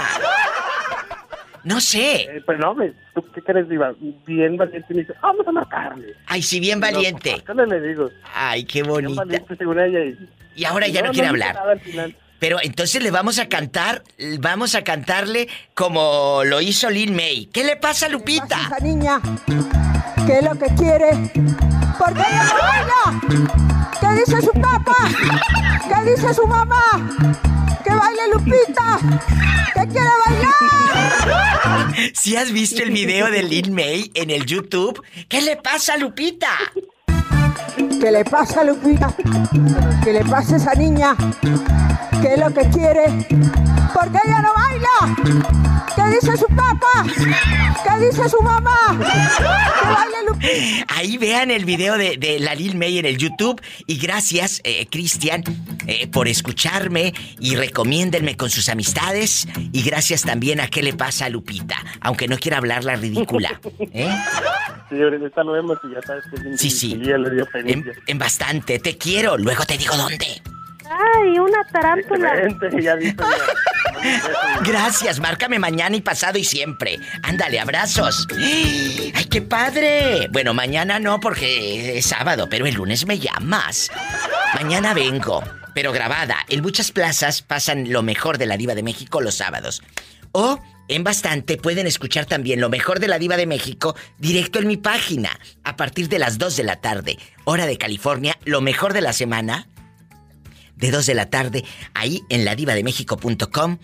No 1.66 1.82
sé. 1.82 2.22
Eh, 2.22 2.44
pero 2.46 2.60
no, 2.60 2.76
me- 2.76 2.94
¿tú 3.14 3.22
qué 3.34 3.42
crees, 3.42 3.68
Diva? 3.68 3.94
Bien 4.26 4.56
valiente 4.56 4.86
y 4.92 4.94
me 4.94 5.02
dice, 5.02 5.14
vamos 5.22 5.46
a 5.48 5.52
matarle. 5.52 6.14
Ay, 6.28 6.42
sí, 6.42 6.60
bien 6.60 6.80
valiente. 6.80 7.32
No, 7.32 7.56
pues, 7.56 7.68
¿qué 7.68 7.76
le 7.76 7.88
digo? 7.88 8.10
Ay, 8.34 8.64
qué 8.66 8.82
Bien 8.84 8.88
bonita. 8.94 9.22
valiente 9.26 9.56
según 9.58 9.80
ella. 9.80 10.00
Y, 10.06 10.18
Y 10.56 10.64
ahora 10.66 10.88
ya 10.88 11.02
no, 11.02 11.12
quiere 11.12 11.28
dice 11.28 11.44
hablar. 11.44 11.56
nada 11.56 11.72
al 11.74 11.80
final. 11.82 12.16
Pero 12.40 12.58
entonces 12.62 13.02
le 13.02 13.12
vamos 13.12 13.40
a 13.40 13.48
cantar, 13.48 14.04
vamos 14.40 14.76
a 14.76 14.84
cantarle 14.84 15.48
como 15.74 16.44
lo 16.44 16.62
hizo 16.62 16.90
Lin 16.90 17.16
May. 17.16 17.48
¿Qué 17.48 17.64
le 17.64 17.76
pasa 17.78 18.08
a 18.08 18.10
Lupita? 18.10 18.60
Esa 18.68 18.80
niña, 18.80 19.22
¿qué 20.26 20.40
es 20.40 20.44
lo 20.44 20.58
que 20.58 20.68
quiere? 20.76 21.12
¿Por 21.98 22.14
qué 22.14 22.24
no 22.32 22.54
baila? 22.62 23.22
¿Qué 24.00 24.08
dice 24.20 24.42
su 24.42 24.52
papá? 24.62 24.96
¿Qué 25.88 26.12
dice 26.12 26.34
su 26.34 26.46
mamá? 26.46 27.10
¡Que 27.84 27.94
baile 27.94 28.22
Lupita! 28.34 29.00
¡Que 29.74 29.88
quiere 29.88 30.10
bailar! 30.28 30.54
Si 32.14 32.36
has 32.36 32.52
visto 32.52 32.84
el 32.84 32.92
video 32.92 33.30
de 33.32 33.44
Lin 33.44 33.74
May 33.74 34.12
en 34.14 34.30
el 34.30 34.46
YouTube, 34.46 35.02
¿qué 35.30 35.42
le 35.42 35.56
pasa 35.56 35.94
a 35.94 35.98
Lupita? 35.98 36.50
¿Qué 38.00 38.12
le 38.12 38.26
pasa 38.26 38.62
a 38.62 38.64
Lupita? 38.64 39.14
¿Qué 40.04 40.14
le 40.14 40.24
pasa 40.26 40.56
a 40.56 40.58
esa 40.58 40.74
niña? 40.76 41.16
¿Qué 42.22 42.34
es 42.34 42.40
lo 42.40 42.54
que 42.54 42.70
quiere? 42.70 43.08
¿Por 43.94 44.12
qué 44.12 44.20
ella 44.26 44.42
no 44.42 44.54
baila? 44.54 45.56
¿Qué 45.96 46.16
dice 46.16 46.38
su 46.38 46.48
papá? 46.48 47.06
¿Qué 47.84 48.06
dice 48.06 48.28
su 48.30 48.42
mamá? 48.42 48.76
¡Que 48.90 49.88
baile 49.94 50.18
Lupita! 50.28 50.96
Ahí 50.96 51.18
vean 51.18 51.52
el 51.52 51.66
video 51.66 51.98
de, 51.98 52.18
de 52.18 52.40
la 52.40 52.54
Lil 52.56 52.76
May 52.78 52.98
en 53.00 53.06
el 53.06 53.18
YouTube. 53.18 53.62
Y 53.88 53.98
gracias, 53.98 54.62
eh, 54.64 54.88
Cristian, 54.90 55.44
eh, 55.88 56.08
por 56.08 56.28
escucharme 56.28 57.14
y 57.40 57.56
recomiéndenme 57.56 58.36
con 58.36 58.50
sus 58.50 58.68
amistades. 58.70 59.48
Y 59.72 59.84
gracias 59.84 60.24
también 60.24 60.60
a 60.60 60.68
qué 60.68 60.84
le 60.84 60.94
pasa 60.94 61.26
a 61.26 61.30
Lupita, 61.30 61.78
aunque 62.02 62.28
no 62.28 62.38
quiera 62.38 62.58
hablar 62.58 62.84
la 62.84 62.96
ridícula. 62.98 63.60
¿eh? 63.94 64.10
Sí, 64.90 65.02
ahorita 65.02 65.44
lo 65.44 65.54
vemos 65.54 65.78
y 65.84 65.94
ya 65.96 66.02
sabes 66.02 66.24
que 66.30 66.42
bien 66.42 66.58
Sí, 66.58 66.70
sí. 66.70 66.96
le 66.96 67.45
En, 67.54 67.92
en 68.08 68.18
bastante, 68.20 68.80
te 68.80 68.98
quiero. 68.98 69.38
Luego 69.38 69.66
te 69.66 69.78
digo 69.78 69.96
dónde. 69.96 70.42
Ay, 70.90 71.40
una 71.40 71.64
tarántula. 71.72 72.34
Vente, 72.36 72.82
ya 72.82 72.96
dijo 72.96 73.24
ya. 73.24 74.62
Gracias, 74.64 75.20
márcame 75.20 75.58
mañana 75.60 75.96
y 75.96 76.02
pasado 76.02 76.38
y 76.38 76.44
siempre. 76.44 77.00
Ándale, 77.24 77.60
abrazos. 77.60 78.28
¡Ay, 78.38 79.26
qué 79.30 79.42
padre! 79.42 80.28
Bueno, 80.32 80.54
mañana 80.54 81.00
no 81.00 81.20
porque 81.20 81.98
es 81.98 82.06
sábado, 82.06 82.48
pero 82.50 82.66
el 82.66 82.76
lunes 82.76 83.06
me 83.06 83.20
llamas. 83.20 83.90
Mañana 84.54 84.94
vengo, 84.94 85.44
pero 85.74 85.92
grabada. 85.92 86.38
En 86.50 86.62
muchas 86.62 86.92
plazas 86.92 87.42
pasan 87.42 87.92
lo 87.92 88.04
mejor 88.04 88.38
de 88.38 88.46
la 88.46 88.58
Diva 88.58 88.76
de 88.76 88.84
México 88.84 89.22
los 89.22 89.36
sábados. 89.36 89.82
O 90.32 90.60
en 90.88 91.04
bastante 91.04 91.58
pueden 91.58 91.88
escuchar 91.88 92.26
también 92.26 92.62
lo 92.62 92.70
mejor 92.70 93.00
de 93.00 93.08
la 93.08 93.20
Diva 93.20 93.38
de 93.38 93.48
México 93.48 93.96
directo 94.18 94.60
en 94.60 94.68
mi 94.68 94.78
página. 94.78 95.40
A 95.64 95.76
partir 95.76 96.10
de 96.10 96.20
las 96.20 96.38
2 96.38 96.58
de 96.58 96.64
la 96.64 96.82
tarde, 96.82 97.18
hora 97.44 97.66
de 97.66 97.78
California, 97.78 98.38
lo 98.46 98.62
mejor 98.62 98.94
de 98.94 99.02
la 99.02 99.14
semana 99.14 99.68
de 100.76 100.92
2 100.92 101.06
de 101.06 101.16
la 101.16 101.30
tarde, 101.30 101.64
ahí 101.94 102.24
en 102.30 102.46
ladivademéxico.com, 102.46 103.78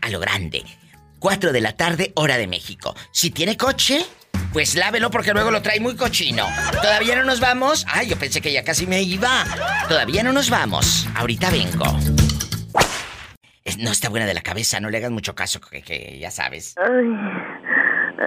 a 0.00 0.10
lo 0.10 0.20
grande. 0.20 0.64
4 1.18 1.52
de 1.52 1.60
la 1.60 1.76
tarde, 1.76 2.12
hora 2.16 2.36
de 2.36 2.46
México. 2.46 2.94
Si 3.12 3.30
tiene 3.30 3.56
coche, 3.56 4.04
pues 4.52 4.74
lávelo 4.74 5.10
porque 5.10 5.32
luego 5.32 5.50
lo 5.50 5.62
trae 5.62 5.80
muy 5.80 5.96
cochino. 5.96 6.46
¿Todavía 6.82 7.16
no 7.16 7.24
nos 7.24 7.40
vamos? 7.40 7.86
Ay, 7.88 8.08
yo 8.08 8.18
pensé 8.18 8.40
que 8.40 8.52
ya 8.52 8.64
casi 8.64 8.86
me 8.86 9.02
iba. 9.02 9.44
Todavía 9.88 10.22
no 10.22 10.32
nos 10.32 10.50
vamos. 10.50 11.06
Ahorita 11.14 11.50
vengo. 11.50 12.31
No 13.78 13.90
está 13.92 14.08
buena 14.08 14.26
de 14.26 14.34
la 14.34 14.42
cabeza, 14.42 14.80
no 14.80 14.90
le 14.90 14.98
hagas 14.98 15.10
mucho 15.10 15.34
caso, 15.34 15.60
que, 15.60 15.82
que 15.82 16.18
ya 16.18 16.30
sabes. 16.30 16.74
Ay, 16.78 17.06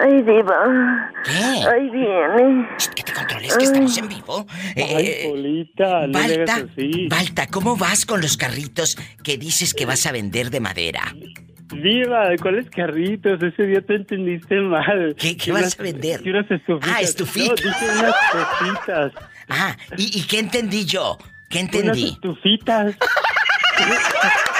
ay, 0.02 0.22
diva. 0.22 1.12
¿Qué? 1.24 1.68
Ay, 1.68 1.90
viene. 1.90 2.66
Que 2.94 3.02
te 3.02 3.12
controles, 3.12 3.56
que 3.56 3.64
estamos 3.64 3.96
en 3.98 4.08
vivo. 4.08 4.46
Ay, 4.76 5.28
Polita, 5.28 6.06
no 6.06 6.12
Balta, 6.18 6.54
así. 6.54 7.08
Balta, 7.08 7.46
¿cómo 7.48 7.76
vas 7.76 8.06
con 8.06 8.20
los 8.22 8.36
carritos 8.38 8.96
que 9.22 9.36
dices 9.36 9.74
que 9.74 9.84
vas 9.84 10.06
a 10.06 10.12
vender 10.12 10.48
de 10.50 10.60
madera? 10.60 11.14
Viva, 11.74 12.28
¿cuáles 12.40 12.70
carritos? 12.70 13.42
Ese 13.42 13.64
día 13.64 13.82
te 13.82 13.96
entendiste 13.96 14.54
mal. 14.60 15.14
¿Qué, 15.18 15.36
qué 15.36 15.50
Unas- 15.50 15.64
vas 15.64 15.80
a 15.80 15.82
vender? 15.82 16.22
que 16.22 16.30
unas 16.30 16.50
estufitas. 16.50 16.94
Ah, 16.96 17.00
estufitas. 17.02 17.64
No, 17.64 17.70
dije 17.72 17.98
unas 17.98 18.14
cositas. 18.32 19.12
Ah, 19.48 19.76
¿y, 19.98 20.18
y 20.20 20.22
qué 20.26 20.38
entendí 20.38 20.86
yo? 20.86 21.18
¿Qué 21.50 21.58
Unas 21.58 21.74
entendí? 21.74 22.08
estufitas. 22.08 22.94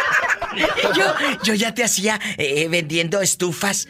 Yo, 0.97 1.05
yo 1.45 1.55
ya 1.55 1.75
te 1.75 1.85
hacía 1.85 2.19
eh, 2.39 2.69
vendiendo 2.69 3.21
estufas 3.21 3.89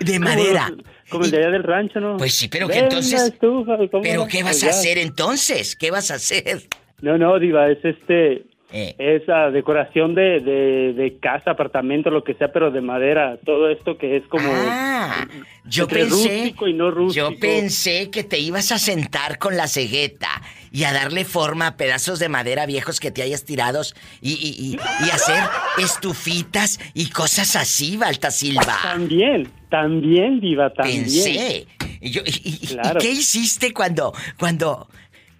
de 0.00 0.18
madera. 0.18 0.70
Como 1.08 1.24
el 1.24 1.30
de 1.30 1.38
allá 1.38 1.50
del 1.50 1.62
rancho, 1.62 2.00
¿no? 2.00 2.16
Pues 2.16 2.34
sí, 2.34 2.48
pero 2.48 2.68
que 2.68 2.78
entonces- 2.78 3.20
estufa, 3.22 3.76
¿cómo 3.90 4.02
¿Pero 4.02 4.26
qué 4.26 4.42
vas 4.42 4.64
a 4.64 4.70
hacer 4.70 4.98
entonces? 4.98 5.76
¿Qué 5.76 5.90
vas 5.90 6.10
a 6.10 6.14
hacer? 6.14 6.62
No, 7.00 7.18
no, 7.18 7.38
Diva, 7.38 7.68
es 7.68 7.84
este. 7.84 8.44
Eh. 8.72 8.94
Esa 8.98 9.50
decoración 9.50 10.14
de, 10.14 10.40
de, 10.40 10.92
de 10.94 11.18
casa, 11.18 11.50
apartamento, 11.52 12.10
lo 12.10 12.24
que 12.24 12.34
sea, 12.34 12.52
pero 12.52 12.70
de 12.70 12.80
madera. 12.80 13.36
Todo 13.44 13.68
esto 13.68 13.98
que 13.98 14.16
es 14.16 14.26
como. 14.28 14.48
Ah, 14.50 15.26
yo 15.64 15.86
pensé, 15.86 16.54
y 16.66 16.72
no 16.72 17.10
yo 17.12 17.38
pensé 17.38 18.10
que 18.10 18.24
te 18.24 18.38
ibas 18.38 18.72
a 18.72 18.78
sentar 18.78 19.38
con 19.38 19.56
la 19.56 19.66
cegueta 19.68 20.28
y 20.70 20.84
a 20.84 20.92
darle 20.92 21.24
forma 21.24 21.66
a 21.68 21.76
pedazos 21.76 22.18
de 22.18 22.28
madera 22.28 22.64
viejos 22.66 22.98
que 22.98 23.10
te 23.10 23.22
hayas 23.22 23.44
tirados 23.44 23.94
y, 24.22 24.32
y, 24.32 24.72
y, 24.74 24.78
y 25.06 25.10
hacer 25.10 25.38
estufitas 25.78 26.80
y 26.94 27.10
cosas 27.10 27.56
así, 27.56 27.96
Balta 27.96 28.30
Silva. 28.30 28.78
También, 28.82 29.48
también, 29.68 30.40
Diva, 30.40 30.70
también. 30.72 31.02
Pensé. 31.02 31.66
Y 32.00 32.10
yo- 32.10 32.22
y- 32.24 32.30
y- 32.44 32.58
y 32.62 32.66
Claro. 32.68 33.00
qué 33.00 33.10
hiciste 33.10 33.72
cuando, 33.72 34.12
cuando 34.38 34.88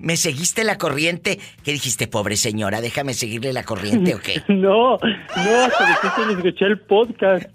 me 0.03 0.17
seguiste 0.17 0.65
la 0.65 0.77
corriente? 0.77 1.39
¿Qué 1.65 1.73
dijiste, 1.73 2.07
pobre 2.09 2.37
señora? 2.37 2.81
Déjame 2.81 3.15
seguirle 3.15 3.53
la 3.53 3.63
corriente 3.63 4.15
o 4.15 4.21
qué? 4.21 4.43
No, 4.49 4.99
no, 4.99 5.65
hasta 5.65 5.87
después 5.89 6.13
cuando 6.15 6.35
escuché 6.37 6.67
el 6.67 6.81
podcast. 6.81 7.45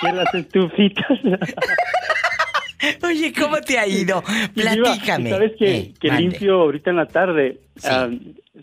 Que 0.00 0.12
las 0.12 0.32
estufitas. 0.34 1.04
Oye, 3.02 3.34
¿cómo 3.38 3.60
te 3.60 3.78
ha 3.78 3.86
ido? 3.86 4.22
Platícame. 4.54 5.28
¿Sabes 5.28 5.52
que, 5.58 5.76
Eh, 5.76 5.94
que 6.00 6.08
limpio 6.10 6.62
ahorita 6.62 6.88
en 6.88 6.96
la 6.96 7.04
tarde? 7.06 7.60
Ah, 7.84 8.08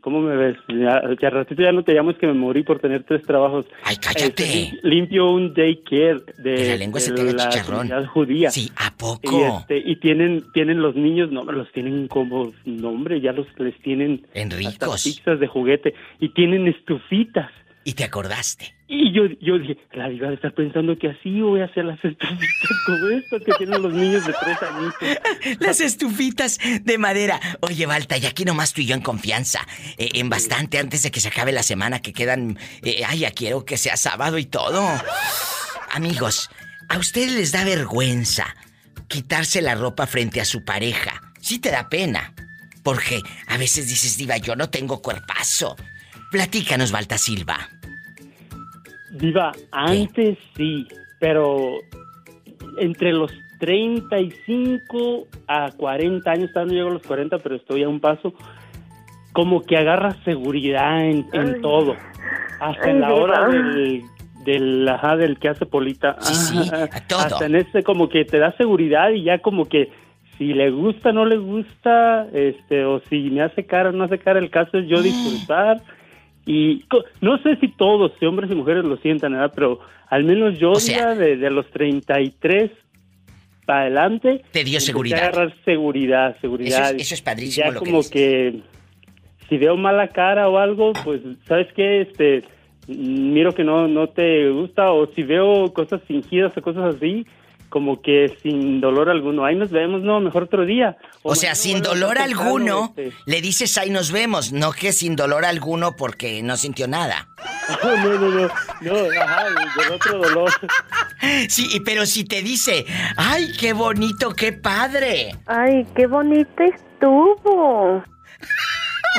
¿Cómo 0.01 0.21
me 0.21 0.35
ves? 0.35 0.57
Ya, 0.69 1.01
ratito 1.29 1.61
ya 1.61 1.71
no 1.71 1.83
te 1.83 1.93
llamo, 1.93 2.11
es 2.11 2.17
que 2.17 2.27
me 2.27 2.33
morí 2.33 2.63
por 2.63 2.79
tener 2.79 3.03
tres 3.03 3.21
trabajos. 3.23 3.65
¡Ay, 3.83 3.97
cállate! 3.97 4.43
Este, 4.43 4.79
limpio 4.87 5.29
un 5.31 5.53
daycare 5.53 6.21
de, 6.37 6.55
Que 6.55 6.67
la 6.69 6.75
lengua 6.77 6.99
se 6.99 7.11
te 7.11 7.23
la 7.33 7.49
comunidad 7.65 8.05
judía. 8.05 8.51
Sí, 8.51 8.71
¿a 8.75 8.87
Y, 8.87 8.91
poco? 8.97 9.57
este, 9.61 9.77
y 9.77 9.95
tienen 9.97 10.43
tienen 10.53 10.81
los 10.81 10.95
niños, 10.95 11.31
no, 11.31 11.43
los 11.43 11.71
tienen 11.71 12.07
como 12.07 12.51
nombre, 12.65 13.19
ya 13.21 13.31
los 13.33 13.47
les 13.57 13.77
tienen 13.81 14.25
En 14.33 14.51
hasta 14.51 14.85
ricos. 14.85 15.03
pizzas 15.03 15.39
de 15.39 15.47
juguete 15.47 15.93
y 16.19 16.29
tienen 16.29 16.67
estufitas. 16.67 17.51
Y 17.87 17.93
te 17.93 18.03
acordaste. 18.03 18.75
Y 18.89 19.13
yo, 19.13 19.21
yo 19.39 19.57
dije, 19.57 19.77
la 19.93 20.09
diva 20.09 20.27
de 20.27 20.33
estar 20.33 20.53
pensando 20.53 20.97
que 20.97 21.07
así 21.07 21.39
voy 21.39 21.61
a 21.61 21.65
hacer 21.65 21.85
las 21.85 22.03
estufitas 22.03 22.49
como 22.85 23.07
estas 23.07 23.41
que 23.45 23.53
tienen 23.57 23.81
los 23.81 23.93
niños 23.93 24.27
de 24.27 24.33
tres 24.43 24.57
añitos. 24.61 25.59
Las 25.61 25.79
estufitas 25.79 26.59
de 26.81 26.97
madera. 26.97 27.39
Oye, 27.61 27.85
Balta, 27.85 28.17
y 28.17 28.25
aquí 28.25 28.43
nomás 28.43 28.73
tú 28.73 28.81
y 28.81 28.87
yo 28.87 28.93
en 28.95 28.99
confianza. 29.01 29.65
eh, 29.97 30.09
en 30.15 30.29
bastante 30.29 30.79
antes 30.79 31.01
de 31.03 31.11
que 31.11 31.21
se 31.21 31.29
acabe 31.29 31.53
la 31.53 31.63
semana, 31.63 32.01
que 32.01 32.11
quedan. 32.11 32.59
eh, 32.81 33.03
ay, 33.07 33.19
ya 33.19 33.31
quiero 33.31 33.63
que 33.63 33.77
sea 33.77 33.95
sábado 33.95 34.37
y 34.37 34.43
todo. 34.45 34.85
Amigos, 35.93 36.49
¿a 36.89 36.97
ustedes 36.97 37.31
les 37.31 37.53
da 37.53 37.63
vergüenza 37.63 38.53
quitarse 39.07 39.61
la 39.61 39.75
ropa 39.75 40.07
frente 40.07 40.41
a 40.41 40.45
su 40.45 40.65
pareja? 40.65 41.21
Sí 41.39 41.59
te 41.59 41.71
da 41.71 41.87
pena. 41.87 42.33
Porque 42.83 43.21
a 43.47 43.55
veces 43.57 43.87
dices, 43.87 44.17
Diva, 44.17 44.35
yo 44.35 44.57
no 44.57 44.69
tengo 44.69 45.01
cuerpazo. 45.01 45.77
Platícanos, 46.31 46.91
Balta 46.91 47.17
Silva. 47.17 47.69
Diva, 49.11 49.51
antes 49.71 50.37
sí, 50.55 50.87
pero 51.19 51.75
entre 52.79 53.13
los 53.13 53.31
35 53.59 55.27
a 55.47 55.71
40 55.71 56.29
años, 56.29 56.51
todavía 56.53 56.73
no 56.73 56.77
llego 56.77 56.89
a 56.89 56.93
los 56.93 57.03
40, 57.03 57.37
pero 57.39 57.55
estoy 57.55 57.83
a 57.83 57.89
un 57.89 57.99
paso, 57.99 58.33
como 59.33 59.61
que 59.61 59.77
agarras 59.77 60.17
seguridad 60.23 61.05
en, 61.05 61.25
en 61.33 61.61
todo. 61.61 61.95
Hasta 62.59 62.85
Ay, 62.85 62.91
en 62.91 63.01
la 63.01 63.13
hora 63.13 63.47
del, 63.47 64.03
del, 64.43 64.87
ajá, 64.87 65.15
del 65.15 65.37
que 65.37 65.49
hace 65.49 65.65
Polita. 65.65 66.17
Sí, 66.21 66.33
sí, 66.33 66.69
Ajá, 66.71 66.89
a 66.91 67.07
todo. 67.07 67.19
Hasta 67.19 67.45
en 67.45 67.55
ese 67.55 67.83
como 67.83 68.09
que 68.09 68.25
te 68.25 68.39
da 68.39 68.55
seguridad 68.57 69.09
y 69.11 69.23
ya 69.23 69.39
como 69.39 69.65
que 69.65 69.89
si 70.37 70.53
le 70.53 70.69
gusta, 70.69 71.11
no 71.11 71.25
le 71.25 71.37
gusta, 71.37 72.27
este, 72.31 72.85
o 72.85 72.99
si 73.09 73.29
me 73.31 73.41
hace 73.41 73.65
cara, 73.65 73.91
no 73.91 74.03
hace 74.03 74.19
cara, 74.19 74.39
el 74.39 74.51
caso 74.51 74.77
es 74.77 74.87
yo 74.87 75.01
disfrutar. 75.01 75.81
Y 76.47 76.85
no 77.21 77.37
sé 77.43 77.57
si 77.57 77.67
todos, 77.67 78.11
si 78.19 78.25
hombres 78.25 78.49
y 78.49 78.55
mujeres 78.55 78.83
lo 78.85 78.97
sientan, 78.97 79.33
¿verdad? 79.33 79.51
Pero 79.53 79.79
al 80.09 80.23
menos 80.23 80.57
yo, 80.57 80.73
sea- 80.75 81.11
Diva, 81.11 81.15
de, 81.15 81.35
de 81.37 81.49
los 81.51 81.69
33 81.71 82.71
para 83.65 83.81
adelante... 83.81 84.41
Te 84.51 84.63
dio 84.63 84.79
seguridad. 84.79 85.19
agarrar 85.19 85.53
seguridad, 85.65 86.37
seguridad. 86.39 86.85
Eso 86.87 86.95
es- 86.95 87.01
eso 87.03 87.13
es 87.15 87.21
padrísimo 87.21 87.65
Ya 87.67 87.71
lo 87.73 87.81
que 87.81 87.85
como 87.85 88.01
que 88.09 88.61
si 89.49 89.57
veo 89.57 89.75
mala 89.77 90.07
cara 90.07 90.47
o 90.49 90.57
algo, 90.57 90.93
pues, 91.03 91.21
¿sabes 91.45 91.67
qué? 91.75 92.01
Este, 92.01 92.43
miro 92.87 93.53
que 93.53 93.63
no, 93.65 93.87
no 93.89 94.07
te 94.07 94.49
gusta 94.49 94.91
o 94.93 95.07
si 95.13 95.23
veo 95.23 95.73
cosas 95.73 96.01
fingidas 96.07 96.55
o 96.57 96.61
cosas 96.61 96.95
así, 96.95 97.25
como 97.69 98.01
que 98.01 98.37
sin 98.41 98.79
dolor 98.81 99.09
alguno. 99.09 99.45
Ahí 99.45 99.55
nos 99.55 99.71
vemos, 99.71 100.01
no, 100.01 100.19
mejor 100.19 100.43
otro 100.43 100.65
día. 100.65 100.97
O 101.23 101.35
sea, 101.35 101.55
sin 101.55 101.81
dolor 101.81 102.17
alguno, 102.17 102.93
le 103.25 103.41
dices 103.41 103.77
ahí 103.77 103.89
nos 103.89 104.11
vemos, 104.11 104.53
no 104.53 104.71
que 104.71 104.91
sin 104.93 105.15
dolor 105.15 105.43
alguno 105.45 105.95
porque 105.95 106.41
no 106.43 106.57
sintió 106.57 106.87
nada. 106.87 107.27
No, 107.83 107.97
no, 107.97 108.17
no, 108.17 108.29
no, 108.29 108.47
no, 108.81 109.21
ajá, 109.21 109.43
del 109.43 109.91
otro 109.93 110.17
dolor. 110.19 110.51
Sí, 111.49 111.67
y- 111.73 111.79
pero 111.81 112.05
si 112.05 112.23
te 112.23 112.41
dice, 112.41 112.85
ay, 113.17 113.51
qué 113.59 113.73
bonito, 113.73 114.29
qué 114.33 114.53
padre. 114.53 115.35
Ay, 115.47 115.85
qué 115.95 116.07
bonito 116.07 116.63
estuvo. 116.63 118.03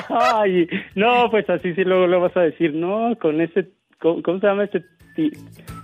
Ay, 0.09 0.67
no, 0.95 1.31
pues 1.31 1.49
así 1.51 1.75
sí 1.75 1.85
luego 1.85 2.07
lo 2.07 2.21
vas 2.21 2.37
a 2.37 2.41
decir, 2.41 2.73
no, 2.73 3.15
con 3.21 3.41
ese, 3.41 3.69
¿cómo, 4.01 4.23
cómo 4.23 4.39
se 4.41 4.47
llama 4.47 4.65
ese? 4.65 4.83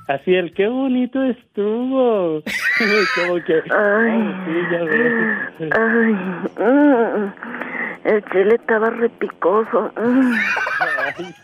Así 0.09 0.35
el, 0.35 0.53
qué 0.55 0.69
bonito 0.69 1.23
estuvo. 1.23 2.43
Como 3.17 3.35
que, 3.45 3.63
Ay, 3.71 4.35
sí, 4.45 4.55
ya 4.71 4.83
ves. 4.85 5.73
ay, 5.73 6.13
mm, 6.63 7.33
el 8.05 8.25
chile 8.31 8.55
estaba 8.57 8.91
repicoso. 8.91 9.93
mm. 9.97 10.35
Ay. 11.17 11.35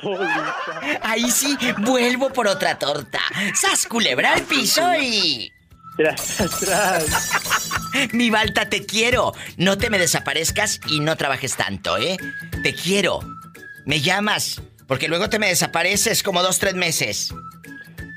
Ahí 1.02 1.30
sí, 1.30 1.56
vuelvo 1.78 2.30
por 2.30 2.46
otra 2.48 2.78
torta. 2.78 3.20
¡Sas 3.54 3.86
culebra 3.86 4.34
al 4.34 4.42
piso 4.42 4.82
y... 5.00 5.50
Tras, 5.96 6.36
tras. 6.60 7.72
Mi 8.12 8.30
Balta, 8.30 8.68
te 8.68 8.84
quiero. 8.86 9.32
No 9.58 9.76
te 9.76 9.90
me 9.90 9.98
desaparezcas 9.98 10.80
y 10.88 11.00
no 11.00 11.16
trabajes 11.16 11.56
tanto, 11.56 11.96
¿eh? 11.98 12.16
Te 12.62 12.74
quiero. 12.74 13.20
Me 13.84 14.00
llamas, 14.00 14.62
porque 14.86 15.08
luego 15.08 15.28
te 15.28 15.38
me 15.38 15.48
desapareces 15.48 16.22
como 16.22 16.42
dos, 16.42 16.58
tres 16.58 16.74
meses. 16.74 17.34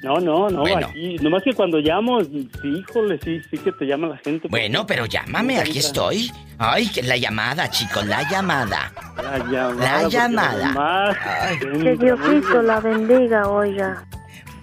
No, 0.03 0.19
no, 0.19 0.49
no, 0.49 0.59
Bueno. 0.61 0.87
aquí, 0.87 1.15
nomás 1.21 1.43
que 1.43 1.53
cuando 1.53 1.77
llamo, 1.79 2.21
sí, 2.23 2.49
híjole, 2.63 3.17
sí, 3.23 3.39
sí 3.49 3.57
que 3.57 3.71
te 3.71 3.85
llama 3.85 4.07
la 4.07 4.17
gente. 4.17 4.47
Bueno, 4.49 4.85
pero 4.85 5.05
llámame, 5.05 5.59
aquí 5.59 5.79
estoy. 5.79 6.29
Ay, 6.57 6.89
que 6.89 7.01
la 7.03 7.15
llamada, 7.15 7.69
chicos, 7.69 8.05
la 8.05 8.29
llamada. 8.29 8.91
La 9.15 9.37
llamada. 9.49 10.01
La 10.03 10.09
llamada. 10.09 10.65
además, 10.67 11.83
Que 11.83 11.95
Diosito 11.95 12.61
la 12.61 12.79
bendiga, 12.81 13.47
oiga. 13.49 14.05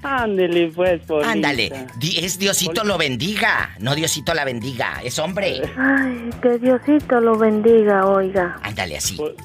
Ándele, 0.03 0.69
pues, 0.75 1.01
Polita. 1.03 1.31
Ándale, 1.33 1.87
di- 1.99 2.19
es 2.19 2.39
Diosito 2.39 2.85
lo 2.85 2.97
bendiga, 2.97 3.75
no 3.81 3.95
Diosito 3.95 4.33
la 4.35 4.45
bendiga, 4.45 5.01
es 5.05 5.19
hombre. 5.19 5.61
Ay, 5.77 6.31
que 6.43 6.59
Diosito 6.59 7.21
lo 7.21 7.37
bendiga, 7.39 8.07
oiga. 8.07 8.59
Ándale 8.63 8.97
así. 8.99 9.17
Pol- 9.17 9.37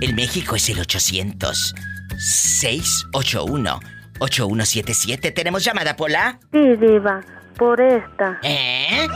El 0.00 0.14
México 0.14 0.56
es 0.56 0.68
el 0.68 0.80
800 0.80 1.74
681 2.18 3.80
8177. 4.18 5.30
¿Tenemos 5.32 5.64
llamada, 5.64 5.96
Pola? 5.96 6.38
Sí, 6.52 6.76
Diva, 6.76 7.20
por 7.56 7.80
esta. 7.80 8.38
¿Eh? 8.42 9.08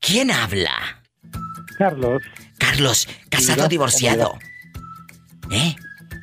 ¿Quién 0.00 0.30
habla? 0.30 1.02
Carlos. 1.78 2.22
Carlos, 2.58 3.08
casado 3.30 3.68
divorciado. 3.68 4.38
¿Eh? 5.50 5.76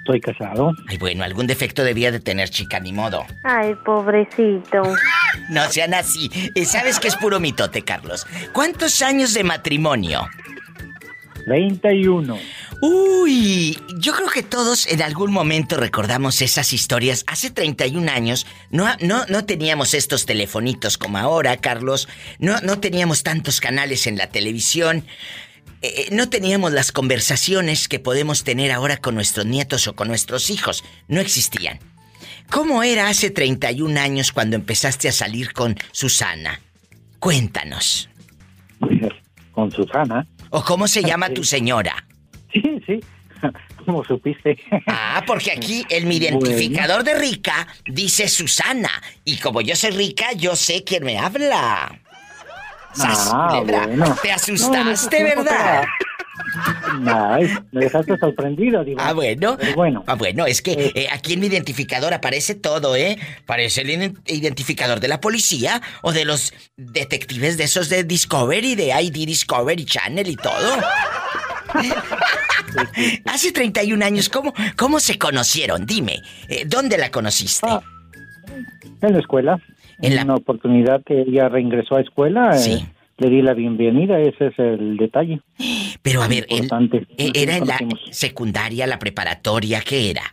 Estoy 0.05 0.21
casado. 0.21 0.71
Ay, 0.87 0.99
bueno, 0.99 1.23
algún 1.23 1.47
defecto 1.47 1.83
debía 1.83 2.11
de 2.11 2.19
tener, 2.19 2.51
chica, 2.51 2.79
ni 2.79 2.93
modo. 2.93 3.25
Ay, 3.43 3.73
pobrecito. 3.83 4.83
No 5.49 5.69
sean 5.69 5.93
así. 5.93 6.31
Eh, 6.55 6.65
Sabes 6.65 6.99
que 6.99 7.07
es 7.07 7.15
puro 7.15 7.39
mitote, 7.39 7.83
Carlos. 7.83 8.25
¿Cuántos 8.53 9.01
años 9.01 9.33
de 9.33 9.43
matrimonio? 9.43 10.27
31. 11.45 12.37
Uy, 12.81 13.77
yo 13.97 14.13
creo 14.13 14.29
que 14.29 14.41
todos 14.41 14.87
en 14.87 15.01
algún 15.01 15.31
momento 15.31 15.77
recordamos 15.77 16.41
esas 16.41 16.73
historias. 16.73 17.23
Hace 17.27 17.51
31 17.51 18.11
años 18.11 18.47
no, 18.71 18.87
no, 19.01 19.25
no 19.27 19.45
teníamos 19.45 19.93
estos 19.93 20.25
telefonitos 20.25 20.97
como 20.97 21.17
ahora, 21.17 21.57
Carlos. 21.57 22.07
No, 22.39 22.59
no 22.61 22.79
teníamos 22.79 23.21
tantos 23.21 23.59
canales 23.59 24.07
en 24.07 24.17
la 24.17 24.27
televisión. 24.27 25.05
Eh, 25.81 26.09
no 26.11 26.29
teníamos 26.29 26.71
las 26.71 26.91
conversaciones 26.91 27.87
que 27.87 27.99
podemos 27.99 28.43
tener 28.43 28.71
ahora 28.71 28.97
con 28.97 29.15
nuestros 29.15 29.45
nietos 29.45 29.87
o 29.87 29.95
con 29.95 30.07
nuestros 30.07 30.49
hijos. 30.49 30.83
No 31.07 31.19
existían. 31.21 31.79
¿Cómo 32.49 32.83
era 32.83 33.09
hace 33.09 33.31
31 33.31 33.99
años 33.99 34.31
cuando 34.31 34.55
empezaste 34.55 35.07
a 35.09 35.11
salir 35.11 35.53
con 35.53 35.75
Susana? 35.91 36.59
Cuéntanos. 37.19 38.09
Con 39.51 39.71
Susana. 39.71 40.27
¿O 40.49 40.63
cómo 40.63 40.87
se 40.87 41.01
llama 41.01 41.29
tu 41.29 41.43
señora? 41.43 42.05
Sí, 42.53 42.61
sí. 42.85 42.99
¿Cómo 43.85 44.03
supiste? 44.03 44.57
Ah, 44.87 45.23
porque 45.25 45.51
aquí 45.51 45.85
el 45.89 46.05
mi 46.05 46.17
identificador 46.17 47.03
de 47.03 47.17
rica 47.17 47.67
dice 47.85 48.27
Susana. 48.27 48.89
Y 49.23 49.37
como 49.37 49.61
yo 49.61 49.75
soy 49.75 49.91
rica, 49.91 50.33
yo 50.33 50.55
sé 50.55 50.83
quién 50.83 51.03
me 51.03 51.17
habla. 51.17 51.99
¡Sas, 52.95 53.29
Ah, 53.33 53.61
bueno. 53.65 54.15
Te 54.21 54.27
No, 54.29 54.35
asustaste, 54.35 55.23
¿verdad? 55.23 55.83
Ay, 57.05 57.49
me 57.71 57.81
dejaste 57.85 58.17
sorprendido, 58.17 58.83
digo. 58.83 58.99
Ah, 59.01 59.13
bueno. 59.13 59.57
Bueno. 59.75 60.03
Ah, 60.07 60.15
bueno, 60.15 60.45
es 60.45 60.61
que 60.61 60.91
eh, 60.95 61.07
aquí 61.11 61.33
en 61.33 61.41
mi 61.41 61.47
identificador 61.47 62.13
aparece 62.13 62.55
todo, 62.55 62.95
¿eh? 62.95 63.17
Parece 63.45 63.81
el 63.81 63.89
ident- 63.89 64.19
identificador 64.25 64.99
de 64.99 65.07
la 65.09 65.19
policía 65.19 65.81
o 66.01 66.13
de 66.13 66.23
los 66.25 66.53
detectives 66.77 67.57
de 67.57 67.65
esos 67.65 67.89
de 67.89 68.03
Discovery, 68.05 68.75
de 68.75 68.87
ID 69.01 69.25
Discovery 69.27 69.85
Channel 69.85 70.27
y 70.27 70.35
todo. 70.37 70.77
Hace 73.25 73.51
31 73.51 74.05
años, 74.05 74.29
¿cómo, 74.29 74.53
cómo 74.77 74.99
se 74.99 75.17
conocieron? 75.17 75.85
Dime, 75.85 76.21
eh, 76.47 76.63
¿dónde 76.65 76.97
la 76.97 77.11
conociste? 77.11 77.67
En 79.01 79.13
la 79.13 79.19
escuela. 79.19 79.59
En 80.01 80.19
una 80.23 80.35
oportunidad 80.35 81.01
que 81.05 81.21
ella 81.21 81.49
reingresó 81.49 81.95
a 81.95 82.01
escuela. 82.01 82.51
eh, 82.57 82.85
le 83.17 83.29
di 83.29 83.41
la 83.41 83.53
bienvenida, 83.53 84.19
ese 84.19 84.47
es 84.47 84.59
el 84.59 84.97
detalle. 84.97 85.39
Pero 86.01 86.21
a 86.21 86.27
ver, 86.27 86.45
eh, 86.49 86.67
¿era 87.33 87.55
en 87.57 87.65
la 87.65 87.77
secundaria, 88.11 88.85
la 88.87 88.99
preparatoria? 88.99 89.79
¿Qué 89.81 90.09
era? 90.09 90.23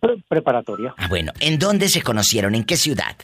Pre- 0.00 0.16
preparatoria. 0.28 0.92
Ah, 0.96 1.06
bueno, 1.08 1.32
¿en 1.38 1.58
dónde 1.60 1.88
se 1.88 2.02
conocieron? 2.02 2.54
¿En 2.56 2.64
qué 2.64 2.76
ciudad? 2.76 3.14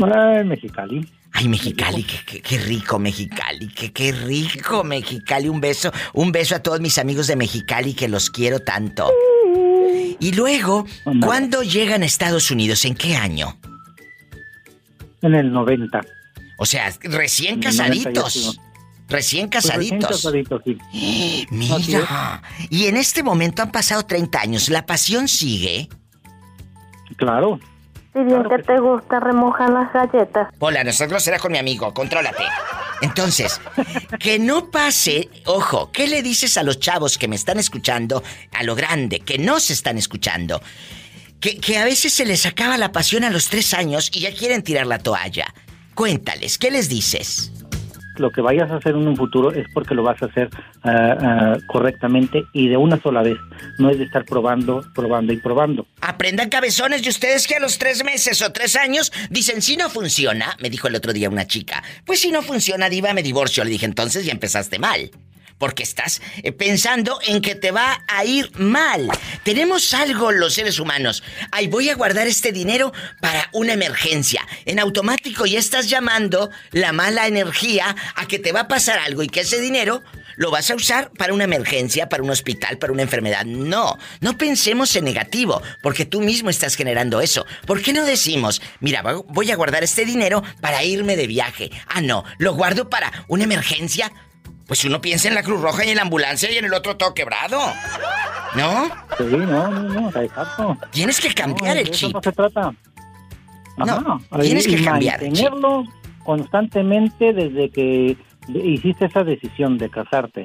Ah, 0.00 0.38
en 0.40 0.48
Mexicali. 0.48 1.06
Ay, 1.32 1.48
Mexicali, 1.48 2.04
qué, 2.04 2.18
qué- 2.24 2.40
qué 2.42 2.58
rico 2.58 2.98
Mexicali, 3.00 3.66
qué, 3.68 3.92
qué 3.92 4.12
rico 4.12 4.84
Mexicali. 4.84 5.48
Un 5.48 5.60
beso, 5.60 5.90
un 6.12 6.30
beso 6.30 6.54
a 6.54 6.60
todos 6.62 6.80
mis 6.80 6.98
amigos 6.98 7.26
de 7.26 7.34
Mexicali 7.34 7.94
que 7.94 8.06
los 8.08 8.30
quiero 8.30 8.60
tanto. 8.60 9.10
Y 10.20 10.32
luego, 10.36 10.86
¿cuándo 11.20 11.62
llegan 11.62 12.02
a 12.02 12.06
Estados 12.06 12.52
Unidos? 12.52 12.84
¿En 12.84 12.94
qué 12.94 13.16
año? 13.16 13.56
En 15.24 15.34
el 15.34 15.50
90. 15.52 16.00
O 16.58 16.66
sea, 16.66 16.92
recién 17.02 17.58
90 17.60 17.70
ya 17.70 17.84
casaditos. 17.88 18.34
Recién 18.34 18.60
Pues 19.06 19.08
recién 19.08 19.48
casaditos. 19.48 20.10
casaditos, 20.10 20.62
sí. 20.64 21.46
Mira. 21.50 22.42
Y 22.70 22.86
en 22.86 22.96
este 22.96 23.22
momento 23.22 23.62
han 23.62 23.72
pasado 23.72 24.04
30 24.04 24.40
años. 24.40 24.68
¿La 24.68 24.86
pasión 24.86 25.26
sigue? 25.26 25.88
Claro. 27.16 27.58
Si 28.12 28.22
bien 28.22 28.44
que 28.48 28.62
te 28.62 28.78
gusta 28.78 29.18
remojar 29.18 29.70
las 29.70 29.92
galletas. 29.92 30.48
Hola, 30.60 30.84
nosotros 30.84 31.22
será 31.22 31.38
con 31.38 31.50
mi 31.52 31.58
amigo, 31.58 31.92
contrólate. 31.92 32.44
Entonces, 33.00 33.60
que 34.20 34.38
no 34.38 34.70
pase, 34.70 35.28
ojo, 35.46 35.90
¿qué 35.90 36.06
le 36.06 36.22
dices 36.22 36.56
a 36.56 36.62
los 36.62 36.78
chavos 36.78 37.18
que 37.18 37.26
me 37.28 37.34
están 37.34 37.58
escuchando, 37.58 38.22
a 38.52 38.62
lo 38.62 38.76
grande, 38.76 39.20
que 39.20 39.38
no 39.38 39.58
se 39.58 39.72
están 39.72 39.98
escuchando? 39.98 40.60
Que, 41.44 41.58
que 41.58 41.76
a 41.76 41.84
veces 41.84 42.14
se 42.14 42.24
les 42.24 42.46
acaba 42.46 42.78
la 42.78 42.90
pasión 42.90 43.22
a 43.22 43.28
los 43.28 43.50
tres 43.50 43.74
años 43.74 44.10
y 44.14 44.20
ya 44.20 44.32
quieren 44.32 44.62
tirar 44.62 44.86
la 44.86 44.98
toalla. 44.98 45.44
Cuéntales, 45.94 46.56
¿qué 46.56 46.70
les 46.70 46.88
dices? 46.88 47.52
Lo 48.16 48.30
que 48.30 48.40
vayas 48.40 48.70
a 48.70 48.76
hacer 48.76 48.94
en 48.94 49.06
un 49.06 49.14
futuro 49.14 49.52
es 49.52 49.66
porque 49.74 49.94
lo 49.94 50.02
vas 50.02 50.22
a 50.22 50.24
hacer 50.24 50.48
ah, 50.84 51.18
ah, 51.20 51.56
correctamente 51.66 52.44
y 52.54 52.68
de 52.68 52.78
una 52.78 52.98
sola 52.98 53.20
vez. 53.20 53.36
No 53.76 53.90
es 53.90 53.98
de 53.98 54.04
estar 54.04 54.24
probando, 54.24 54.86
probando 54.94 55.34
y 55.34 55.36
probando. 55.36 55.86
Aprendan 56.00 56.48
cabezones 56.48 57.02
de 57.02 57.10
ustedes 57.10 57.46
que 57.46 57.56
a 57.56 57.60
los 57.60 57.76
tres 57.76 58.02
meses 58.04 58.40
o 58.40 58.50
tres 58.50 58.74
años 58.74 59.12
dicen 59.28 59.60
si 59.60 59.76
no 59.76 59.90
funciona, 59.90 60.56
me 60.62 60.70
dijo 60.70 60.88
el 60.88 60.94
otro 60.94 61.12
día 61.12 61.28
una 61.28 61.46
chica. 61.46 61.82
Pues 62.06 62.20
si 62.20 62.30
no 62.30 62.40
funciona, 62.40 62.88
diva, 62.88 63.12
me 63.12 63.22
divorcio. 63.22 63.64
Le 63.64 63.70
dije, 63.70 63.84
entonces 63.84 64.24
ya 64.24 64.32
empezaste 64.32 64.78
mal. 64.78 65.10
Porque 65.58 65.82
estás 65.82 66.20
eh, 66.42 66.52
pensando 66.52 67.18
en 67.26 67.40
que 67.40 67.54
te 67.54 67.70
va 67.70 68.04
a 68.08 68.24
ir 68.24 68.50
mal. 68.58 69.08
Tenemos 69.44 69.94
algo 69.94 70.32
los 70.32 70.54
seres 70.54 70.78
humanos. 70.78 71.22
Ay, 71.52 71.68
voy 71.68 71.88
a 71.90 71.94
guardar 71.94 72.26
este 72.26 72.52
dinero 72.52 72.92
para 73.20 73.48
una 73.52 73.72
emergencia. 73.72 74.46
En 74.64 74.78
automático 74.78 75.46
ya 75.46 75.58
estás 75.58 75.88
llamando 75.88 76.50
la 76.72 76.92
mala 76.92 77.26
energía 77.26 77.94
a 78.14 78.26
que 78.26 78.38
te 78.38 78.52
va 78.52 78.60
a 78.60 78.68
pasar 78.68 78.98
algo 78.98 79.22
y 79.22 79.28
que 79.28 79.40
ese 79.40 79.60
dinero 79.60 80.02
lo 80.36 80.50
vas 80.50 80.70
a 80.70 80.74
usar 80.74 81.10
para 81.12 81.32
una 81.32 81.44
emergencia, 81.44 82.08
para 82.08 82.22
un 82.22 82.30
hospital, 82.30 82.78
para 82.78 82.92
una 82.92 83.02
enfermedad. 83.02 83.44
No, 83.44 83.98
no 84.20 84.36
pensemos 84.36 84.94
en 84.96 85.04
negativo, 85.04 85.62
porque 85.82 86.04
tú 86.04 86.20
mismo 86.20 86.50
estás 86.50 86.74
generando 86.74 87.20
eso. 87.20 87.46
¿Por 87.66 87.82
qué 87.82 87.92
no 87.92 88.04
decimos, 88.04 88.60
mira, 88.80 89.02
voy 89.02 89.50
a 89.50 89.56
guardar 89.56 89.84
este 89.84 90.04
dinero 90.04 90.42
para 90.60 90.84
irme 90.84 91.16
de 91.16 91.26
viaje? 91.26 91.70
Ah, 91.86 92.00
no, 92.00 92.24
lo 92.38 92.54
guardo 92.54 92.88
para 92.90 93.24
una 93.28 93.44
emergencia. 93.44 94.12
Pues 94.66 94.84
uno 94.84 95.00
piensa 95.00 95.28
en 95.28 95.34
la 95.34 95.42
Cruz 95.42 95.60
Roja 95.60 95.84
y 95.84 95.90
en 95.90 95.96
la 95.96 96.02
ambulancia 96.02 96.50
y 96.50 96.56
en 96.56 96.64
el 96.64 96.72
otro 96.74 96.96
todo 96.96 97.12
quebrado. 97.14 97.60
¿No? 98.56 98.84
Sí, 99.18 99.24
no, 99.24 99.68
no, 99.68 99.82
no, 100.10 100.20
exacto. 100.20 100.76
Tienes 100.90 101.20
que 101.20 101.34
cambiar 101.34 101.74
No, 101.74 101.80
el 101.82 101.90
chip. 101.90 102.12
No 102.14 102.22
se 102.22 102.32
trata. 102.32 102.72
No, 103.76 104.20
tienes 104.40 104.66
que 104.66 104.82
cambiar 104.82 105.22
el 105.22 105.32
chip. 105.32 105.44
mantenerlo 105.50 105.84
constantemente 106.24 107.32
desde 107.32 107.68
que 107.70 108.16
hiciste 108.48 109.06
esa 109.06 109.24
decisión 109.24 109.76
de 109.78 109.90
casarte. 109.90 110.44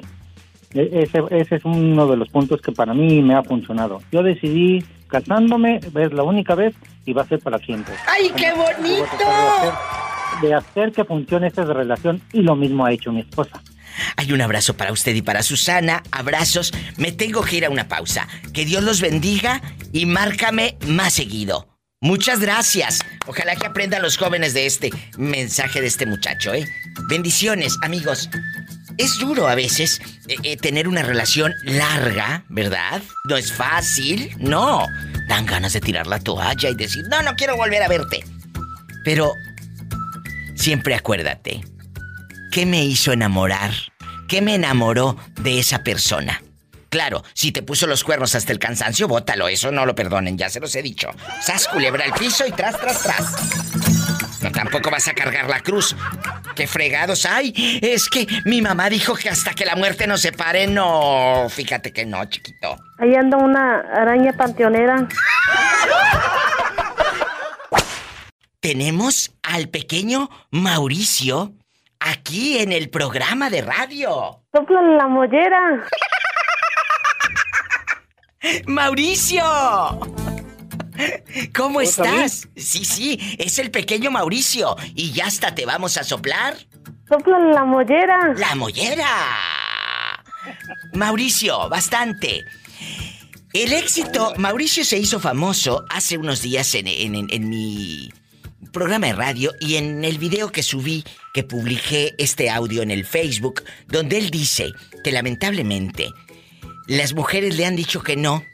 E- 0.74 0.90
Ese, 1.02 1.22
ese 1.30 1.56
es 1.56 1.64
uno 1.64 2.06
de 2.06 2.16
los 2.16 2.28
puntos 2.28 2.60
que 2.60 2.72
para 2.72 2.92
mí 2.94 3.22
me 3.22 3.34
ha 3.34 3.42
funcionado. 3.42 4.00
Yo 4.12 4.22
decidí 4.22 4.84
casándome, 5.08 5.76
es 5.78 6.12
la 6.12 6.22
única 6.22 6.54
vez 6.54 6.74
y 7.06 7.12
va 7.12 7.22
a 7.22 7.26
ser 7.26 7.40
para 7.40 7.58
siempre. 7.58 7.94
¡Ay, 8.06 8.30
qué 8.36 8.50
tratar 8.52 8.76
de 8.82 8.88
bonito! 8.90 9.04
hacer- 9.04 9.72
De 10.42 10.54
hacer 10.54 10.92
que 10.92 11.04
funcione 11.04 11.46
esta 11.48 11.64
relación 11.64 12.20
y 12.32 12.42
lo 12.42 12.54
mismo 12.56 12.84
ha 12.86 12.92
hecho 12.92 13.10
mi 13.12 13.20
esposa. 13.20 13.60
Hay 14.16 14.32
un 14.32 14.40
abrazo 14.40 14.76
para 14.76 14.92
usted 14.92 15.14
y 15.14 15.22
para 15.22 15.42
Susana. 15.42 16.02
Abrazos. 16.10 16.72
Me 16.96 17.12
tengo 17.12 17.42
que 17.42 17.56
ir 17.56 17.64
a 17.64 17.70
una 17.70 17.88
pausa. 17.88 18.28
Que 18.52 18.64
Dios 18.64 18.82
los 18.82 19.00
bendiga 19.00 19.62
y 19.92 20.06
márcame 20.06 20.76
más 20.86 21.14
seguido. 21.14 21.70
Muchas 22.02 22.40
gracias. 22.40 23.00
Ojalá 23.26 23.56
que 23.56 23.66
aprendan 23.66 24.00
los 24.00 24.16
jóvenes 24.16 24.54
de 24.54 24.64
este 24.64 24.90
mensaje 25.18 25.82
de 25.82 25.86
este 25.86 26.06
muchacho, 26.06 26.54
¿eh? 26.54 26.66
Bendiciones, 27.10 27.76
amigos. 27.82 28.30
Es 28.96 29.18
duro 29.18 29.48
a 29.48 29.54
veces 29.54 30.00
eh, 30.28 30.36
eh, 30.42 30.56
tener 30.56 30.88
una 30.88 31.02
relación 31.02 31.52
larga, 31.62 32.44
¿verdad? 32.48 33.02
No 33.24 33.36
es 33.36 33.52
fácil, 33.52 34.34
no. 34.38 34.86
Dan 35.28 35.44
ganas 35.44 35.74
de 35.74 35.80
tirar 35.80 36.06
la 36.06 36.18
toalla 36.18 36.70
y 36.70 36.74
decir, 36.74 37.04
no, 37.10 37.20
no 37.20 37.36
quiero 37.36 37.56
volver 37.56 37.82
a 37.82 37.88
verte. 37.88 38.24
Pero 39.04 39.34
siempre 40.54 40.94
acuérdate, 40.94 41.60
¿qué 42.50 42.66
me 42.66 42.84
hizo 42.84 43.12
enamorar? 43.12 43.70
¿Qué 44.28 44.42
me 44.42 44.54
enamoró 44.54 45.16
de 45.40 45.58
esa 45.58 45.82
persona? 45.82 46.42
Claro, 46.88 47.22
si 47.34 47.52
te 47.52 47.62
puso 47.62 47.86
los 47.86 48.02
cuernos 48.02 48.34
hasta 48.34 48.52
el 48.52 48.58
cansancio, 48.58 49.06
bótalo, 49.06 49.46
eso 49.48 49.70
no 49.70 49.86
lo 49.86 49.94
perdonen, 49.94 50.36
ya 50.36 50.50
se 50.50 50.58
los 50.58 50.74
he 50.74 50.82
dicho. 50.82 51.10
Sas 51.40 51.68
culebra 51.68 52.04
al 52.04 52.12
piso 52.12 52.44
y 52.46 52.50
tras, 52.50 52.78
tras, 52.80 53.02
tras. 53.02 53.32
vas 54.90 55.06
a 55.06 55.14
cargar 55.14 55.48
la 55.48 55.60
cruz. 55.60 55.94
¡Qué 56.56 56.66
fregados! 56.66 57.26
¡Ay! 57.26 57.78
Es 57.80 58.08
que 58.08 58.26
mi 58.44 58.60
mamá 58.60 58.90
dijo 58.90 59.14
que 59.14 59.28
hasta 59.28 59.52
que 59.54 59.64
la 59.64 59.76
muerte 59.76 60.08
nos 60.08 60.20
separe, 60.20 60.66
no. 60.66 61.46
Fíjate 61.48 61.92
que 61.92 62.04
no, 62.04 62.24
chiquito. 62.24 62.76
Ahí 62.98 63.14
anda 63.14 63.36
una 63.36 63.80
araña 63.94 64.32
panteonera. 64.32 65.06
Tenemos 68.58 69.32
al 69.42 69.68
pequeño 69.68 70.28
Mauricio 70.50 71.54
aquí 72.00 72.58
en 72.58 72.72
el 72.72 72.90
programa 72.90 73.48
de 73.50 73.62
radio. 73.62 74.42
Sopla 74.54 74.82
la 74.82 75.06
mollera. 75.06 75.86
¡Mauricio! 78.66 79.42
¿Cómo 81.54 81.80
estás? 81.80 82.48
Sí, 82.56 82.84
sí, 82.84 83.36
es 83.38 83.58
el 83.58 83.70
pequeño 83.70 84.10
Mauricio. 84.10 84.76
Y 84.94 85.12
ya 85.12 85.26
hasta 85.26 85.54
te 85.54 85.66
vamos 85.66 85.96
a 85.96 86.04
soplar. 86.04 86.54
Sopla 87.08 87.38
la 87.38 87.64
mollera. 87.64 88.32
¡La 88.36 88.54
mollera! 88.54 89.06
Mauricio, 90.94 91.68
bastante. 91.68 92.44
El 93.52 93.72
éxito, 93.72 94.32
Mauricio 94.36 94.84
se 94.84 94.98
hizo 94.98 95.20
famoso 95.20 95.84
hace 95.90 96.16
unos 96.18 96.40
días 96.42 96.74
en, 96.74 96.86
en- 96.86 97.26
en 97.30 97.48
mi 97.48 98.10
programa 98.72 99.08
de 99.08 99.12
radio 99.14 99.52
y 99.60 99.76
en 99.76 100.04
el 100.04 100.18
video 100.18 100.52
que 100.52 100.62
subí, 100.62 101.04
que 101.34 101.42
publiqué 101.44 102.14
este 102.18 102.50
audio 102.50 102.82
en 102.82 102.90
el 102.90 103.04
Facebook, 103.04 103.62
donde 103.88 104.18
él 104.18 104.30
dice 104.30 104.72
que 105.02 105.12
lamentablemente 105.12 106.10
las 106.86 107.14
mujeres 107.14 107.56
le 107.56 107.66
han 107.66 107.76
dicho 107.76 108.02
que 108.02 108.16
no, 108.16 108.44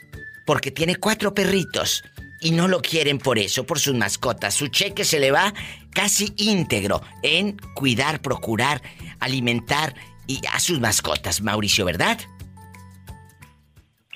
porque 0.46 0.70
tiene 0.70 0.96
cuatro 0.96 1.34
perritos 1.34 2.04
y 2.40 2.50
no 2.50 2.68
lo 2.68 2.80
quieren 2.82 3.18
por 3.18 3.38
eso, 3.38 3.66
por 3.66 3.78
sus 3.78 3.94
mascotas. 3.94 4.54
Su 4.54 4.68
cheque 4.68 5.04
se 5.04 5.20
le 5.20 5.30
va 5.30 5.52
casi 5.92 6.32
íntegro 6.36 7.02
en 7.22 7.56
cuidar, 7.74 8.20
procurar, 8.20 8.82
alimentar 9.20 9.94
y 10.26 10.40
a 10.52 10.60
sus 10.60 10.80
mascotas, 10.80 11.40
Mauricio, 11.40 11.84
¿verdad? 11.84 12.18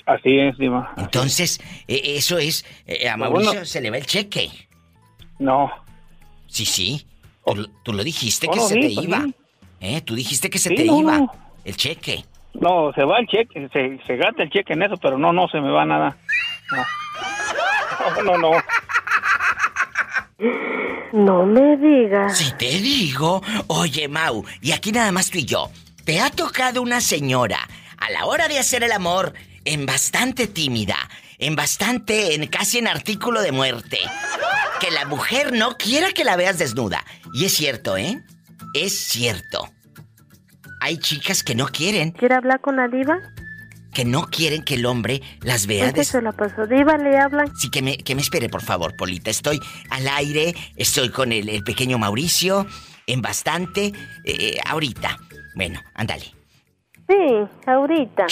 Así 0.06 0.38
es, 0.38 0.58
Diva. 0.58 0.92
Entonces, 0.96 1.60
eh, 1.86 2.16
eso 2.16 2.38
es, 2.38 2.64
eh, 2.86 3.08
a 3.08 3.14
Pero 3.14 3.18
Mauricio 3.18 3.52
bueno. 3.52 3.64
se 3.64 3.80
le 3.80 3.90
va 3.90 3.98
el 3.98 4.06
cheque. 4.06 4.50
No. 5.40 5.70
Sí, 6.46 6.64
sí. 6.64 7.04
Tú, 7.44 7.56
lo- 7.56 7.68
tú 7.82 7.92
lo 7.92 8.04
dijiste 8.04 8.46
que 8.46 8.60
Oh, 8.60 8.68
se 8.68 8.74
sí, 8.74 8.80
te 8.80 8.94
pues 8.94 9.04
iba. 9.06 9.22
sí. 9.22 9.34
¿Eh? 9.80 10.00
Tú 10.02 10.14
dijiste 10.14 10.48
que 10.50 10.58
se 10.58 10.68
Sí, 10.68 10.74
te 10.76 10.84
no, 10.84 11.00
iba 11.00 11.18
no. 11.18 11.32
el 11.64 11.76
cheque. 11.76 12.24
No, 12.54 12.92
se 12.94 13.02
va 13.04 13.18
el 13.18 13.26
cheque, 13.26 13.68
se, 13.72 13.98
se 14.06 14.16
gasta 14.16 14.42
el 14.44 14.50
cheque 14.50 14.74
en 14.74 14.82
eso, 14.82 14.96
pero 14.98 15.16
no, 15.18 15.32
no 15.32 15.48
se 15.48 15.60
me 15.60 15.70
va 15.70 15.84
nada. 15.84 16.16
No. 16.70 18.22
No, 18.24 18.38
no, 18.38 18.38
no. 18.38 18.62
No 21.12 21.44
me 21.46 21.76
digas. 21.76 22.36
Si 22.38 22.52
te 22.52 22.66
digo, 22.66 23.42
oye 23.66 24.08
Mau, 24.08 24.44
y 24.60 24.72
aquí 24.72 24.92
nada 24.92 25.12
más 25.12 25.30
tú 25.30 25.38
y 25.38 25.44
yo, 25.44 25.70
¿te 26.04 26.20
ha 26.20 26.30
tocado 26.30 26.82
una 26.82 27.00
señora 27.00 27.58
a 27.98 28.10
la 28.10 28.26
hora 28.26 28.48
de 28.48 28.58
hacer 28.58 28.82
el 28.84 28.92
amor 28.92 29.34
en 29.64 29.86
bastante 29.86 30.46
tímida, 30.46 30.96
en 31.38 31.56
bastante, 31.56 32.34
en 32.34 32.46
casi 32.46 32.78
en 32.78 32.88
artículo 32.88 33.42
de 33.42 33.52
muerte, 33.52 33.98
que 34.80 34.90
la 34.90 35.04
mujer 35.04 35.52
no 35.52 35.76
quiera 35.76 36.10
que 36.12 36.24
la 36.24 36.36
veas 36.36 36.58
desnuda? 36.58 37.04
Y 37.32 37.44
es 37.44 37.52
cierto, 37.54 37.96
¿eh? 37.96 38.22
Es 38.74 38.98
cierto. 39.08 39.70
Hay 40.80 40.96
chicas 40.98 41.42
que 41.42 41.54
no 41.54 41.66
quieren, 41.66 42.12
¿Quiere 42.12 42.34
hablar 42.34 42.60
con 42.60 42.76
la 42.76 42.88
diva? 42.88 43.18
que 43.92 44.04
no 44.04 44.28
quieren 44.28 44.62
que 44.62 44.74
el 44.74 44.86
hombre 44.86 45.20
las 45.40 45.66
vea 45.66 45.88
Es 45.88 45.92
que 45.94 46.04
se 46.04 46.22
la 46.22 46.30
pasó. 46.32 46.64
Diva, 46.66 46.96
le 46.96 47.18
hablan. 47.18 47.52
Sí, 47.56 47.70
que 47.70 47.82
me, 47.82 47.98
que 47.98 48.14
me 48.14 48.22
espere, 48.22 48.48
por 48.48 48.62
favor, 48.62 48.94
Polita. 48.96 49.30
Estoy 49.30 49.58
al 49.90 50.06
aire, 50.08 50.54
estoy 50.76 51.10
con 51.10 51.32
el, 51.32 51.48
el 51.48 51.64
pequeño 51.64 51.98
Mauricio, 51.98 52.66
en 53.06 53.20
bastante. 53.20 53.92
eh, 54.24 54.58
ahorita. 54.64 55.18
Bueno, 55.56 55.80
ándale. 55.94 56.26
Sí, 57.08 57.16
ahorita. 57.66 58.26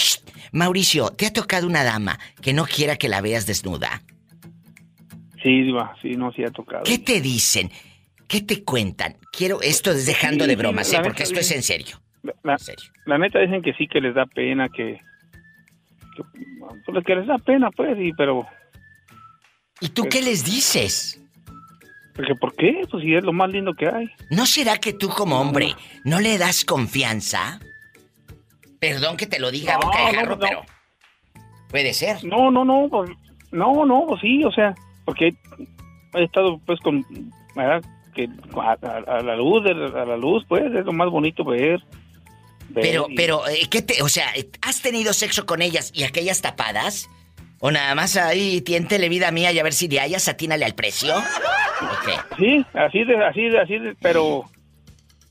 Mauricio, 0.53 1.09
¿te 1.09 1.25
ha 1.25 1.33
tocado 1.33 1.67
una 1.67 1.83
dama 1.83 2.17
que 2.41 2.53
no 2.53 2.63
quiera 2.65 2.95
que 2.95 3.09
la 3.09 3.19
veas 3.19 3.45
desnuda? 3.45 4.01
Sí, 5.41 5.63
Diva, 5.63 5.95
sí, 6.01 6.15
no, 6.15 6.31
sí 6.33 6.43
ha 6.43 6.51
tocado. 6.51 6.83
¿Qué 6.83 6.99
te 6.99 7.21
dicen? 7.21 7.71
¿Qué 8.27 8.41
te 8.41 8.63
cuentan? 8.63 9.17
Quiero, 9.31 9.61
esto 9.61 9.91
es 9.91 10.05
dejando 10.05 10.43
Sí, 10.45 10.49
de 10.49 10.55
bromas, 10.55 10.91
¿eh? 10.93 10.99
Porque 11.03 11.23
esto 11.23 11.39
es 11.39 11.51
en 11.51 11.63
serio. 11.63 12.01
La, 12.43 12.57
la 13.05 13.17
neta 13.17 13.39
dicen 13.39 13.61
que 13.61 13.73
sí, 13.73 13.87
que 13.87 14.01
les 14.01 14.13
da 14.13 14.25
pena, 14.25 14.69
que... 14.69 14.99
que 16.15 16.23
pues 16.85 17.05
que 17.05 17.15
les 17.15 17.27
da 17.27 17.37
pena, 17.37 17.71
pues, 17.71 17.97
y, 17.99 18.11
pero... 18.13 18.45
¿Y 19.81 19.89
tú 19.89 20.03
qué 20.09 20.21
les 20.21 20.43
dices? 20.43 21.21
Porque, 22.13 22.35
¿por 22.35 22.53
qué? 22.55 22.81
Pues 22.91 23.01
si 23.03 23.15
es 23.15 23.23
lo 23.23 23.31
más 23.31 23.49
lindo 23.49 23.73
que 23.73 23.87
hay. 23.87 24.09
¿No 24.29 24.45
será 24.45 24.77
que 24.77 24.91
tú 24.91 25.07
como 25.07 25.39
hombre 25.39 25.73
no 26.03 26.19
le 26.19 26.37
das 26.37 26.65
confianza? 26.65 27.59
Perdón 28.79 29.15
que 29.15 29.25
te 29.25 29.39
lo 29.39 29.51
diga 29.51 29.75
No, 29.75 29.87
boca 29.87 30.05
de 30.05 30.11
no, 30.11 30.19
jarro, 30.19 30.35
no. 30.35 30.39
pero 30.39 30.61
puede 31.69 31.93
ser. 31.93 32.23
No, 32.25 32.51
no, 32.51 32.65
no, 32.65 32.87
pues, 32.89 33.09
no, 33.51 33.85
no, 33.85 34.05
pues 34.07 34.19
sí, 34.21 34.43
o 34.43 34.51
sea, 34.51 34.75
porque 35.09 35.33
he 36.13 36.23
estado 36.23 36.59
pues 36.65 36.79
con, 36.81 37.05
¿verdad? 37.55 37.83
Que 38.13 38.29
a, 38.55 38.77
a- 38.81 39.17
a 39.17 39.21
la 39.23 39.35
luz, 39.35 39.65
a 39.65 40.05
la 40.05 40.17
luz, 40.17 40.45
pues, 40.47 40.63
es 40.65 40.85
lo 40.85 40.93
más 40.93 41.09
bonito 41.09 41.43
ver. 41.43 41.79
ver 42.69 42.83
Pero, 42.83 43.07
y- 43.09 43.15
pero, 43.15 43.47
eh, 43.47 43.67
¿qué 43.69 43.81
te, 43.81 44.01
o 44.03 44.09
sea, 44.09 44.27
has 44.61 44.81
tenido 44.81 45.13
sexo 45.13 45.45
con 45.45 45.61
ellas 45.61 45.91
y 45.95 46.03
aquellas 46.03 46.41
tapadas? 46.41 47.09
¿O 47.59 47.71
nada 47.71 47.93
más 47.95 48.15
ahí 48.15 48.61
tiéntele 48.61 49.09
vida 49.09 49.31
mía 49.31 49.51
y 49.51 49.59
a 49.59 49.63
ver 49.63 49.73
si 49.73 49.87
de 49.87 49.99
hayas 49.99 50.27
atínale 50.29 50.63
al 50.65 50.75
precio? 50.75 51.13
Sí, 52.37 52.65
así 52.73 53.03
de, 53.03 53.25
así 53.25 53.41
de, 53.49 53.59
así 53.59 53.77
de, 53.79 53.95
pero... 54.01 54.45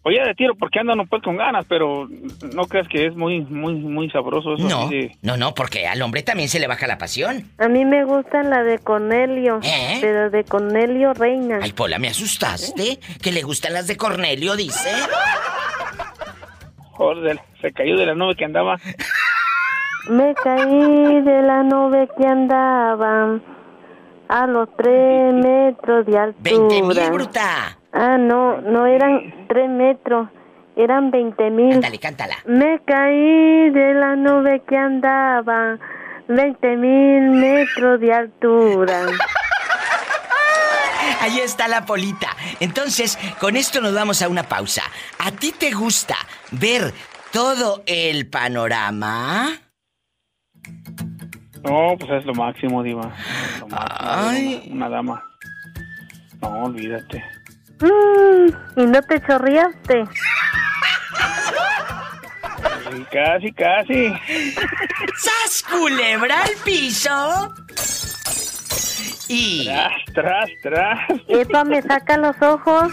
Oye, 0.04 0.22
de 0.24 0.34
tiro 0.34 0.54
porque 0.54 0.78
andan 0.78 1.06
pues 1.08 1.22
con 1.22 1.36
ganas, 1.36 1.66
pero 1.68 2.08
no 2.54 2.66
creas 2.66 2.88
que 2.88 3.06
es 3.06 3.16
muy, 3.16 3.40
muy, 3.42 3.74
muy 3.74 4.08
sabroso 4.10 4.54
eso. 4.54 4.66
No, 4.68 4.88
de- 4.88 5.16
no, 5.22 5.36
no, 5.36 5.54
porque 5.54 5.86
al 5.86 6.00
hombre 6.00 6.22
también 6.22 6.48
se 6.48 6.60
le 6.60 6.66
baja 6.66 6.86
la 6.86 6.96
pasión. 6.98 7.44
A 7.58 7.68
mí 7.68 7.84
me 7.84 8.04
gusta 8.04 8.42
la 8.42 8.62
de 8.62 8.78
Cornelio. 8.78 9.60
¿Eh? 9.62 9.98
Pero 10.00 10.30
de 10.30 10.44
Cornelio 10.44 11.12
Reina. 11.14 11.58
Ay, 11.60 11.72
Pola, 11.72 11.98
me 11.98 12.08
asustaste. 12.08 13.00
Que 13.22 13.32
le 13.32 13.42
gustan 13.42 13.72
las 13.74 13.86
de 13.86 13.96
Cornelio, 13.96 14.56
dice. 14.56 14.90
Joder, 16.92 17.38
se 17.60 17.72
cayó 17.72 17.96
de 17.96 18.06
la 18.06 18.14
nube 18.14 18.34
que 18.34 18.44
andaba. 18.44 18.76
Me 20.08 20.34
caí 20.42 21.20
de 21.22 21.42
la 21.42 21.62
nube 21.64 22.08
que 22.16 22.26
andaba 22.26 23.38
a 24.28 24.46
los 24.46 24.68
tres 24.76 25.34
metros 25.34 26.06
de 26.06 26.18
altura. 26.18 26.40
¡Veinte 26.40 26.82
mil, 26.82 27.10
bruta! 27.10 27.78
Ah, 27.92 28.16
no, 28.18 28.60
no 28.60 28.86
eran 28.86 29.46
tres 29.48 29.68
metros, 29.68 30.28
eran 30.76 31.10
veinte 31.10 31.50
mil. 31.50 31.80
Dale, 31.80 31.98
cántala. 31.98 32.36
Me 32.46 32.80
caí 32.84 33.70
de 33.70 33.94
la 33.94 34.14
nube 34.16 34.62
que 34.68 34.76
andaba 34.76 35.78
veinte 36.28 36.76
mil 36.76 37.30
metros 37.30 38.00
de 38.00 38.12
altura. 38.12 39.06
Ahí 41.20 41.40
está 41.40 41.66
la 41.68 41.84
polita. 41.84 42.28
Entonces, 42.60 43.18
con 43.40 43.56
esto 43.56 43.80
nos 43.80 43.94
vamos 43.94 44.22
a 44.22 44.28
una 44.28 44.44
pausa. 44.44 44.82
¿A 45.18 45.32
ti 45.32 45.52
te 45.52 45.72
gusta 45.72 46.16
ver 46.52 46.92
todo 47.32 47.82
el 47.86 48.28
panorama? 48.28 49.48
No, 51.64 51.96
pues 51.98 52.10
es 52.12 52.24
lo 52.24 52.34
máximo, 52.34 52.82
Diva. 52.82 53.12
Lo 53.60 53.68
máximo, 53.68 54.62
Una, 54.66 54.74
una 54.74 54.88
dama. 54.88 55.22
No, 56.40 56.64
olvídate. 56.64 57.24
Mm, 57.80 58.80
¿Y 58.80 58.86
no 58.86 59.02
te 59.02 59.20
chorreaste? 59.20 60.04
Sí, 62.90 63.06
casi, 63.12 63.52
casi. 63.52 64.14
¡Sas, 65.16 65.64
culebra 65.70 66.42
al 66.42 66.54
piso! 66.64 67.54
Y... 69.28 69.66
Tras, 69.66 69.92
tras, 70.14 70.50
tras. 70.62 70.98
Epa, 71.28 71.64
me 71.64 71.82
saca 71.82 72.16
los 72.16 72.40
ojos. 72.40 72.92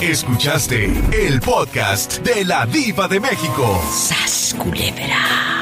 Escuchaste 0.00 0.84
el 1.12 1.40
podcast 1.40 2.18
de 2.20 2.44
la 2.44 2.66
Diva 2.66 3.06
de 3.08 3.20
México. 3.20 3.80
¡Sas, 3.90 4.54
culebra! 4.58 5.61